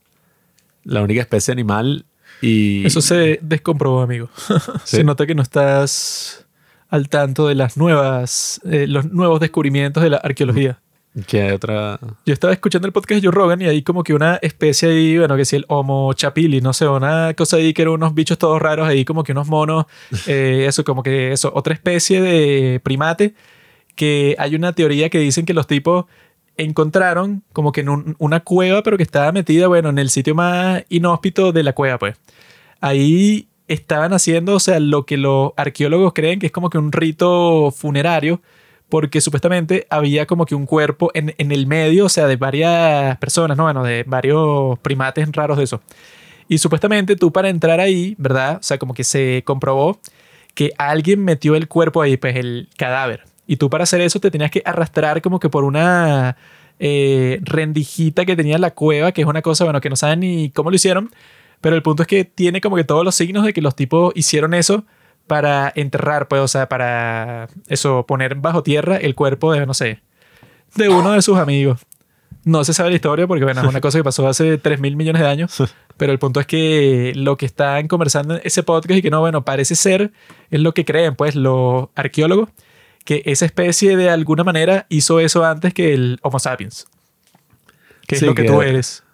la 0.84 1.02
única 1.02 1.20
especie 1.20 1.52
animal. 1.52 2.04
Y 2.42 2.84
Eso 2.86 3.00
se 3.00 3.38
descomprobó, 3.40 4.02
amigo. 4.02 4.28
Sí. 4.84 4.96
Se 4.98 5.04
nota 5.04 5.26
que 5.26 5.34
no 5.34 5.42
estás 5.42 6.46
al 6.90 7.08
tanto 7.08 7.48
de 7.48 7.54
las 7.54 7.76
nuevas, 7.78 8.60
eh, 8.70 8.86
los 8.86 9.06
nuevos 9.10 9.40
descubrimientos 9.40 10.02
de 10.02 10.10
la 10.10 10.18
arqueología. 10.18 10.78
que 11.26 11.40
hay 11.42 11.52
otra. 11.52 11.98
Yo 12.26 12.32
estaba 12.34 12.52
escuchando 12.52 12.86
el 12.86 12.92
podcast 12.92 13.20
de 13.22 13.26
Joe 13.28 13.34
Rogan 13.34 13.62
y 13.62 13.66
ahí 13.66 13.82
como 13.82 14.02
que 14.02 14.12
una 14.12 14.36
especie 14.42 14.90
ahí, 14.90 15.18
bueno, 15.18 15.36
que 15.36 15.44
si 15.44 15.56
el 15.56 15.64
Homo 15.68 16.12
chapili, 16.14 16.60
no 16.60 16.72
sé, 16.72 16.86
una 16.88 17.32
cosa 17.34 17.56
ahí 17.58 17.72
que 17.72 17.82
eran 17.82 17.94
unos 17.94 18.14
bichos 18.14 18.36
todos 18.38 18.60
raros 18.60 18.86
ahí, 18.88 19.04
como 19.04 19.22
que 19.24 19.32
unos 19.32 19.46
monos, 19.48 19.86
eh, 20.26 20.64
eso, 20.68 20.84
como 20.84 21.02
que 21.02 21.32
eso, 21.32 21.50
otra 21.54 21.72
especie 21.74 22.20
de 22.20 22.80
primate, 22.82 23.34
que 23.94 24.34
hay 24.38 24.54
una 24.54 24.72
teoría 24.74 25.08
que 25.10 25.18
dicen 25.18 25.44
que 25.46 25.54
los 25.54 25.66
tipos 25.66 26.06
encontraron 26.56 27.42
como 27.52 27.72
que 27.72 27.80
en 27.80 27.88
un- 27.88 28.16
una 28.18 28.40
cueva, 28.40 28.82
pero 28.82 28.96
que 28.96 29.02
estaba 29.02 29.32
metida, 29.32 29.66
bueno, 29.68 29.88
en 29.88 29.98
el 29.98 30.10
sitio 30.10 30.34
más 30.34 30.82
inhóspito 30.88 31.52
de 31.52 31.62
la 31.62 31.72
cueva, 31.72 31.98
pues. 31.98 32.16
Ahí 32.82 33.48
estaban 33.68 34.12
haciendo, 34.12 34.56
o 34.56 34.60
sea, 34.60 34.80
lo 34.80 35.06
que 35.06 35.16
los 35.16 35.52
arqueólogos 35.56 36.12
creen 36.12 36.38
que 36.38 36.46
es 36.46 36.52
como 36.52 36.68
que 36.68 36.78
un 36.78 36.92
rito 36.92 37.70
funerario, 37.70 38.42
porque 38.88 39.22
supuestamente 39.22 39.86
había 39.88 40.26
como 40.26 40.44
que 40.44 40.54
un 40.54 40.66
cuerpo 40.66 41.10
en, 41.14 41.32
el 41.38 41.66
medio, 41.66 42.06
o 42.06 42.08
sea, 42.10 42.26
de 42.26 42.36
varias 42.36 43.16
personas, 43.18 43.56
¿no? 43.56 43.64
Bueno, 43.64 43.82
de 43.82 44.04
varios 44.06 44.78
primates 44.80 45.26
raros 45.32 45.56
de 45.56 45.64
eso. 45.64 45.80
Y 46.48 46.58
supuestamente 46.58 47.16
tú 47.16 47.32
para 47.32 47.48
entrar 47.48 47.80
ahí, 47.80 48.14
¿verdad? 48.18 48.58
O 48.60 48.62
sea, 48.62 48.78
como 48.78 48.92
que 48.92 49.04
se 49.04 49.42
comprobó 49.46 49.98
que 50.54 50.72
alguien 50.76 51.24
metió 51.24 51.54
el 51.56 51.68
cuerpo 51.68 52.02
ahí, 52.02 52.18
pues 52.18 52.36
el 52.36 52.68
cadáver. 52.76 53.24
Y 53.46 53.56
tú 53.56 53.70
para 53.70 53.84
hacer 53.84 54.00
eso 54.00 54.20
te 54.20 54.30
tenías 54.30 54.50
que 54.50 54.62
arrastrar 54.64 55.22
como 55.22 55.40
que 55.40 55.48
por 55.48 55.64
una 55.64 56.36
eh, 56.78 57.40
rendijita 57.42 58.24
que 58.24 58.36
tenía 58.36 58.58
la 58.58 58.72
cueva, 58.72 59.12
que 59.12 59.22
es 59.22 59.26
una 59.26 59.40
cosa, 59.40 59.64
bueno, 59.64 59.80
que 59.80 59.88
no 59.88 59.96
saben 59.96 60.20
ni 60.20 60.50
cómo 60.50 60.68
lo 60.68 60.76
hicieron. 60.76 61.10
Pero 61.62 61.74
el 61.76 61.82
punto 61.82 62.02
es 62.02 62.06
que 62.08 62.24
tiene 62.26 62.60
como 62.60 62.76
que 62.76 62.84
todos 62.84 63.04
los 63.04 63.14
signos 63.14 63.44
de 63.46 63.54
que 63.54 63.62
los 63.62 63.74
tipos 63.74 64.12
hicieron 64.14 64.52
eso 64.52 64.84
para 65.26 65.72
enterrar, 65.74 66.28
pues, 66.28 66.42
o 66.42 66.48
sea, 66.48 66.68
para 66.68 67.48
eso, 67.68 68.04
poner 68.06 68.34
bajo 68.34 68.62
tierra 68.62 68.96
el 68.98 69.14
cuerpo 69.14 69.52
de, 69.54 69.64
no 69.64 69.72
sé, 69.72 70.00
de 70.74 70.88
uno 70.90 71.12
de 71.12 71.22
sus 71.22 71.38
amigos. 71.38 71.80
No 72.44 72.64
se 72.64 72.74
sabe 72.74 72.90
la 72.90 72.96
historia 72.96 73.26
porque, 73.28 73.44
bueno, 73.44 73.60
es 73.62 73.68
una 73.68 73.80
cosa 73.80 73.98
que 73.98 74.04
pasó 74.04 74.26
hace 74.26 74.58
3 74.58 74.80
mil 74.80 74.96
millones 74.96 75.22
de 75.22 75.28
años. 75.28 75.62
Pero 75.96 76.10
el 76.10 76.18
punto 76.18 76.40
es 76.40 76.46
que 76.46 77.12
lo 77.14 77.36
que 77.36 77.46
están 77.46 77.86
conversando 77.86 78.34
en 78.34 78.40
ese 78.42 78.64
podcast 78.64 78.98
y 78.98 79.02
que 79.02 79.10
no, 79.10 79.20
bueno, 79.20 79.44
parece 79.44 79.76
ser, 79.76 80.10
es 80.50 80.60
lo 80.60 80.74
que 80.74 80.84
creen, 80.84 81.14
pues, 81.14 81.36
los 81.36 81.88
arqueólogos, 81.94 82.48
que 83.04 83.22
esa 83.26 83.44
especie 83.46 83.96
de 83.96 84.10
alguna 84.10 84.42
manera 84.42 84.86
hizo 84.88 85.20
eso 85.20 85.44
antes 85.44 85.72
que 85.72 85.94
el 85.94 86.18
Homo 86.22 86.40
sapiens. 86.40 86.88
Que 88.08 88.16
Sí, 88.16 88.24
es 88.24 88.28
lo 88.28 88.34
que, 88.34 88.42
que- 88.42 88.48
tú 88.48 88.60
eres. 88.62 89.04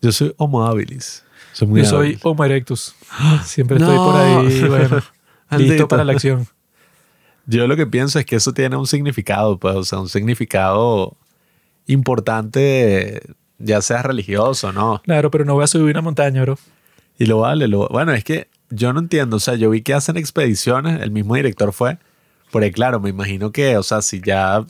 Yo 0.00 0.12
soy 0.12 0.34
Homo 0.38 0.64
habilis. 0.66 1.24
Soy 1.52 1.68
muy 1.68 1.82
Yo 1.82 1.86
soy. 1.88 2.18
Homo 2.22 2.44
erectus. 2.44 2.94
Siempre 3.44 3.76
estoy 3.78 3.94
No. 3.96 4.04
por 4.06 4.16
ahí, 4.16 4.60
bueno, 4.68 4.96
listo 4.96 5.10
Maldito. 5.50 5.88
para 5.88 6.04
la 6.04 6.12
acción. 6.12 6.46
Yo 7.46 7.66
lo 7.66 7.74
que 7.76 7.86
pienso 7.86 8.18
es 8.18 8.26
que 8.26 8.36
eso 8.36 8.52
tiene 8.52 8.76
un 8.76 8.86
significado, 8.86 9.58
pues, 9.58 9.74
o 9.74 9.84
sea, 9.84 9.98
un 9.98 10.08
significado 10.08 11.16
importante, 11.86 13.20
ya 13.58 13.82
sea 13.82 14.02
religioso, 14.02 14.72
¿no? 14.72 15.00
Claro, 15.04 15.30
pero 15.30 15.44
no 15.44 15.54
voy 15.54 15.64
a 15.64 15.66
subir 15.66 15.90
una 15.90 16.00
montaña, 16.02 16.42
bro. 16.42 16.58
Y 17.18 17.26
lo 17.26 17.40
vale, 17.40 17.68
lo 17.68 17.88
Bueno, 17.88 18.12
es 18.12 18.24
que 18.24 18.48
yo 18.70 18.92
no 18.92 19.00
entiendo, 19.00 19.36
o 19.36 19.40
sea, 19.40 19.54
yo 19.56 19.70
vi 19.70 19.82
que 19.82 19.94
hacen 19.94 20.16
expediciones, 20.16 21.02
el 21.02 21.10
mismo 21.10 21.34
director 21.34 21.72
fue, 21.72 21.98
porque 22.52 22.70
claro, 22.72 23.00
me 23.00 23.10
imagino 23.10 23.50
que, 23.52 23.76
o 23.76 23.82
sea, 23.82 24.00
si 24.00 24.20
ya 24.20 24.64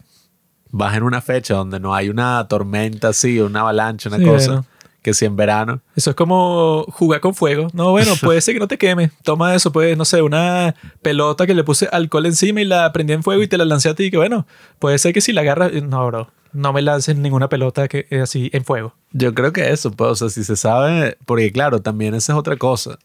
vas 0.71 0.97
en 0.97 1.03
una 1.03 1.21
fecha 1.21 1.55
donde 1.55 1.79
no 1.81 1.95
hay 1.95 2.09
una 2.09 2.47
tormenta 2.49 3.09
así, 3.09 3.39
una 3.41 3.61
avalancha, 3.61 4.09
una 4.09 4.19
Sí, 4.19 4.25
cosa, 4.25 4.47
bueno. 4.53 4.67
Que 5.03 5.15
si 5.15 5.25
en 5.25 5.37
verano, 5.37 5.81
Eso 5.97 6.11
es 6.11 6.17
como 6.17 6.85
jugar 6.91 7.21
con 7.21 7.35
fuego. 7.35 7.69
No, 7.73 7.91
bueno, 7.91 8.13
puede 8.23 8.41
ser 8.41 8.55
que 8.55 8.61
no 8.61 8.69
te 8.69 8.79
queme. 8.79 9.11
Toma 9.23 9.55
eso, 9.55 9.73
pues, 9.73 9.97
no 9.97 10.05
sé, 10.05 10.23
una 10.23 10.75
pelota 11.03 11.47
que 11.47 11.55
le 11.55 11.65
puse 11.65 11.89
alcohol 11.91 12.27
encima 12.27 12.61
y 12.61 12.65
la 12.65 12.93
prendí 12.93 13.13
en 13.13 13.23
fuego 13.23 13.43
y 13.43 13.49
te 13.49 13.57
la 13.57 13.65
lancé 13.65 13.89
a 13.89 13.95
ti. 13.95 14.11
Que 14.11 14.17
bueno, 14.17 14.47
puede 14.79 14.99
ser 14.99 15.13
que 15.13 15.21
si 15.21 15.33
la 15.33 15.41
agarras. 15.41 15.73
No, 15.83 16.07
bro, 16.07 16.31
no 16.53 16.73
me 16.73 16.83
lances 16.83 17.17
ninguna 17.17 17.49
pelota 17.49 17.89
que 17.89 18.07
es 18.11 18.23
así 18.23 18.51
en 18.53 18.65
fuego. 18.65 18.95
Yo 19.13 19.35
creo 19.35 19.53
que 19.53 19.71
eso, 19.71 19.91
pues, 19.91 20.11
o 20.11 20.15
sea, 20.17 20.29
si 20.29 20.45
se 20.45 20.57
sabe, 20.57 21.17
porque 21.25 21.51
claro, 21.53 21.81
también 21.81 22.15
esa 22.15 22.33
es 22.33 22.39
otra 22.39 22.57
cosa. 22.57 22.99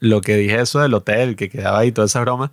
Lo 0.00 0.20
que 0.20 0.36
dije 0.36 0.60
eso 0.60 0.80
del 0.80 0.94
hotel, 0.94 1.36
que 1.36 1.48
quedaba 1.48 1.78
ahí, 1.78 1.92
toda 1.92 2.06
esa 2.06 2.20
broma. 2.20 2.52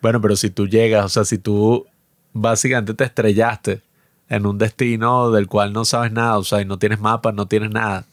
Bueno, 0.00 0.20
pero 0.20 0.36
si 0.36 0.50
tú 0.50 0.68
llegas, 0.68 1.04
o 1.04 1.08
sea, 1.08 1.24
si 1.24 1.38
tú 1.38 1.86
básicamente 2.32 2.94
te 2.94 3.04
estrellaste 3.04 3.82
en 4.28 4.46
un 4.46 4.58
destino 4.58 5.30
del 5.30 5.48
cual 5.48 5.72
no 5.72 5.84
sabes 5.84 6.12
nada, 6.12 6.38
o 6.38 6.44
sea, 6.44 6.60
y 6.60 6.64
no 6.64 6.78
tienes 6.78 7.00
mapa, 7.00 7.32
no 7.32 7.46
tienes 7.46 7.70
nada. 7.70 8.04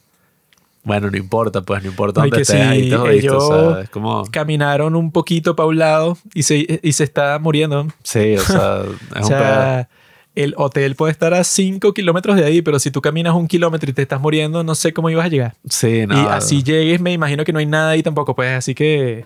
Bueno, 0.85 1.09
no 1.09 1.17
importa, 1.17 1.63
pues 1.63 1.83
no 1.83 1.89
importa 1.89 2.21
dónde 2.21 2.41
estés, 2.41 2.61
ahí 2.61 2.83
si 2.83 2.89
te 2.91 2.95
jodiste, 2.95 3.29
o 3.29 3.33
ellos 3.33 3.47
sea, 3.47 3.81
es 3.81 3.89
como... 3.89 4.23
Caminaron 4.31 4.95
un 4.95 5.11
poquito 5.11 5.55
para 5.55 5.67
un 5.67 5.79
lado 5.79 6.17
y 6.33 6.43
se, 6.43 6.79
y 6.81 6.91
se 6.93 7.03
está 7.03 7.37
muriendo. 7.39 7.87
Sí, 8.03 8.35
o 8.35 8.41
sea, 8.41 8.83
es 9.15 9.15
o 9.15 9.19
un 9.19 9.25
sea, 9.25 9.89
el 10.35 10.53
hotel 10.57 10.95
puede 10.95 11.11
estar 11.11 11.33
a 11.33 11.43
5 11.43 11.93
kilómetros 11.93 12.35
de 12.35 12.45
ahí, 12.45 12.61
pero 12.61 12.77
si 12.79 12.91
tú 12.91 13.01
caminas 13.01 13.33
un 13.33 13.47
kilómetro 13.47 13.89
y 13.89 13.93
te 13.93 14.03
estás 14.03 14.21
muriendo, 14.21 14.63
no 14.63 14.75
sé 14.75 14.93
cómo 14.93 15.09
ibas 15.09 15.25
a 15.25 15.29
llegar. 15.29 15.55
Sí, 15.67 16.05
no. 16.05 16.21
y 16.21 16.25
así 16.27 16.61
llegues, 16.61 17.01
me 17.01 17.13
imagino 17.13 17.43
que 17.45 17.51
no 17.51 17.59
hay 17.59 17.65
nada 17.65 17.89
ahí 17.91 18.03
tampoco, 18.03 18.35
pues. 18.35 18.51
Así 18.51 18.75
que 18.75 19.25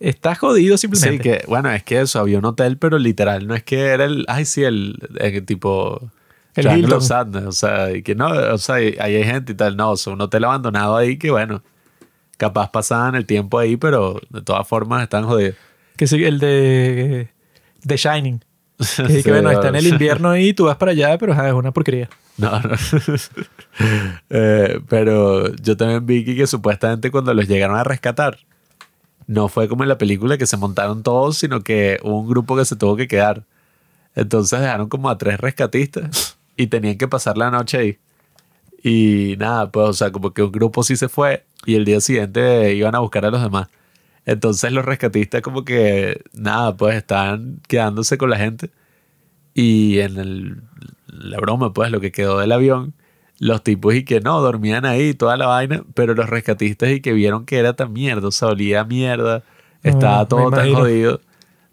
estás 0.00 0.38
jodido 0.38 0.78
Sí, 0.78 0.88
simplemente. 0.88 1.22
que, 1.22 1.44
bueno, 1.48 1.70
es 1.70 1.82
que 1.82 2.00
eso, 2.00 2.20
había 2.20 2.38
un 2.38 2.44
hotel, 2.44 2.78
pero 2.78 2.98
literal, 2.98 3.46
no 3.46 3.54
es 3.54 3.62
que 3.62 3.80
era 3.80 4.04
el, 4.04 4.24
ay, 4.28 4.44
sí, 4.44 4.62
el, 4.62 4.96
el 5.18 5.44
tipo, 5.44 6.00
El 6.56 6.78
Hilton. 6.78 7.02
Sadness, 7.02 7.44
o 7.46 7.52
sea, 7.52 7.90
y 7.92 8.02
que 8.02 8.14
no, 8.14 8.28
o 8.28 8.58
sea, 8.58 8.80
y- 8.80 8.96
ahí 9.00 9.16
hay 9.16 9.24
gente 9.24 9.52
y 9.52 9.54
tal, 9.56 9.76
no, 9.76 9.90
o 9.92 9.96
sea, 9.96 10.12
un 10.12 10.20
hotel 10.20 10.44
abandonado 10.44 10.96
ahí 10.96 11.16
que, 11.18 11.30
bueno, 11.30 11.62
capaz 12.36 12.70
pasaban 12.70 13.14
el 13.16 13.26
tiempo 13.26 13.58
ahí, 13.58 13.76
pero 13.76 14.20
de 14.30 14.42
todas 14.42 14.66
formas 14.66 15.02
están 15.02 15.24
jodidos. 15.24 15.56
Que 15.96 16.06
sí, 16.06 16.22
el 16.24 16.38
de 16.38 17.28
The 17.86 17.96
Shining. 17.96 18.38
Que, 18.38 18.44
Sí, 18.84 19.22
que 19.22 19.30
bueno, 19.30 19.50
está 19.50 19.68
en 19.68 19.76
el 19.76 19.84
no. 19.84 19.90
invierno 19.90 20.30
ahí, 20.30 20.52
tú 20.52 20.64
vas 20.64 20.76
para 20.76 20.90
allá, 20.92 21.16
pero 21.18 21.32
ajá, 21.32 21.48
es 21.48 21.54
una 21.54 21.70
porquería. 21.72 22.08
No, 22.38 22.58
no. 22.60 22.70
Eh, 24.30 24.80
pero 24.88 25.54
yo 25.56 25.76
también 25.76 26.04
vi 26.06 26.24
que, 26.24 26.36
que 26.36 26.46
supuestamente 26.46 27.10
cuando 27.10 27.34
los 27.34 27.48
llegaron 27.48 27.76
a 27.76 27.84
rescatar, 27.84 28.38
no 29.26 29.48
fue 29.48 29.68
como 29.68 29.82
en 29.84 29.88
la 29.88 29.98
película 29.98 30.36
que 30.38 30.46
se 30.46 30.56
montaron 30.56 31.02
todos, 31.02 31.38
sino 31.38 31.62
que 31.62 31.98
hubo 32.02 32.20
un 32.20 32.28
grupo 32.28 32.56
que 32.56 32.64
se 32.64 32.76
tuvo 32.76 32.96
que 32.96 33.08
quedar. 33.08 33.44
Entonces 34.14 34.60
dejaron 34.60 34.88
como 34.88 35.08
a 35.10 35.18
tres 35.18 35.40
rescatistas 35.40 36.33
y 36.56 36.68
tenían 36.68 36.98
que 36.98 37.08
pasar 37.08 37.36
la 37.36 37.50
noche 37.50 37.78
ahí. 37.78 37.98
Y 38.82 39.36
nada, 39.38 39.70
pues, 39.70 39.88
o 39.88 39.92
sea, 39.94 40.12
como 40.12 40.32
que 40.32 40.42
un 40.42 40.52
grupo 40.52 40.82
sí 40.82 40.96
se 40.96 41.08
fue 41.08 41.46
y 41.64 41.74
el 41.74 41.84
día 41.84 42.00
siguiente 42.00 42.74
iban 42.74 42.94
a 42.94 42.98
buscar 42.98 43.24
a 43.24 43.30
los 43.30 43.42
demás. 43.42 43.68
Entonces 44.26 44.72
los 44.72 44.84
rescatistas 44.84 45.42
como 45.42 45.64
que, 45.64 46.22
nada, 46.32 46.76
pues 46.76 46.96
estaban 46.96 47.60
quedándose 47.68 48.18
con 48.18 48.30
la 48.30 48.36
gente. 48.36 48.70
Y 49.54 50.00
en 50.00 50.18
el, 50.18 50.62
la 51.06 51.38
broma, 51.38 51.72
pues, 51.72 51.90
lo 51.90 52.00
que 52.00 52.12
quedó 52.12 52.38
del 52.38 52.52
avión, 52.52 52.94
los 53.38 53.62
tipos 53.62 53.94
y 53.94 54.04
que 54.04 54.20
no, 54.20 54.40
dormían 54.40 54.84
ahí, 54.84 55.14
toda 55.14 55.36
la 55.36 55.46
vaina, 55.46 55.84
pero 55.94 56.14
los 56.14 56.28
rescatistas 56.28 56.90
y 56.90 57.00
que 57.00 57.12
vieron 57.12 57.46
que 57.46 57.58
era 57.58 57.74
tan 57.74 57.92
mierda, 57.92 58.28
o 58.28 58.32
sea, 58.32 58.48
olía 58.48 58.80
a 58.80 58.84
mierda, 58.84 59.44
estaba 59.82 60.26
todo 60.28 60.50
tan 60.50 60.72
jodido, 60.72 61.20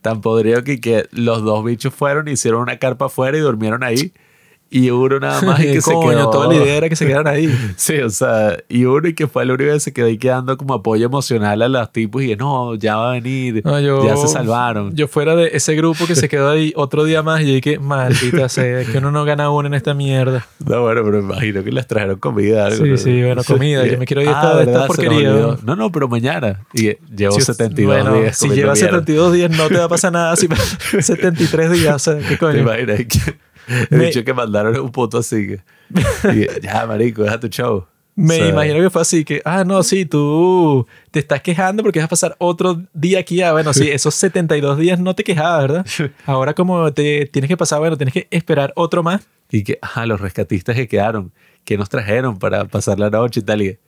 tan 0.01 0.21
podrido 0.21 0.63
que, 0.63 0.79
que 0.79 1.07
los 1.11 1.43
dos 1.43 1.63
bichos 1.63 1.93
fueron, 1.93 2.27
hicieron 2.27 2.61
una 2.61 2.77
carpa 2.77 3.05
afuera 3.05 3.37
y 3.37 3.41
durmieron 3.41 3.83
ahí. 3.83 4.13
Y 4.73 4.89
uno 4.89 5.19
nada 5.19 5.41
más 5.45 5.59
y 5.59 5.63
que 5.63 5.81
se 5.81 5.91
quedó. 5.91 6.29
toda 6.29 6.47
la 6.47 6.55
idea 6.55 6.77
era 6.77 6.87
que 6.87 6.95
se 6.95 7.05
quedaran 7.05 7.27
ahí. 7.27 7.53
Sí, 7.75 7.97
o 7.99 8.09
sea, 8.09 8.57
y 8.69 8.85
uno 8.85 9.07
y 9.09 9.13
que 9.13 9.27
fue 9.27 9.43
el 9.43 9.51
único 9.51 9.73
que 9.73 9.79
se 9.81 9.91
quedó 9.91 10.05
ahí 10.07 10.17
quedando 10.17 10.55
como 10.57 10.73
apoyo 10.75 11.05
emocional 11.05 11.61
a 11.61 11.67
los 11.67 11.91
tipos 11.91 12.23
y 12.23 12.27
que 12.29 12.37
no, 12.37 12.75
ya 12.75 12.95
va 12.95 13.09
a 13.09 13.13
venir, 13.13 13.61
No, 13.65 13.79
yo- 13.81 14.05
ya 14.05 14.15
se 14.15 14.27
salvaron. 14.29 14.95
Yo 14.95 15.09
fuera 15.09 15.35
de 15.35 15.49
ese 15.53 15.75
grupo 15.75 16.05
que 16.07 16.15
se 16.15 16.29
quedó 16.29 16.49
ahí 16.51 16.71
otro 16.77 17.03
día 17.03 17.21
más 17.21 17.41
y 17.41 17.47
yo 17.47 17.53
dije, 17.55 17.79
maldita 17.79 18.47
sea, 18.47 18.85
que 18.85 18.97
uno 18.99 19.11
no 19.11 19.25
gana 19.25 19.49
uno 19.49 19.67
en 19.67 19.73
esta 19.73 19.93
mierda. 19.93 20.47
No, 20.65 20.83
bueno, 20.83 21.01
pero 21.03 21.21
me 21.21 21.33
imagino 21.33 21.63
que 21.65 21.71
les 21.71 21.85
trajeron 21.85 22.17
comida. 22.19 22.67
Algo, 22.67 22.85
Sí, 22.85 22.91
¿no? 22.91 22.97
sí, 22.97 23.21
bueno, 23.23 23.43
comida. 23.43 23.85
Yo 23.85 23.97
me 23.97 24.05
quiero 24.05 24.21
ir 24.21 24.29
a 24.29 24.57
Ah, 24.59 24.61
esta 24.63 24.87
porquería. 24.87 25.57
No, 25.63 25.75
no, 25.75 25.91
pero 25.91 26.07
mañana. 26.07 26.61
Y 26.73 26.95
llevo 27.13 27.33
Si- 27.33 27.41
72 27.41 27.85
bueno, 28.03 28.17
días. 28.21 28.37
Si 28.37 28.47
llevas 28.47 28.79
mierda. 28.79 28.97
72 28.99 29.33
días 29.33 29.51
no 29.51 29.67
te 29.67 29.77
va 29.79 29.83
a 29.85 29.89
pasar 29.89 30.13
nada. 30.13 30.33
Si 30.37 30.47
73 31.01 31.71
días, 31.71 31.95
o 31.95 31.99
sea, 31.99 32.17
¿qué 32.19 32.35
¿Te 32.35 32.37
coño? 32.37 32.59
imaginas? 32.59 32.97
Que, 32.99 33.35
he 33.89 33.95
Me- 33.95 34.05
dicho 34.07 34.23
que 34.23 34.33
mandaron 34.33 34.77
un 34.79 34.91
puto 34.91 35.17
así. 35.19 35.47
Que, 35.47 35.59
y, 36.33 36.61
ya, 36.65 36.85
marico, 36.85 37.23
deja 37.23 37.39
tu 37.39 37.47
show. 37.47 37.85
Me 38.15 38.35
O 38.35 38.37
sea, 38.39 38.49
imagino 38.49 38.79
que 38.81 38.89
fue 38.89 39.01
así, 39.01 39.23
que, 39.23 39.41
ah, 39.45 39.63
no, 39.63 39.81
sí, 39.83 40.05
tú 40.05 40.85
te 41.11 41.19
estás 41.19 41.41
quejando 41.41 41.81
porque 41.81 41.99
vas 41.99 42.05
a 42.07 42.09
pasar 42.09 42.35
otro 42.39 42.81
día 42.93 43.19
aquí. 43.19 43.41
Ah, 43.41 43.53
bueno, 43.53 43.73
sí, 43.73 43.89
esos 43.91 44.13
72 44.15 44.77
días 44.77 44.99
no 44.99 45.15
te 45.15 45.23
quejabas, 45.23 45.61
¿verdad? 45.61 45.85
Ahora 46.25 46.53
como 46.53 46.91
te 46.93 47.25
tienes 47.27 47.47
que 47.47 47.55
pasar, 47.57 47.79
bueno, 47.79 47.95
tienes 47.97 48.13
que 48.13 48.27
esperar 48.29 48.73
otro 48.75 49.01
más. 49.01 49.27
Y 49.49 49.63
que, 49.63 49.79
ajá, 49.81 50.05
los 50.05 50.19
rescatistas 50.21 50.75
que 50.75 50.87
quedaron, 50.89 51.31
que 51.63 51.77
nos 51.77 51.87
trajeron 51.89 52.37
para 52.37 52.65
pasar 52.65 52.99
la 52.99 53.09
noche 53.09 53.39
y 53.39 53.43
tal. 53.43 53.61
Y 53.61 53.65
que 53.71 53.79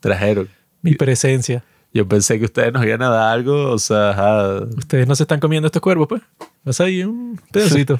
trajeron. 0.00 0.48
Mi 0.82 0.94
presencia. 0.94 1.64
Yo 1.92 2.06
pensé 2.08 2.38
que 2.38 2.44
ustedes 2.46 2.72
nos 2.72 2.84
iban 2.84 3.02
a 3.02 3.08
dar 3.08 3.32
algo, 3.32 3.70
o 3.70 3.78
sea, 3.78 4.10
ajá, 4.10 4.64
Ustedes 4.76 5.06
no 5.06 5.14
se 5.14 5.22
están 5.24 5.38
comiendo 5.40 5.66
estos 5.66 5.80
cuervos, 5.82 6.08
pues. 6.08 6.22
Vas 6.64 6.80
ahí 6.80 7.02
un 7.04 7.40
pedacito. 7.52 7.98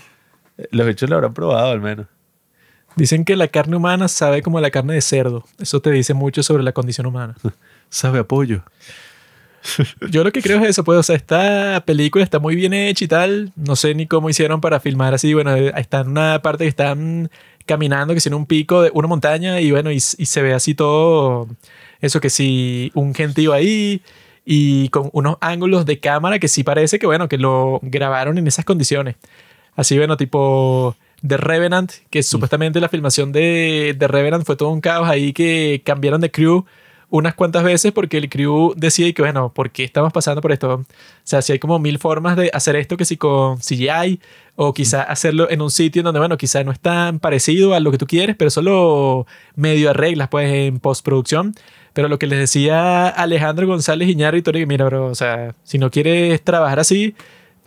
Los 0.71 0.87
bichos 0.87 1.09
lo 1.09 1.17
habrán 1.17 1.35
probado 1.35 1.71
al 1.71 1.81
menos. 1.81 2.07
Dicen 2.97 3.25
que 3.25 3.35
la 3.35 3.49
carne 3.49 3.77
humana 3.77 4.07
sabe 4.09 4.43
como 4.43 4.61
la 4.61 4.71
carne 4.71 4.95
de 4.95 5.01
cerdo. 5.01 5.45
Eso 5.59 5.81
te 5.81 5.91
dice 5.91 6.15
mucho 6.15 6.43
sobre 6.43 6.63
la 6.63 6.73
condición 6.73 7.07
humana. 7.07 7.35
Sabe 7.89 8.21
apoyo. 8.21 8.63
Yo 10.11 10.23
lo 10.23 10.31
que 10.31 10.43
creo 10.43 10.61
es 10.61 10.71
eso, 10.71 10.85
pues, 10.85 10.99
o 10.99 11.03
sea, 11.03 11.17
esta 11.17 11.83
película 11.87 12.23
está 12.23 12.39
muy 12.39 12.55
bien 12.55 12.73
hecha 12.73 13.05
y 13.05 13.09
tal. 13.09 13.53
No 13.57 13.75
sé 13.75 13.95
ni 13.95 14.07
cómo 14.07 14.31
hicieron 14.31 14.61
para 14.61 14.79
filmar 14.79 15.15
así. 15.15 15.35
Bueno, 15.35 15.57
está 15.57 16.01
en 16.01 16.09
una 16.09 16.41
parte 16.43 16.65
que 16.65 16.69
están 16.69 17.31
caminando, 17.67 18.15
que 18.15 18.21
en 18.25 18.35
un 18.35 18.47
pico 18.47 18.83
de 18.83 18.91
una 18.95 19.09
montaña 19.09 19.61
y 19.61 19.71
bueno, 19.71 19.91
y, 19.91 19.97
y 19.97 19.99
se 19.99 20.43
ve 20.43 20.53
así 20.53 20.75
todo, 20.75 21.49
eso 22.01 22.21
que 22.21 22.29
sí, 22.31 22.93
un 22.95 23.15
gentío 23.15 23.53
ahí 23.55 24.03
y 24.45 24.91
con 24.91 25.09
unos 25.13 25.37
ángulos 25.41 25.87
de 25.87 25.99
cámara 25.99 26.39
que 26.39 26.49
sí 26.49 26.63
parece 26.63 26.99
que, 26.99 27.07
bueno, 27.07 27.29
que 27.29 27.39
lo 27.39 27.81
grabaron 27.83 28.37
en 28.39 28.47
esas 28.47 28.65
condiciones. 28.65 29.17
Así, 29.77 29.97
bueno, 29.99 30.17
tipo 30.17 30.97
The 31.27 31.37
Revenant, 31.37 31.93
que 32.11 32.23
supuestamente 32.23 32.81
la 32.81 32.89
filmación 32.89 33.33
de 33.33 33.97
The 33.99 34.09
Revenant 34.09 34.45
fue 34.45 34.57
todo 34.57 34.71
un 34.71 34.81
caos 34.81 35.09
ahí 35.09 35.33
que 35.33 35.83
cambiaron 35.85 36.21
de 36.21 36.31
crew 36.31 36.65
unas 37.11 37.35
cuantas 37.35 37.63
veces 37.63 37.93
porque 37.93 38.19
el 38.19 38.29
crew 38.29 38.75
decía 38.77 39.13
que, 39.13 39.23
bueno, 39.23 39.53
¿por 39.53 39.71
qué 39.71 39.85
estamos 39.85 40.13
pasando 40.13 40.41
por 40.41 40.51
esto? 40.51 40.75
O 40.75 40.85
sea, 41.23 41.43
si 41.43 41.53
hay 41.53 41.61
como 41.61 41.79
mil 41.79 42.01
formas 42.01 42.37
de 42.37 42.51
hacer 42.53 42.75
esto 42.75 42.97
que 42.97 43.05
si 43.05 43.17
con 43.17 43.59
CGI 43.59 44.21
o 44.57 44.75
quizá 44.75 45.03
hacerlo 45.03 45.49
en 45.49 45.63
un 45.63 45.71
sitio 45.71 46.03
donde, 46.03 46.19
bueno, 46.19 46.37
quizá 46.37 46.65
no 46.65 46.73
es 46.73 46.81
tan 46.81 47.21
parecido 47.21 47.75
a 47.75 47.81
lo 47.81 47.93
que 47.93 47.99
tú 47.99 48.07
quieres, 48.09 48.35
pero 48.37 48.51
solo 48.51 49.27
medio 49.55 49.91
arreglas, 49.91 50.29
pues, 50.29 50.53
en 50.53 50.81
postproducción. 50.81 51.55
Pero 51.93 52.09
lo 52.09 52.19
que 52.19 52.27
les 52.27 52.39
decía 52.41 53.09
Alejandro 53.09 53.69
González 53.69 54.09
Iñárritu, 54.09 54.51
mira, 54.67 54.85
bro, 54.85 55.07
o 55.07 55.15
sea, 55.15 55.55
si 55.63 55.79
no 55.79 55.93
quieres 55.93 56.43
trabajar 56.43 56.81
así, 56.81 57.15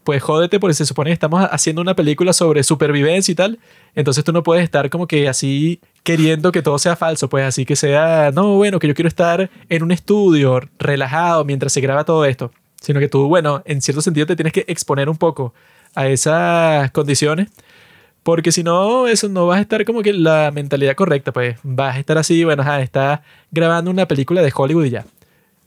pues 0.07 0.23
jódete 0.23 0.57
porque 0.61 0.73
se 0.73 0.85
supone 0.85 1.09
que 1.09 1.15
estamos 1.15 1.45
haciendo 1.51 1.81
una 1.81 1.93
película 1.93 2.31
sobre 2.31 2.63
supervivencia 2.63 3.29
y 3.29 3.35
tal. 3.35 3.59
Entonces 3.93 4.23
tú 4.23 4.31
no 4.31 4.41
puedes 4.41 4.63
estar 4.63 4.89
como 4.89 5.05
que 5.05 5.27
así 5.27 5.81
queriendo 6.03 6.53
que 6.53 6.61
todo 6.61 6.79
sea 6.79 6.95
falso, 6.95 7.27
pues 7.27 7.43
así 7.43 7.65
que 7.65 7.75
sea, 7.75 8.31
no, 8.33 8.55
bueno, 8.55 8.79
que 8.79 8.87
yo 8.87 8.93
quiero 8.93 9.09
estar 9.09 9.49
en 9.67 9.83
un 9.83 9.91
estudio 9.91 10.61
relajado 10.79 11.43
mientras 11.43 11.73
se 11.73 11.81
graba 11.81 12.05
todo 12.05 12.23
esto, 12.23 12.53
sino 12.79 13.01
que 13.01 13.09
tú, 13.09 13.27
bueno, 13.27 13.61
en 13.65 13.81
cierto 13.81 14.01
sentido 14.01 14.25
te 14.25 14.37
tienes 14.37 14.53
que 14.53 14.63
exponer 14.69 15.09
un 15.09 15.17
poco 15.17 15.53
a 15.93 16.07
esas 16.07 16.89
condiciones, 16.91 17.49
porque 18.23 18.53
si 18.53 18.63
no, 18.63 19.07
eso 19.07 19.27
no 19.27 19.45
vas 19.45 19.57
a 19.57 19.61
estar 19.61 19.83
como 19.83 20.03
que 20.03 20.13
la 20.13 20.51
mentalidad 20.53 20.95
correcta, 20.95 21.33
pues 21.33 21.57
vas 21.63 21.97
a 21.97 21.99
estar 21.99 22.17
así, 22.17 22.45
bueno, 22.45 22.63
está 22.63 22.81
está 22.81 23.23
grabando 23.51 23.91
una 23.91 24.07
película 24.07 24.41
de 24.41 24.53
Hollywood 24.55 24.85
y 24.85 24.89
ya. 24.91 25.05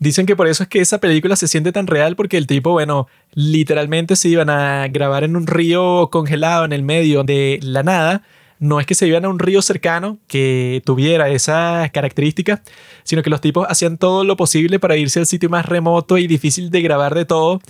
Dicen 0.01 0.25
que 0.25 0.35
por 0.35 0.49
eso 0.49 0.63
es 0.63 0.69
que 0.71 0.81
esa 0.81 0.99
película 0.99 1.37
se 1.37 1.47
siente 1.47 1.73
tan 1.73 1.87
real 1.87 2.17
porque 2.17 2.39
el 2.39 2.47
tipo, 2.47 2.71
bueno, 2.71 3.07
literalmente 3.35 4.17
se 4.17 4.31
iban 4.31 4.49
a 4.49 4.89
grabar 4.89 5.25
en 5.25 5.37
un 5.37 5.47
río 5.47 6.09
congelado 6.11 6.65
en 6.65 6.73
el 6.73 6.83
medio 6.83 7.23
de 7.23 7.61
la 7.63 7.83
nada. 7.83 8.23
No 8.59 8.81
es 8.81 8.87
que 8.87 8.95
se 8.95 9.07
iban 9.07 9.27
a 9.27 9.29
un 9.29 9.39
río 9.39 9.61
cercano 9.61 10.19
que 10.27 10.81
tuviera 10.87 11.29
esas 11.29 11.91
características, 11.91 12.63
sino 13.03 13.23
que 13.23 13.29
los 13.29 13.43
tipos 13.43 13.67
hacían 13.69 13.99
todo 13.99 14.25
lo 14.25 14.39
posible 14.39 14.79
para 14.79 14.97
irse 14.97 15.21
al 15.21 15.27
sitio 15.27 15.51
más 15.51 15.67
remoto 15.67 16.17
y 16.17 16.27
difícil 16.27 16.71
de 16.71 16.81
grabar 16.81 17.15
de 17.15 17.27
todo 17.27 17.61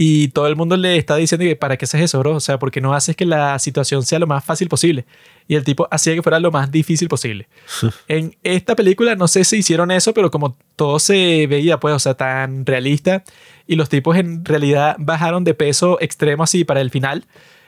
y 0.00 0.28
todo 0.28 0.46
el 0.46 0.54
mundo 0.54 0.76
le 0.76 0.96
está 0.96 1.16
diciendo 1.16 1.44
que 1.44 1.56
para 1.56 1.76
qué 1.76 1.84
haces 1.84 2.00
eso, 2.00 2.20
bro. 2.20 2.36
O 2.36 2.40
sea, 2.40 2.56
porque 2.60 2.80
no 2.80 2.94
haces 2.94 3.16
que 3.16 3.24
la 3.26 3.58
situación 3.58 4.04
sea 4.04 4.20
lo 4.20 4.28
más 4.28 4.44
fácil 4.44 4.68
posible. 4.68 5.06
Y 5.48 5.56
el 5.56 5.64
tipo 5.64 5.88
hacía 5.90 6.14
que 6.14 6.22
fuera 6.22 6.38
lo 6.38 6.52
más 6.52 6.70
difícil 6.70 7.08
posible. 7.08 7.48
en 8.06 8.36
esta 8.44 8.76
película 8.76 9.16
no 9.16 9.26
sé 9.26 9.42
si 9.42 9.56
hicieron 9.56 9.90
eso, 9.90 10.14
pero 10.14 10.30
como 10.30 10.56
todo 10.76 11.00
se 11.00 11.48
veía, 11.48 11.80
pues, 11.80 11.96
o 11.96 11.98
sea, 11.98 12.14
tan 12.14 12.64
realista. 12.64 13.24
Y 13.66 13.74
los 13.74 13.88
tipos 13.88 14.16
en 14.16 14.44
realidad 14.44 14.94
bajaron 15.00 15.42
de 15.42 15.54
peso 15.54 15.98
extremo 16.00 16.44
así 16.44 16.62
para 16.62 16.80
el 16.80 16.90
final. 16.90 17.24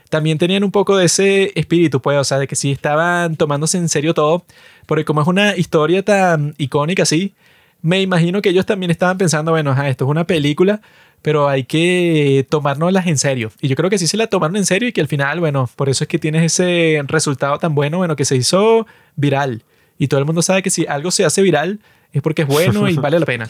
También 0.08 0.38
tenían 0.38 0.62
un 0.62 0.70
poco 0.70 0.96
de 0.96 1.06
ese 1.06 1.50
espíritu, 1.56 2.00
pues, 2.00 2.16
o 2.16 2.22
sea, 2.22 2.38
de 2.38 2.46
que 2.46 2.54
sí 2.54 2.70
estaban 2.70 3.34
tomándose 3.34 3.76
en 3.76 3.88
serio 3.88 4.14
todo. 4.14 4.44
Porque 4.86 5.04
como 5.04 5.20
es 5.20 5.26
una 5.26 5.56
historia 5.56 6.04
tan 6.04 6.54
icónica 6.58 7.02
así, 7.02 7.34
me 7.82 8.02
imagino 8.02 8.42
que 8.42 8.50
ellos 8.50 8.66
también 8.66 8.90
estaban 8.90 9.18
pensando, 9.18 9.52
bueno, 9.52 9.72
esto 9.84 10.04
es 10.04 10.10
una 10.10 10.24
película, 10.26 10.80
pero 11.22 11.48
hay 11.48 11.64
que 11.64 12.46
tomárnoslas 12.48 13.06
en 13.06 13.18
serio. 13.18 13.50
Y 13.60 13.68
yo 13.68 13.76
creo 13.76 13.90
que 13.90 13.98
sí 13.98 14.06
se 14.06 14.16
la 14.16 14.26
tomaron 14.26 14.56
en 14.56 14.66
serio 14.66 14.88
y 14.88 14.92
que 14.92 15.00
al 15.00 15.08
final, 15.08 15.40
bueno, 15.40 15.68
por 15.76 15.88
eso 15.88 16.04
es 16.04 16.08
que 16.08 16.18
tienes 16.18 16.44
ese 16.44 17.02
resultado 17.06 17.58
tan 17.58 17.74
bueno, 17.74 17.98
bueno, 17.98 18.16
que 18.16 18.24
se 18.24 18.36
hizo 18.36 18.86
viral. 19.16 19.62
Y 19.98 20.08
todo 20.08 20.20
el 20.20 20.26
mundo 20.26 20.42
sabe 20.42 20.62
que 20.62 20.70
si 20.70 20.86
algo 20.86 21.10
se 21.10 21.24
hace 21.24 21.42
viral 21.42 21.80
es 22.12 22.22
porque 22.22 22.42
es 22.42 22.48
bueno 22.48 22.88
y 22.88 22.96
vale 22.96 23.20
la 23.20 23.26
pena. 23.26 23.48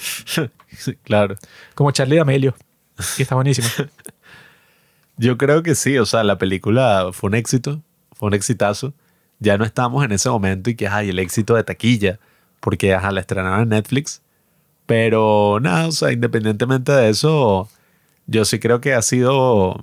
claro. 1.04 1.36
Como 1.74 1.90
Charlie 1.92 2.16
D'Amelio, 2.16 2.54
que 3.16 3.22
está 3.22 3.34
buenísimo. 3.34 3.68
yo 5.16 5.38
creo 5.38 5.62
que 5.62 5.74
sí, 5.74 5.96
o 5.98 6.06
sea, 6.06 6.24
la 6.24 6.38
película 6.38 7.10
fue 7.12 7.28
un 7.28 7.34
éxito, 7.34 7.82
fue 8.12 8.28
un 8.28 8.34
exitazo. 8.34 8.94
Ya 9.38 9.56
no 9.56 9.64
estamos 9.64 10.04
en 10.04 10.12
ese 10.12 10.28
momento 10.28 10.68
y 10.68 10.74
que 10.74 10.88
hay 10.88 11.08
el 11.08 11.18
éxito 11.18 11.54
de 11.54 11.64
taquilla, 11.64 12.18
porque 12.60 12.94
ajá, 12.94 13.10
la 13.10 13.20
estrenaron 13.20 13.62
en 13.62 13.68
Netflix 13.70 14.22
pero 14.90 15.60
nada, 15.62 15.86
o 15.86 15.92
sea, 15.92 16.10
independientemente 16.10 16.90
de 16.90 17.10
eso, 17.10 17.68
yo 18.26 18.44
sí 18.44 18.58
creo 18.58 18.80
que 18.80 18.92
ha 18.92 19.02
sido 19.02 19.80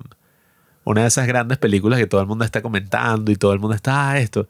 una 0.84 1.04
de 1.04 1.08
esas 1.08 1.28
grandes 1.28 1.58
películas 1.58 1.98
que 1.98 2.08
todo 2.08 2.20
el 2.20 2.28
mundo 2.28 2.44
está 2.44 2.62
comentando 2.62 3.32
y 3.32 3.38
todo 3.38 3.54
el 3.54 3.60
mundo 3.60 3.74
está 3.74 4.10
ah, 4.12 4.20
esto. 4.20 4.50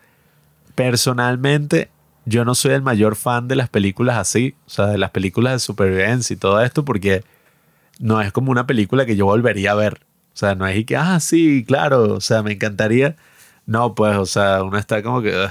Personalmente, 0.73 1.91
yo 2.25 2.43
no 2.43 2.55
soy 2.55 2.71
el 2.71 2.81
mayor 2.81 3.15
fan 3.15 3.47
de 3.47 3.55
las 3.55 3.69
películas 3.69 4.17
así, 4.17 4.55
o 4.65 4.69
sea, 4.71 4.87
de 4.87 4.97
las 4.97 5.11
películas 5.11 5.53
de 5.53 5.59
supervivencia 5.59 6.33
y 6.33 6.37
todo 6.37 6.59
esto, 6.59 6.83
porque 6.83 7.23
no 7.99 8.19
es 8.19 8.31
como 8.31 8.49
una 8.49 8.65
película 8.65 9.05
que 9.05 9.15
yo 9.15 9.25
volvería 9.25 9.73
a 9.73 9.75
ver. 9.75 9.99
O 10.33 10.37
sea, 10.37 10.55
no 10.55 10.65
es 10.65 10.75
y 10.75 10.85
que, 10.85 10.97
ah, 10.97 11.19
sí, 11.19 11.65
claro, 11.67 12.15
o 12.15 12.21
sea, 12.21 12.41
me 12.41 12.53
encantaría. 12.53 13.15
No, 13.67 13.93
pues, 13.93 14.17
o 14.17 14.25
sea, 14.25 14.63
uno 14.63 14.79
está 14.79 15.03
como 15.03 15.21
que, 15.21 15.49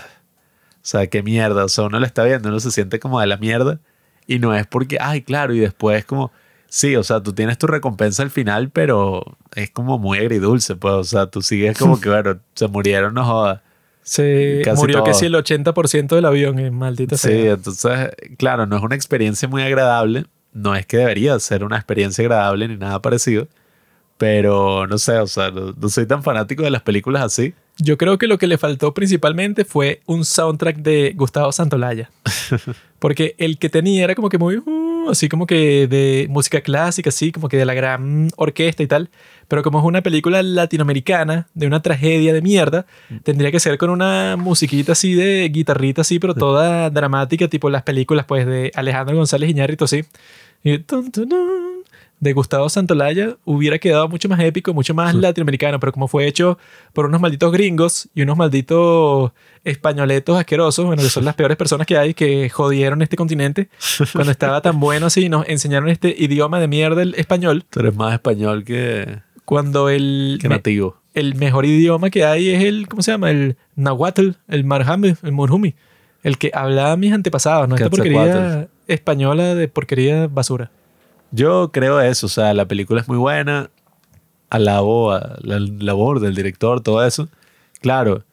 sea, 0.86 1.06
qué 1.08 1.22
mierda, 1.22 1.64
o 1.64 1.68
sea, 1.68 1.84
uno 1.84 1.98
lo 1.98 2.06
está 2.06 2.24
viendo, 2.24 2.48
uno 2.48 2.60
se 2.60 2.70
siente 2.70 3.00
como 3.00 3.20
de 3.20 3.26
la 3.26 3.36
mierda 3.36 3.80
y 4.26 4.38
no 4.38 4.54
es 4.54 4.66
porque, 4.66 4.98
ay, 5.00 5.22
claro, 5.22 5.54
y 5.54 5.58
después 5.58 6.04
como, 6.04 6.32
sí, 6.68 6.96
o 6.96 7.02
sea, 7.02 7.22
tú 7.22 7.32
tienes 7.32 7.58
tu 7.58 7.66
recompensa 7.66 8.22
al 8.22 8.30
final, 8.30 8.70
pero 8.70 9.36
es 9.54 9.70
como 9.70 9.98
muy 9.98 10.18
agridulce, 10.18 10.76
pues, 10.76 10.94
o 10.94 11.04
sea, 11.04 11.26
tú 11.26 11.42
sigues 11.42 11.78
como 11.78 12.00
que, 12.00 12.08
bueno, 12.08 12.38
se 12.54 12.68
murieron, 12.68 13.14
no 13.14 13.24
jodas. 13.24 13.60
Se 14.02 14.62
murió 14.76 15.02
que 15.02 15.14
sí 15.14 15.26
el 15.26 15.34
80% 15.34 16.14
del 16.14 16.24
avión, 16.24 16.60
eh, 16.60 16.70
maldita 16.70 17.16
sea. 17.16 17.30
Sí, 17.32 17.48
entonces, 17.48 18.10
claro, 18.38 18.64
no 18.64 18.76
es 18.76 18.82
una 18.84 18.94
experiencia 18.94 19.48
muy 19.48 19.62
agradable. 19.62 20.26
No 20.52 20.76
es 20.76 20.86
que 20.86 20.98
debería 20.98 21.36
ser 21.40 21.64
una 21.64 21.74
experiencia 21.74 22.22
agradable 22.22 22.68
ni 22.68 22.76
nada 22.76 23.02
parecido. 23.02 23.48
Pero 24.16 24.86
no 24.86 24.96
sé, 24.98 25.18
o 25.18 25.26
sea, 25.26 25.50
no 25.50 25.88
soy 25.88 26.06
tan 26.06 26.22
fanático 26.22 26.62
de 26.62 26.70
las 26.70 26.82
películas 26.82 27.24
así. 27.24 27.52
Yo 27.78 27.98
creo 27.98 28.16
que 28.16 28.26
lo 28.26 28.38
que 28.38 28.46
le 28.46 28.56
faltó 28.56 28.94
principalmente 28.94 29.64
fue 29.64 30.00
un 30.06 30.24
soundtrack 30.24 30.76
de 30.78 31.12
Gustavo 31.14 31.52
Santolaya. 31.52 32.10
Porque 32.98 33.34
el 33.38 33.58
que 33.58 33.68
tenía 33.68 34.04
era 34.04 34.14
como 34.14 34.30
que 34.30 34.38
muy, 34.38 34.56
uh, 34.56 35.10
así 35.10 35.28
como 35.28 35.46
que 35.46 35.86
de 35.86 36.26
música 36.30 36.62
clásica, 36.62 37.10
así 37.10 37.32
como 37.32 37.48
que 37.48 37.58
de 37.58 37.66
la 37.66 37.74
gran 37.74 38.30
orquesta 38.36 38.82
y 38.82 38.86
tal. 38.86 39.10
Pero 39.48 39.62
como 39.62 39.78
es 39.78 39.84
una 39.84 40.00
película 40.00 40.42
latinoamericana, 40.42 41.48
de 41.52 41.66
una 41.66 41.82
tragedia 41.82 42.32
de 42.32 42.40
mierda, 42.40 42.86
mm. 43.10 43.18
tendría 43.18 43.52
que 43.52 43.60
ser 43.60 43.76
con 43.76 43.90
una 43.90 44.36
musiquita 44.36 44.92
así 44.92 45.14
de 45.14 45.48
guitarrita 45.50 46.00
así, 46.00 46.18
pero 46.18 46.34
toda 46.34 46.88
dramática, 46.88 47.46
tipo 47.48 47.68
las 47.68 47.82
películas 47.82 48.24
pues 48.24 48.46
de 48.46 48.72
Alejandro 48.74 49.16
González 49.16 49.50
Iñárritu, 49.50 49.86
sí. 49.86 50.04
Y 50.64 50.78
de 52.18 52.32
Gustavo 52.32 52.68
Santolaya 52.68 53.36
hubiera 53.44 53.78
quedado 53.78 54.08
mucho 54.08 54.28
más 54.28 54.40
épico, 54.40 54.72
mucho 54.72 54.94
más 54.94 55.14
latinoamericano, 55.14 55.78
pero 55.78 55.92
como 55.92 56.08
fue 56.08 56.26
hecho 56.26 56.58
por 56.92 57.06
unos 57.06 57.20
malditos 57.20 57.52
gringos 57.52 58.08
y 58.14 58.22
unos 58.22 58.36
malditos 58.36 59.32
españoletos 59.64 60.38
asquerosos, 60.38 60.86
bueno, 60.86 61.02
que 61.02 61.10
son 61.10 61.24
las 61.24 61.34
peores 61.36 61.56
personas 61.56 61.86
que 61.86 61.98
hay, 61.98 62.14
que 62.14 62.48
jodieron 62.48 63.02
este 63.02 63.16
continente, 63.16 63.68
cuando 64.12 64.32
estaba 64.32 64.60
tan 64.60 64.80
bueno 64.80 65.06
así, 65.06 65.28
nos 65.28 65.46
enseñaron 65.48 65.88
este 65.88 66.14
idioma 66.16 66.58
de 66.58 66.68
mierda, 66.68 67.02
el 67.02 67.14
español. 67.16 67.64
Tú 67.68 67.80
eres 67.80 67.94
más 67.94 68.14
español 68.14 68.64
que... 68.64 69.20
Cuando 69.44 69.88
el... 69.88 70.38
Que 70.40 70.48
nativo. 70.48 70.96
el 71.14 71.36
mejor 71.36 71.66
idioma 71.66 72.10
que 72.10 72.24
hay 72.24 72.48
es 72.48 72.64
el, 72.64 72.88
¿cómo 72.88 73.02
se 73.02 73.12
llama? 73.12 73.30
El 73.30 73.56
nahuatl, 73.76 74.30
el 74.48 74.64
marjame, 74.64 75.16
el 75.22 75.32
murhumi. 75.32 75.74
El 76.24 76.38
que 76.38 76.50
hablaba 76.52 76.96
mis 76.96 77.12
antepasados, 77.12 77.68
¿no? 77.68 77.76
Esta 77.76 77.88
porquería 77.88 78.66
española 78.88 79.54
de 79.54 79.68
porquería 79.68 80.26
basura. 80.26 80.70
Yo 81.30 81.70
creo 81.72 82.00
eso, 82.00 82.26
o 82.26 82.28
sea, 82.30 82.54
la 82.54 82.66
película 82.66 83.00
es 83.00 83.08
muy 83.08 83.18
buena, 83.18 83.70
alabo 84.50 85.12
a 85.12 85.36
la 85.40 85.58
labor 85.58 86.20
del 86.20 86.34
director, 86.34 86.80
todo 86.80 87.04
eso. 87.04 87.28
Claro, 87.80 88.24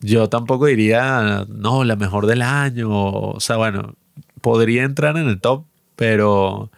yo 0.00 0.28
tampoco 0.28 0.66
diría, 0.66 1.44
no, 1.48 1.84
la 1.84 1.96
mejor 1.96 2.26
del 2.26 2.42
año, 2.42 2.88
o 2.90 3.40
sea, 3.40 3.56
bueno, 3.56 3.94
podría 4.40 4.84
entrar 4.84 5.16
en 5.16 5.28
el 5.28 5.40
top, 5.40 5.64
pero 5.96 6.70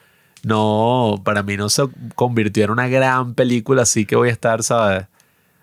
no, 0.43 1.21
para 1.25 1.43
mí 1.43 1.57
no 1.57 1.69
se 1.69 1.85
convirtió 2.15 2.65
en 2.65 2.71
una 2.71 2.89
gran 2.89 3.35
película, 3.35 3.83
así 3.83 4.07
que 4.07 4.17
voy 4.17 4.31
a 4.31 4.33
estar, 4.33 4.63
¿sabes? 4.63 5.07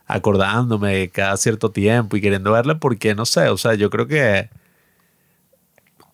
Acordándome 0.06 1.10
cada 1.10 1.36
cierto 1.38 1.72
tiempo 1.72 2.16
y 2.18 2.22
queriendo 2.22 2.52
verla 2.52 2.80
porque, 2.80 3.16
no 3.16 3.26
sé, 3.26 3.50
o 3.50 3.58
sea, 3.58 3.74
yo 3.76 3.90
creo 3.90 4.08
que 4.08 4.50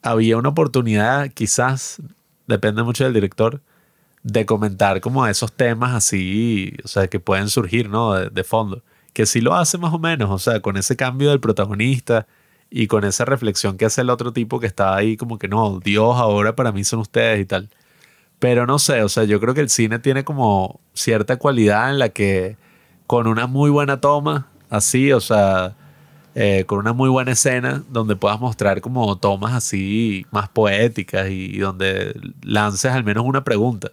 había 0.02 0.38
una 0.38 0.50
oportunidad, 0.50 1.30
quizás, 1.32 2.02
depende 2.48 2.84
mucho 2.84 3.04
del 3.04 3.14
director, 3.14 3.62
de 4.24 4.46
comentar 4.46 5.02
como 5.02 5.28
esos 5.28 5.52
temas 5.54 5.94
así, 5.94 6.74
o 6.84 6.88
sea, 6.88 7.08
que 7.08 7.20
pueden 7.20 7.50
surgir, 7.50 7.90
¿no? 7.90 8.14
De, 8.14 8.44
fondo. 8.44 8.82
Que 9.14 9.26
sí 9.26 9.42
lo 9.42 9.54
hace 9.56 9.78
más 9.78 9.94
o 9.94 10.00
menos, 10.00 10.30
o 10.32 10.40
sea, 10.40 10.62
con 10.62 10.78
ese 10.78 10.96
cambio 10.96 11.30
del 11.30 11.40
protagonista 11.40 12.28
y 12.70 12.88
con 12.88 13.04
esa 13.06 13.26
reflexión 13.26 13.78
que 13.78 13.86
hace 13.86 14.02
el 14.02 14.10
otro 14.10 14.34
tipo 14.34 14.60
que 14.60 14.68
está 14.68 14.96
ahí 14.96 15.18
como 15.18 15.38
que 15.38 15.48
no, 15.48 15.80
Dios 15.84 16.18
ahora 16.18 16.56
para 16.56 16.72
mí 16.72 16.84
son 16.84 17.00
ustedes 17.02 17.42
y 17.42 17.46
tal. 17.46 17.70
Pero 18.40 18.68
no 18.68 18.80
sé, 18.80 19.04
o 19.04 19.10
sea, 19.10 19.26
yo 19.26 19.40
creo 19.40 19.54
que 19.54 19.62
el 19.62 19.70
cine 19.70 20.00
tiene 20.00 20.24
como 20.24 20.82
cierta 20.94 21.38
cualidad 21.38 21.92
en 21.92 22.00
la 22.00 22.10
que 22.10 22.58
con 23.08 23.28
una 23.28 23.48
muy 23.48 23.70
buena 23.72 24.02
toma, 24.02 24.48
así, 24.70 25.12
o 25.14 25.22
sea, 25.22 25.76
eh, 26.36 26.66
con 26.66 26.80
una 26.80 26.94
muy 26.94 27.10
buena 27.10 27.34
escena 27.34 27.84
donde 27.90 28.16
puedas 28.16 28.40
mostrar 28.40 28.82
como 28.82 29.18
tomas 29.18 29.54
así 29.54 30.26
más 30.32 30.50
poéticas 30.50 31.30
y 31.30 31.60
donde 31.60 32.16
lances 32.44 32.92
al 32.92 33.04
menos 33.04 33.26
una 33.26 33.44
pregunta 33.44 33.92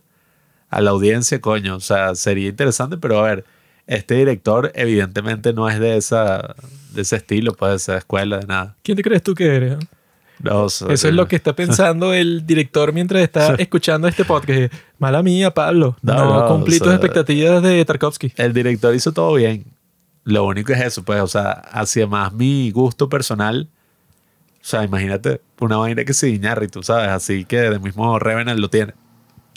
a 0.71 0.81
la 0.81 0.91
audiencia, 0.91 1.41
coño. 1.41 1.77
O 1.77 1.81
sea, 1.81 2.15
sería 2.15 2.49
interesante, 2.49 2.97
pero 2.97 3.19
a 3.19 3.23
ver, 3.25 3.45
este 3.87 4.15
director 4.15 4.73
evidentemente 4.75 5.53
no 5.53 5.69
es 5.69 5.79
de, 5.81 5.97
esa, 5.97 6.55
de 6.93 7.03
ese 7.03 7.17
estilo, 7.17 7.53
pues 7.55 7.71
de 7.71 7.77
esa 7.77 7.97
escuela, 7.99 8.39
de 8.39 8.47
nada. 8.47 8.77
¿Quién 8.83 8.97
te 8.97 9.03
crees 9.03 9.23
tú 9.23 9.35
que 9.35 9.47
eres? 9.55 9.79
No, 10.43 10.67
Eso 10.67 10.87
es 10.87 11.05
lo 11.13 11.29
que 11.29 11.37
está 11.37 11.55
pensando 11.57 12.15
el 12.15 12.47
director 12.47 12.93
mientras 12.93 13.23
está 13.23 13.55
escuchando 13.57 14.09
este 14.09 14.25
podcast. 14.25 14.73
Mala 14.99 15.23
mía, 15.23 15.53
Pablo. 15.53 15.97
No, 16.03 16.15
No, 16.15 16.41
no, 16.41 16.49
cumplí 16.49 16.79
tus 16.79 16.93
expectativas 16.93 17.63
de 17.63 17.85
Tarkovsky. 17.85 18.33
El 18.37 18.53
director 18.53 18.95
hizo 18.95 19.13
todo 19.13 19.35
bien. 19.35 19.65
Lo 20.25 20.45
único 20.45 20.73
es 20.73 20.81
eso, 20.81 21.03
pues, 21.03 21.21
o 21.21 21.27
sea, 21.27 21.51
hacia 21.51 22.07
más 22.07 22.33
mi 22.33 22.71
gusto 22.71 23.09
personal. 23.09 23.69
O 24.63 24.65
sea, 24.65 24.85
imagínate 24.85 25.41
una 25.59 25.79
vaina 25.79 26.05
que 26.05 26.13
se 26.13 26.39
tú 26.71 26.83
¿sabes? 26.83 27.09
Así 27.09 27.45
que 27.45 27.59
de 27.59 27.79
mismo 27.79 28.19
Revenant 28.19 28.61
lo 28.61 28.69
tiene. 28.69 28.93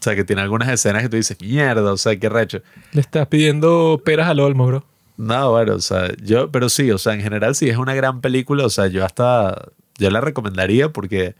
O 0.03 0.09
sea, 0.11 0.15
que 0.17 0.25
tiene 0.25 0.41
algunas 0.41 0.67
escenas 0.67 1.01
que 1.01 1.07
tú 1.07 1.15
dices, 1.15 1.38
mierda, 1.39 1.93
o 1.93 1.95
sea, 1.95 2.19
qué 2.19 2.27
recho. 2.27 2.59
Le 2.91 2.99
estás 2.99 3.25
pidiendo 3.27 4.01
peras 4.03 4.27
al 4.27 4.41
olmo, 4.41 4.67
bro. 4.67 4.84
No, 5.15 5.51
bueno, 5.51 5.75
o 5.75 5.80
sea, 5.80 6.11
yo, 6.21 6.51
pero 6.51 6.67
sí, 6.67 6.91
o 6.91 6.97
sea, 6.97 7.13
en 7.13 7.21
general 7.21 7.55
sí 7.55 7.69
es 7.69 7.77
una 7.77 7.93
gran 7.95 8.19
película, 8.19 8.65
o 8.65 8.69
sea, 8.69 8.88
yo 8.88 9.05
hasta, 9.05 9.69
yo 9.97 10.09
la 10.09 10.19
recomendaría 10.19 10.89
porque, 10.91 11.35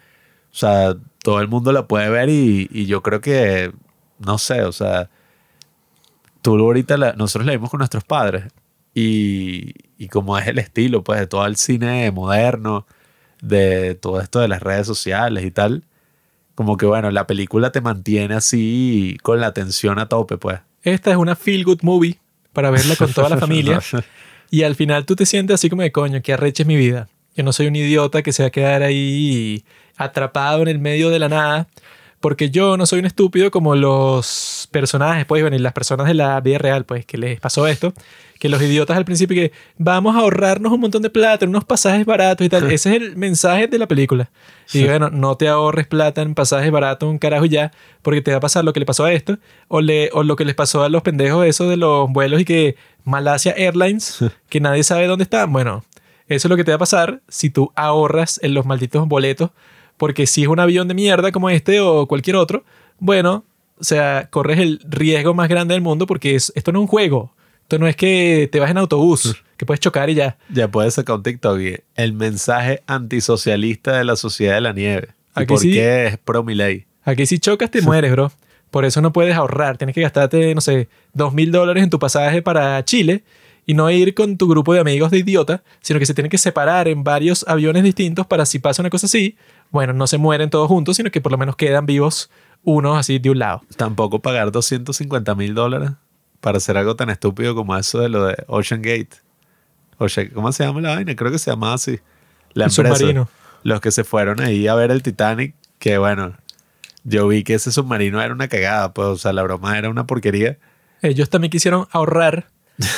o 0.50 0.56
sea, 0.56 0.96
todo 1.22 1.42
el 1.42 1.50
mundo 1.50 1.74
la 1.74 1.88
puede 1.90 2.10
ver 2.10 2.30
y, 2.30 2.70
y 2.72 2.86
yo 2.86 3.02
creo 3.04 3.20
que, 3.20 3.74
no 4.20 4.38
sé, 4.38 4.62
o 4.64 4.72
sea, 4.72 5.10
tú 6.42 6.58
ahorita, 6.58 6.96
la- 6.98 7.14
nosotros 7.14 7.46
la 7.46 7.52
vimos 7.52 7.70
con 7.70 7.80
nuestros 7.80 8.04
padres 8.06 8.46
y, 8.94 9.74
y 9.98 10.08
como 10.08 10.38
es 10.38 10.48
el 10.48 10.60
estilo, 10.60 11.04
pues, 11.04 11.20
de 11.20 11.28
todo 11.28 11.46
el 11.46 11.58
cine 11.58 12.10
moderno, 12.12 12.86
de 13.42 13.96
todo 13.96 14.22
esto 14.22 14.40
de 14.40 14.48
las 14.48 14.62
redes 14.64 14.88
sociales 14.88 15.44
y 15.44 15.52
tal, 15.52 15.84
como 16.56 16.78
que, 16.78 16.86
bueno, 16.86 17.10
la 17.12 17.28
película 17.28 17.72
te 17.72 17.82
mantiene 17.82 18.36
así 18.36 19.18
con 19.24 19.40
la 19.40 19.48
atención 19.48 20.00
a 20.00 20.08
tope, 20.08 20.38
pues. 20.38 20.60
Esta 20.84 21.12
es 21.12 21.18
una 21.18 21.36
feel 21.36 21.64
good 21.64 21.80
movie 21.82 22.20
para 22.52 22.70
verla 22.70 22.96
con 22.96 23.12
toda 23.12 23.30
la 23.30 23.38
familia. 23.40 23.80
Y 24.52 24.64
al 24.64 24.76
final 24.76 25.06
tú 25.06 25.16
te 25.16 25.26
sientes 25.26 25.56
así 25.56 25.70
como 25.70 25.82
de 25.82 25.92
coño, 25.92 26.22
que 26.22 26.34
arreches 26.34 26.68
mi 26.68 26.76
vida. 26.76 27.10
Yo 27.36 27.44
no 27.44 27.52
soy 27.54 27.68
un 27.68 27.76
idiota 27.76 28.22
que 28.22 28.32
se 28.32 28.44
va 28.44 28.48
a 28.48 28.52
quedar 28.52 28.84
ahí 28.84 29.66
atrapado 29.98 30.62
en 30.62 30.68
el 30.68 30.80
medio 30.80 31.10
de 31.10 31.20
la 31.20 31.30
nada. 31.30 31.68
Porque 32.20 32.50
yo 32.50 32.78
no 32.78 32.86
soy 32.86 33.00
un 33.00 33.06
estúpido 33.06 33.52
como 33.52 33.76
los 33.76 34.70
personajes, 34.72 35.26
pues, 35.26 35.42
bueno, 35.42 35.58
y 35.58 35.60
las 35.60 35.74
personas 35.74 36.08
de 36.08 36.14
la 36.14 36.40
vida 36.40 36.58
real, 36.58 36.86
pues, 36.86 37.06
que 37.06 37.18
les 37.18 37.40
pasó 37.40 37.68
esto. 37.68 37.94
Que 38.44 38.50
los 38.50 38.62
idiotas 38.62 38.98
al 38.98 39.06
principio 39.06 39.36
que 39.42 39.54
vamos 39.78 40.18
a 40.18 40.20
ahorrarnos 40.20 40.74
un 40.74 40.82
montón 40.82 41.02
de 41.02 41.10
plata 41.10 41.46
en 41.46 41.50
unos 41.52 41.64
pasajes 41.64 42.06
baratos 42.06 42.46
y 42.46 42.50
tal. 42.50 42.64
Ese 42.74 42.90
es 42.90 43.02
el 43.02 43.16
mensaje 43.16 43.68
de 43.68 43.78
la 43.80 43.88
película. 43.88 44.30
Y 44.74 44.84
bueno, 44.84 45.10
no 45.10 45.38
te 45.38 45.48
ahorres 45.48 45.88
plata 45.88 46.22
en 46.22 46.36
pasajes 46.36 46.70
baratos, 46.70 47.10
un 47.10 47.20
carajo 47.20 47.46
ya, 47.46 47.72
porque 48.02 48.22
te 48.22 48.32
va 48.32 48.38
a 48.38 48.42
pasar 48.42 48.66
lo 48.66 48.74
que 48.74 48.82
le 48.82 48.86
pasó 48.86 49.06
a 49.06 49.14
esto, 49.14 49.38
o, 49.70 49.80
le, 49.80 50.10
o 50.12 50.24
lo 50.24 50.36
que 50.36 50.44
les 50.44 50.56
pasó 50.56 50.84
a 50.84 50.90
los 50.90 51.04
pendejos 51.04 51.46
esos 51.46 51.70
de 51.70 51.78
los 51.78 52.10
vuelos 52.12 52.42
y 52.42 52.44
que 52.44 52.76
Malasia 53.06 53.54
Airlines, 53.54 54.20
que 54.50 54.60
nadie 54.60 54.84
sabe 54.84 55.08
dónde 55.08 55.24
están. 55.24 55.52
Bueno, 55.54 55.86
eso 56.28 56.48
es 56.48 56.50
lo 56.50 56.58
que 56.58 56.66
te 56.66 56.72
va 56.72 56.76
a 56.76 56.80
pasar 56.80 57.22
si 57.30 57.50
tú 57.50 57.72
ahorras 57.76 58.42
en 58.44 58.54
los 58.54 58.66
malditos 58.66 59.08
boletos, 59.08 59.52
porque 59.96 60.28
si 60.28 60.42
es 60.42 60.50
un 60.50 60.60
avión 60.60 60.90
de 60.90 60.96
mierda 60.96 61.32
como 61.32 61.50
este 61.50 61.80
o 61.80 62.08
cualquier 62.08 62.36
otro, 62.36 62.66
bueno, 63.00 63.46
o 63.80 63.84
sea, 63.86 64.28
corres 64.30 64.60
el 64.60 64.82
riesgo 64.84 65.34
más 65.34 65.48
grande 65.48 65.76
del 65.76 65.82
mundo 65.82 66.08
porque 66.08 66.36
es- 66.36 66.52
esto 66.56 66.74
no 66.74 66.80
es 66.80 66.82
un 66.82 66.88
juego. 66.88 67.32
Esto 67.64 67.80
no 67.80 67.88
es 67.88 67.96
que 67.96 68.50
te 68.52 68.60
vas 68.60 68.70
en 68.72 68.78
autobús, 68.78 69.44
que 69.58 69.66
puedes 69.66 69.80
chocar 69.80 70.10
y 70.10 70.16
ya. 70.16 70.38
Ya 70.50 70.70
puedes 70.70 70.94
sacar 70.94 71.16
un 71.16 71.24
TikTok 71.24 71.60
y 71.60 71.76
el 71.96 72.14
mensaje 72.14 72.84
antisocialista 72.88 73.98
de 73.98 74.04
la 74.04 74.16
sociedad 74.16 74.56
de 74.56 74.62
la 74.62 74.74
nieve. 74.74 75.10
¿Y 75.36 75.46
por 75.46 75.60
sí. 75.60 75.72
qué 75.72 76.08
es 76.08 76.18
pro 76.18 76.44
Milei? 76.44 76.86
Aquí 77.04 77.26
si 77.26 77.40
chocas 77.40 77.72
te 77.72 77.82
mueres, 77.82 78.12
bro. 78.12 78.32
Por 78.70 78.86
eso 78.86 79.02
no 79.02 79.14
puedes 79.14 79.36
ahorrar. 79.36 79.78
Tienes 79.78 79.94
que 79.94 80.02
gastarte, 80.02 80.56
no 80.56 80.62
sé, 80.62 80.90
dos 81.14 81.34
mil 81.34 81.52
dólares 81.52 81.84
en 81.84 81.90
tu 81.90 82.00
pasaje 82.00 82.42
para 82.42 82.84
Chile 82.86 83.24
y 83.66 83.74
no 83.74 83.90
ir 83.90 84.14
con 84.14 84.38
tu 84.38 84.48
grupo 84.48 84.74
de 84.74 84.80
amigos 84.80 85.12
de 85.12 85.20
idiota, 85.20 85.64
sino 85.82 86.00
que 86.00 86.06
se 86.06 86.14
tienen 86.14 86.30
que 86.30 86.38
separar 86.38 86.88
en 86.88 87.04
varios 87.04 87.46
aviones 87.48 87.84
distintos 87.84 88.28
para 88.28 88.46
si 88.46 88.60
pasa 88.60 88.82
una 88.82 88.90
cosa 88.90 89.06
así, 89.06 89.38
bueno, 89.72 89.94
no 89.94 90.08
se 90.08 90.18
mueren 90.18 90.50
todos 90.50 90.68
juntos, 90.68 90.98
sino 90.98 91.12
que 91.12 91.22
por 91.22 91.32
lo 91.32 91.38
menos 91.38 91.56
quedan 91.56 91.86
vivos 91.86 92.30
unos 92.64 92.98
así 92.98 93.20
de 93.20 93.30
un 93.30 93.40
lado. 93.40 93.62
Tampoco 93.78 94.20
pagar 94.20 94.52
250 94.52 95.36
mil 95.36 95.54
dólares 95.54 95.92
para 96.44 96.58
hacer 96.58 96.76
algo 96.78 96.96
tan 96.98 97.10
estúpido 97.10 97.56
como 97.56 97.76
eso 97.78 98.02
de 98.02 98.10
lo 98.10 98.26
de 98.26 98.36
Ocean 98.48 98.82
Gate. 98.82 99.16
Ocean- 99.98 100.30
¿Cómo 100.34 100.52
se 100.52 100.66
llama 100.66 100.82
la 100.82 100.96
vaina? 100.96 101.16
Creo 101.16 101.32
que 101.32 101.40
se 101.40 101.50
llamaba 101.50 101.76
así. 101.76 102.00
La 102.54 102.66
El 102.66 102.72
empresa. 102.72 102.96
submarino. 102.98 103.30
Los 103.64 103.80
que 103.80 103.92
se 103.92 104.04
fueron 104.04 104.42
ahí 104.42 104.68
a 104.68 104.76
ver 104.76 104.92
el 104.92 105.02
Titanic, 105.02 105.56
que 105.80 105.98
bueno, 105.98 106.34
yo 107.06 107.30
vi 107.30 107.46
que 107.46 107.54
ese 107.54 107.72
submarino 107.72 108.22
era 108.22 108.34
una 108.34 108.50
cagada, 108.50 108.94
pues, 108.94 109.08
o 109.08 109.18
sea, 109.18 109.32
la 109.32 109.42
broma 109.44 109.78
era 109.78 109.90
una 109.90 110.06
porquería. 110.06 110.58
Ellos 111.02 111.30
también 111.30 111.50
quisieron 111.50 111.88
ahorrar 111.92 112.48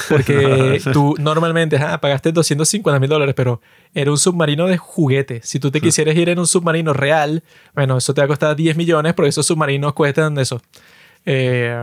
porque 0.09 0.81
tú 0.93 1.15
normalmente 1.19 1.75
ajá, 1.75 1.99
pagaste 2.01 2.31
250 2.31 2.99
mil 2.99 3.09
dólares, 3.09 3.35
pero 3.37 3.61
era 3.93 4.09
un 4.09 4.17
submarino 4.17 4.65
de 4.65 4.77
juguete. 4.77 5.41
Si 5.43 5.59
tú 5.59 5.69
te 5.69 5.81
quisieras 5.81 6.15
ir 6.15 6.29
en 6.29 6.39
un 6.39 6.47
submarino 6.47 6.93
real, 6.93 7.43
bueno, 7.75 7.97
eso 7.97 8.13
te 8.15 8.21
va 8.21 8.25
a 8.25 8.27
costar 8.27 8.55
10 8.55 8.75
millones, 8.75 9.13
porque 9.13 9.29
esos 9.29 9.45
submarinos 9.45 9.93
cuestan 9.93 10.35
eso. 10.39 10.59
Eh, 11.25 11.75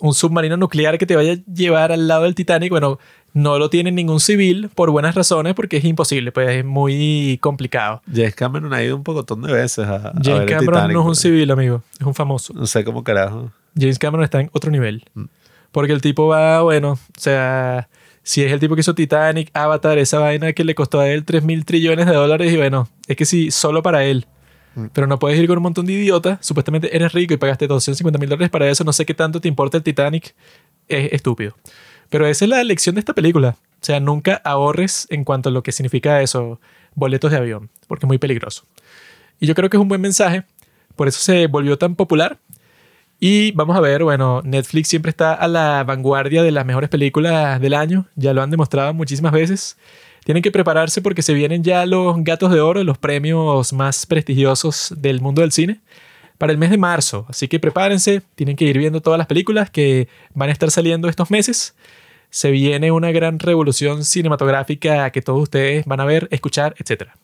un 0.00 0.14
submarino 0.14 0.56
nuclear 0.56 0.98
que 0.98 1.06
te 1.06 1.16
vaya 1.16 1.32
a 1.32 1.52
llevar 1.52 1.92
al 1.92 2.06
lado 2.06 2.24
del 2.24 2.34
Titanic, 2.34 2.70
bueno, 2.70 2.98
no 3.32 3.58
lo 3.58 3.70
tiene 3.70 3.92
ningún 3.92 4.20
civil 4.20 4.70
por 4.74 4.90
buenas 4.90 5.14
razones, 5.14 5.54
porque 5.54 5.78
es 5.78 5.84
imposible, 5.84 6.32
pues 6.32 6.50
es 6.50 6.64
muy 6.64 7.38
complicado. 7.40 8.02
James 8.12 8.34
Cameron 8.34 8.74
ha 8.74 8.82
ido 8.82 8.96
un 8.96 9.04
pocotón 9.04 9.42
de 9.42 9.52
veces 9.52 9.86
a, 9.86 9.94
a 9.94 10.12
James 10.12 10.26
ver 10.26 10.42
el 10.42 10.46
Cameron 10.46 10.74
Titanic, 10.74 10.92
no 10.92 11.00
es 11.00 11.04
un 11.04 11.06
pues. 11.06 11.18
civil, 11.18 11.50
amigo, 11.50 11.82
es 11.98 12.06
un 12.06 12.14
famoso. 12.14 12.52
No 12.54 12.66
sé 12.66 12.84
cómo 12.84 13.04
carajo. 13.04 13.50
James 13.78 13.98
Cameron 13.98 14.24
está 14.24 14.40
en 14.40 14.50
otro 14.52 14.70
nivel. 14.70 15.04
Mm. 15.14 15.24
Porque 15.72 15.92
el 15.92 16.00
tipo 16.00 16.26
va, 16.26 16.62
bueno, 16.62 16.92
o 16.92 16.98
sea, 17.20 17.88
si 18.22 18.42
es 18.42 18.52
el 18.52 18.60
tipo 18.60 18.74
que 18.74 18.80
hizo 18.80 18.94
Titanic, 18.94 19.50
Avatar, 19.54 19.98
esa 19.98 20.18
vaina 20.18 20.52
que 20.52 20.64
le 20.64 20.74
costó 20.74 21.00
a 21.00 21.08
él 21.08 21.24
3 21.24 21.44
mil 21.44 21.64
trillones 21.64 22.06
de 22.06 22.12
dólares, 22.12 22.52
y 22.52 22.56
bueno, 22.56 22.88
es 23.06 23.16
que 23.16 23.24
sí, 23.24 23.50
solo 23.50 23.82
para 23.82 24.04
él. 24.04 24.26
Mm. 24.74 24.86
Pero 24.92 25.06
no 25.06 25.18
puedes 25.18 25.38
ir 25.38 25.46
con 25.46 25.58
un 25.58 25.62
montón 25.62 25.86
de 25.86 25.92
idiotas. 25.92 26.38
Supuestamente 26.44 26.94
eres 26.94 27.12
rico 27.12 27.34
y 27.34 27.36
pagaste 27.36 27.66
250 27.66 28.18
mil 28.18 28.28
dólares 28.28 28.50
para 28.50 28.68
eso. 28.68 28.84
No 28.84 28.92
sé 28.92 29.06
qué 29.06 29.14
tanto 29.14 29.40
te 29.40 29.48
importa 29.48 29.76
el 29.76 29.82
Titanic. 29.82 30.34
Es 30.88 31.12
estúpido. 31.12 31.56
Pero 32.08 32.26
esa 32.26 32.44
es 32.44 32.48
la 32.48 32.62
lección 32.64 32.96
de 32.96 33.00
esta 33.00 33.14
película. 33.14 33.56
O 33.80 33.84
sea, 33.84 34.00
nunca 34.00 34.40
ahorres 34.44 35.06
en 35.10 35.24
cuanto 35.24 35.48
a 35.48 35.52
lo 35.52 35.62
que 35.62 35.72
significa 35.72 36.20
eso, 36.20 36.60
boletos 36.94 37.30
de 37.30 37.38
avión, 37.38 37.70
porque 37.86 38.04
es 38.04 38.08
muy 38.08 38.18
peligroso. 38.18 38.64
Y 39.38 39.46
yo 39.46 39.54
creo 39.54 39.70
que 39.70 39.76
es 39.76 39.80
un 39.80 39.88
buen 39.88 40.00
mensaje. 40.00 40.44
Por 40.96 41.08
eso 41.08 41.20
se 41.20 41.46
volvió 41.46 41.78
tan 41.78 41.94
popular. 41.94 42.38
Y 43.20 43.52
vamos 43.52 43.76
a 43.76 43.80
ver, 43.80 44.02
bueno, 44.02 44.42
Netflix 44.44 44.88
siempre 44.88 45.10
está 45.10 45.34
a 45.34 45.46
la 45.46 45.84
vanguardia 45.84 46.42
de 46.42 46.50
las 46.50 46.66
mejores 46.66 46.90
películas 46.90 47.60
del 47.60 47.74
año. 47.74 48.06
Ya 48.16 48.34
lo 48.34 48.42
han 48.42 48.50
demostrado 48.50 48.92
muchísimas 48.92 49.32
veces. 49.32 49.76
Tienen 50.24 50.42
que 50.42 50.50
prepararse 50.50 51.00
porque 51.00 51.22
se 51.22 51.34
vienen 51.34 51.62
ya 51.64 51.86
los 51.86 52.22
Gatos 52.22 52.52
de 52.52 52.60
Oro, 52.60 52.84
los 52.84 52.98
premios 52.98 53.72
más 53.72 54.06
prestigiosos 54.06 54.94
del 54.96 55.20
mundo 55.20 55.42
del 55.42 55.52
cine, 55.52 55.80
para 56.38 56.52
el 56.52 56.58
mes 56.58 56.70
de 56.70 56.78
marzo. 56.78 57.26
Así 57.28 57.48
que 57.48 57.58
prepárense, 57.58 58.22
tienen 58.34 58.56
que 58.56 58.64
ir 58.64 58.78
viendo 58.78 59.00
todas 59.00 59.18
las 59.18 59.26
películas 59.26 59.70
que 59.70 60.08
van 60.34 60.48
a 60.48 60.52
estar 60.52 60.70
saliendo 60.70 61.08
estos 61.08 61.30
meses. 61.30 61.74
Se 62.30 62.50
viene 62.50 62.92
una 62.92 63.12
gran 63.12 63.38
revolución 63.38 64.04
cinematográfica 64.04 65.10
que 65.10 65.22
todos 65.22 65.42
ustedes 65.42 65.84
van 65.86 66.00
a 66.00 66.04
ver, 66.04 66.28
escuchar, 66.30 66.74
etcétera. 66.78 67.16